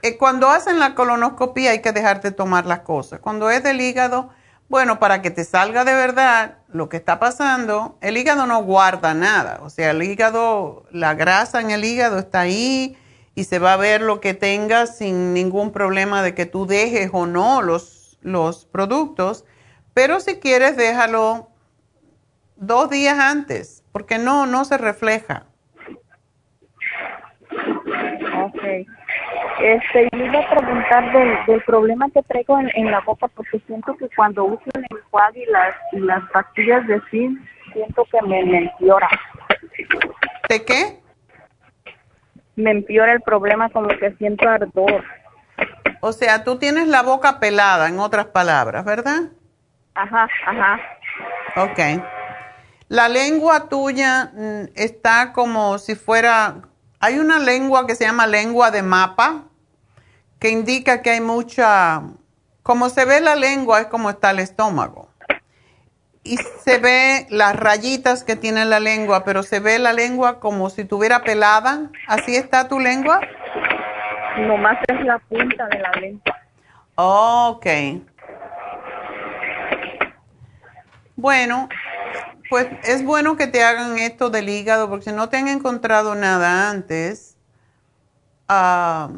eh, 0.03 0.17
cuando 0.17 0.49
hacen 0.49 0.79
la 0.79 0.95
colonoscopia 0.95 1.73
hay 1.73 1.83
que 1.83 1.93
dejarte 1.93 2.31
tomar 2.31 2.67
las 2.67 2.81
cosas. 2.81 3.21
Cuando 3.21 3.51
es 3.51 3.63
del 3.63 3.81
hígado, 3.81 4.31
bueno, 4.69 4.99
para 4.99 5.23
que 5.23 5.31
te 5.31 5.45
salga 5.45 5.85
de 5.85 5.95
verdad 5.95 6.59
lo 6.69 6.89
que 6.89 6.97
está 6.97 7.19
pasando, 7.19 7.97
el 8.01 8.17
hígado 8.17 8.47
no 8.47 8.63
guarda 8.63 9.15
nada. 9.15 9.61
O 9.63 9.71
sea, 9.71 9.91
el 9.91 10.03
hígado, 10.03 10.85
la 10.91 11.15
grasa 11.15 11.61
en 11.61 11.71
el 11.71 11.85
hígado 11.85 12.19
está 12.19 12.41
ahí 12.41 12.97
y 13.35 13.45
se 13.45 13.59
va 13.59 13.75
a 13.75 13.77
ver 13.77 14.01
lo 14.01 14.21
que 14.21 14.35
tengas 14.35 14.99
sin 14.99 15.35
ningún 15.35 15.71
problema 15.71 16.23
de 16.23 16.35
que 16.35 16.47
tú 16.47 16.67
dejes 16.67 17.11
o 17.13 17.27
no 17.27 17.63
los, 17.63 18.19
los 18.23 18.65
productos. 18.65 19.45
Pero 19.97 20.21
si 20.21 20.39
quieres, 20.39 20.77
déjalo 20.77 21.49
dos 22.57 22.91
días 22.91 23.19
antes, 23.19 23.83
porque 23.93 24.19
no, 24.19 24.45
no 24.45 24.67
se 24.67 24.77
refleja. 24.77 25.47
Ok. 28.45 28.63
Este, 29.63 30.09
yo 30.13 30.19
iba 30.23 30.39
a 30.39 30.51
preguntar 30.51 31.13
del, 31.15 31.47
del 31.47 31.65
problema 31.65 32.11
que 32.11 32.23
traigo 32.25 32.59
en, 32.59 32.71
en 32.75 32.91
la 32.91 33.01
boca, 33.01 33.27
porque 33.29 33.59
siento 33.61 33.97
que 33.97 34.07
cuando 34.15 34.45
uso 34.45 34.65
el 34.75 34.85
enjuague 34.91 35.45
y 35.45 35.51
las, 35.51 35.75
y 35.93 36.01
las 36.01 36.31
pastillas 36.31 36.87
de 36.87 37.01
zinc, 37.11 37.41
siento 37.73 38.05
que 38.13 38.21
me, 38.21 38.45
me 38.45 38.59
empeora. 38.59 39.09
¿De 40.51 40.63
qué? 40.63 41.01
Me 42.55 42.71
empeora 42.71 43.15
el 43.15 43.23
problema, 43.23 43.71
como 43.71 43.89
que 43.89 44.13
siento 44.19 44.47
ardor. 44.47 45.05
O 46.03 46.13
sea, 46.13 46.45
tú 46.45 46.59
tienes 46.59 46.87
la 46.87 47.03
boca 47.03 47.41
pelada, 47.41 47.89
en 47.89 47.99
otras 47.99 48.27
palabras, 48.27 48.85
¿verdad? 48.85 49.31
Ajá, 49.97 50.29
ajá. 50.47 50.81
Ok. 51.57 51.79
La 52.89 53.09
lengua 53.09 53.69
tuya 53.69 54.31
mm, 54.35 54.65
está 54.75 55.33
como 55.33 55.79
si 55.79 55.95
fuera, 55.95 56.63
hay 57.01 57.19
una 57.19 57.39
lengua 57.39 57.87
que 57.87 57.95
se 57.95 58.05
llama 58.05 58.27
lengua 58.27 58.71
de 58.71 58.83
mapa, 58.83 59.45
que 60.39 60.51
indica 60.51 61.03
que 61.03 61.11
hay 61.11 61.21
mucha, 61.21 62.03
como 62.63 62.91
se 62.91 63.05
ve 63.07 63.21
la 63.21 63.37
lengua 63.37 63.81
es 63.81 63.87
como 63.87 64.11
está 64.11 64.31
el 64.31 64.39
estómago. 64.39 65.09
Y 66.23 66.37
se 66.37 66.79
ve 66.79 67.27
las 67.31 67.57
rayitas 67.57 68.25
que 68.25 68.37
tiene 68.37 68.65
la 68.65 68.81
lengua, 68.81 69.25
pero 69.25 69.43
se 69.43 69.61
ve 69.61 69.79
la 69.79 69.93
lengua 69.93 70.41
como 70.41 70.71
si 70.71 70.85
tuviera 70.85 71.23
pelada. 71.23 71.91
¿Así 72.09 72.35
está 72.35 72.67
tu 72.69 72.81
lengua? 72.81 73.21
Nomás 74.39 74.77
es 74.89 75.01
la 75.05 75.19
punta 75.21 75.67
de 75.69 75.79
la 75.79 75.91
lengua. 75.93 76.37
Ok. 76.97 77.67
Bueno, 81.17 81.69
pues 82.51 82.69
es 82.85 83.03
bueno 83.03 83.37
que 83.37 83.47
te 83.47 83.65
hagan 83.65 83.99
esto 83.99 84.31
del 84.31 84.49
hígado, 84.49 84.89
porque 84.89 85.07
si 85.07 85.13
no 85.13 85.29
te 85.29 85.39
han 85.39 85.49
encontrado 85.49 86.15
nada 86.15 86.71
antes, 86.71 87.37
ah, 88.49 89.11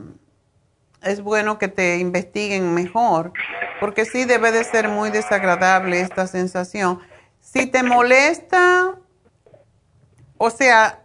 es 1.03 1.21
bueno 1.21 1.59
que 1.59 1.69
te 1.69 1.99
investiguen 1.99 2.73
mejor, 2.73 3.33
porque 3.81 4.05
sí 4.05 4.25
debe 4.25 4.53
de 4.53 4.65
ser 4.65 4.89
muy 4.89 5.11
desagradable 5.11 6.01
esta 6.01 6.27
sensación. 6.27 7.01
Si 7.41 7.67
te 7.67 7.83
molesta, 7.83 8.95
o 10.37 10.51
sea, 10.51 11.01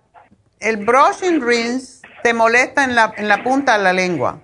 el 0.59 0.77
brushing 0.77 1.41
rinse 1.41 2.03
te 2.23 2.33
molesta 2.33 2.85
en 2.85 2.95
la, 2.95 3.13
en 3.17 3.27
la 3.27 3.43
punta 3.43 3.77
de 3.77 3.83
la 3.83 3.93
lengua. 3.93 4.39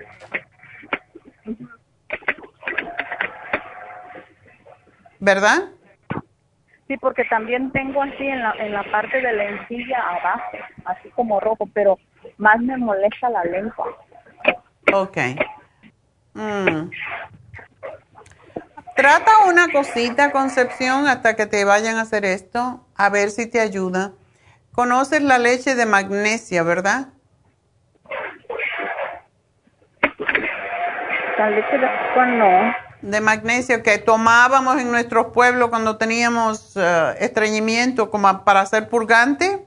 ¿Verdad? 5.19 5.69
Sí, 6.89 6.97
porque 6.97 7.23
también 7.25 7.71
tengo 7.71 8.01
así 8.01 8.25
en 8.25 8.41
la, 8.41 8.51
en 8.57 8.73
la 8.73 8.83
parte 8.91 9.21
de 9.21 9.31
la 9.31 9.43
encilla 9.43 9.99
abajo, 10.09 10.57
así 10.85 11.07
como 11.11 11.39
rojo, 11.39 11.69
pero 11.71 11.99
más 12.37 12.59
me 12.61 12.75
molesta 12.77 13.29
la 13.29 13.43
lengua. 13.43 13.95
Ok. 14.91 15.17
Mm. 16.33 16.89
Trata 18.95 19.31
una 19.47 19.67
cosita, 19.71 20.31
Concepción, 20.31 21.07
hasta 21.07 21.35
que 21.35 21.45
te 21.45 21.63
vayan 21.63 21.97
a 21.97 22.01
hacer 22.01 22.25
esto, 22.25 22.83
a 22.95 23.09
ver 23.09 23.29
si 23.29 23.47
te 23.47 23.59
ayuda. 23.59 24.13
Conoces 24.71 25.21
la 25.21 25.37
leche 25.37 25.75
de 25.75 25.85
magnesia, 25.85 26.63
¿verdad? 26.63 27.09
La 31.37 31.49
leche 31.51 31.77
de 31.77 31.87
no. 32.39 32.88
De 33.01 33.21
magnesio 33.21 33.81
que 33.81 33.97
tomábamos 33.97 34.79
en 34.79 34.91
nuestros 34.91 35.27
pueblos 35.33 35.69
cuando 35.69 35.97
teníamos 35.97 36.75
eh, 36.75 37.15
estreñimiento 37.19 38.09
como 38.11 38.43
para 38.43 38.61
hacer 38.61 38.89
purgante. 38.89 39.65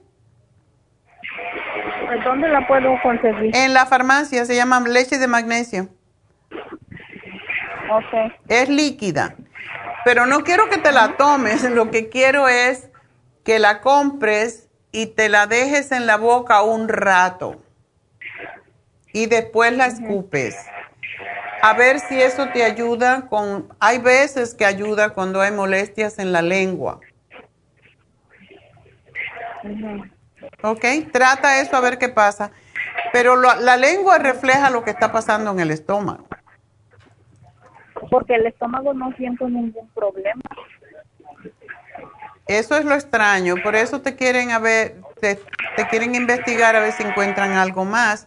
¿Dónde 2.25 2.49
la 2.49 2.67
puedo 2.67 2.95
conseguir? 3.03 3.57
En 3.57 3.73
la 3.73 3.87
farmacia 3.87 4.45
se 4.45 4.55
llama 4.55 4.81
leche 4.81 5.19
de 5.19 5.27
magnesio. 5.27 5.89
Ok. 7.91 8.33
Es 8.49 8.69
líquida. 8.69 9.35
Pero 10.05 10.27
no 10.27 10.43
quiero 10.43 10.69
que 10.69 10.79
te 10.79 10.93
la 10.93 11.17
tomes, 11.17 11.63
lo 11.71 11.91
que 11.91 12.09
quiero 12.09 12.49
es 12.49 12.91
que 13.45 13.59
la 13.59 13.81
compres 13.81 14.69
y 14.91 15.07
te 15.07 15.29
la 15.29 15.47
dejes 15.47 15.93
en 15.93 16.07
la 16.07 16.17
boca 16.17 16.63
un 16.63 16.89
rato. 16.89 17.63
Y 19.13 19.27
después 19.27 19.73
la 19.73 19.87
escupes. 19.87 20.57
A 21.63 21.75
ver 21.75 22.01
si 22.01 22.21
eso 22.21 22.49
te 22.49 22.65
ayuda 22.65 23.29
con... 23.29 23.73
Hay 23.79 23.99
veces 23.99 24.55
que 24.55 24.65
ayuda 24.65 25.11
cuando 25.11 25.41
hay 25.41 25.53
molestias 25.53 26.19
en 26.19 26.33
la 26.33 26.43
lengua. 26.43 26.99
¿Ok? 30.63 30.85
Trata 31.13 31.61
eso 31.61 31.77
a 31.77 31.81
ver 31.81 31.99
qué 31.99 32.09
pasa. 32.09 32.51
Pero 33.13 33.37
lo- 33.37 33.55
la 33.61 33.77
lengua 33.77 34.19
refleja 34.19 34.71
lo 34.71 34.83
que 34.83 34.91
está 34.91 35.13
pasando 35.13 35.53
en 35.53 35.61
el 35.61 35.71
estómago. 35.71 36.27
Porque 38.11 38.35
el 38.35 38.47
estómago 38.47 38.93
no 38.93 39.13
siento 39.17 39.49
ningún 39.49 39.89
problema. 39.91 40.43
Eso 42.49 42.77
es 42.77 42.85
lo 42.85 42.95
extraño. 42.95 43.55
Por 43.63 43.77
eso 43.77 44.01
te 44.03 44.17
quieren 44.17 44.51
a 44.51 44.59
ver, 44.59 44.97
te, 45.21 45.39
te 45.77 45.87
quieren 45.89 46.17
investigar 46.17 46.75
a 46.75 46.81
ver 46.81 46.93
si 46.93 47.05
encuentran 47.05 47.53
algo 47.53 47.85
más. 47.85 48.27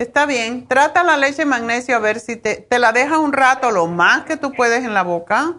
Está 0.00 0.24
bien. 0.24 0.66
Trata 0.66 1.04
la 1.04 1.18
leche 1.18 1.42
de 1.42 1.44
magnesio 1.44 1.94
a 1.94 1.98
ver 1.98 2.20
si 2.20 2.34
te, 2.34 2.56
te 2.56 2.78
la 2.78 2.90
deja 2.90 3.18
un 3.18 3.34
rato, 3.34 3.70
lo 3.70 3.86
más 3.86 4.22
que 4.22 4.38
tú 4.38 4.50
puedes 4.50 4.82
en 4.82 4.94
la 4.94 5.02
boca 5.02 5.58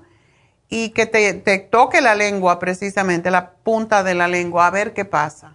y 0.68 0.94
que 0.94 1.06
te, 1.06 1.36
te 1.36 1.60
toque 1.60 2.02
la 2.02 2.16
lengua 2.16 2.58
precisamente, 2.58 3.30
la 3.30 3.52
punta 3.52 4.02
de 4.02 4.16
la 4.16 4.28
lengua, 4.28 4.66
a 4.66 4.72
ver 4.72 4.94
qué 4.94 5.06
pasa. 5.06 5.54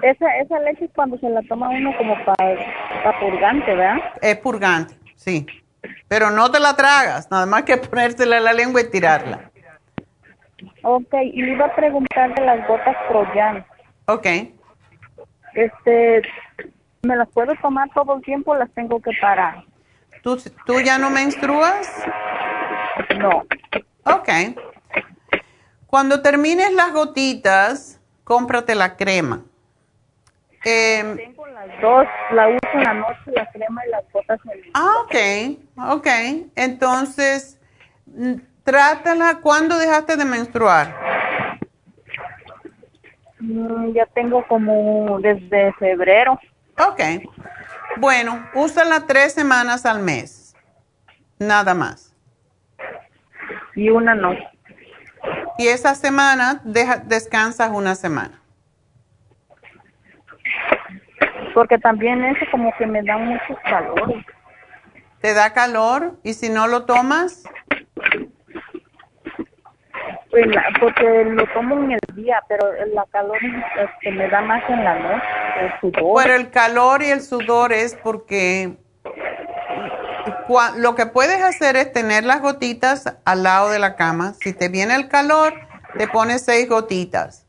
Esa, 0.00 0.38
esa 0.38 0.58
leche 0.60 0.86
es 0.86 0.90
cuando 0.94 1.18
se 1.18 1.28
la 1.28 1.42
toma 1.42 1.68
uno 1.68 1.94
como 1.98 2.14
para 2.24 3.20
purgante, 3.20 3.74
¿verdad? 3.74 3.98
Es 4.22 4.38
purgante, 4.38 4.94
sí. 5.14 5.44
Pero 6.08 6.30
no 6.30 6.50
te 6.50 6.58
la 6.58 6.74
tragas, 6.74 7.30
nada 7.30 7.44
más 7.44 7.64
que 7.64 7.76
ponértela 7.76 8.38
en 8.38 8.44
la 8.44 8.54
lengua 8.54 8.80
y 8.80 8.90
tirarla. 8.90 9.50
Ok, 10.84 11.12
y 11.22 11.42
le 11.42 11.52
iba 11.52 11.66
a 11.66 11.76
preguntar 11.76 12.34
de 12.34 12.46
las 12.46 12.66
gotas 12.66 12.96
Proyan. 13.10 13.66
Ok. 14.06 14.26
Este, 15.54 16.22
¿me 17.02 17.16
las 17.16 17.28
puedo 17.28 17.54
tomar 17.60 17.88
todo 17.94 18.16
el 18.16 18.22
tiempo 18.22 18.52
o 18.52 18.56
las 18.56 18.70
tengo 18.72 19.00
que 19.00 19.10
parar? 19.20 19.64
¿Tú, 20.22 20.38
¿Tú 20.66 20.80
ya 20.80 20.98
no 20.98 21.10
menstruas? 21.10 22.04
No. 23.18 23.44
Ok. 24.04 24.28
Cuando 25.86 26.22
termines 26.22 26.72
las 26.72 26.92
gotitas, 26.92 28.00
cómprate 28.24 28.74
la 28.74 28.96
crema. 28.96 29.42
Em, 30.62 31.16
Tengo 31.16 31.46
las 31.46 31.80
dos, 31.80 32.06
la 32.32 32.48
uso 32.48 32.68
en 32.74 32.82
la 32.82 32.94
noche, 32.94 33.32
la 33.34 33.50
crema 33.50 33.86
y 33.86 33.90
las 33.90 34.04
gotas 34.12 34.38
en 34.44 34.50
el 34.52 34.70
ah, 34.74 34.92
ok, 35.04 35.96
ok. 35.96 36.06
Entonces, 36.54 37.58
trátala. 38.62 39.38
¿Cuándo 39.40 39.78
dejaste 39.78 40.16
de 40.16 40.24
menstruar? 40.24 40.94
Mm, 43.40 43.92
Ya 43.92 44.06
tengo 44.06 44.46
como 44.46 45.18
desde 45.20 45.72
febrero. 45.74 46.38
Ok. 46.78 47.00
Bueno, 47.96 48.48
úsala 48.54 49.06
tres 49.06 49.32
semanas 49.34 49.84
al 49.86 50.00
mes. 50.00 50.54
Nada 51.38 51.74
más. 51.74 52.14
Y 53.74 53.90
una 53.90 54.14
no. 54.14 54.32
Y 55.58 55.68
esa 55.68 55.94
semana 55.94 56.60
deja, 56.64 56.98
descansas 56.98 57.70
una 57.72 57.94
semana. 57.94 58.40
Porque 61.54 61.78
también 61.78 62.24
eso 62.24 62.44
como 62.50 62.72
que 62.78 62.86
me 62.86 63.02
da 63.02 63.16
muchos 63.18 63.58
calores. 63.64 64.24
¿Te 65.20 65.34
da 65.34 65.52
calor? 65.52 66.18
¿Y 66.22 66.34
si 66.34 66.48
no 66.48 66.66
lo 66.66 66.86
tomas? 66.86 67.42
Pues 70.30 70.46
porque 70.78 71.24
lo 71.24 71.44
tomo 71.48 71.76
en 71.82 71.92
el 71.92 72.00
día, 72.14 72.40
pero 72.48 72.72
la 72.94 73.04
calor 73.10 73.38
me 74.04 74.28
da 74.28 74.40
más 74.42 74.62
en 74.70 74.84
la 74.84 74.98
noche. 74.98 75.74
sudor. 75.80 76.02
Bueno, 76.02 76.34
el 76.34 76.50
calor 76.50 77.02
y 77.02 77.10
el 77.10 77.20
sudor 77.20 77.72
es 77.72 77.96
porque 77.96 78.76
lo 80.76 80.94
que 80.94 81.06
puedes 81.06 81.42
hacer 81.42 81.76
es 81.76 81.92
tener 81.92 82.24
las 82.24 82.40
gotitas 82.40 83.16
al 83.24 83.42
lado 83.42 83.70
de 83.70 83.78
la 83.78 83.96
cama. 83.96 84.34
Si 84.40 84.52
te 84.52 84.68
viene 84.68 84.94
el 84.94 85.08
calor, 85.08 85.54
te 85.98 86.06
pones 86.06 86.44
seis 86.44 86.68
gotitas. 86.68 87.46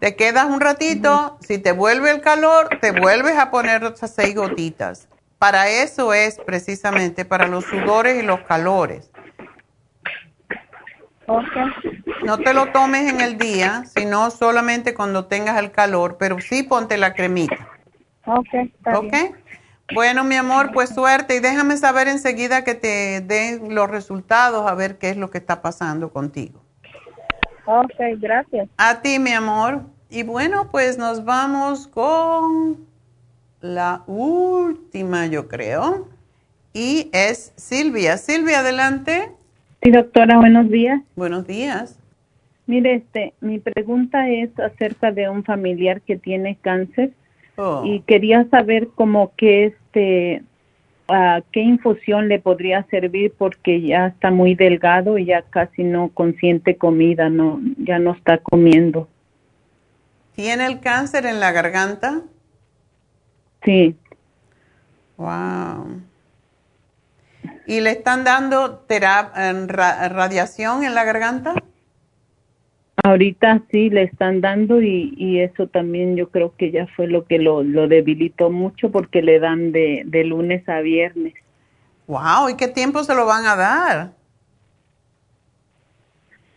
Te 0.00 0.16
quedas 0.16 0.46
un 0.46 0.60
ratito, 0.60 1.38
si 1.40 1.58
te 1.58 1.72
vuelve 1.72 2.10
el 2.10 2.20
calor, 2.20 2.68
te 2.80 2.90
vuelves 2.90 3.36
a 3.38 3.50
poner 3.50 3.84
otras 3.84 4.12
seis 4.14 4.34
gotitas. 4.34 5.08
Para 5.38 5.68
eso 5.68 6.12
es 6.14 6.38
precisamente, 6.38 7.24
para 7.24 7.46
los 7.46 7.64
sudores 7.64 8.22
y 8.22 8.26
los 8.26 8.40
calores. 8.40 9.10
No 12.24 12.38
te 12.38 12.54
lo 12.54 12.72
tomes 12.72 13.12
en 13.12 13.20
el 13.20 13.38
día, 13.38 13.84
sino 13.86 14.30
solamente 14.30 14.94
cuando 14.94 15.26
tengas 15.26 15.58
el 15.58 15.70
calor, 15.70 16.16
pero 16.18 16.40
sí 16.40 16.62
ponte 16.62 16.96
la 16.96 17.14
cremita. 17.14 17.68
Ok, 18.26 18.48
está 18.54 18.98
¿Ok? 18.98 19.14
Bueno, 19.94 20.24
mi 20.24 20.34
amor, 20.34 20.72
pues 20.72 20.90
suerte 20.90 21.36
y 21.36 21.40
déjame 21.40 21.76
saber 21.76 22.08
enseguida 22.08 22.64
que 22.64 22.74
te 22.74 23.20
den 23.20 23.74
los 23.74 23.88
resultados 23.88 24.68
a 24.68 24.74
ver 24.74 24.98
qué 24.98 25.10
es 25.10 25.16
lo 25.16 25.30
que 25.30 25.38
está 25.38 25.62
pasando 25.62 26.10
contigo. 26.10 26.60
Ok, 27.66 27.94
gracias. 28.18 28.68
A 28.76 29.00
ti, 29.00 29.18
mi 29.18 29.32
amor. 29.32 29.82
Y 30.10 30.22
bueno, 30.24 30.70
pues 30.70 30.98
nos 30.98 31.24
vamos 31.24 31.86
con 31.86 32.86
la 33.60 34.02
última, 34.06 35.26
yo 35.26 35.46
creo. 35.48 36.08
Y 36.72 37.10
es 37.12 37.52
Silvia. 37.56 38.16
Silvia, 38.16 38.60
adelante. 38.60 39.35
Sí, 39.86 39.92
doctora, 39.92 40.36
buenos 40.38 40.68
días. 40.68 41.00
Buenos 41.14 41.46
días. 41.46 41.96
Mire, 42.66 42.96
este, 42.96 43.34
mi 43.40 43.60
pregunta 43.60 44.28
es 44.28 44.50
acerca 44.58 45.12
de 45.12 45.28
un 45.28 45.44
familiar 45.44 46.00
que 46.00 46.16
tiene 46.16 46.58
cáncer 46.60 47.12
Oh. 47.54 47.84
y 47.86 48.00
quería 48.00 48.48
saber 48.50 48.88
cómo 48.96 49.32
que 49.36 49.66
este, 49.66 50.42
a 51.06 51.40
qué 51.52 51.60
infusión 51.60 52.26
le 52.26 52.40
podría 52.40 52.82
servir 52.90 53.32
porque 53.38 53.80
ya 53.80 54.08
está 54.08 54.32
muy 54.32 54.56
delgado 54.56 55.18
y 55.18 55.26
ya 55.26 55.42
casi 55.42 55.84
no 55.84 56.08
consiente 56.08 56.76
comida, 56.76 57.30
no, 57.30 57.60
ya 57.78 58.00
no 58.00 58.10
está 58.10 58.38
comiendo. 58.38 59.08
¿Tiene 60.34 60.66
el 60.66 60.80
cáncer 60.80 61.26
en 61.26 61.38
la 61.38 61.52
garganta? 61.52 62.22
Sí. 63.64 63.94
Wow. 65.16 66.00
¿Y 67.66 67.80
le 67.80 67.90
están 67.90 68.24
dando 68.24 68.84
radiación 68.88 70.84
en 70.84 70.94
la 70.94 71.04
garganta? 71.04 71.54
Ahorita 73.04 73.62
sí 73.70 73.90
le 73.90 74.02
están 74.04 74.40
dando 74.40 74.82
y, 74.82 75.14
y 75.16 75.40
eso 75.40 75.66
también 75.68 76.16
yo 76.16 76.30
creo 76.30 76.54
que 76.56 76.70
ya 76.70 76.86
fue 76.96 77.06
lo 77.06 77.24
que 77.24 77.38
lo, 77.38 77.62
lo 77.62 77.88
debilitó 77.88 78.50
mucho 78.50 78.90
porque 78.90 79.22
le 79.22 79.38
dan 79.38 79.72
de, 79.72 80.02
de 80.06 80.24
lunes 80.24 80.68
a 80.68 80.80
viernes. 80.80 81.34
Wow, 82.08 82.48
¿y 82.48 82.56
qué 82.56 82.68
tiempo 82.68 83.02
se 83.04 83.14
lo 83.14 83.26
van 83.26 83.46
a 83.46 83.56
dar? 83.56 84.12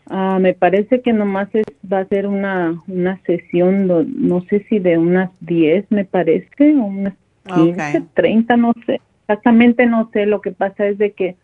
Ah, 0.07 0.40
me 0.40 0.53
parece 0.53 1.02
que 1.02 1.14
nomás 1.14 1.49
es, 1.53 1.65
va 1.91 1.99
a 1.99 2.06
ser 2.07 2.26
una, 2.26 2.81
una 2.88 3.22
sesión, 3.26 3.88
do- 3.88 4.03
no 4.07 4.41
sé 4.49 4.65
si 4.68 4.80
de 4.80 4.98
unas 4.98 5.30
10 5.41 5.86
me 5.91 6.03
parece, 6.06 6.76
o 6.76 6.86
unas 6.86 7.14
15, 7.45 8.02
Ok. 8.02 8.11
30, 8.15 8.57
no 8.57 8.73
sé. 8.86 9.02
Exactamente 9.30 9.85
no 9.85 10.10
sé, 10.11 10.26
lo 10.26 10.41
que 10.41 10.51
pasa 10.51 10.88
es 10.88 10.97
de 10.97 11.11
que 11.11 11.35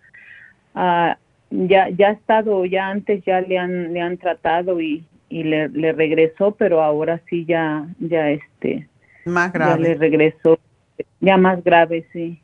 ah, 0.73 1.17
ya 1.51 1.89
ya 1.89 2.07
ha 2.09 2.11
estado, 2.13 2.65
ya 2.65 2.89
antes 2.89 3.23
ya 3.25 3.41
le 3.41 3.59
han 3.59 3.93
le 3.93 4.01
han 4.01 4.17
tratado 4.17 4.81
y, 4.81 5.05
y 5.29 5.43
le, 5.43 5.69
le 5.69 5.93
regresó, 5.93 6.55
pero 6.55 6.81
ahora 6.81 7.21
sí 7.29 7.45
ya 7.45 7.85
ya 7.99 8.31
este 8.31 8.87
Más 9.25 9.53
ya 9.53 9.77
grave. 9.77 9.83
le 9.83 9.93
regresó, 9.93 10.57
ya 11.19 11.37
más 11.37 11.63
grave, 11.63 12.07
sí. 12.11 12.39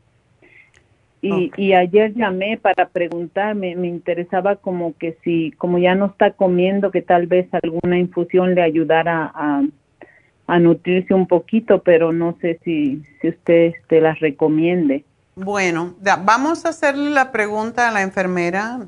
Y, 1.24 1.52
y 1.56 1.74
ayer 1.74 2.14
llamé 2.14 2.58
para 2.58 2.90
preguntarme, 2.90 3.76
me 3.76 3.88
interesaba 3.88 4.56
como 4.58 4.96
que 4.98 5.18
si, 5.24 5.52
como 5.58 5.80
ya 5.80 5.96
no 5.96 6.08
está 6.08 6.32
comiendo, 6.32 6.92
que 6.92 7.02
tal 7.04 7.28
vez 7.28 7.48
alguna 7.54 7.98
infusión 8.00 8.56
le 8.56 8.62
ayudara 8.64 9.32
a, 9.34 9.64
a 10.48 10.60
nutrirse 10.60 11.14
un 11.14 11.28
poquito, 11.28 11.84
pero 11.84 12.12
no 12.12 12.38
sé 12.42 12.60
si, 12.64 13.04
si 13.22 13.30
usted 13.30 13.74
este, 13.76 14.02
las 14.02 14.20
recomiende. 14.20 15.04
Bueno, 15.36 15.96
da- 16.00 16.18
vamos 16.18 16.66
a 16.66 16.70
hacerle 16.70 17.10
la 17.10 17.32
pregunta 17.32 17.88
a 17.88 17.92
la 17.92 18.02
enfermera, 18.02 18.88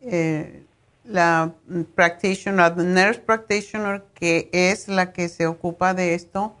eh, 0.00 0.64
la 1.04 1.52
practitioner, 1.94 2.76
la 2.76 2.82
nurse 2.84 3.20
practitioner, 3.20 4.04
que 4.14 4.48
es 4.52 4.88
la 4.88 5.12
que 5.12 5.28
se 5.28 5.46
ocupa 5.46 5.92
de 5.94 6.14
esto 6.14 6.54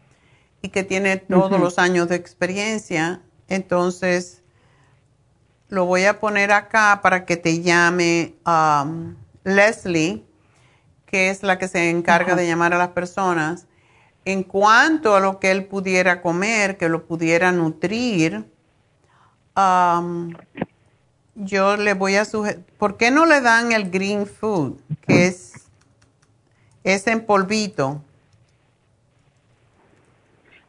y 0.62 0.68
que 0.70 0.82
tiene 0.82 1.16
todos 1.18 1.60
los 1.60 1.78
años 1.78 2.08
de 2.08 2.16
experiencia. 2.16 3.20
Entonces, 3.48 4.42
lo 5.68 5.86
voy 5.86 6.04
a 6.04 6.20
poner 6.20 6.52
acá 6.52 7.00
para 7.02 7.24
que 7.24 7.36
te 7.36 7.62
llame 7.62 8.34
um, 8.46 9.14
Leslie, 9.44 10.24
que 11.06 11.30
es 11.30 11.42
la 11.42 11.58
que 11.58 11.68
se 11.68 11.90
encarga 11.90 12.34
de 12.34 12.46
llamar 12.46 12.74
a 12.74 12.78
las 12.78 12.88
personas. 12.88 13.66
En 14.24 14.42
cuanto 14.42 15.14
a 15.14 15.20
lo 15.20 15.38
que 15.38 15.50
él 15.50 15.66
pudiera 15.66 16.20
comer, 16.22 16.76
que 16.78 16.88
lo 16.88 17.06
pudiera 17.06 17.52
nutrir, 17.52 18.46
um, 19.56 20.34
yo 21.34 21.76
le 21.76 21.94
voy 21.94 22.14
a 22.16 22.24
sugerir, 22.24 22.60
¿por 22.78 22.96
qué 22.96 23.10
no 23.10 23.26
le 23.26 23.40
dan 23.40 23.72
el 23.72 23.90
green 23.90 24.26
food, 24.26 24.78
que 25.06 25.26
es, 25.26 25.68
es 26.84 27.06
en 27.06 27.24
polvito? 27.24 28.00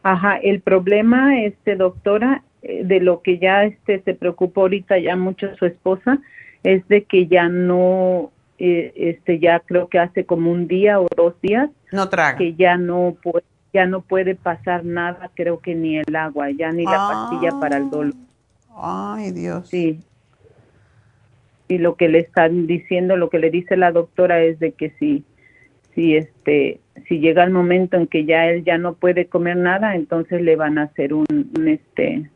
Ajá, 0.03 0.38
el 0.38 0.62
problema, 0.62 1.41
este 1.44 1.76
doctora, 1.76 2.44
eh, 2.62 2.84
de 2.86 2.99
lo 2.99 3.22
que 3.22 3.40
ya 3.40 3.64
este 3.64 4.02
se 4.02 4.14
preocupó 4.14 4.62
ahorita 4.62 4.98
ya 4.99 5.16
mucho 5.16 5.56
su 5.57 5.66
esposa, 5.66 6.20
es 6.64 6.88
de 6.88 7.03
que 7.03 7.28
ya 7.28 7.48
no, 7.48 8.32
eh, 8.60 8.91
este 8.95 9.40
ya 9.40 9.60
creo 9.60 9.88
que 9.88 9.99
hace 9.99 10.26
como 10.26 10.52
un 10.52 10.68
día 10.68 10.99
o 10.99 11.07
dos 11.16 11.34
días 11.41 11.70
No 11.91 12.10
traga. 12.10 12.38
que 12.38 12.53
ya 12.56 12.78
no 12.78 13.16
puede, 13.22 13.45
ya 13.74 13.86
no 13.88 14.02
puede 14.02 14.36
pasar 14.36 14.86
nada, 14.86 15.30
creo 15.36 15.60
que 15.60 15.74
ni 15.76 15.98
el 15.98 16.16
agua, 16.16 16.49
ya 16.52 16.72
ni 16.72 16.84
la 16.86 16.98
Ah. 16.98 17.30
pastilla 17.30 17.60
para 17.60 17.78
el 17.78 17.90
dolor. 17.90 18.14
Ay, 18.76 19.32
Dios. 19.32 19.70
Sí. 19.70 20.00
Y 21.68 21.78
lo 21.80 21.96
que 21.96 22.10
le 22.10 22.20
están 22.20 22.68
diciendo, 22.68 23.16
lo 23.18 23.30
que 23.30 23.40
le 23.40 23.50
dice 23.50 23.76
la 23.78 23.92
doctora 23.92 24.42
es 24.44 24.60
de 24.60 24.74
que 24.74 24.92
si, 25.00 25.24
si 25.96 26.16
este, 26.16 26.80
si 27.08 27.20
llega 27.20 27.44
el 27.44 27.52
momento 27.52 27.98
en 27.98 28.06
que 28.08 28.26
ya 28.26 28.46
él 28.48 28.64
ya 28.64 28.78
no 28.78 28.94
puede 28.94 29.26
comer 29.28 29.58
nada, 29.58 29.96
entonces 29.96 30.42
le 30.42 30.56
van 30.56 30.78
a 30.78 30.84
hacer 30.84 31.14
un, 31.14 31.26
un, 31.58 31.68
este, 31.68 32.30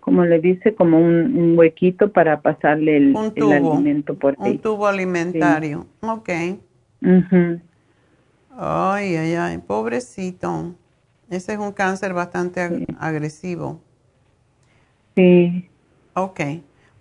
como 0.00 0.24
le 0.24 0.40
dice, 0.40 0.74
como 0.74 0.98
un, 0.98 1.36
un 1.36 1.58
huequito 1.58 2.12
para 2.12 2.40
pasarle 2.40 2.96
el, 2.96 3.14
Un 3.16 3.24
el 3.26 3.34
tubo. 3.34 3.74
alimento 3.74 4.14
por 4.14 4.36
ahí. 4.40 4.52
Un 4.52 4.58
tubo 4.60 4.86
alimentario. 4.86 5.86
Ok. 6.00 6.30
Ujú. 7.02 7.60
Ay, 8.56 9.16
ay, 9.16 9.34
ay, 9.34 9.58
pobrecito. 9.58 10.74
Ese 11.28 11.52
es 11.52 11.58
un 11.58 11.72
cáncer 11.72 12.14
bastante 12.14 12.60
ag- 12.60 12.96
agresivo. 12.98 13.80
Sí. 15.20 15.68
Ok. 16.14 16.40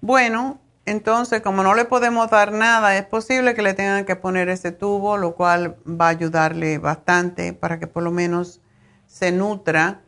Bueno, 0.01 0.59
entonces, 0.85 1.41
como 1.41 1.63
no 1.63 1.73
le 1.73 1.85
podemos 1.85 2.29
dar 2.29 2.51
nada, 2.51 2.97
es 2.97 3.05
posible 3.05 3.53
que 3.53 3.61
le 3.61 3.73
tengan 3.73 4.05
que 4.05 4.15
poner 4.15 4.49
ese 4.49 4.71
tubo, 4.71 5.17
lo 5.17 5.35
cual 5.35 5.75
va 5.87 6.07
a 6.07 6.09
ayudarle 6.09 6.79
bastante 6.79 7.53
para 7.53 7.79
que 7.79 7.87
por 7.87 8.03
lo 8.03 8.11
menos 8.11 8.61
se 9.07 9.31
nutra. 9.31 10.01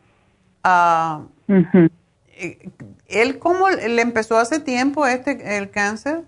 Ah, 0.62 1.22
eh, 1.48 2.68
¿Él 3.08 3.38
cómo 3.38 3.70
le 3.70 4.02
empezó 4.02 4.38
hace 4.38 4.60
tiempo 4.60 5.06
este 5.06 5.56
el 5.56 5.70
cáncer? 5.70 6.22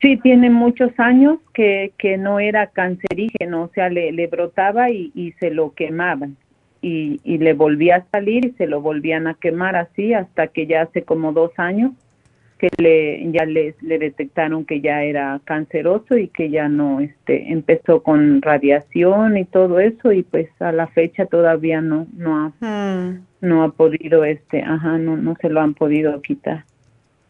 Sí, 0.00 0.16
tiene 0.22 0.48
muchos 0.48 0.92
años 0.98 1.38
que, 1.52 1.92
que 1.98 2.16
no 2.16 2.40
era 2.40 2.68
cancerígeno, 2.68 3.64
o 3.64 3.70
sea, 3.74 3.90
le, 3.90 4.12
le 4.12 4.26
brotaba 4.28 4.90
y, 4.90 5.12
y 5.14 5.32
se 5.32 5.50
lo 5.50 5.74
quemaban. 5.74 6.36
Y, 6.82 7.20
y 7.24 7.38
le 7.38 7.52
volvía 7.52 7.96
a 7.96 8.06
salir 8.10 8.44
y 8.46 8.52
se 8.52 8.66
lo 8.66 8.80
volvían 8.80 9.26
a 9.26 9.34
quemar 9.34 9.76
así 9.76 10.14
hasta 10.14 10.46
que 10.48 10.66
ya 10.66 10.82
hace 10.82 11.02
como 11.02 11.32
dos 11.32 11.52
años 11.58 11.92
que 12.58 12.68
le, 12.76 13.32
ya 13.32 13.46
le, 13.46 13.74
le 13.80 13.98
detectaron 13.98 14.66
que 14.66 14.80
ya 14.82 15.02
era 15.02 15.40
canceroso 15.44 16.18
y 16.18 16.28
que 16.28 16.50
ya 16.50 16.68
no, 16.68 17.00
este, 17.00 17.52
empezó 17.52 18.02
con 18.02 18.42
radiación 18.42 19.38
y 19.38 19.46
todo 19.46 19.80
eso 19.80 20.12
y 20.12 20.22
pues 20.22 20.48
a 20.60 20.70
la 20.70 20.86
fecha 20.88 21.24
todavía 21.26 21.80
no, 21.80 22.06
no 22.14 22.36
ha, 22.46 22.52
Hmm, 22.60 23.26
no 23.40 23.62
ha 23.62 23.70
podido, 23.72 24.24
este, 24.24 24.62
ajá, 24.62 24.98
no, 24.98 25.16
no 25.16 25.36
se 25.40 25.48
lo 25.48 25.60
han 25.60 25.74
podido 25.74 26.20
quitar. 26.20 26.64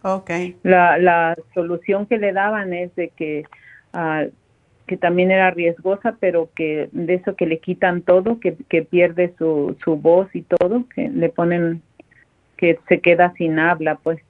ok. 0.03 0.31
La, 0.63 0.99
la 0.99 1.37
solución 1.55 2.07
que 2.07 2.19
le 2.19 2.33
daban 2.33 2.73
es 2.73 2.95
de 2.97 3.11
que, 3.11 3.45
ah, 3.93 4.25
que 4.91 4.97
también 4.97 5.31
era 5.31 5.53
riesgosa, 5.53 6.17
pero 6.19 6.51
que 6.57 6.89
de 6.91 7.15
eso 7.15 7.37
que 7.37 7.47
le 7.47 7.61
quitan 7.61 8.03
todo, 8.03 8.41
que, 8.41 8.57
que 8.69 8.83
pierde 8.83 9.33
su, 9.39 9.77
su 9.85 9.95
voz 9.97 10.29
y 10.35 10.43
todo, 10.43 10.85
que 10.93 11.09
le 11.11 11.29
ponen, 11.29 11.81
que 12.57 12.81
se 12.89 13.01
queda 13.01 13.33
sin 13.35 13.59
habla, 13.61 13.97
pues. 13.97 14.21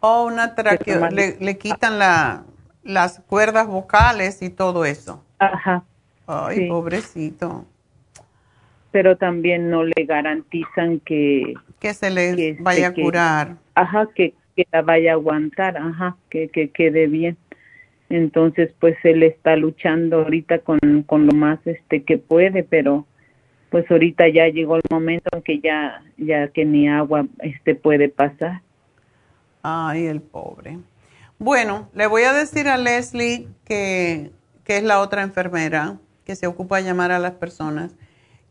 O 0.00 0.24
una 0.26 0.54
traqueo, 0.54 1.08
le, 1.08 1.36
le 1.40 1.56
quitan 1.58 1.98
la, 1.98 2.44
las 2.82 3.20
cuerdas 3.20 3.66
vocales 3.66 4.42
y 4.42 4.50
todo 4.50 4.84
eso. 4.84 5.24
Ajá. 5.38 5.84
Ay, 6.26 6.56
Sí. 6.56 6.66
pobrecito. 6.68 7.64
pero 8.90 9.16
también 9.16 9.70
no 9.70 9.84
le 9.84 10.04
garantizan 10.04 11.00
que 11.00 11.54
que 11.80 11.94
se 11.94 12.10
le 12.10 12.36
vaya 12.60 12.88
a 12.88 12.92
curar. 12.94 13.56
ajá, 13.74 14.08
que, 14.14 14.34
que 14.56 14.66
la 14.72 14.82
vaya 14.82 15.12
a 15.12 15.14
aguantar, 15.14 15.76
ajá, 15.76 16.16
que, 16.30 16.48
que 16.48 16.70
quede 16.70 17.06
bien. 17.06 17.36
Entonces, 18.12 18.70
pues 18.78 18.94
él 19.04 19.22
está 19.22 19.56
luchando 19.56 20.18
ahorita 20.18 20.58
con, 20.58 20.78
con 21.06 21.26
lo 21.26 21.32
más 21.32 21.58
este 21.66 22.02
que 22.02 22.18
puede, 22.18 22.62
pero 22.62 23.06
pues 23.70 23.90
ahorita 23.90 24.28
ya 24.28 24.48
llegó 24.48 24.76
el 24.76 24.82
momento 24.90 25.30
en 25.32 25.42
que 25.42 25.60
ya 25.60 26.02
ya 26.18 26.48
que 26.48 26.66
ni 26.66 26.90
agua 26.90 27.26
este 27.38 27.74
puede 27.74 28.10
pasar. 28.10 28.60
Ay, 29.62 30.04
el 30.08 30.20
pobre. 30.20 30.76
Bueno, 31.38 31.88
le 31.94 32.06
voy 32.06 32.24
a 32.24 32.34
decir 32.34 32.68
a 32.68 32.76
Leslie 32.76 33.48
que, 33.64 34.30
que 34.64 34.76
es 34.76 34.82
la 34.82 35.00
otra 35.00 35.22
enfermera 35.22 35.96
que 36.26 36.36
se 36.36 36.46
ocupa 36.46 36.76
de 36.76 36.84
llamar 36.84 37.12
a 37.12 37.18
las 37.18 37.32
personas, 37.32 37.94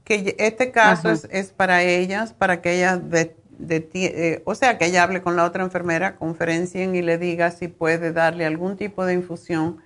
que 0.04 0.36
este 0.40 0.72
caso 0.72 1.12
es, 1.12 1.28
es, 1.32 1.52
para 1.52 1.84
ellas, 1.84 2.34
para 2.34 2.62
que 2.62 2.78
ellas, 2.78 3.12
de, 3.12 3.36
eh, 3.70 4.42
o 4.46 4.56
sea, 4.56 4.78
que 4.78 4.86
ella 4.86 5.04
hable 5.04 5.22
con 5.22 5.36
la 5.36 5.46
otra 5.46 5.64
enfermera, 5.64 6.16
conferencien 6.16 6.96
y 6.96 7.02
le 7.02 7.18
diga 7.18 7.52
si 7.52 7.68
puede 7.68 8.12
darle 8.12 8.46
algún 8.46 8.78
tipo 8.78 9.06
de 9.06 9.14
infusión, 9.14 9.78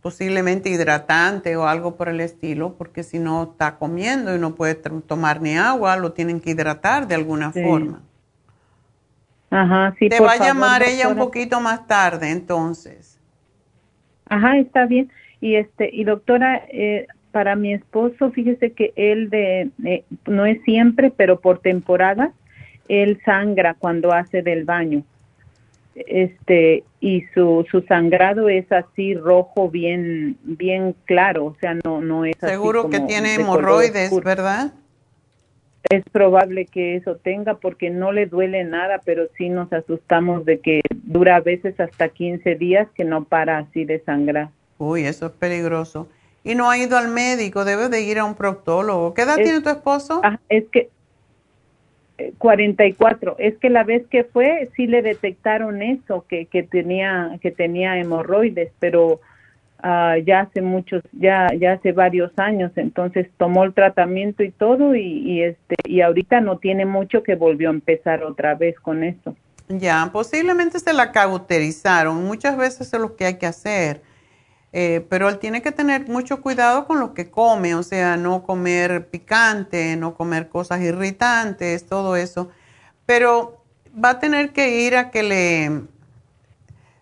posiblemente 0.00 0.70
hidratante 0.70 1.56
o 1.56 1.66
algo 1.66 1.96
por 1.96 2.08
el 2.08 2.20
estilo, 2.20 2.74
porque 2.76 3.02
si 3.02 3.18
no 3.18 3.42
está 3.52 3.76
comiendo 3.76 4.34
y 4.34 4.38
no 4.38 4.54
puede 4.54 4.74
tomar 4.74 5.42
ni 5.42 5.56
agua, 5.56 5.96
lo 5.96 6.12
tienen 6.12 6.40
que 6.40 6.50
hidratar 6.50 7.06
de 7.06 7.14
alguna 7.14 7.52
forma. 7.52 8.02
Ajá, 9.50 9.94
sí. 9.98 10.08
Te 10.08 10.20
va 10.20 10.32
a 10.32 10.38
llamar 10.38 10.82
ella 10.82 11.08
un 11.08 11.16
poquito 11.16 11.60
más 11.60 11.86
tarde, 11.86 12.30
entonces. 12.30 13.20
Ajá, 14.28 14.56
está 14.58 14.86
bien. 14.86 15.10
Y 15.40 15.56
este, 15.56 15.90
y 15.92 16.04
doctora, 16.04 16.62
eh, 16.70 17.06
para 17.32 17.56
mi 17.56 17.74
esposo, 17.74 18.30
fíjese 18.30 18.72
que 18.72 18.92
él 18.96 19.28
de, 19.30 19.70
eh, 19.84 20.04
no 20.26 20.46
es 20.46 20.62
siempre, 20.62 21.10
pero 21.10 21.40
por 21.40 21.58
temporada, 21.58 22.32
él 22.90 23.20
sangra 23.24 23.74
cuando 23.74 24.12
hace 24.12 24.42
del 24.42 24.64
baño. 24.64 25.02
Este, 25.94 26.84
y 27.00 27.24
su, 27.34 27.66
su 27.70 27.82
sangrado 27.82 28.48
es 28.48 28.70
así 28.72 29.14
rojo, 29.14 29.68
bien, 29.68 30.38
bien 30.42 30.94
claro, 31.04 31.46
o 31.46 31.56
sea, 31.60 31.74
no, 31.84 32.00
no 32.00 32.24
es 32.24 32.36
Seguro 32.38 32.88
que 32.88 33.00
tiene 33.00 33.34
hemorroides, 33.34 34.12
¿verdad? 34.22 34.72
es 35.88 36.04
probable 36.12 36.66
que 36.66 36.96
eso 36.96 37.16
tenga 37.16 37.54
porque 37.54 37.90
no 37.90 38.12
le 38.12 38.26
duele 38.26 38.64
nada, 38.64 39.00
pero 39.04 39.28
sí 39.36 39.48
nos 39.48 39.72
asustamos 39.72 40.44
de 40.44 40.60
que 40.60 40.82
dura 40.92 41.36
a 41.36 41.40
veces 41.40 41.78
hasta 41.80 42.08
15 42.08 42.54
días 42.56 42.86
que 42.94 43.04
no 43.04 43.24
para 43.24 43.58
así 43.58 43.84
de 43.84 44.00
sangrar. 44.00 44.50
Uy, 44.78 45.04
eso 45.04 45.26
es 45.26 45.32
peligroso. 45.32 46.08
Y 46.44 46.54
no 46.54 46.70
ha 46.70 46.78
ido 46.78 46.96
al 46.96 47.08
médico, 47.08 47.64
debe 47.64 47.88
de 47.88 48.02
ir 48.02 48.18
a 48.18 48.24
un 48.24 48.34
proctólogo. 48.34 49.14
¿Qué 49.14 49.22
edad 49.22 49.36
tiene 49.36 49.60
tu 49.60 49.68
esposo? 49.68 50.20
Ah, 50.22 50.38
es 50.48 50.64
que 50.70 50.90
44. 52.38 53.36
Eh, 53.38 53.48
es 53.48 53.58
que 53.58 53.70
la 53.70 53.84
vez 53.84 54.06
que 54.08 54.24
fue 54.24 54.68
sí 54.76 54.86
le 54.86 55.02
detectaron 55.02 55.82
eso, 55.82 56.24
que, 56.28 56.46
que 56.46 56.62
tenía 56.62 57.38
que 57.40 57.50
tenía 57.50 57.98
hemorroides, 57.98 58.70
pero 58.78 59.20
Ah, 59.82 60.16
ya 60.24 60.40
hace 60.40 60.60
muchos, 60.60 61.02
ya, 61.12 61.48
ya 61.58 61.72
hace 61.72 61.92
varios 61.92 62.30
años, 62.38 62.70
entonces 62.76 63.28
tomó 63.38 63.64
el 63.64 63.72
tratamiento 63.72 64.42
y 64.42 64.50
todo 64.50 64.94
y, 64.94 65.42
este 65.42 65.76
y 65.84 66.02
ahorita 66.02 66.40
no 66.42 66.58
tiene 66.58 66.84
mucho 66.84 67.22
que 67.22 67.34
volvió 67.34 67.70
a 67.70 67.72
empezar 67.72 68.22
otra 68.22 68.54
vez 68.54 68.78
con 68.78 69.02
eso. 69.02 69.34
Ya, 69.68 70.10
posiblemente 70.12 70.78
se 70.80 70.92
la 70.92 71.12
cauterizaron, 71.12 72.24
muchas 72.24 72.58
veces 72.58 72.92
es 72.92 73.00
lo 73.00 73.16
que 73.16 73.24
hay 73.24 73.38
que 73.38 73.46
hacer, 73.46 74.02
eh, 74.72 75.04
pero 75.08 75.28
él 75.28 75.38
tiene 75.38 75.62
que 75.62 75.72
tener 75.72 76.08
mucho 76.08 76.40
cuidado 76.40 76.86
con 76.86 77.00
lo 77.00 77.12
que 77.14 77.30
come, 77.30 77.74
o 77.74 77.82
sea, 77.82 78.16
no 78.16 78.44
comer 78.44 79.08
picante, 79.08 79.96
no 79.96 80.14
comer 80.14 80.48
cosas 80.48 80.80
irritantes, 80.80 81.86
todo 81.86 82.16
eso, 82.16 82.50
pero 83.06 83.62
va 83.92 84.10
a 84.10 84.18
tener 84.20 84.52
que 84.52 84.80
ir 84.86 84.96
a 84.96 85.10
que 85.10 85.22
le 85.22 85.82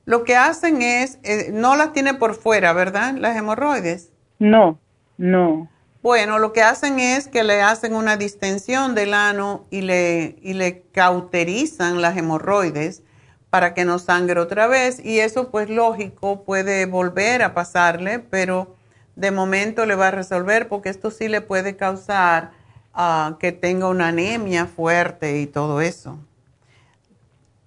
lo 0.09 0.25
que 0.25 0.37
hacen 0.37 0.81
es, 0.81 1.19
eh, 1.23 1.51
no 1.53 1.77
las 1.77 1.93
tiene 1.93 2.15
por 2.15 2.35
fuera, 2.35 2.73
¿verdad? 2.73 3.15
Las 3.15 3.37
hemorroides. 3.37 4.11
No, 4.39 4.79
no. 5.19 5.69
Bueno, 6.03 6.39
lo 6.39 6.55
que 6.55 6.63
hacen 6.63 6.99
es 6.99 7.29
que 7.29 7.45
le 7.45 7.61
hacen 7.61 7.95
una 7.95 8.17
distensión 8.17 8.95
del 8.95 9.13
ano 9.13 9.67
y 9.69 9.83
le, 9.83 10.37
y 10.41 10.55
le 10.55 10.85
cauterizan 10.93 12.01
las 12.01 12.17
hemorroides 12.17 13.03
para 13.51 13.75
que 13.75 13.85
no 13.85 13.99
sangre 13.99 14.41
otra 14.41 14.67
vez. 14.67 15.05
Y 15.05 15.21
eso, 15.21 15.51
pues 15.51 15.71
lógico, 15.71 16.43
puede 16.45 16.87
volver 16.87 17.43
a 17.43 17.55
pasarle, 17.55 18.19
pero 18.19 18.77
de 19.17 19.31
momento 19.31 19.87
le 19.87 19.97
va 19.97 20.09
a 20.09 20.13
resolver 20.13 20.69
porque 20.69 20.91
esto 20.91 21.11
sí 21.11 21.29
le 21.29 21.41
puede 21.41 21.77
causar 21.77 22.53
ah, 22.95 23.37
que 23.41 23.53
tenga 23.53 23.89
una 23.89 24.09
anemia 24.09 24.67
fuerte 24.67 25.41
y 25.41 25.47
todo 25.47 25.81
eso. 25.81 26.19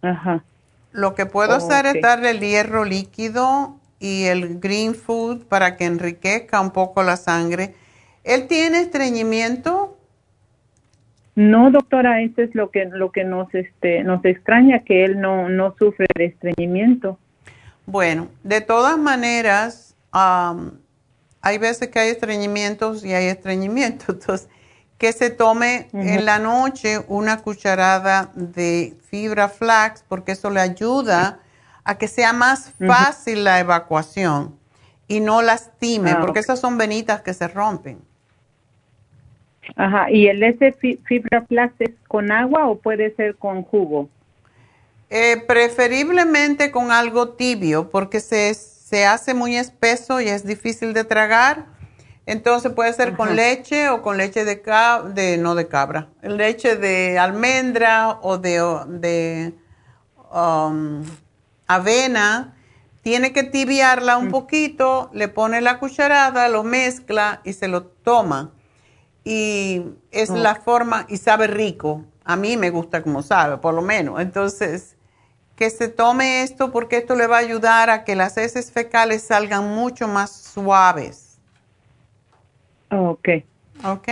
Ajá. 0.02 0.44
Lo 0.92 1.16
que 1.16 1.26
puedo 1.26 1.54
hacer 1.54 1.86
es 1.86 2.02
darle 2.02 2.32
el 2.32 2.40
hierro 2.40 2.84
líquido 2.84 3.78
y 4.00 4.26
el 4.26 4.60
green 4.60 4.96
food 4.96 5.44
para 5.44 5.78
que 5.78 5.86
enriquezca 5.86 6.60
un 6.60 6.72
poco 6.72 7.04
la 7.04 7.18
sangre. 7.18 7.76
¿Él 8.24 8.48
tiene 8.48 8.82
estreñimiento? 8.82 9.91
No, 11.36 11.72
doctora, 11.72 12.22
eso 12.22 12.42
es 12.42 12.54
lo 12.56 12.72
que 12.72 12.86
lo 12.86 13.12
que 13.12 13.24
nos 13.24 13.54
este 13.54 14.04
nos 14.04 14.24
extraña 14.26 14.80
que 14.80 15.06
él 15.06 15.22
no 15.22 15.50
no 15.50 15.76
sufre 15.78 16.08
de 16.16 16.26
estreñimiento. 16.26 17.18
Bueno, 17.86 18.28
de 18.44 18.62
todas 18.62 18.98
maneras, 18.98 19.96
hay 20.12 21.58
veces 21.58 21.88
que 21.90 22.00
hay 22.00 22.10
estreñimientos 22.10 23.04
y 23.06 23.14
hay 23.14 23.28
estreñimientos. 23.28 24.10
Entonces, 24.20 24.50
que 24.98 25.14
se 25.14 25.32
tome 25.32 25.88
en 25.94 26.26
la 26.26 26.38
noche 26.38 27.00
una 27.08 27.38
cucharada 27.40 28.30
de 28.36 28.96
fibra 29.10 29.50
flax 29.50 30.04
porque 30.08 30.34
eso 30.34 30.52
le 30.52 30.60
ayuda 30.60 31.40
a 31.84 31.98
que 31.98 32.08
sea 32.08 32.34
más 32.34 32.72
fácil 32.86 33.44
la 33.44 33.60
evacuación 33.60 34.60
y 35.08 35.20
no 35.20 35.42
lastime, 35.42 36.12
ah, 36.12 36.20
porque 36.22 36.40
esas 36.40 36.60
son 36.60 36.78
venitas 36.78 37.22
que 37.22 37.34
se 37.34 37.48
rompen. 37.48 38.00
Ajá, 39.76 40.12
¿y 40.12 40.28
el 40.28 40.44
ese 40.44 40.74
fibra 40.74 41.46
flax 41.48 41.74
es 41.80 41.92
con 42.08 42.32
agua 42.32 42.68
o 42.68 42.80
puede 42.80 43.16
ser 43.16 43.36
con 43.36 43.64
jugo? 43.64 44.10
Eh, 45.10 45.44
preferiblemente 45.48 46.72
con 46.72 46.92
algo 46.92 47.30
tibio 47.30 47.90
porque 47.90 48.20
se, 48.20 48.54
se 48.54 49.06
hace 49.06 49.34
muy 49.34 49.56
espeso 49.56 50.22
y 50.22 50.30
es 50.30 50.46
difícil 50.46 50.94
de 50.94 51.04
tragar 51.04 51.66
entonces 52.26 52.72
puede 52.72 52.94
ser 52.94 53.16
con 53.16 53.36
leche 53.36 53.90
o 53.90 54.02
con 54.02 54.18
leche 54.18 54.46
de, 54.46 54.62
de 55.14 55.38
no 55.38 55.56
de 55.56 55.68
cabra, 55.68 56.10
leche 56.22 56.76
de 56.76 57.18
almendra 57.18 58.20
o 58.22 58.38
de, 58.38 59.54
um, 60.32 61.04
avena. 61.68 62.56
Tiene 63.02 63.34
que 63.34 63.42
tibiarla 63.42 64.18
un 64.18 64.28
mm. 64.28 64.32
poquito, 64.32 65.10
le 65.14 65.28
pone 65.28 65.60
la 65.60 65.80
cucharada, 65.80 66.48
lo 66.50 66.64
mezcla 66.64 67.42
y 67.44 67.54
se 67.54 67.68
lo 67.68 67.84
toma. 67.84 68.52
Y 69.24 69.84
es 70.12 70.30
oh. 70.30 70.36
la 70.36 70.56
forma, 70.56 71.06
y 71.10 71.18
sabe 71.18 71.48
rico. 71.48 72.04
A 72.24 72.36
mí 72.36 72.58
me 72.58 72.70
gusta 72.70 73.04
como 73.04 73.22
sabe, 73.22 73.58
por 73.58 73.74
lo 73.74 73.82
menos. 73.82 74.20
Entonces, 74.20 74.96
que 75.56 75.70
se 75.70 75.90
tome 75.90 76.44
esto 76.44 76.72
porque 76.72 76.98
esto 76.98 77.16
le 77.16 77.28
va 77.28 77.38
a 77.38 77.40
ayudar 77.42 77.90
a 77.90 78.04
que 78.04 78.16
las 78.16 78.38
heces 78.38 78.72
fecales 78.72 79.22
salgan 79.22 79.68
mucho 79.76 80.08
más 80.08 80.32
suaves. 80.32 81.40
Ok. 82.90 83.30
Ok. 83.84 84.10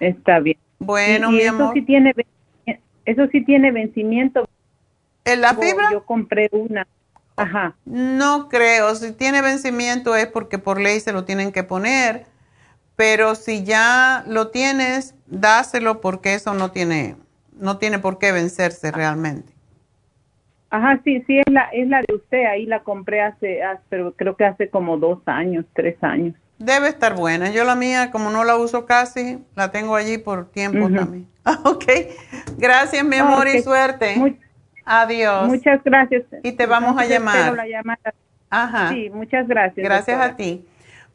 Está 0.00 0.40
bien. 0.40 0.58
Bueno, 0.78 1.30
mi 1.30 1.40
eso 1.40 1.70
Sí 1.74 1.82
tiene, 1.82 2.14
eso 3.04 3.26
sí 3.30 3.44
tiene 3.44 3.70
vencimiento. 3.70 4.48
¿En 5.24 5.40
la 5.40 5.54
fibra? 5.54 5.92
Yo 5.92 6.04
compré 6.04 6.48
una. 6.52 6.86
Ajá. 7.36 7.76
No 7.84 8.48
creo. 8.48 8.94
Si 8.94 9.12
tiene 9.12 9.42
vencimiento 9.42 10.16
es 10.16 10.26
porque 10.26 10.58
por 10.58 10.80
ley 10.80 11.00
se 11.00 11.12
lo 11.12 11.24
tienen 11.24 11.52
que 11.52 11.62
poner. 11.62 12.26
Pero 13.00 13.34
si 13.34 13.64
ya 13.64 14.24
lo 14.26 14.48
tienes, 14.48 15.14
dáselo 15.26 16.02
porque 16.02 16.34
eso 16.34 16.52
no 16.52 16.70
tiene, 16.70 17.16
no 17.58 17.78
tiene 17.78 17.98
por 17.98 18.18
qué 18.18 18.30
vencerse 18.30 18.92
realmente. 18.92 19.54
Ajá, 20.68 21.00
sí, 21.02 21.24
sí, 21.26 21.38
es 21.38 21.50
la, 21.50 21.62
es 21.72 21.88
la 21.88 22.02
de 22.06 22.14
usted. 22.14 22.44
Ahí 22.44 22.66
la 22.66 22.80
compré 22.80 23.22
hace, 23.22 23.60
pero 23.88 24.12
creo 24.12 24.36
que 24.36 24.44
hace 24.44 24.68
como 24.68 24.98
dos 24.98 25.20
años, 25.24 25.64
tres 25.72 25.96
años. 26.02 26.34
Debe 26.58 26.88
estar 26.88 27.14
buena. 27.16 27.50
Yo 27.50 27.64
la 27.64 27.74
mía, 27.74 28.10
como 28.10 28.28
no 28.28 28.44
la 28.44 28.58
uso 28.58 28.84
casi, 28.84 29.38
la 29.56 29.70
tengo 29.70 29.96
allí 29.96 30.18
por 30.18 30.50
tiempo 30.50 30.90
también. 30.90 31.26
ok. 31.64 31.84
Gracias, 32.58 33.02
mi 33.02 33.16
amor, 33.16 33.48
y 33.48 33.62
suerte. 33.62 34.36
Adiós. 34.84 35.48
Muchas 35.48 35.82
gracias. 35.82 36.24
Y 36.42 36.52
te 36.52 36.66
vamos 36.66 37.00
a 37.00 37.06
llamar. 37.06 37.54
La 37.54 37.66
llamada. 37.66 38.12
Ajá. 38.50 38.90
Sí, 38.90 39.08
muchas 39.08 39.48
gracias. 39.48 39.82
Gracias 39.82 40.20
a 40.20 40.36
ti. 40.36 40.66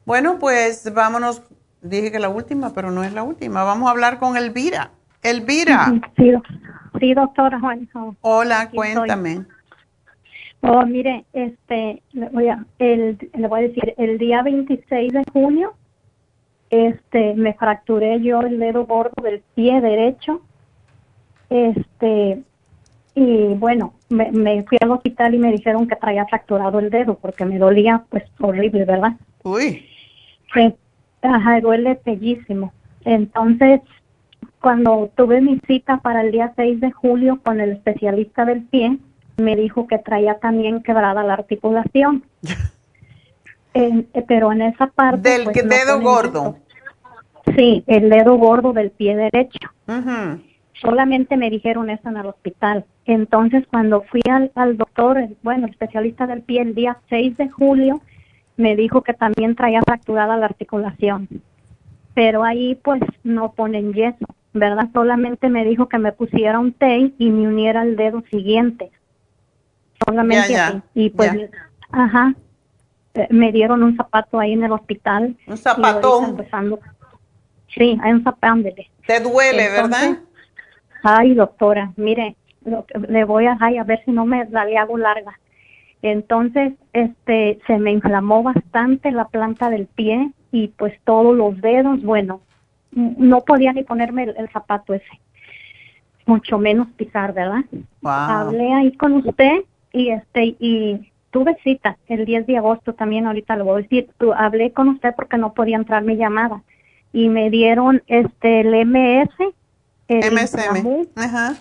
Bueno, 0.03 0.39
pues 0.39 0.91
vámonos. 0.91 1.43
Dije 1.85 2.11
que 2.11 2.19
la 2.19 2.29
última, 2.29 2.73
pero 2.73 2.91
no 2.91 3.03
es 3.03 3.13
la 3.13 3.23
última. 3.23 3.63
Vamos 3.63 3.87
a 3.87 3.91
hablar 3.91 4.19
con 4.19 4.37
Elvira. 4.37 4.91
Elvira. 5.21 5.93
Sí, 6.17 6.31
sí 6.99 7.13
doctora 7.13 7.59
Juan. 7.59 7.87
Hola, 8.21 8.69
cuéntame. 8.73 9.45
Oh, 10.61 10.83
mire, 10.85 11.25
este, 11.33 12.01
le 12.13 12.29
voy 12.29 12.47
a, 12.47 12.65
el, 12.79 13.17
le 13.33 13.47
voy 13.47 13.59
a 13.59 13.67
decir, 13.67 13.93
el 13.97 14.17
día 14.17 14.41
26 14.41 15.13
de 15.13 15.23
junio 15.31 15.75
este, 16.69 17.35
me 17.35 17.53
fracturé 17.53 18.19
yo 18.21 18.41
el 18.41 18.59
dedo 18.59 18.85
gordo 18.85 19.21
del 19.21 19.41
pie 19.53 19.79
derecho, 19.81 20.41
este, 21.49 22.41
y 23.13 23.53
bueno, 23.53 23.93
me, 24.09 24.31
me 24.31 24.63
fui 24.63 24.77
al 24.81 24.91
hospital 24.91 25.35
y 25.35 25.37
me 25.37 25.51
dijeron 25.51 25.87
que 25.87 25.95
traía 25.95 26.25
fracturado 26.25 26.79
el 26.79 26.89
dedo 26.89 27.17
porque 27.19 27.45
me 27.45 27.59
dolía, 27.59 28.03
pues, 28.09 28.23
horrible, 28.39 28.85
¿verdad? 28.85 29.13
Uy. 29.43 29.87
Sí, 30.53 30.73
ajá, 31.25 31.59
duele 31.61 31.99
bellísimo. 32.05 32.73
Entonces, 33.03 33.81
cuando 34.61 35.11
tuve 35.15 35.41
mi 35.41 35.59
cita 35.67 35.97
para 35.97 36.21
el 36.21 36.31
día 36.31 36.53
6 36.55 36.79
de 36.79 36.91
julio 36.91 37.39
con 37.43 37.61
el 37.61 37.71
especialista 37.71 38.45
del 38.45 38.63
pie, 38.63 38.97
me 39.37 39.55
dijo 39.55 39.87
que 39.87 39.97
traía 39.97 40.39
también 40.39 40.81
quebrada 40.81 41.23
la 41.23 41.33
articulación. 41.33 42.23
Eh, 43.77 44.07
pero 44.25 44.53
en 44.53 44.61
esa 44.61 44.87
parte... 44.87 45.31
Del 45.31 45.43
pues, 45.43 45.65
no 45.65 45.69
dedo 45.69 45.99
gordo. 45.99 46.55
Sí, 47.57 47.83
el 47.87 48.09
dedo 48.09 48.37
gordo 48.37 48.71
del 48.71 48.89
pie 48.89 49.17
derecho. 49.17 49.69
Solamente 50.81 51.35
me 51.35 51.49
dijeron 51.49 51.89
eso 51.89 52.07
en 52.07 52.15
el 52.15 52.27
hospital. 52.27 52.85
Entonces, 53.05 53.65
cuando 53.69 54.03
fui 54.03 54.21
al, 54.31 54.49
al 54.55 54.77
doctor, 54.77 55.27
bueno, 55.43 55.65
el 55.65 55.71
especialista 55.71 56.25
del 56.25 56.41
pie, 56.41 56.61
el 56.61 56.73
día 56.73 56.99
6 57.09 57.35
de 57.35 57.49
julio, 57.49 57.99
me 58.57 58.75
dijo 58.75 59.01
que 59.01 59.13
también 59.13 59.55
traía 59.55 59.81
fracturada 59.81 60.37
la 60.37 60.45
articulación. 60.45 61.27
Pero 62.13 62.43
ahí, 62.43 62.75
pues, 62.75 63.01
no 63.23 63.51
ponen 63.51 63.93
yeso, 63.93 64.25
¿verdad? 64.53 64.87
Solamente 64.93 65.49
me 65.49 65.65
dijo 65.65 65.89
que 65.89 65.97
me 65.97 66.13
pusiera 66.13 66.59
un 66.59 66.71
tape 66.71 67.13
y 67.17 67.29
me 67.29 67.47
uniera 67.47 67.83
el 67.83 67.95
dedo 67.95 68.23
siguiente. 68.31 68.91
Solamente 70.05 70.53
Ya. 70.53 70.81
Y 70.93 71.09
pues, 71.09 71.33
ya. 71.33 71.49
ajá, 71.91 72.33
eh, 73.15 73.27
me 73.31 73.51
dieron 73.51 73.83
un 73.83 73.95
zapato 73.97 74.39
ahí 74.39 74.53
en 74.53 74.63
el 74.63 74.71
hospital. 74.71 75.35
Un 75.47 75.57
zapatón. 75.57 76.37
Sí, 77.73 77.99
hay 78.01 78.13
un 78.13 78.23
zapato, 78.23 78.61
Te 79.05 79.19
duele, 79.19 79.69
¿verdad? 79.69 80.19
Ay, 81.03 81.33
doctora, 81.33 81.91
mire, 81.97 82.35
lo 82.63 82.85
que- 82.85 82.97
le 82.99 83.25
voy 83.25 83.45
a, 83.45 83.57
ay, 83.59 83.77
a 83.77 83.83
ver 83.83 84.03
si 84.05 84.11
no 84.11 84.25
me 84.25 84.45
la 84.49 84.65
le 84.65 84.77
hago 84.77 84.97
larga. 84.97 85.37
Entonces, 86.11 86.73
este, 86.93 87.59
se 87.65 87.79
me 87.79 87.91
inflamó 87.91 88.43
bastante 88.43 89.11
la 89.11 89.27
planta 89.27 89.71
del 89.71 89.87
pie 89.87 90.31
y 90.51 90.67
pues 90.67 90.93
todos 91.03 91.35
los 91.35 91.59
dedos, 91.61 92.03
bueno, 92.03 92.41
no 92.91 93.41
podía 93.41 93.73
ni 93.73 93.83
ponerme 93.83 94.25
el, 94.25 94.35
el 94.37 94.47
zapato 94.49 94.93
ese, 94.93 95.19
mucho 96.27 96.59
menos 96.59 96.89
pisar, 96.95 97.33
¿verdad? 97.33 97.65
Wow. 98.01 98.11
Hablé 98.11 98.71
ahí 98.71 98.91
con 98.91 99.13
usted 99.13 99.63
y 99.91 100.09
este, 100.09 100.55
y 100.59 101.11
tuve 101.31 101.57
cita 101.63 101.97
el 102.05 102.25
10 102.25 102.45
de 102.45 102.57
agosto 102.57 102.93
también, 102.93 103.25
ahorita 103.25 103.55
le 103.55 103.63
voy 103.63 103.79
a 103.79 103.81
decir, 103.81 104.07
hablé 104.37 104.73
con 104.73 104.89
usted 104.89 105.09
porque 105.15 105.39
no 105.39 105.53
podía 105.55 105.77
entrar 105.77 106.03
mi 106.03 106.17
llamada 106.17 106.61
y 107.13 107.29
me 107.29 107.49
dieron 107.49 108.03
este 108.05 108.59
el 108.59 108.85
MS, 108.85 109.33
el 110.07 110.33
MSM. 110.33 111.07
Ajá. 111.15 111.55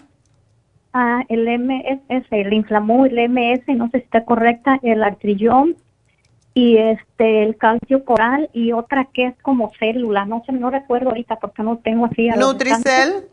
Ah, 0.95 1.23
el 1.29 1.47
MS, 1.59 2.01
el 2.31 2.53
Inflamú, 2.53 3.05
el 3.05 3.29
MS, 3.29 3.77
no 3.77 3.91
sé 3.91 3.99
si 3.99 4.05
está 4.05 4.25
correcta, 4.25 4.79
el 4.83 5.03
Artrillón 5.03 5.77
y 6.55 6.79
este 6.79 7.43
el 7.43 7.57
calcio 7.57 8.05
coral 8.05 8.49
y 8.53 8.73
otra 8.73 9.09
que 9.13 9.27
es 9.27 9.35
como 9.43 9.73
célula, 9.79 10.25
no 10.25 10.43
sé, 10.47 10.53
no 10.53 10.71
recuerdo 10.71 11.11
ahorita 11.11 11.37
porque 11.37 11.63
no 11.63 11.79
tengo 11.79 12.07
así. 12.07 12.29
Nutricel. 12.29 13.27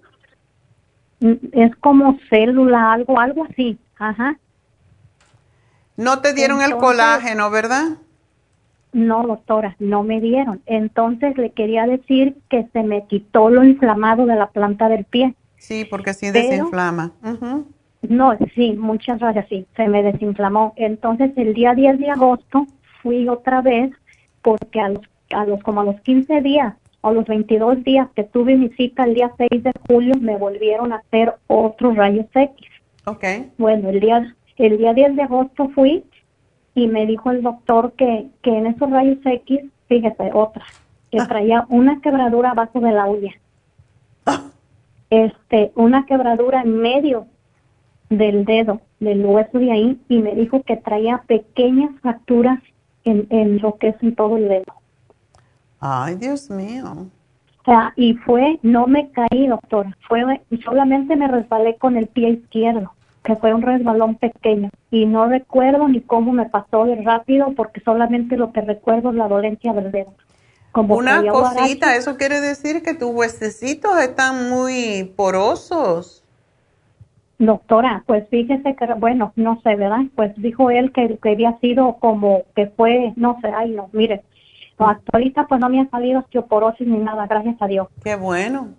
Mm, 1.20 1.34
Es 1.54 1.76
como 1.76 2.18
célula, 2.30 2.92
algo, 2.92 3.20
algo 3.20 3.46
así, 3.46 3.78
ajá. 3.98 4.38
No 5.96 6.20
te 6.20 6.34
dieron 6.34 6.62
el 6.64 6.76
colágeno, 6.78 7.52
¿verdad? 7.52 8.00
No, 8.92 9.24
doctora, 9.24 9.76
no 9.78 10.04
me 10.04 10.20
dieron. 10.20 10.62
Entonces 10.66 11.38
le 11.38 11.52
quería 11.52 11.86
decir 11.86 12.36
que 12.50 12.68
se 12.74 12.82
me 12.82 13.06
quitó 13.06 13.50
lo 13.50 13.64
inflamado 13.64 14.26
de 14.26 14.36
la 14.36 14.48
planta 14.48 14.90
del 14.90 15.06
pie. 15.06 15.36
Sí, 15.62 15.86
porque 15.86 16.16
sí 16.16 16.30
Pero- 16.34 16.50
desinflama. 16.50 17.12
No, 18.10 18.36
sí, 18.56 18.74
muchas 18.74 19.20
gracias, 19.20 19.46
sí, 19.48 19.68
se 19.76 19.88
me 19.88 20.02
desinflamó. 20.02 20.74
Entonces 20.76 21.32
el 21.36 21.54
día 21.54 21.76
10 21.76 22.00
de 22.00 22.10
agosto 22.10 22.66
fui 23.04 23.30
otra 23.30 23.62
vez 23.62 23.92
porque 24.42 24.82
a 24.82 24.90
los, 24.90 25.04
a 25.30 25.46
los 25.46 25.62
como 25.62 25.82
a 25.82 25.84
los 25.84 26.02
15 26.02 26.42
días 26.42 26.74
o 27.02 27.14
los 27.14 27.26
22 27.26 27.84
días 27.84 28.08
que 28.16 28.24
tuve 28.24 28.56
mi 28.58 28.70
cita 28.70 29.04
el 29.04 29.14
día 29.14 29.32
6 29.38 29.64
de 29.64 29.72
julio 29.88 30.16
me 30.20 30.36
volvieron 30.36 30.94
a 30.94 30.96
hacer 30.96 31.36
otros 31.46 31.96
rayos 31.96 32.26
X. 32.34 32.68
Ok. 33.06 33.24
Bueno, 33.60 33.90
el 33.90 34.00
día, 34.00 34.36
el 34.58 34.78
día 34.80 34.96
10 34.96 35.16
de 35.16 35.22
agosto 35.22 35.70
fui 35.76 36.04
y 36.74 36.88
me 36.88 37.06
dijo 37.06 37.30
el 37.30 37.44
doctor 37.44 37.94
que, 37.94 38.26
que 38.42 38.58
en 38.58 38.66
esos 38.66 38.90
rayos 38.90 39.20
X, 39.24 39.62
fíjese, 39.88 40.32
otra, 40.34 40.66
que 41.12 41.20
traía 41.20 41.68
una 41.70 42.02
quebradura 42.02 42.52
abajo 42.52 42.80
de 42.80 42.92
la 42.94 43.06
uña. 43.06 43.36
Este, 45.12 45.72
una 45.76 46.08
quebradura 46.08 46.62
en 46.62 46.78
medio 46.80 47.28
del 48.10 48.46
dedo, 48.46 48.82
del 49.00 49.24
hueso 49.26 49.60
de 49.60 49.72
ahí, 49.72 50.02
y 50.10 50.18
me 50.20 50.34
dijo 50.34 50.64
que 50.64 50.78
traía 50.78 51.24
pequeñas 51.28 51.92
fracturas 52.02 52.60
en, 53.04 53.28
en 53.30 53.62
lo 53.62 53.78
que 53.78 53.90
es 53.90 53.96
en 54.02 54.16
todo 54.16 54.38
el 54.38 54.48
dedo. 54.48 54.74
Ay, 55.80 56.16
Dios 56.16 56.50
mío. 56.50 57.08
O 57.62 57.64
sea, 57.64 57.94
y 57.96 58.16
fue, 58.16 58.60
no 58.64 58.88
me 58.88 59.12
caí, 59.12 59.48
doctora, 59.48 59.96
fue, 60.08 60.42
solamente 60.64 61.16
me 61.16 61.28
resbalé 61.28 61.76
con 61.76 61.96
el 61.96 62.08
pie 62.08 62.30
izquierdo, 62.30 62.94
que 63.24 63.36
fue 63.36 63.54
un 63.54 63.62
resbalón 63.62 64.16
pequeño. 64.16 64.70
Y 64.90 65.06
no 65.06 65.28
recuerdo 65.28 65.88
ni 65.88 66.02
cómo 66.02 66.32
me 66.32 66.50
pasó 66.50 66.86
de 66.86 66.96
rápido, 67.04 67.54
porque 67.56 67.82
solamente 67.82 68.36
lo 68.36 68.52
que 68.52 68.62
recuerdo 68.62 69.10
es 69.10 69.16
la 69.16 69.28
dolencia 69.28 69.74
del 69.74 69.92
dedo. 69.92 70.14
Como 70.72 70.96
Una 70.96 71.22
cosita, 71.28 71.96
eso 71.96 72.16
quiere 72.18 72.40
decir 72.40 72.82
que 72.82 72.94
tus 72.94 73.10
huesecitos 73.10 74.00
están 74.00 74.50
muy 74.50 75.12
porosos. 75.16 76.24
Doctora, 77.40 78.04
pues 78.06 78.28
fíjese 78.30 78.76
que, 78.76 78.86
bueno, 78.94 79.34
no 79.36 79.60
sé, 79.64 79.76
¿verdad? 79.76 80.02
Pues 80.16 80.32
dijo 80.38 80.70
él 80.70 80.92
que, 80.92 81.18
que 81.18 81.32
había 81.32 81.58
sido 81.60 81.98
como 82.00 82.44
que 82.56 82.68
fue, 82.68 83.14
no 83.16 83.38
sé, 83.42 83.52
ay, 83.54 83.72
no, 83.72 83.90
mire, 83.92 84.24
ahorita 85.12 85.48
pues 85.48 85.60
no 85.60 85.70
me 85.70 85.82
ha 85.82 85.90
salido 85.90 86.20
osteoporosis 86.20 86.88
ni 86.88 86.98
nada, 86.98 87.28
gracias 87.28 87.56
a 87.60 87.68
Dios. 87.68 87.88
Qué 88.04 88.16
bueno. 88.16 88.70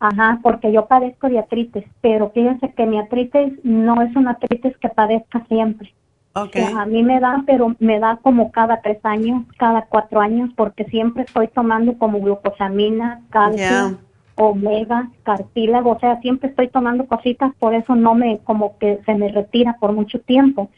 Ajá, 0.00 0.40
porque 0.42 0.72
yo 0.72 0.86
padezco 0.86 1.28
de 1.28 1.38
artritis, 1.38 1.84
pero 2.00 2.30
fíjense 2.30 2.72
que 2.74 2.86
mi 2.86 2.98
artritis 2.98 3.52
no 3.62 4.02
es 4.02 4.14
una 4.16 4.32
artritis 4.32 4.76
que 4.78 4.88
padezca 4.88 5.44
siempre. 5.48 5.94
Ok. 6.34 6.56
O 6.56 6.68
sea, 6.70 6.82
a 6.82 6.86
mí 6.86 7.02
me 7.02 7.20
da, 7.20 7.42
pero 7.46 7.76
me 7.78 8.00
da 8.00 8.18
como 8.20 8.50
cada 8.50 8.80
tres 8.80 8.98
años, 9.04 9.44
cada 9.56 9.82
cuatro 9.82 10.20
años, 10.20 10.50
porque 10.56 10.84
siempre 10.84 11.22
estoy 11.24 11.48
tomando 11.48 11.96
como 11.96 12.20
glucosamina, 12.20 13.20
calcio, 13.30 13.58
Ya. 13.58 13.96
omega, 14.36 15.08
cartílago, 15.22 15.92
o 15.92 16.00
sea, 16.00 16.20
siempre 16.20 16.48
estoy 16.48 16.68
tomando 16.68 17.06
cositas, 17.06 17.54
por 17.58 17.72
eso 17.72 17.94
no 17.94 18.14
me, 18.14 18.38
como 18.38 18.76
que 18.78 19.00
se 19.06 19.14
me 19.14 19.28
retira 19.28 19.76
por 19.78 19.92
mucho 19.92 20.20
tiempo. 20.20 20.70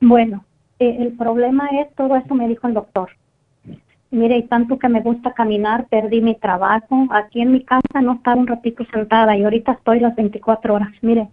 Bueno, 0.00 0.44
eh, 0.80 0.96
el 1.00 1.12
problema 1.12 1.68
es, 1.68 1.94
todo 1.94 2.16
eso 2.16 2.34
me 2.34 2.48
dijo 2.48 2.66
el 2.66 2.74
doctor. 2.74 3.10
Mire, 4.10 4.38
y 4.38 4.42
tanto 4.44 4.78
que 4.78 4.88
me 4.88 5.02
gusta 5.02 5.34
caminar, 5.34 5.86
perdí 5.88 6.20
mi 6.22 6.34
trabajo. 6.34 7.06
Aquí 7.10 7.42
en 7.42 7.52
mi 7.52 7.62
casa 7.62 8.00
no 8.02 8.14
estaba 8.14 8.40
un 8.40 8.46
ratito 8.46 8.84
sentada 8.90 9.36
y 9.36 9.44
ahorita 9.44 9.72
estoy 9.72 10.00
las 10.00 10.16
24 10.16 10.74
horas. 10.74 10.88
Mire, 11.02 11.28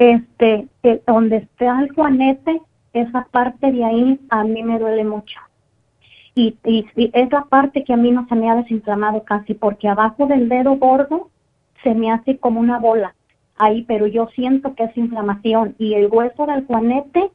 este, 0.00 0.66
eh, 0.82 1.02
donde 1.06 1.36
está 1.36 1.78
el 1.78 1.92
juanete, 1.92 2.62
esa 2.94 3.28
parte 3.30 3.70
de 3.70 3.84
ahí 3.84 4.18
a 4.30 4.42
mí 4.44 4.62
me 4.62 4.78
duele 4.78 5.04
mucho. 5.04 5.38
Y, 6.34 6.56
y, 6.64 6.86
y 6.96 7.10
es 7.12 7.30
la 7.30 7.44
parte 7.44 7.84
que 7.84 7.92
a 7.92 7.98
mí 7.98 8.10
no 8.10 8.26
se 8.26 8.34
me 8.34 8.50
ha 8.50 8.56
desinflamado 8.56 9.22
casi, 9.24 9.52
porque 9.52 9.88
abajo 9.88 10.26
del 10.26 10.48
dedo 10.48 10.76
gordo 10.76 11.28
se 11.84 11.94
me 11.94 12.10
hace 12.10 12.38
como 12.38 12.60
una 12.60 12.78
bola 12.78 13.14
ahí, 13.58 13.82
pero 13.82 14.06
yo 14.06 14.28
siento 14.34 14.74
que 14.74 14.84
es 14.84 14.96
inflamación. 14.96 15.74
Y 15.78 15.92
el 15.92 16.08
hueso 16.10 16.46
del 16.46 16.64
juanete 16.64 17.30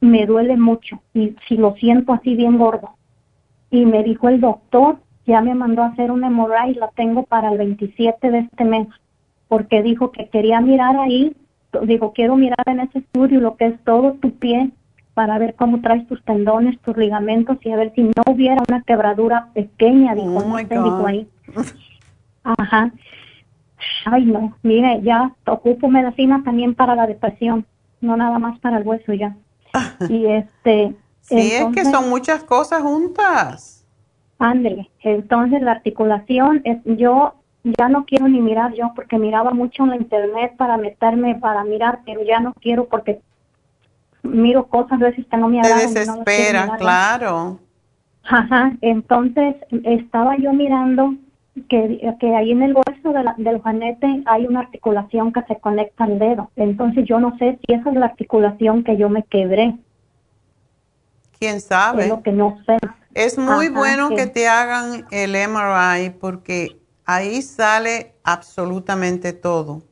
me 0.00 0.24
duele 0.24 0.56
mucho, 0.56 1.02
y 1.12 1.36
si 1.46 1.58
lo 1.58 1.74
siento 1.74 2.14
así 2.14 2.34
bien 2.34 2.56
gordo. 2.56 2.96
Y 3.70 3.84
me 3.84 4.02
dijo 4.02 4.30
el 4.30 4.40
doctor, 4.40 4.96
ya 5.26 5.42
me 5.42 5.54
mandó 5.54 5.82
a 5.82 5.88
hacer 5.88 6.10
un 6.10 6.20
MRI, 6.20 6.74
la 6.74 6.88
tengo 6.88 7.24
para 7.24 7.52
el 7.52 7.58
27 7.58 8.30
de 8.30 8.38
este 8.38 8.64
mes, 8.64 8.88
porque 9.46 9.82
dijo 9.82 10.10
que 10.10 10.30
quería 10.30 10.62
mirar 10.62 10.96
ahí, 10.96 11.36
digo, 11.80 12.12
quiero 12.12 12.36
mirar 12.36 12.62
en 12.66 12.80
ese 12.80 12.98
estudio 12.98 13.40
lo 13.40 13.56
que 13.56 13.66
es 13.66 13.84
todo 13.84 14.12
tu 14.14 14.32
pie 14.32 14.70
para 15.14 15.38
ver 15.38 15.54
cómo 15.54 15.80
traes 15.80 16.06
tus 16.06 16.22
tendones, 16.24 16.78
tus 16.80 16.96
ligamentos 16.96 17.58
y 17.62 17.70
a 17.70 17.76
ver 17.76 17.92
si 17.94 18.02
no 18.02 18.22
hubiera 18.26 18.62
una 18.68 18.82
quebradura 18.82 19.48
pequeña, 19.54 20.14
dijo, 20.14 20.36
Oh, 20.36 20.44
no 20.44 20.56
dijo 20.56 21.06
ahí. 21.06 21.28
Ajá. 22.44 22.92
Ay, 24.04 24.24
no, 24.24 24.56
mire, 24.62 25.00
ya 25.02 25.34
ocupo 25.46 25.88
medicina 25.88 26.42
también 26.44 26.74
para 26.74 26.94
la 26.94 27.06
depresión, 27.06 27.66
no 28.00 28.16
nada 28.16 28.38
más 28.38 28.58
para 28.60 28.78
el 28.78 28.86
hueso 28.86 29.12
ya. 29.12 29.36
Y 30.08 30.26
este... 30.26 30.94
Sí, 31.20 31.52
es 31.52 31.66
que 31.72 31.84
son 31.84 32.10
muchas 32.10 32.42
cosas 32.42 32.82
juntas. 32.82 33.84
Ándele. 34.38 34.90
Entonces 35.02 35.62
la 35.62 35.70
articulación, 35.70 36.62
es, 36.64 36.78
yo 36.84 37.34
ya 37.64 37.88
no 37.88 38.04
quiero 38.04 38.28
ni 38.28 38.40
mirar 38.40 38.72
yo 38.74 38.92
porque 38.94 39.18
miraba 39.18 39.52
mucho 39.52 39.84
en 39.84 39.90
la 39.90 39.96
internet 39.96 40.54
para 40.56 40.76
meterme 40.76 41.36
para 41.36 41.64
mirar, 41.64 42.00
pero 42.04 42.22
ya 42.24 42.40
no 42.40 42.52
quiero 42.54 42.86
porque 42.88 43.20
miro 44.22 44.66
cosas 44.66 45.00
a 45.00 45.04
veces 45.04 45.26
que 45.30 45.36
no 45.36 45.48
me 45.48 45.60
Te 45.60 45.68
agradan. 45.68 45.94
quiero 45.94 46.00
desespera, 46.00 46.76
claro. 46.78 47.60
Ajá, 48.24 48.72
entonces 48.80 49.56
estaba 49.84 50.36
yo 50.36 50.52
mirando 50.52 51.14
que, 51.68 52.14
que 52.20 52.34
ahí 52.36 52.52
en 52.52 52.62
el 52.62 52.74
hueso 52.74 53.12
de 53.12 53.22
la, 53.24 53.34
del 53.36 53.60
juanete 53.60 54.22
hay 54.26 54.46
una 54.46 54.60
articulación 54.60 55.32
que 55.32 55.42
se 55.42 55.56
conecta 55.60 56.04
al 56.04 56.18
dedo. 56.18 56.50
Entonces 56.56 57.04
yo 57.06 57.18
no 57.20 57.36
sé 57.38 57.58
si 57.66 57.74
esa 57.74 57.90
es 57.90 57.96
la 57.96 58.06
articulación 58.06 58.84
que 58.84 58.96
yo 58.96 59.08
me 59.08 59.24
quebré. 59.24 59.76
¿Quién 61.38 61.60
sabe? 61.60 62.04
Es 62.04 62.08
lo 62.08 62.22
que 62.22 62.32
no 62.32 62.58
sé. 62.66 62.78
Es 63.14 63.36
muy 63.38 63.66
Ajá, 63.66 63.78
bueno 63.78 64.08
que 64.10 64.26
te 64.26 64.48
hagan 64.48 65.06
el 65.10 65.32
MRI 65.32 66.10
porque 66.10 66.81
ahí 67.06 67.42
sale 67.42 68.16
absolutamente 68.24 69.32
todo. 69.32 69.82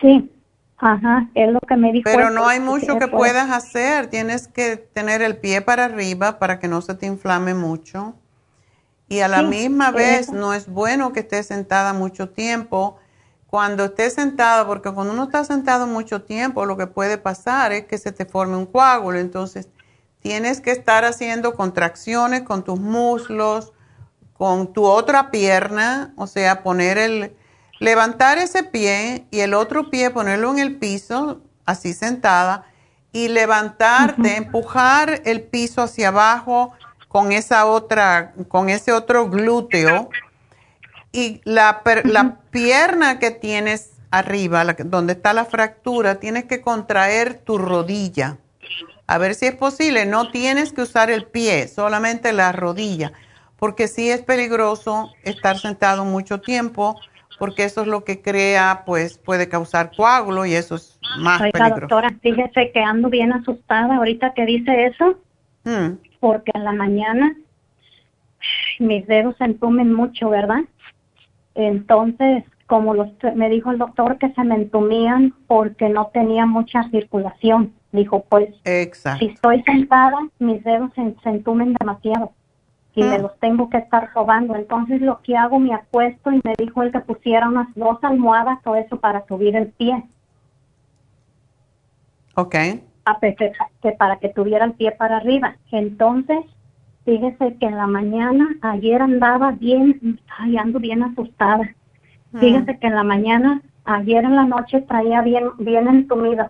Sí, 0.00 0.30
ajá, 0.76 1.30
es 1.34 1.52
lo 1.52 1.60
que 1.60 1.76
me 1.76 1.92
dijo. 1.92 2.10
Pero 2.10 2.30
no 2.30 2.46
hay 2.48 2.60
mucho 2.60 2.98
que 2.98 3.08
puedas 3.08 3.50
hacer. 3.50 4.08
Tienes 4.08 4.48
que 4.48 4.76
tener 4.76 5.22
el 5.22 5.38
pie 5.38 5.62
para 5.62 5.86
arriba 5.86 6.38
para 6.38 6.58
que 6.60 6.68
no 6.68 6.82
se 6.82 6.94
te 6.94 7.06
inflame 7.06 7.54
mucho. 7.54 8.14
Y 9.08 9.20
a 9.20 9.28
la 9.28 9.42
Sí, 9.42 9.44
misma 9.44 9.92
vez 9.92 10.32
eso. 10.32 10.32
no 10.32 10.54
es 10.54 10.68
bueno 10.68 11.12
que 11.14 11.20
estés 11.22 11.48
sentada 11.48 11.94
mucho 11.94 12.30
tiempo. 12.30 12.98
Cuando 13.48 13.86
estés 13.86 14.14
sentada, 14.14 14.66
porque 14.66 14.92
cuando 14.92 15.14
uno 15.14 15.24
está 15.24 15.44
sentado 15.44 15.86
mucho 15.88 16.24
tiempo, 16.24 16.66
lo 16.66 16.78
que 16.78 16.88
puede 16.88 17.18
pasar 17.18 17.72
es 17.72 17.86
que 17.86 17.98
se 17.98 18.12
te 18.12 18.26
forme 18.26 18.56
un 18.58 18.66
coágulo. 18.66 19.18
Entonces, 19.20 19.70
tienes 20.20 20.62
que 20.62 20.72
estar 20.72 21.06
haciendo 21.06 21.54
contracciones 21.56 22.42
con 22.44 22.64
tus 22.64 22.80
muslos, 22.80 23.73
con 24.34 24.72
tu 24.72 24.84
otra 24.84 25.30
pierna, 25.30 26.12
o 26.16 26.26
sea, 26.26 26.62
poner 26.62 26.98
el, 26.98 27.34
levantar 27.80 28.38
ese 28.38 28.64
pie 28.64 29.26
y 29.30 29.40
el 29.40 29.54
otro 29.54 29.90
pie 29.90 30.10
ponerlo 30.10 30.50
en 30.50 30.58
el 30.58 30.76
piso, 30.76 31.40
así 31.64 31.94
sentada, 31.94 32.66
y 33.12 33.28
levantarte, 33.28 34.36
empujar 34.36 35.22
el 35.24 35.42
piso 35.42 35.82
hacia 35.82 36.08
abajo 36.08 36.72
con 37.06 37.30
esa 37.30 37.66
otra, 37.66 38.34
con 38.48 38.68
ese 38.68 38.90
otro 38.90 39.30
glúteo 39.30 40.10
y 41.12 41.40
la, 41.44 41.80
la 42.02 42.40
pierna 42.50 43.20
que 43.20 43.30
tienes 43.30 43.92
arriba, 44.10 44.64
la 44.64 44.74
donde 44.78 45.12
está 45.12 45.32
la 45.32 45.44
fractura, 45.44 46.16
tienes 46.16 46.44
que 46.44 46.60
contraer 46.60 47.34
tu 47.34 47.56
rodilla. 47.56 48.38
A 49.06 49.18
ver 49.18 49.34
si 49.34 49.46
es 49.46 49.54
posible. 49.54 50.06
No 50.06 50.30
tienes 50.30 50.72
que 50.72 50.82
usar 50.82 51.10
el 51.10 51.26
pie, 51.26 51.68
solamente 51.68 52.32
la 52.32 52.52
rodilla, 52.52 53.12
porque 53.58 53.88
sí 53.88 54.10
es 54.10 54.22
peligroso 54.22 55.12
estar 55.22 55.58
sentado 55.58 56.04
mucho 56.04 56.40
tiempo, 56.40 56.98
porque 57.38 57.64
eso 57.64 57.82
es 57.82 57.86
lo 57.86 58.04
que 58.04 58.20
crea, 58.22 58.82
pues 58.86 59.18
puede 59.18 59.48
causar 59.48 59.90
coágulo 59.96 60.46
y 60.46 60.54
eso 60.54 60.76
es 60.76 60.98
más 61.18 61.40
Oiga, 61.40 61.52
peligroso. 61.52 61.80
doctora, 61.80 62.10
fíjese 62.20 62.70
que 62.72 62.80
ando 62.80 63.08
bien 63.10 63.32
asustada 63.32 63.96
ahorita 63.96 64.34
que 64.34 64.46
dice 64.46 64.86
eso, 64.86 65.16
Mm, 65.64 65.96
porque 66.20 66.52
en 66.54 66.64
la 66.64 66.72
mañana 66.72 67.34
mis 68.78 69.06
dedos 69.06 69.34
se 69.38 69.44
entumen 69.44 69.92
mucho, 69.92 70.28
¿verdad? 70.28 70.60
Entonces, 71.54 72.44
como 72.66 72.94
los, 72.94 73.08
me 73.34 73.48
dijo 73.48 73.70
el 73.70 73.78
doctor 73.78 74.18
que 74.18 74.30
se 74.32 74.44
me 74.44 74.56
entumían 74.56 75.34
porque 75.46 75.88
no 75.88 76.10
tenía 76.12 76.46
mucha 76.46 76.88
circulación. 76.90 77.72
Dijo, 77.92 78.24
pues, 78.28 78.50
Exacto. 78.64 79.24
si 79.24 79.32
estoy 79.32 79.62
sentada, 79.62 80.18
mis 80.38 80.62
dedos 80.64 80.90
se, 80.94 81.14
se 81.22 81.28
entumen 81.30 81.74
demasiado 81.78 82.32
y 82.96 83.02
me 83.02 83.18
Mm. 83.18 83.22
los 83.22 83.38
tengo 83.40 83.68
que 83.70 83.78
estar 83.78 84.12
sobando. 84.12 84.54
Entonces, 84.54 85.00
lo 85.00 85.20
que 85.22 85.36
hago, 85.36 85.58
me 85.58 85.74
acuesto 85.74 86.30
y 86.32 86.40
me 86.44 86.54
dijo 86.56 86.82
él 86.82 86.92
que 86.92 87.00
pusiera 87.00 87.48
unas 87.48 87.68
dos 87.74 87.98
almohadas 88.02 88.58
o 88.66 88.76
eso 88.76 88.98
para 88.98 89.26
subir 89.26 89.56
el 89.56 89.68
pie. 89.68 90.04
Ok. 92.36 92.54
a 93.06 93.18
pe- 93.20 93.34
que, 93.36 93.52
que 93.82 93.92
para 93.92 94.16
que 94.18 94.30
tuviera 94.30 94.64
el 94.64 94.72
pie 94.72 94.90
para 94.92 95.18
arriba. 95.18 95.56
Entonces, 95.70 96.38
fíjese 97.04 97.54
que 97.58 97.66
en 97.66 97.76
la 97.76 97.86
mañana, 97.86 98.48
ayer 98.62 99.02
andaba 99.02 99.50
bien, 99.52 100.18
ay, 100.38 100.56
ando 100.56 100.78
bien 100.80 101.02
asustada. 101.02 101.64
Mm. 102.32 102.38
Fíjese 102.38 102.78
que 102.78 102.86
en 102.86 102.94
la 102.94 103.02
mañana, 103.04 103.60
ayer 103.84 104.24
en 104.24 104.36
la 104.36 104.44
noche 104.44 104.80
traía 104.80 105.20
bien, 105.20 105.50
bien 105.58 105.86
entumido 105.86 106.48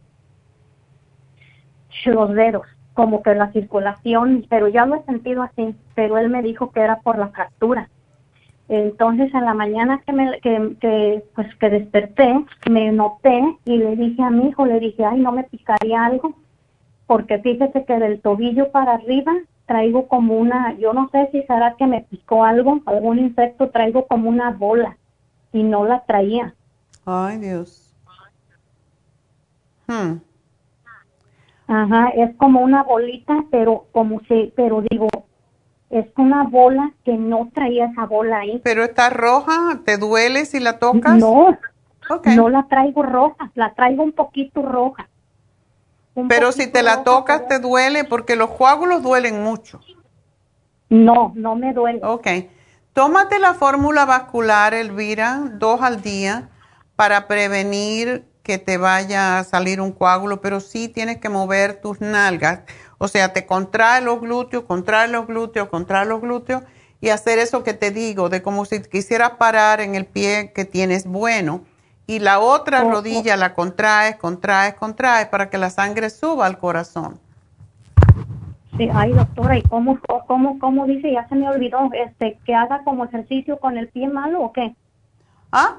los 2.07 2.33
dedos, 2.35 2.66
como 2.95 3.23
que 3.23 3.35
la 3.35 3.53
circulación, 3.53 4.47
pero 4.49 4.69
ya 4.69 4.87
lo 4.87 4.95
he 4.95 5.03
sentido 5.03 5.43
así, 5.43 5.75
pero 5.95 6.16
él 6.16 6.31
me 6.31 6.43
dijo 6.43 6.71
que 6.71 6.81
era 6.81 7.01
por 7.01 7.19
la 7.19 7.29
fractura. 7.29 7.89
Entonces 8.69 9.35
en 9.35 9.45
la 9.45 9.53
mañana 9.53 10.01
que 10.07 10.12
me 10.12 10.41
que, 10.41 10.77
que, 10.81 11.25
pues 11.35 11.55
que 11.57 11.69
desperté, 11.69 12.45
me 12.71 12.91
noté 12.93 13.59
y 13.66 13.77
le 13.77 13.97
dije 13.97 14.23
a 14.23 14.31
mi 14.31 14.49
hijo, 14.49 14.65
le 14.65 14.81
dije, 14.81 15.05
ay, 15.05 15.21
no 15.21 15.33
me 15.33 15.45
picaría 15.45 16.07
algo, 16.07 16.35
porque 17.07 17.39
fíjese 17.41 17.85
que 17.85 17.99
del 17.99 18.21
tobillo 18.21 18.71
para 18.71 18.95
arriba 18.95 19.35
traigo 19.66 20.09
como 20.09 20.37
una, 20.39 20.75
yo 20.79 20.93
no 20.93 21.09
sé 21.11 21.29
si 21.33 21.43
será 21.43 21.75
que 21.77 21.87
me 21.87 22.03
picó 22.03 22.45
algo, 22.45 22.81
algún 22.87 23.19
insecto, 23.19 23.71
traigo 23.71 24.07
como 24.07 24.29
una 24.29 24.51
bola 24.51 24.97
y 25.53 25.62
no 25.62 25.85
la 25.85 26.05
traía. 26.05 26.55
Ay, 27.05 27.39
Dios. 27.39 27.95
Hmm. 29.87 30.19
Ajá, 31.82 32.10
es 32.14 32.36
como 32.36 32.60
una 32.60 32.82
bolita, 32.84 33.44
pero 33.51 33.86
como 33.90 34.20
si, 34.28 34.52
pero 34.55 34.82
digo, 34.88 35.09
es 35.90 36.06
una 36.16 36.44
bola 36.44 36.92
que 37.05 37.16
no 37.16 37.51
traía 37.52 37.86
esa 37.86 38.06
bola 38.06 38.38
ahí. 38.40 38.60
¿Pero 38.62 38.84
está 38.84 39.10
roja? 39.10 39.80
¿Te 39.84 39.96
duele 39.96 40.44
si 40.44 40.60
la 40.60 40.78
tocas? 40.78 41.16
No, 41.18 41.56
no 42.36 42.48
la 42.48 42.66
traigo 42.68 43.02
roja, 43.02 43.51
la 43.55 43.74
traigo 43.74 44.05
un 44.05 44.12
poquito 44.12 44.62
roja. 44.62 45.09
Un 46.14 46.28
Pero 46.28 46.52
si 46.52 46.68
te 46.70 46.82
la 46.84 46.92
roja, 46.96 47.05
tocas 47.05 47.40
pero- 47.40 47.48
te 47.48 47.59
duele 47.66 48.05
porque 48.05 48.36
los 48.36 48.51
coágulos 48.51 49.02
duelen 49.02 49.42
mucho. 49.42 49.80
No, 50.90 51.32
no 51.34 51.56
me 51.56 51.72
duele. 51.72 52.01
Ok. 52.05 52.26
Tómate 52.92 53.40
la 53.40 53.55
fórmula 53.55 54.05
vascular, 54.05 54.74
Elvira, 54.74 55.40
dos 55.55 55.82
al 55.82 56.02
día 56.02 56.51
para 56.94 57.26
prevenir 57.26 58.24
que 58.45 58.59
te 58.59 58.77
vaya 58.77 59.39
a 59.39 59.45
salir 59.45 59.81
un 59.81 59.91
coágulo, 59.91 60.41
pero 60.41 60.61
sí 60.61 60.89
tienes 60.89 61.16
que 61.16 61.31
mover 61.31 61.81
tus 61.81 62.01
nalgas. 62.01 62.61
O 62.99 63.09
sea, 63.09 63.33
te 63.33 63.47
contrae 63.47 64.03
los 64.03 64.21
glúteos, 64.21 64.65
contrae 64.65 65.09
los 65.09 65.27
glúteos, 65.27 65.69
contrae 65.69 66.05
los 66.05 66.21
glúteos 66.21 66.62
y 67.01 67.09
hacer 67.09 67.39
eso 67.39 67.65
que 67.65 67.75
te 67.75 67.91
digo, 67.91 68.29
de 68.29 68.43
como 68.43 68.66
si 68.66 68.83
quisieras 68.83 69.33
parar 69.33 69.81
en 69.81 69.95
el 69.95 70.05
pie 70.05 70.53
que 70.55 70.65
tienes 70.65 71.07
bueno. 71.07 71.62
Y 72.07 72.19
la 72.19 72.39
otra 72.39 72.85
Oh, 72.85 72.91
rodilla 72.91 73.37
la 73.37 73.55
contraes, 73.55 74.16
contraes, 74.16 74.75
contraes 74.75 75.27
para 75.29 75.49
que 75.49 75.57
la 75.57 75.71
sangre 75.71 76.11
suba 76.11 76.45
al 76.45 76.59
corazón. 76.59 77.19
Sí, 78.77 78.91
ay, 78.93 79.12
doctora, 79.12 79.57
¿y 79.57 79.62
cómo, 79.62 79.99
cómo, 80.27 80.59
cómo 80.59 80.87
dice? 80.87 81.12
Ya 81.12 81.27
se 81.29 81.35
me 81.35 81.49
olvidó, 81.49 81.79
este, 81.93 82.39
que 82.45 82.55
haga 82.55 82.83
como 82.85 83.05
ejercicio 83.07 83.59
con 83.59 83.79
el 83.79 83.89
pie 83.89 84.09
malo 84.09 84.43
o 84.43 84.53
qué? 84.53 84.75
¿Ah? 85.51 85.79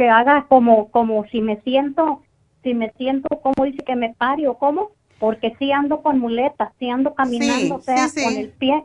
Que 0.00 0.08
haga 0.08 0.46
como, 0.48 0.90
como 0.90 1.26
si 1.26 1.42
me 1.42 1.60
siento, 1.60 2.22
si 2.62 2.72
me 2.72 2.90
siento, 2.92 3.28
¿cómo 3.42 3.66
dice 3.66 3.84
que 3.84 3.94
me 3.96 4.14
pare 4.14 4.48
o 4.48 4.54
cómo? 4.56 4.92
Porque 5.18 5.54
sí 5.58 5.72
ando 5.72 6.00
con 6.00 6.18
muletas, 6.18 6.72
sí 6.78 6.88
ando 6.88 7.14
caminando, 7.14 7.74
Sí, 7.74 7.80
o 7.82 7.82
sea, 7.82 8.08
sí, 8.08 8.18
sí. 8.18 8.24
con 8.24 8.34
el 8.38 8.48
pie. 8.48 8.82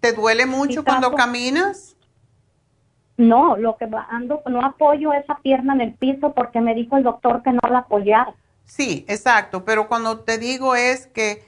¿Te 0.00 0.14
duele 0.14 0.46
mucho 0.46 0.82
cuando 0.82 1.12
caminas? 1.12 1.94
No, 3.18 3.58
lo 3.58 3.76
que 3.76 3.86
ando, 4.08 4.40
no 4.46 4.64
apoyo 4.64 5.12
esa 5.12 5.36
pierna 5.42 5.74
en 5.74 5.82
el 5.82 5.92
piso 5.96 6.32
porque 6.32 6.62
me 6.62 6.74
dijo 6.74 6.96
el 6.96 7.02
doctor 7.02 7.42
que 7.42 7.52
no 7.52 7.60
la 7.70 7.80
apoyara. 7.80 8.32
Sí, 8.64 9.04
exacto, 9.06 9.66
pero 9.66 9.86
cuando 9.86 10.20
te 10.20 10.38
digo 10.38 10.74
es 10.76 11.08
que 11.08 11.44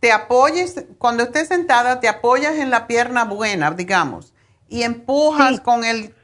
te 0.00 0.12
apoyes, 0.12 0.84
cuando 0.98 1.22
estés 1.22 1.48
sentada, 1.48 1.98
te 1.98 2.08
apoyas 2.08 2.56
en 2.56 2.68
la 2.68 2.86
pierna 2.86 3.24
buena, 3.24 3.70
digamos, 3.70 4.34
y 4.68 4.82
empujas 4.82 5.56
Sí. 5.56 5.62
con 5.62 5.86
el 5.86 6.14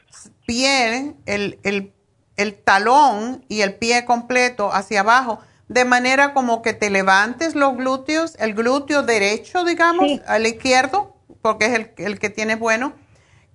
pie, 0.46 1.14
el, 1.26 1.58
el, 1.62 1.92
el 2.36 2.54
talón 2.54 3.44
y 3.48 3.60
el 3.62 3.74
pie 3.74 4.04
completo 4.04 4.72
hacia 4.72 5.00
abajo, 5.00 5.40
de 5.68 5.84
manera 5.84 6.34
como 6.34 6.60
que 6.62 6.72
te 6.74 6.90
levantes 6.90 7.54
los 7.54 7.76
glúteos, 7.76 8.34
el 8.38 8.54
glúteo 8.54 9.02
derecho, 9.02 9.64
digamos, 9.64 10.06
Sí. 10.06 10.20
al 10.26 10.46
izquierdo, 10.46 11.16
porque 11.42 11.66
es 11.66 11.72
el, 11.74 11.92
el 11.98 12.18
que 12.18 12.30
tienes 12.30 12.58
bueno, 12.58 12.92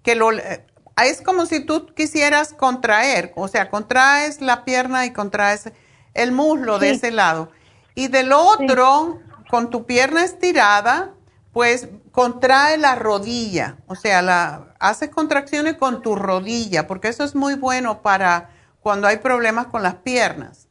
que 0.04 0.16
lo... 0.16 0.32
eh, 0.32 0.66
Es 1.02 1.22
como 1.22 1.46
si 1.46 1.62
tú 1.62 1.86
quisieras 1.96 2.54
contraer, 2.54 3.32
o 3.36 3.48
sea, 3.48 3.70
contraes 3.70 4.42
la 4.42 4.66
pierna 4.66 5.06
y 5.06 5.14
contraes 5.14 5.72
el 6.14 6.32
muslo 6.32 6.78
de 6.80 6.90
ese 6.92 7.12
lado. 7.12 7.52
Y 7.96 8.08
del 8.08 8.32
otro, 8.34 9.20
con 9.50 9.70
tu 9.70 9.86
pierna 9.86 10.24
estirada, 10.26 11.14
pues 11.54 11.90
contrae 12.12 12.78
la 12.78 12.96
rodilla, 12.96 13.78
o 13.88 13.96
sea, 13.96 14.22
la, 14.22 14.76
haces 14.80 15.10
contracciones 15.10 15.76
con 15.76 16.02
tu 16.02 16.16
rodilla, 16.16 16.88
porque 16.88 17.08
eso 17.08 17.24
es 17.24 17.36
muy 17.36 17.56
bueno 17.56 18.02
para 18.02 18.52
cuando 18.82 19.08
hay 19.08 19.18
problemas 19.18 19.68
con 19.68 19.84
las 19.84 19.96
piernas. 19.96 20.68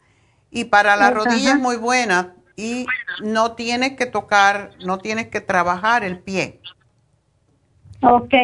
Y 0.50 0.64
para 0.64 0.96
la 0.96 1.08
Ajá. 1.08 1.14
rodilla 1.14 1.52
es 1.52 1.58
muy 1.58 1.76
buena 1.76 2.34
y 2.56 2.86
no 3.22 3.52
tienes 3.52 3.96
que 3.96 4.06
tocar, 4.06 4.72
no 4.84 4.98
tienes 4.98 5.28
que 5.28 5.40
trabajar 5.40 6.04
el 6.04 6.18
pie. 6.18 6.60
Ok, 8.02 8.34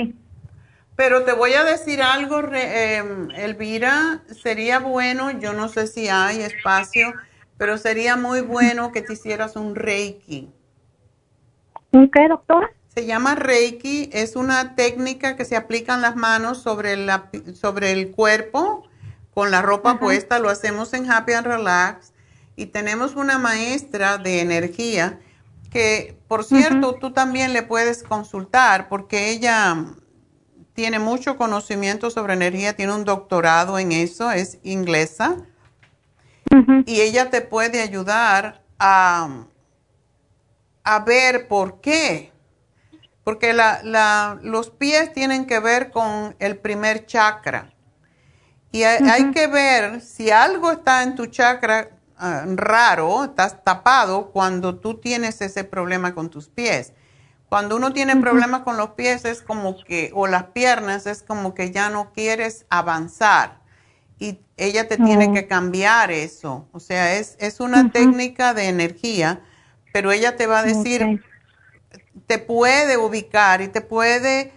Pero 0.97 1.25
te 1.25 1.33
voy 1.33 1.55
a 1.55 1.65
decir 1.65 2.03
algo, 2.03 2.41
em, 2.53 3.31
Elvira, 3.33 4.23
sería 4.31 4.79
bueno, 4.79 5.31
yo 5.33 5.53
no 5.53 5.69
sé 5.69 5.89
si 5.89 6.09
hay 6.09 6.41
espacio, 6.41 7.13
pero 7.57 7.79
sería 7.79 8.17
muy 8.17 8.43
bueno 8.43 8.93
que 8.93 9.03
te 9.03 9.15
hicieras 9.15 9.57
un 9.57 9.75
reiki. 9.75 10.53
¿Un 11.95 12.11
qué, 12.11 12.27
doctora? 12.29 12.73
Se 12.93 13.07
llama 13.07 13.37
Reiki, 13.37 14.11
es 14.13 14.35
una 14.35 14.75
técnica 14.75 15.37
que 15.37 15.45
se 15.45 15.55
aplica 15.55 15.95
en 15.95 16.03
las 16.03 16.17
manos 16.17 16.61
sobre, 16.61 16.97
la, 16.97 17.31
sobre 17.55 17.93
el 17.93 18.11
cuerpo 18.11 18.89
con 19.33 19.53
la 19.53 19.63
ropa 19.63 20.01
puesta, 20.01 20.41
lo 20.41 20.49
hacemos 20.49 20.93
en 20.93 21.09
Happy 21.09 21.35
and 21.35 21.47
Relax 21.47 22.13
y 22.57 22.67
tenemos 22.67 23.15
una 23.15 23.39
maestra 23.39 24.19
de 24.19 24.41
energía 24.41 25.21
que, 25.71 26.17
por 26.27 26.43
cierto, 26.43 26.97
tú 26.97 27.13
también 27.13 27.53
le 27.53 27.63
puedes 27.63 28.03
consultar 28.03 28.89
porque 28.89 29.31
ella 29.31 29.85
tiene 30.73 30.99
mucho 30.99 31.37
conocimiento 31.37 32.11
sobre 32.11 32.35
energía, 32.35 32.75
tiene 32.75 32.93
un 32.93 33.05
doctorado 33.05 33.79
en 33.79 33.93
eso, 33.93 34.33
es 34.33 34.59
inglesa 34.65 35.37
y 36.87 37.01
ella 37.01 37.31
te 37.31 37.41
puede 37.41 37.83
ayudar 37.83 38.63
a, 38.81 39.47
a 40.85 41.01
ver 41.01 41.49
por 41.49 41.81
qué. 41.81 42.33
Porque 43.25 43.55
la, 43.55 44.39
los 44.43 44.71
pies 44.71 45.13
tienen 45.13 45.47
que 45.47 45.59
ver 45.59 45.91
con 45.91 46.37
el 46.39 46.59
primer 46.59 47.07
chakra. 47.07 47.75
Y 48.71 48.83
hay, 48.83 49.31
que 49.31 49.47
ver 49.47 50.01
si 50.01 50.31
algo 50.31 50.73
está 50.73 51.05
en 51.05 51.15
tu 51.15 51.27
chakra 51.27 51.91
ah, 52.19 52.43
raro, 52.45 53.23
estás 53.25 53.63
tapado 53.63 54.33
cuando 54.33 54.75
tú 54.81 54.95
tienes 54.95 55.41
ese 55.41 55.63
problema 55.63 56.13
con 56.13 56.29
tus 56.29 56.49
pies. 56.49 56.93
Cuando 57.49 57.77
uno 57.77 57.93
tiene 57.93 58.17
problemas 58.17 58.63
con 58.63 58.77
los 58.77 58.91
pies 58.91 59.25
es 59.25 59.43
como 59.43 59.77
que, 59.85 60.11
o 60.13 60.27
las 60.27 60.47
piernas, 60.47 61.07
es 61.07 61.23
como 61.23 61.55
que 61.55 61.71
ya 61.71 61.89
no 61.89 62.13
quieres 62.13 62.67
avanzar. 62.69 63.61
Y 64.19 64.41
ella 64.57 64.89
te 64.89 64.97
tiene 64.97 65.33
que 65.33 65.47
cambiar 65.47 66.11
eso. 66.11 66.67
O 66.73 66.81
sea, 66.81 67.15
es, 67.15 67.37
es 67.39 67.61
una 67.61 67.93
técnica 67.93 68.55
de 68.55 68.67
energía, 68.67 69.41
pero 69.95 70.11
ella 70.11 70.35
te 70.35 70.49
va 70.49 70.59
a 70.59 70.63
decir, 70.65 71.23
te 72.27 72.41
puede 72.41 72.97
ubicar 72.97 73.61
y 73.61 73.69
te 73.69 73.81
puede 73.81 74.53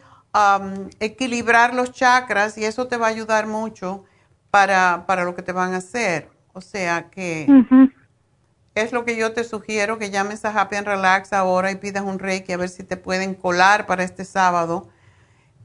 equilibrar 1.00 1.76
los 1.76 1.92
chakras 1.92 2.58
y 2.58 2.66
eso 2.66 2.88
te 2.88 2.98
va 2.98 3.06
a 3.06 3.10
ayudar 3.10 3.46
mucho 3.46 4.04
para, 4.50 5.04
para 5.06 5.26
lo 5.26 5.36
que 5.36 5.44
te 5.44 5.52
van 5.52 5.76
a 5.76 5.78
hacer. 5.78 6.32
O 6.54 6.62
sea 6.62 7.12
que 7.12 7.46
es 8.74 8.92
lo 8.92 9.06
que 9.06 9.16
yo 9.16 9.34
te 9.34 9.44
sugiero, 9.44 10.00
que 10.00 10.10
llames 10.10 10.44
a 10.44 10.60
Happy 10.60 10.76
and 10.76 10.88
Relax 10.88 11.34
ahora 11.34 11.70
y 11.70 11.76
pidas 11.76 12.04
un 12.04 12.18
reiki 12.18 12.54
a 12.54 12.58
ver 12.58 12.70
si 12.70 12.82
te 12.82 12.98
pueden 12.98 13.36
colar 13.36 13.86
para 13.86 14.04
este 14.04 14.26
sábado, 14.26 14.90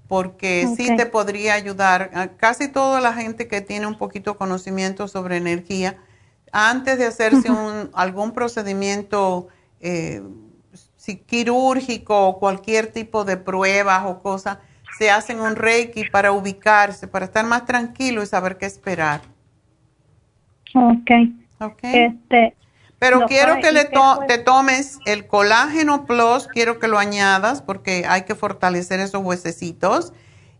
porque 0.06 0.68
sí 0.76 0.94
te 0.98 1.06
podría 1.06 1.54
ayudar. 1.54 2.36
Casi 2.36 2.68
toda 2.68 3.00
la 3.00 3.14
gente 3.14 3.48
que 3.48 3.62
tiene 3.62 3.86
un 3.86 3.96
poquito 3.96 4.36
conocimiento 4.36 5.08
sobre 5.08 5.38
energía, 5.38 5.96
antes 6.52 6.98
de 6.98 7.06
hacerse 7.06 7.50
un, 7.50 7.88
algún 7.94 8.32
procedimiento 8.32 9.48
eh, 9.82 10.22
si 10.96 11.16
quirúrgico 11.16 12.28
o 12.28 12.38
cualquier 12.38 12.92
tipo 12.92 13.24
de 13.24 13.36
pruebas 13.36 14.04
o 14.06 14.22
cosas, 14.22 14.58
se 14.96 15.10
hacen 15.10 15.40
un 15.40 15.56
reiki 15.56 16.08
para 16.08 16.32
ubicarse, 16.32 17.08
para 17.08 17.24
estar 17.24 17.44
más 17.44 17.66
tranquilo 17.66 18.22
y 18.22 18.26
saber 18.26 18.56
qué 18.56 18.66
esperar. 18.66 19.20
Ok. 20.74 21.10
okay. 21.58 22.04
Este, 22.04 22.56
Pero 22.98 23.26
quiero 23.26 23.56
que 23.60 23.72
le 23.72 23.90
te 24.28 24.38
tomes 24.38 25.00
el 25.04 25.26
colágeno 25.26 26.06
plus, 26.06 26.46
quiero 26.46 26.78
que 26.78 26.88
lo 26.88 26.98
añadas 26.98 27.62
porque 27.62 28.04
hay 28.08 28.22
que 28.22 28.34
fortalecer 28.34 29.00
esos 29.00 29.24
huesecitos. 29.24 30.12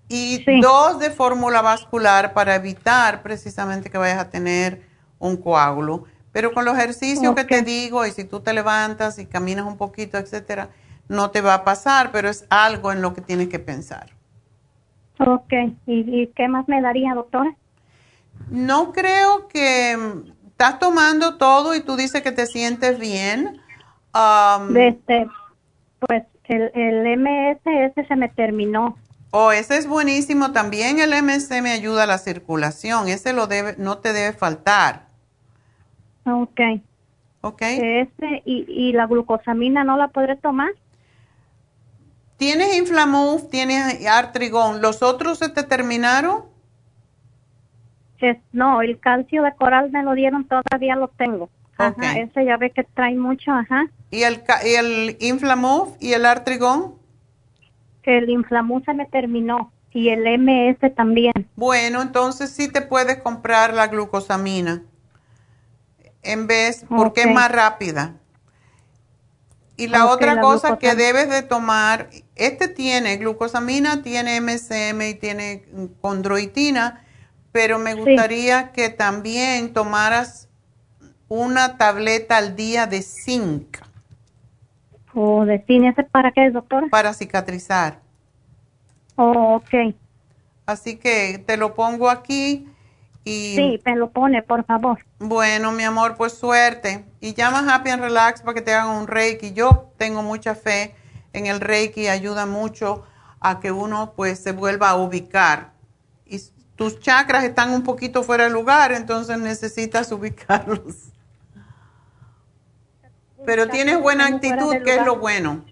Y 0.08 0.44
dos 0.60 0.98
de 0.98 1.10
fórmula 1.10 1.62
vascular 1.62 2.34
para 2.34 2.56
evitar 2.56 3.22
precisamente 3.22 3.88
que 3.88 3.96
vayas 3.96 4.18
a 4.18 4.28
tener 4.28 4.82
un 5.18 5.36
coágulo. 5.36 6.04
Pero 6.32 6.52
con 6.52 6.64
los 6.64 6.76
ejercicios 6.76 7.34
que 7.34 7.44
te 7.44 7.62
digo, 7.62 8.06
y 8.06 8.10
si 8.10 8.24
tú 8.24 8.40
te 8.40 8.54
levantas 8.54 9.18
y 9.18 9.26
caminas 9.26 9.66
un 9.66 9.76
poquito, 9.76 10.16
etcétera, 10.16 10.70
no 11.08 11.30
te 11.30 11.42
va 11.42 11.54
a 11.54 11.64
pasar, 11.64 12.10
pero 12.10 12.30
es 12.30 12.46
algo 12.48 12.90
en 12.90 13.02
lo 13.02 13.12
que 13.12 13.20
tienes 13.20 13.48
que 13.48 13.58
pensar. 13.58 14.10
Ok, 15.18 15.52
¿y, 15.86 16.28
qué 16.28 16.48
más 16.48 16.66
me 16.68 16.80
daría, 16.80 17.14
doctora? 17.14 17.54
No 18.50 18.92
creo 18.92 19.46
que 19.48 19.96
estás 20.48 20.78
tomando 20.78 21.36
todo 21.36 21.74
y 21.74 21.80
tú 21.80 21.96
dices 21.96 22.22
que 22.22 22.32
te 22.32 22.46
sientes 22.46 22.98
bien. 22.98 23.60
Um, 24.14 24.76
este, 24.76 25.28
pues 26.00 26.24
el, 26.44 26.70
el 26.74 27.18
MS 27.18 28.06
se 28.08 28.16
me 28.16 28.28
terminó. 28.30 28.96
Oh, 29.30 29.52
ese 29.52 29.76
es 29.76 29.86
buenísimo 29.86 30.52
también. 30.52 30.98
El 30.98 31.10
MS 31.22 31.50
me 31.62 31.72
ayuda 31.72 32.02
a 32.02 32.06
la 32.06 32.18
circulación. 32.18 33.08
Ese 33.08 33.32
lo 33.32 33.46
debe, 33.46 33.76
no 33.78 33.98
te 33.98 34.12
debe 34.12 34.36
faltar. 34.36 35.11
Ok. 36.24 36.60
Ok. 37.42 37.62
Este, 37.62 38.42
y, 38.44 38.64
y 38.68 38.92
la 38.92 39.06
glucosamina 39.06 39.84
no 39.84 39.96
la 39.96 40.08
podré 40.08 40.36
tomar. 40.36 40.70
Tienes 42.36 42.76
Inflamuf, 42.76 43.48
tienes 43.50 44.04
Artrigón. 44.06 44.80
¿Los 44.82 45.02
otros 45.02 45.38
se 45.38 45.48
te 45.48 45.62
terminaron? 45.62 46.50
no, 48.52 48.82
el 48.82 49.00
calcio 49.00 49.42
de 49.42 49.52
coral 49.54 49.90
me 49.90 50.02
lo 50.02 50.14
dieron, 50.14 50.46
todavía 50.46 50.94
lo 50.94 51.08
tengo. 51.08 51.50
Ajá, 51.76 52.18
ese 52.18 52.44
ya 52.44 52.56
ve 52.56 52.70
que 52.70 52.84
trae 52.84 53.14
mucho, 53.16 53.50
ajá. 53.50 53.86
¿Y 54.10 54.22
el, 54.22 54.42
y 54.64 54.74
el 54.74 55.16
Inflamuf 55.20 55.96
y 56.00 56.12
el 56.12 56.26
Artrigón? 56.26 56.94
El 58.04 58.30
Inflamuf 58.30 58.84
se 58.84 58.94
me 58.94 59.06
terminó 59.06 59.72
y 59.92 60.10
el 60.10 60.22
MS 60.38 60.94
también. 60.94 61.32
Bueno, 61.56 62.02
entonces 62.02 62.50
sí 62.50 62.70
te 62.70 62.82
puedes 62.82 63.16
comprar 63.22 63.74
la 63.74 63.88
glucosamina 63.88 64.82
en 66.22 66.46
vez, 66.46 66.84
porque 66.88 67.22
es 67.22 67.30
más 67.30 67.50
rápida. 67.50 68.14
Y 69.76 69.88
la 69.88 70.06
otra 70.06 70.40
cosa 70.40 70.78
que 70.78 70.94
debes 70.94 71.28
de 71.28 71.42
tomar, 71.42 72.10
este 72.36 72.68
tiene 72.68 73.16
glucosamina, 73.16 74.02
tiene 74.02 74.40
MSM 74.40 75.02
y 75.02 75.14
tiene 75.14 75.64
condroitina, 76.00 77.04
pero 77.50 77.78
me 77.78 77.94
gustaría 77.94 78.72
que 78.72 78.90
también 78.90 79.72
tomaras 79.72 80.48
una 81.28 81.78
tableta 81.78 82.36
al 82.36 82.54
día 82.54 82.86
de 82.86 83.02
zinc. 83.02 83.78
¿O 85.14 85.44
de 85.44 85.64
zinc? 85.66 85.96
para 86.10 86.30
qué, 86.32 86.50
doctora? 86.50 86.86
Para 86.90 87.12
cicatrizar. 87.14 87.98
Oh, 89.16 89.56
ok. 89.56 89.94
Así 90.66 90.96
que 90.96 91.42
te 91.44 91.56
lo 91.56 91.74
pongo 91.74 92.08
aquí 92.08 92.68
sí, 93.24 93.80
me 93.84 93.96
lo 93.96 94.10
pone, 94.10 94.42
por 94.42 94.64
favor. 94.64 94.98
Bueno, 95.18 95.72
mi 95.72 95.84
amor, 95.84 96.16
pues 96.16 96.32
suerte. 96.32 97.04
Y 97.20 97.34
llama 97.34 97.64
Happy 97.72 97.90
and 97.90 98.02
Relax 98.02 98.42
para 98.42 98.54
que 98.54 98.62
te 98.62 98.72
hagan 98.74 98.96
un 98.96 99.06
Reiki. 99.06 99.52
Yo 99.52 99.92
tengo 99.96 100.22
mucha 100.22 100.54
fe 100.54 100.94
en 101.32 101.46
el 101.46 101.60
Reiki, 101.60 102.08
ayuda 102.08 102.46
mucho 102.46 103.04
a 103.40 103.60
que 103.60 103.72
uno 103.72 104.12
pues 104.14 104.38
se 104.38 104.52
vuelva 104.52 104.90
a 104.90 104.96
ubicar. 104.96 105.72
Y 106.26 106.40
tus 106.76 107.00
chakras 107.00 107.44
están 107.44 107.72
un 107.72 107.82
poquito 107.82 108.22
fuera 108.22 108.44
de 108.44 108.50
lugar, 108.50 108.92
entonces 108.92 109.38
necesitas 109.38 110.10
ubicarlos. 110.12 111.12
Pero 113.44 113.68
tienes 113.68 114.00
buena 114.00 114.26
actitud, 114.26 114.76
que 114.84 114.94
es 114.96 115.04
lo 115.04 115.16
bueno. 115.16 115.64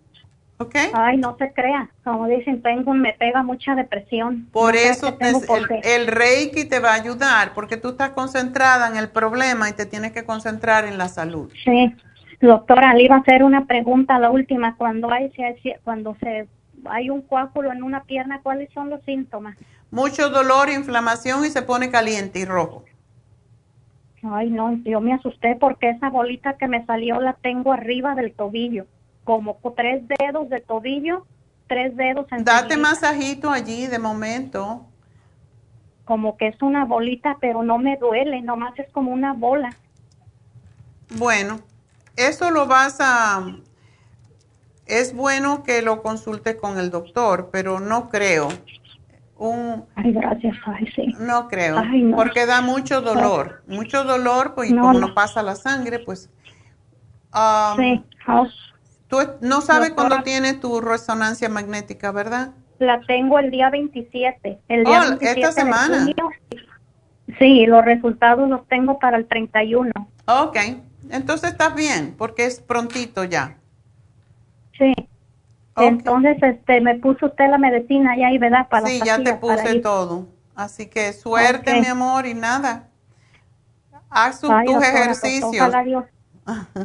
Ay, 0.92 1.16
no 1.16 1.36
se 1.38 1.52
crea. 1.52 1.90
Como 2.04 2.26
dicen, 2.26 2.62
tengo, 2.62 2.92
me 2.92 3.12
pega 3.14 3.42
mucha 3.42 3.74
depresión. 3.74 4.46
Por 4.52 4.76
eso 4.76 5.16
el, 5.82 6.06
Reiki 6.06 6.66
te 6.66 6.80
va 6.80 6.90
a 6.90 6.94
ayudar, 6.94 7.54
porque 7.54 7.76
tú 7.76 7.90
estás 7.90 8.10
concentrada 8.10 8.88
en 8.88 8.96
el 8.96 9.08
problema 9.08 9.68
y 9.68 9.72
te 9.72 9.86
tienes 9.86 10.12
que 10.12 10.24
concentrar 10.24 10.84
en 10.84 10.98
la 10.98 11.08
salud. 11.08 11.50
Sí. 11.64 11.94
Doctora, 12.40 12.94
le 12.94 13.04
iba 13.04 13.16
a 13.16 13.20
hacer 13.20 13.42
una 13.42 13.66
pregunta, 13.66 14.18
la 14.18 14.30
última. 14.30 14.76
Cuando 14.76 15.10
hay, 15.10 15.30
cuando 15.84 16.16
se 16.20 16.48
hay 16.86 17.10
un 17.10 17.22
coágulo 17.22 17.72
en 17.72 17.82
una 17.82 18.04
pierna, 18.04 18.40
¿cuáles 18.42 18.70
son 18.72 18.88
los 18.88 19.02
síntomas? 19.04 19.56
Mucho 19.90 20.30
dolor, 20.30 20.70
inflamación 20.70 21.44
y 21.44 21.48
se 21.48 21.62
pone 21.62 21.90
caliente 21.90 22.38
y 22.38 22.44
rojo. 22.44 22.84
Ay, 24.22 24.50
no, 24.50 24.78
yo 24.84 25.00
me 25.00 25.14
asusté 25.14 25.56
porque 25.58 25.90
esa 25.90 26.10
bolita 26.10 26.56
que 26.58 26.68
me 26.68 26.84
salió 26.86 27.20
la 27.20 27.34
tengo 27.34 27.72
arriba 27.72 28.14
del 28.14 28.32
tobillo 28.32 28.86
como 29.30 29.60
tres 29.76 30.02
dedos 30.18 30.50
de 30.50 30.60
tobillo, 30.60 31.24
tres 31.68 31.96
dedos 31.96 32.26
en 32.32 32.44
Date 32.44 32.76
masajito 32.76 33.48
allí 33.48 33.86
de 33.86 34.00
momento. 34.00 34.86
Como 36.04 36.36
que 36.36 36.48
es 36.48 36.60
una 36.60 36.84
bolita, 36.84 37.36
pero 37.40 37.62
no 37.62 37.78
me 37.78 37.96
duele, 37.96 38.42
nomás 38.42 38.76
es 38.76 38.90
como 38.90 39.12
una 39.12 39.32
bola. 39.32 39.70
Bueno, 41.16 41.60
eso 42.16 42.50
lo 42.50 42.66
vas 42.66 42.96
a... 42.98 43.56
Es 44.86 45.14
bueno 45.14 45.62
que 45.62 45.80
lo 45.82 46.02
consultes 46.02 46.56
con 46.56 46.80
el 46.80 46.90
doctor, 46.90 47.50
pero 47.52 47.78
no 47.78 48.08
creo. 48.08 48.48
Un, 49.36 49.84
Ay, 49.94 50.10
gracias. 50.12 50.56
Ay, 50.66 50.88
sí. 50.96 51.14
No 51.20 51.46
creo, 51.46 51.80
porque 52.16 52.46
da 52.46 52.62
mucho 52.62 53.00
dolor. 53.00 53.62
Mucho 53.68 54.02
dolor, 54.02 54.56
pues 54.56 54.70
como 54.70 54.94
no. 54.94 55.14
pasa 55.14 55.40
la 55.44 55.54
sangre, 55.54 56.00
pues... 56.00 56.28
Um, 57.32 57.76
sí. 57.76 58.04
Tú 59.10 59.18
no 59.40 59.60
sabes 59.60 59.90
cuándo 59.90 60.22
tiene 60.22 60.54
tu 60.54 60.80
resonancia 60.80 61.48
magnética, 61.48 62.12
¿verdad? 62.12 62.52
La 62.78 63.00
tengo 63.08 63.40
el 63.40 63.50
día 63.50 63.68
27. 63.68 64.60
El 64.68 64.84
día 64.84 65.02
oh, 65.10 65.16
esta 65.20 65.50
semana. 65.50 66.06
Sí, 67.38 67.66
los 67.66 67.84
resultados 67.84 68.48
los 68.48 68.66
tengo 68.68 69.00
para 69.00 69.16
el 69.16 69.26
31. 69.26 69.90
Ok, 70.26 70.56
entonces 71.10 71.50
estás 71.50 71.74
bien, 71.74 72.14
porque 72.16 72.46
es 72.46 72.60
prontito 72.60 73.24
ya. 73.24 73.58
Sí. 74.78 74.94
Entonces, 75.76 76.36
este, 76.42 76.80
me 76.80 76.96
puso 77.00 77.26
usted 77.26 77.50
la 77.50 77.58
medicina 77.58 78.16
ya 78.16 78.28
ahí, 78.28 78.38
¿verdad? 78.38 78.68
Para 78.68 78.86
sí, 78.86 79.00
ya 79.04 79.22
te 79.22 79.34
puse 79.34 79.80
todo. 79.80 80.28
Así 80.54 80.86
que 80.86 81.12
suerte, 81.12 81.80
mi 81.80 81.86
amor, 81.86 82.26
y 82.26 82.34
nada. 82.34 82.88
Haz 84.08 84.40
tus 84.40 84.50
ejercicios. 84.50 85.54
Ojalá 85.56 85.82
Dios, 85.82 86.04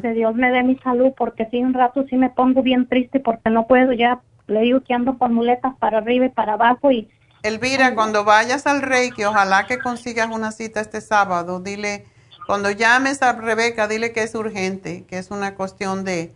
que 0.02 0.14
Dios 0.14 0.36
me 0.36 0.52
dé 0.52 0.64
mi 0.64 0.78
salud, 0.78 1.12
porque 1.18 1.48
si 1.50 1.64
un 1.64 1.74
rato 1.74 2.06
sí 2.10 2.18
me 2.18 2.30
pongo 2.30 2.62
bien 2.62 2.88
triste 2.88 3.20
porque 3.20 3.50
no 3.50 3.68
puedo 3.68 3.94
ya. 3.94 4.22
Le 4.48 4.62
digo 4.62 4.82
que 4.82 4.94
ando 4.94 5.18
con 5.18 5.34
muletas 5.34 5.76
para 5.80 5.98
arriba 5.98 6.26
y 6.26 6.30
para 6.30 6.54
abajo 6.54 6.92
y 6.92 7.10
Elvira, 7.46 7.94
cuando 7.94 8.24
vayas 8.24 8.66
al 8.66 8.82
Reiki, 8.82 9.24
ojalá 9.24 9.68
que 9.68 9.78
consigas 9.78 10.30
una 10.32 10.52
cita 10.52 10.82
este 10.82 11.00
sábado. 11.00 11.60
Dile, 11.60 12.06
cuando 12.48 12.72
llames 12.72 13.22
a 13.22 13.34
Rebeca, 13.34 13.88
dile 13.88 14.14
que 14.14 14.24
es 14.24 14.34
urgente, 14.34 15.06
que 15.08 15.20
es 15.20 15.30
una 15.30 15.54
cuestión 15.54 16.04
de, 16.04 16.34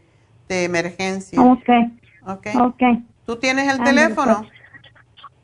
de 0.48 0.66
emergencia. 0.66 1.42
Ok. 1.42 1.70
¿Ok? 2.28 2.48
Ok. 2.62 2.84
¿Tú 3.26 3.38
tienes 3.38 3.74
el 3.74 3.84
teléfono? 3.84 4.46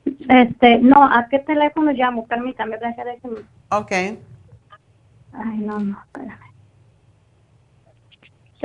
pues. 0.04 0.16
Este, 0.30 0.78
no, 0.80 1.04
¿a 1.04 1.28
qué 1.30 1.40
teléfono 1.40 1.92
llamo? 1.92 2.28
Permítame, 2.28 2.78
déjame, 2.78 3.12
déjame. 3.12 3.40
Ok. 3.70 3.92
Ay, 3.92 5.58
no, 5.58 5.80
no, 5.80 6.00
espérame. 6.00 6.45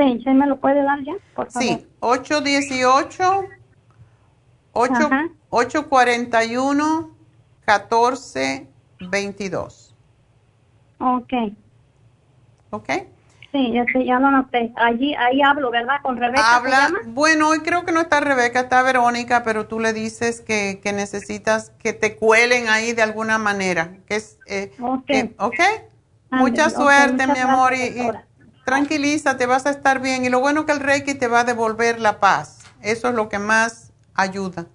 ¿Sí 0.05 0.31
me 0.31 0.47
lo 0.47 0.59
puede 0.61 0.83
dar 0.83 1.03
ya? 1.05 1.13
Por 1.35 1.51
favor. 1.51 1.69
Sí, 1.69 1.87
818 2.01 3.45
8, 4.73 4.93
Ajá. 4.95 5.29
841 5.51 7.11
1422. 7.67 9.95
Ok. 10.99 11.33
¿Ok? 12.71 12.89
Sí, 13.53 13.73
ya, 13.73 13.85
sé, 13.93 14.05
ya 14.05 14.21
lo 14.21 14.31
noté. 14.31 14.73
Allí, 14.77 15.13
ahí 15.17 15.43
hablo, 15.43 15.73
¿verdad? 15.73 15.97
Con 16.03 16.19
Rebeca. 16.19 16.41
¿se 16.41 16.55
Habla, 16.55 16.93
bueno, 17.07 17.49
hoy 17.49 17.59
creo 17.61 17.85
que 17.85 17.91
no 17.91 18.01
está 18.01 18.21
Rebeca, 18.21 18.61
está 18.61 18.81
Verónica, 18.83 19.43
pero 19.43 19.67
tú 19.67 19.81
le 19.81 19.93
dices 19.93 20.41
que, 20.41 20.79
que 20.81 20.93
necesitas 20.93 21.71
que 21.81 21.93
te 21.93 22.15
cuelen 22.17 22.69
ahí 22.69 22.93
de 22.93 23.03
alguna 23.03 23.39
manera. 23.39 23.97
Que 24.07 24.15
es, 24.17 24.39
eh, 24.47 24.71
Ok. 24.81 25.05
que- 25.07 25.35
¿ok? 25.39 25.59
Ándale, 26.31 26.51
Mucha 26.51 26.71
suerte, 26.71 27.27
muchas 27.27 27.37
mi 27.37 27.41
amor, 27.41 27.71
gracias, 27.73 27.97
y, 27.97 28.01
y. 28.03 28.11
tranquilízate, 28.71 29.47
vas 29.47 29.67
a 29.67 29.71
estar 29.71 30.01
bien. 30.01 30.25
Y 30.25 30.29
lo 30.29 30.39
bueno 30.39 30.65
que 30.65 30.71
el 30.71 30.79
Reiki 30.79 31.15
te 31.15 31.27
va 31.27 31.41
a 31.41 31.45
devolver 31.45 32.01
la 32.01 32.21
paz. 32.21 32.59
Eso 32.83 33.09
es 33.09 33.15
lo 33.17 33.29
que 33.29 33.41
más 33.41 33.91
ayuda. 34.15 34.67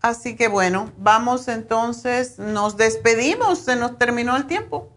Así 0.00 0.34
que 0.34 0.48
bueno, 0.48 0.90
vamos 0.96 1.48
entonces, 1.48 2.38
nos 2.38 2.78
despedimos, 2.78 3.58
se 3.58 3.76
nos 3.76 3.98
terminó 3.98 4.36
el 4.36 4.46
tiempo. 4.46 4.90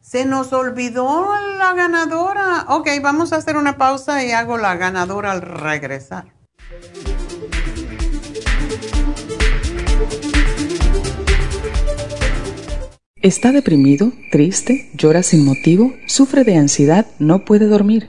Se 0.00 0.24
nos 0.24 0.52
olvidó 0.52 1.32
la 1.58 1.74
ganadora. 1.74 2.64
Ok, 2.68 2.88
vamos 3.00 3.32
a 3.32 3.36
hacer 3.36 3.56
una 3.56 3.78
pausa 3.78 4.24
y 4.24 4.32
hago 4.32 4.58
la 4.58 4.74
ganadora 4.74 5.30
al 5.30 5.42
regresar. 5.42 6.24
¿Está 13.22 13.52
deprimido, 13.52 14.10
triste, 14.32 14.88
llora 14.94 15.22
sin 15.22 15.44
motivo, 15.44 15.94
sufre 16.06 16.42
de 16.42 16.56
ansiedad, 16.56 17.06
no 17.20 17.44
puede 17.44 17.66
dormir? 17.66 18.08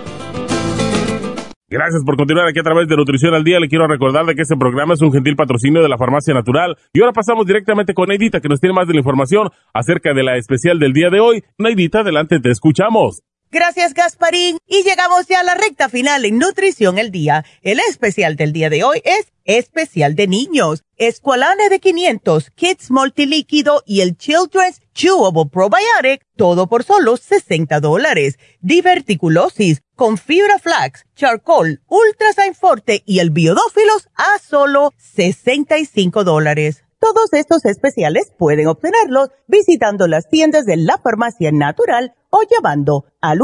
Gracias 1.71 2.03
por 2.03 2.17
continuar 2.17 2.49
aquí 2.49 2.59
a 2.59 2.63
través 2.63 2.89
de 2.89 2.97
Nutrición 2.97 3.33
al 3.33 3.45
Día. 3.45 3.57
Le 3.57 3.69
quiero 3.69 3.87
recordar 3.87 4.25
de 4.25 4.35
que 4.35 4.41
este 4.41 4.57
programa 4.57 4.93
es 4.93 5.01
un 5.01 5.13
gentil 5.13 5.37
patrocinio 5.37 5.81
de 5.81 5.87
la 5.87 5.97
Farmacia 5.97 6.33
Natural. 6.33 6.77
Y 6.91 6.99
ahora 6.99 7.13
pasamos 7.13 7.47
directamente 7.47 7.93
con 7.93 8.09
Neidita, 8.09 8.41
que 8.41 8.49
nos 8.49 8.59
tiene 8.59 8.75
más 8.75 8.87
de 8.87 8.93
la 8.93 8.99
información 8.99 9.49
acerca 9.73 10.13
de 10.13 10.21
la 10.21 10.35
especial 10.35 10.79
del 10.79 10.91
día 10.91 11.09
de 11.09 11.21
hoy. 11.21 11.45
Neidita, 11.57 12.01
adelante, 12.01 12.41
te 12.41 12.51
escuchamos. 12.51 13.23
Gracias, 13.51 13.93
Gasparín. 13.93 14.57
Y 14.67 14.83
llegamos 14.83 15.27
ya 15.27 15.39
a 15.39 15.43
la 15.43 15.55
recta 15.55 15.87
final 15.87 16.25
en 16.25 16.39
Nutrición 16.39 16.97
el 16.97 17.09
Día. 17.09 17.45
El 17.61 17.79
especial 17.89 18.35
del 18.35 18.51
día 18.51 18.69
de 18.69 18.83
hoy 18.83 19.01
es 19.05 19.31
especial 19.45 20.15
de 20.15 20.27
niños. 20.27 20.83
Esqualane 20.97 21.69
de 21.69 21.79
500, 21.79 22.51
Kids 22.51 22.91
Multilíquido 22.91 23.81
y 23.85 24.01
el 24.01 24.17
Children's 24.17 24.80
Chewable 24.93 25.49
Probiotic, 25.51 26.25
todo 26.35 26.67
por 26.67 26.83
solo 26.83 27.17
60 27.17 27.79
dólares. 27.79 28.37
Diverticulosis 28.61 29.81
con 29.95 30.17
fibra 30.17 30.59
flax, 30.59 31.05
charcoal, 31.15 31.81
ultrasign 31.87 32.55
forte 32.55 33.03
y 33.05 33.19
el 33.19 33.29
biodófilos 33.29 34.09
a 34.15 34.39
solo 34.39 34.93
65 34.97 36.23
dólares. 36.23 36.83
Todos 36.99 37.33
estos 37.33 37.65
especiales 37.65 38.31
pueden 38.37 38.67
obtenerlos 38.67 39.29
visitando 39.47 40.07
las 40.07 40.29
tiendas 40.29 40.65
de 40.65 40.77
la 40.77 40.99
farmacia 40.99 41.51
natural 41.51 42.13
o 42.29 42.41
llamando 42.49 43.05
al 43.21 43.39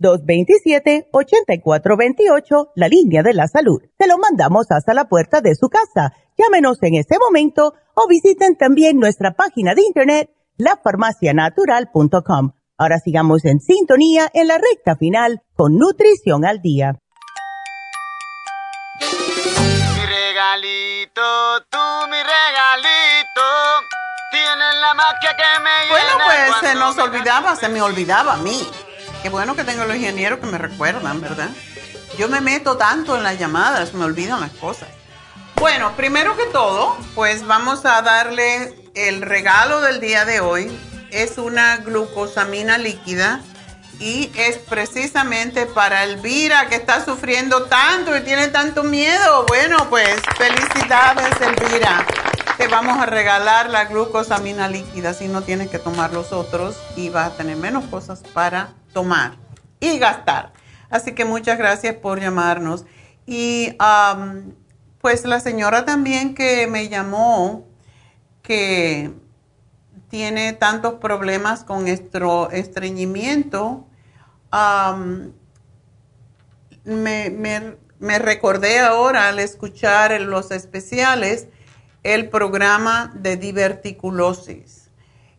1-800-227-8428, 0.00 2.70
la 2.76 2.88
línea 2.88 3.24
de 3.24 3.34
la 3.34 3.48
salud. 3.48 3.82
Se 3.98 4.06
lo 4.06 4.18
mandamos 4.18 4.66
hasta 4.70 4.94
la 4.94 5.08
puerta 5.08 5.40
de 5.40 5.56
su 5.56 5.68
casa. 5.68 6.12
Llámenos 6.36 6.82
en 6.82 6.94
este 6.96 7.18
momento 7.18 7.74
o 7.94 8.06
visiten 8.08 8.56
también 8.56 8.98
nuestra 8.98 9.32
página 9.32 9.74
de 9.74 9.82
internet, 9.82 10.30
lafarmacianatural.com. 10.58 12.52
Ahora 12.78 12.98
sigamos 12.98 13.46
en 13.46 13.58
sintonía 13.60 14.30
en 14.34 14.48
la 14.48 14.58
recta 14.58 14.96
final 14.96 15.40
con 15.54 15.78
Nutrición 15.78 16.44
al 16.44 16.60
Día. 16.60 16.98
Mi 19.00 20.06
regalito, 20.06 21.22
tú 21.70 21.78
mi 22.10 22.18
regalito, 22.18 23.42
tienes 24.30 24.74
la 24.78 24.92
magia 24.94 25.34
que 25.36 25.42
me 25.62 25.88
Bueno, 25.88 26.18
pues 26.22 26.56
se 26.60 26.74
nos 26.74 26.98
olvidaba, 26.98 27.56
se 27.56 27.70
me 27.70 27.80
olvidaba 27.80 28.34
a 28.34 28.38
mí. 28.38 28.68
Qué 29.22 29.30
bueno 29.30 29.56
que 29.56 29.64
tengo 29.64 29.86
los 29.86 29.96
ingenieros 29.96 30.38
que 30.38 30.46
me 30.46 30.58
recuerdan, 30.58 31.22
¿verdad? 31.22 31.48
Yo 32.18 32.28
me 32.28 32.42
meto 32.42 32.76
tanto 32.76 33.16
en 33.16 33.22
las 33.22 33.38
llamadas, 33.38 33.94
me 33.94 34.04
olvidan 34.04 34.42
las 34.42 34.52
cosas. 34.52 34.90
Bueno, 35.58 35.96
primero 35.96 36.36
que 36.36 36.44
todo, 36.52 36.96
pues 37.14 37.46
vamos 37.46 37.86
a 37.86 38.02
darle 38.02 38.74
el 38.94 39.22
regalo 39.22 39.80
del 39.80 40.00
día 40.00 40.26
de 40.26 40.40
hoy. 40.40 40.70
Es 41.10 41.38
una 41.38 41.78
glucosamina 41.78 42.76
líquida 42.76 43.40
y 43.98 44.30
es 44.36 44.58
precisamente 44.58 45.64
para 45.64 46.04
Elvira 46.04 46.68
que 46.68 46.74
está 46.74 47.02
sufriendo 47.02 47.64
tanto 47.64 48.14
y 48.14 48.20
tiene 48.20 48.48
tanto 48.48 48.84
miedo. 48.84 49.46
Bueno, 49.48 49.88
pues 49.88 50.20
felicidades 50.36 51.40
Elvira. 51.40 52.06
Te 52.58 52.68
vamos 52.68 52.98
a 52.98 53.06
regalar 53.06 53.70
la 53.70 53.86
glucosamina 53.86 54.68
líquida 54.68 55.14
si 55.14 55.26
no 55.26 55.40
tienes 55.40 55.70
que 55.70 55.78
tomar 55.78 56.12
los 56.12 56.32
otros 56.32 56.76
y 56.96 57.08
vas 57.08 57.32
a 57.32 57.36
tener 57.36 57.56
menos 57.56 57.84
cosas 57.86 58.20
para 58.34 58.74
tomar 58.92 59.36
y 59.80 59.98
gastar. 59.98 60.52
Así 60.90 61.12
que 61.12 61.24
muchas 61.24 61.56
gracias 61.56 61.96
por 61.96 62.20
llamarnos. 62.20 62.84
Y 63.26 63.74
pues 65.00 65.24
la 65.24 65.40
señora 65.40 65.84
también 65.84 66.34
que 66.34 66.66
me 66.66 66.88
llamó, 66.88 67.66
que 68.42 69.12
tiene 70.08 70.52
tantos 70.52 70.94
problemas 70.94 71.64
con 71.64 71.86
estro- 71.88 72.50
estreñimiento, 72.52 73.86
me, 76.84 77.30
me- 77.30 77.76
me 77.98 78.18
recordé 78.18 78.78
ahora 78.78 79.28
al 79.28 79.38
escuchar 79.38 80.12
en 80.12 80.30
los 80.30 80.50
especiales 80.50 81.48
el 82.02 82.28
programa 82.28 83.12
de 83.16 83.36
diverticulosis. 83.36 84.90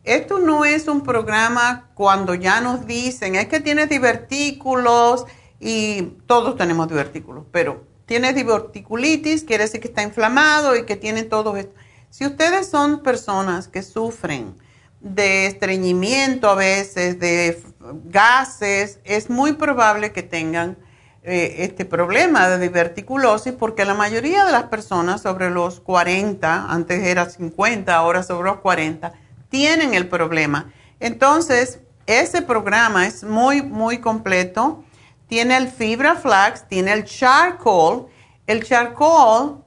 Esto 0.03 0.39
no 0.39 0.65
es 0.65 0.87
un 0.87 1.03
programa 1.03 1.89
cuando 1.93 2.33
ya 2.33 2.61
nos 2.61 2.85
dicen, 2.87 3.35
es 3.35 3.47
que 3.47 3.59
tienes 3.59 3.89
divertículos 3.89 5.25
y 5.59 6.01
todos 6.27 6.55
tenemos 6.57 6.87
divertículos, 6.87 7.45
pero 7.51 7.86
tienes 8.07 8.33
diverticulitis, 8.33 9.43
quiere 9.43 9.65
decir 9.65 9.79
que 9.79 9.89
está 9.89 10.01
inflamado 10.01 10.75
y 10.75 10.85
que 10.85 10.95
tiene 10.95 11.23
todo 11.23 11.55
esto. 11.57 11.75
Si 12.09 12.25
ustedes 12.25 12.67
son 12.67 13.03
personas 13.03 13.67
que 13.67 13.83
sufren 13.83 14.55
de 15.01 15.45
estreñimiento 15.45 16.49
a 16.49 16.55
veces, 16.55 17.19
de 17.19 17.61
gases, 18.05 18.99
es 19.03 19.29
muy 19.29 19.53
probable 19.53 20.11
que 20.11 20.23
tengan 20.23 20.77
eh, 21.23 21.65
este 21.65 21.83
problema 21.83 22.47
de 22.47 22.57
diverticulosis 22.57 23.53
porque 23.53 23.85
la 23.85 23.93
mayoría 23.93 24.45
de 24.45 24.51
las 24.53 24.63
personas 24.63 25.21
sobre 25.21 25.49
los 25.51 25.81
40, 25.81 26.71
antes 26.71 27.03
era 27.03 27.29
50, 27.29 27.93
ahora 27.93 28.23
sobre 28.23 28.49
los 28.49 28.59
40, 28.61 29.13
tienen 29.49 29.93
el 29.93 30.07
problema. 30.07 30.71
Entonces, 30.99 31.79
ese 32.05 32.41
programa 32.41 33.05
es 33.05 33.23
muy, 33.23 33.61
muy 33.61 33.99
completo. 33.99 34.83
Tiene 35.27 35.57
el 35.57 35.67
fibra 35.67 36.15
flax, 36.15 36.67
tiene 36.67 36.93
el 36.93 37.03
charcoal. 37.03 38.07
El 38.45 38.63
charcoal 38.63 39.63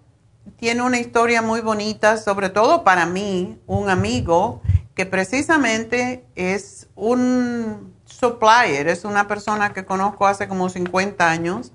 tiene 0.56 0.82
una 0.82 0.98
historia 0.98 1.42
muy 1.42 1.60
bonita, 1.60 2.16
sobre 2.16 2.48
todo 2.48 2.82
para 2.84 3.06
mí, 3.06 3.58
un 3.66 3.88
amigo 3.88 4.62
que 4.94 5.06
precisamente 5.06 6.24
es 6.34 6.88
un 6.94 7.94
supplier, 8.04 8.88
es 8.88 9.04
una 9.04 9.28
persona 9.28 9.72
que 9.72 9.84
conozco 9.84 10.26
hace 10.26 10.48
como 10.48 10.68
50 10.68 11.30
años 11.30 11.72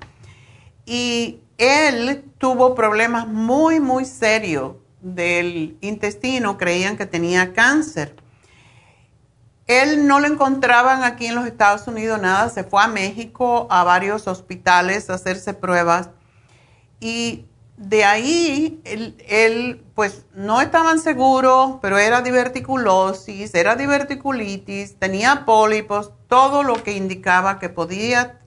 y 0.86 1.40
él 1.58 2.26
tuvo 2.38 2.76
problemas 2.76 3.28
muy, 3.28 3.80
muy 3.80 4.06
serios 4.06 4.76
del 5.02 5.78
intestino, 5.82 6.58
creían 6.58 6.98
que 6.98 7.06
tenía 7.06 7.54
cáncer. 7.54 8.16
Él 9.68 10.08
no 10.08 10.20
lo 10.20 10.28
encontraban 10.28 11.04
aquí 11.04 11.26
en 11.26 11.36
los 11.36 11.48
Estados 11.48 11.88
Unidos 11.88 12.22
nada, 12.22 12.50
se 12.50 12.64
fue 12.64 12.84
a 12.84 12.88
México 12.88 13.68
a 13.72 13.84
varios 13.84 14.28
hospitales 14.28 15.10
a 15.10 15.16
hacerse 15.16 15.54
pruebas 15.54 16.10
y 17.00 17.46
de 17.78 18.06
ahí 18.06 18.82
él, 18.86 19.84
pues 19.96 20.26
no 20.34 20.62
estaban 20.62 21.00
seguros, 21.00 21.78
pero 21.82 21.98
era 21.98 22.22
diverticulosis, 22.22 23.54
era 23.54 23.76
diverticulitis, 23.76 24.98
tenía 24.98 25.46
pólipos, 25.46 26.14
todo 26.28 26.64
lo 26.64 26.82
que 26.84 26.94
indicaba 26.94 27.60
que 27.60 27.70
podía 27.70 28.40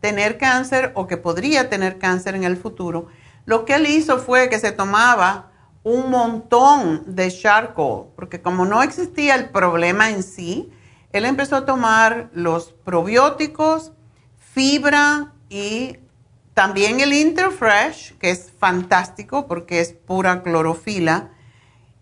tener 0.00 0.38
cáncer 0.38 0.92
o 0.94 1.06
que 1.06 1.16
podría 1.16 1.68
tener 1.68 1.98
cáncer 1.98 2.36
en 2.36 2.44
el 2.44 2.56
futuro. 2.56 3.08
Lo 3.44 3.64
que 3.64 3.74
él 3.74 3.86
hizo 3.86 4.18
fue 4.18 4.48
que 4.48 4.60
se 4.60 4.72
tomaba 4.72 5.50
un 5.86 6.10
montón 6.10 7.14
de 7.14 7.30
charcoal, 7.30 8.06
porque 8.16 8.42
como 8.42 8.64
no 8.64 8.82
existía 8.82 9.36
el 9.36 9.50
problema 9.50 10.10
en 10.10 10.24
sí, 10.24 10.68
él 11.12 11.24
empezó 11.24 11.54
a 11.54 11.64
tomar 11.64 12.28
los 12.32 12.72
probióticos, 12.72 13.92
fibra 14.36 15.32
y 15.48 15.98
también 16.54 16.98
el 16.98 17.12
Interfresh, 17.12 18.18
que 18.18 18.30
es 18.30 18.50
fantástico 18.58 19.46
porque 19.46 19.78
es 19.78 19.92
pura 19.92 20.42
clorofila. 20.42 21.28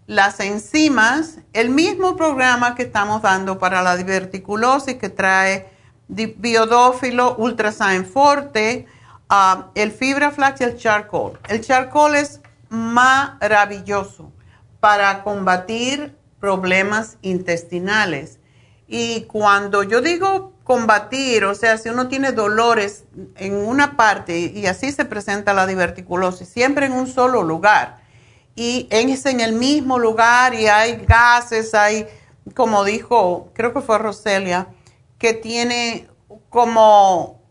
Las 0.06 0.40
enzimas, 0.40 1.40
el 1.52 1.68
mismo 1.68 2.16
programa 2.16 2.74
que 2.76 2.84
estamos 2.84 3.20
dando 3.20 3.58
para 3.58 3.82
la 3.82 3.98
diverticulosis 3.98 4.94
que 4.94 5.10
trae 5.10 5.68
biodófilo, 6.08 7.36
ultrasign 7.36 8.06
forte, 8.06 8.86
ah, 9.28 9.66
el 9.74 9.92
fibra 9.92 10.30
flax 10.30 10.62
y 10.62 10.64
el 10.64 10.78
charcoal. 10.78 11.38
El 11.50 11.60
charcoal 11.60 12.14
es 12.14 12.40
maravilloso 12.74 14.32
para 14.80 15.22
combatir 15.22 16.16
problemas 16.40 17.16
intestinales. 17.22 18.38
Y 18.86 19.22
cuando 19.22 19.82
yo 19.82 20.00
digo 20.02 20.52
combatir, 20.64 21.44
o 21.44 21.54
sea, 21.54 21.78
si 21.78 21.88
uno 21.88 22.08
tiene 22.08 22.32
dolores 22.32 23.04
en 23.36 23.54
una 23.54 23.96
parte 23.96 24.38
y 24.38 24.66
así 24.66 24.92
se 24.92 25.04
presenta 25.04 25.54
la 25.54 25.66
diverticulosis, 25.66 26.48
siempre 26.48 26.86
en 26.86 26.92
un 26.92 27.06
solo 27.06 27.42
lugar, 27.42 28.02
y 28.56 28.86
es 28.90 29.26
en 29.26 29.40
el 29.40 29.52
mismo 29.54 29.98
lugar 29.98 30.54
y 30.54 30.66
hay 30.66 31.04
gases, 31.06 31.74
hay, 31.74 32.06
como 32.54 32.84
dijo, 32.84 33.50
creo 33.52 33.72
que 33.74 33.80
fue 33.80 33.98
Roselia, 33.98 34.68
que 35.18 35.34
tiene 35.34 36.08
como 36.50 37.42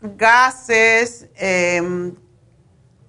gases, 0.00 1.28
em, 1.36 2.14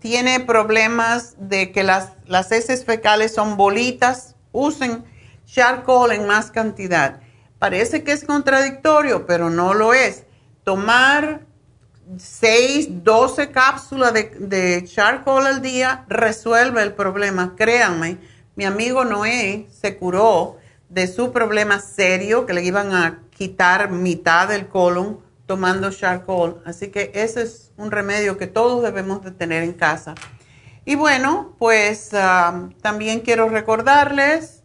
tiene 0.02 0.42
problemas 0.42 1.36
de 1.38 1.72
que 1.72 1.84
las, 1.84 2.10
las 2.26 2.52
heces 2.52 2.84
fecales 2.84 3.34
son 3.34 3.56
bolitas, 3.56 4.36
usen 4.52 5.06
charcoal 5.46 6.12
en 6.12 6.28
más 6.28 6.52
cantidad 6.52 7.22
Parece 7.62 8.04
que 8.04 8.12
es 8.12 8.24
contradictorio, 8.24 9.28
pero 9.28 9.52
no 9.52 9.76
lo 9.76 9.94
es. 9.94 10.24
Tomar 10.64 11.42
6, 12.18 13.04
12 13.04 13.52
cápsulas 13.52 14.16
de, 14.16 14.32
de 14.40 14.84
charcoal 14.84 15.46
al 15.46 15.62
día 15.62 16.04
resuelve 16.08 16.82
el 16.82 16.94
problema. 16.94 17.56
Créanme, 17.56 18.18
mi 18.56 18.66
amigo 18.66 19.06
Noé 19.06 19.68
se 19.70 19.96
curó 19.96 20.58
de 20.90 21.06
su 21.06 21.32
problema 21.32 21.80
serio 21.80 22.48
que 22.48 22.54
le 22.54 22.64
iban 22.64 22.96
a 22.96 23.20
quitar 23.30 23.92
mitad 23.92 24.48
del 24.48 24.68
colon 24.68 25.20
tomando 25.46 25.92
charcoal. 25.92 26.64
Así 26.66 26.88
que 26.88 27.12
ese 27.14 27.44
es 27.44 27.71
un 27.82 27.92
remedio 27.92 28.38
que 28.38 28.48
todos 28.48 28.84
debemos 28.84 29.24
de 29.24 29.32
tener 29.32 29.64
en 29.64 29.74
casa. 29.74 30.16
Y 30.86 30.96
bueno, 30.96 31.56
pues 31.60 32.10
también 32.82 33.20
quiero 33.20 33.50
recordarles 33.50 34.64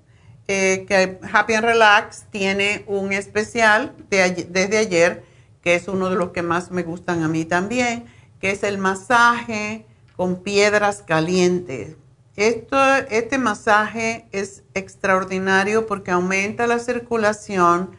eh, 0.48 0.84
que 0.86 1.18
Happy 1.32 1.54
and 1.54 1.64
Relax 1.64 2.26
tiene 2.30 2.84
un 2.86 3.12
especial 3.12 3.94
desde 4.08 4.78
ayer, 4.78 5.24
que 5.60 5.74
es 5.74 5.88
uno 5.88 6.08
de 6.08 6.16
los 6.16 6.30
que 6.30 6.42
más 6.42 6.70
me 6.70 6.84
gustan 6.84 7.22
a 7.22 7.28
mí 7.28 7.44
también, 7.44 8.04
que 8.40 8.50
es 8.50 8.62
el 8.62 8.78
masaje 8.78 9.86
con 10.16 10.42
piedras 10.42 11.02
calientes. 11.02 11.96
Esto, 12.36 12.76
este 13.10 13.38
masaje 13.38 14.28
es 14.30 14.62
extraordinario 14.74 15.86
porque 15.86 16.10
aumenta 16.10 16.66
la 16.66 16.78
circulación, 16.78 17.96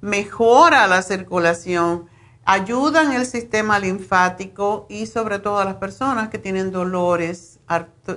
mejora 0.00 0.86
la 0.86 1.02
circulación, 1.02 2.08
ayuda 2.44 3.02
en 3.02 3.12
el 3.12 3.26
sistema 3.26 3.78
linfático 3.78 4.86
y 4.88 5.06
sobre 5.06 5.38
todo 5.38 5.58
a 5.58 5.64
las 5.64 5.76
personas 5.76 6.28
que 6.28 6.38
tienen 6.38 6.70
dolores 6.72 7.58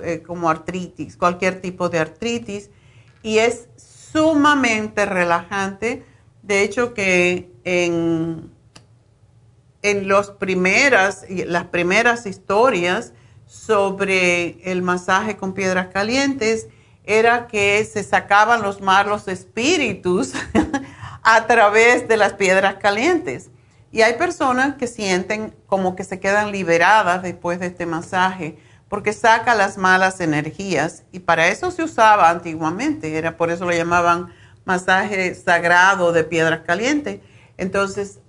eh, 0.02 0.22
como 0.26 0.50
artritis, 0.50 1.16
cualquier 1.16 1.60
tipo 1.60 1.88
de 1.88 1.98
artritis 1.98 2.70
y 3.22 3.38
es 3.38 3.68
sumamente 3.76 5.06
relajante. 5.06 6.04
De 6.42 6.62
hecho 6.62 6.94
que 6.94 7.50
en, 7.64 8.50
en 9.82 10.08
las 10.08 10.30
primeras 10.30 12.26
historias 12.26 13.12
sobre 13.46 14.70
el 14.70 14.82
masaje 14.82 15.36
con 15.36 15.54
piedras 15.54 15.88
calientes 15.88 16.68
era 17.04 17.46
que 17.46 17.82
se 17.86 18.02
sacaban 18.02 18.60
los 18.60 18.82
malos 18.82 19.28
espíritus 19.28 20.34
a 21.22 21.46
través 21.46 22.06
de 22.06 22.18
las 22.18 22.34
piedras 22.34 22.74
calientes. 22.74 23.50
Y 23.90 24.02
hay 24.02 24.14
personas 24.14 24.76
que 24.76 24.86
sienten 24.86 25.54
como 25.66 25.96
que 25.96 26.04
se 26.04 26.20
quedan 26.20 26.52
liberadas 26.52 27.22
después 27.22 27.58
de 27.58 27.66
este 27.66 27.86
masaje 27.86 28.58
porque 28.88 29.12
saca 29.12 29.54
las 29.54 29.76
malas 29.76 30.20
energías 30.20 31.04
y 31.12 31.20
para 31.20 31.48
eso 31.48 31.70
se 31.70 31.82
usaba 31.82 32.30
antiguamente, 32.30 33.16
era 33.16 33.36
por 33.36 33.50
eso 33.50 33.64
lo 33.64 33.72
llamaban 33.72 34.32
masaje 34.64 35.34
sagrado 35.34 36.12
de 36.12 36.24
piedras 36.24 36.60
calientes. 36.66 37.20
Entonces, 37.56 38.20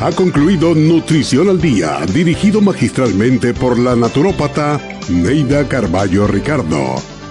Ha 0.00 0.12
concluido 0.12 0.74
Nutrición 0.76 1.48
al 1.48 1.60
Día, 1.60 1.98
dirigido 2.14 2.60
magistralmente 2.60 3.52
por 3.52 3.76
la 3.78 3.96
naturópata 3.96 4.80
Neida 5.08 5.66
Carballo 5.66 6.28
Ricardo. 6.28 7.17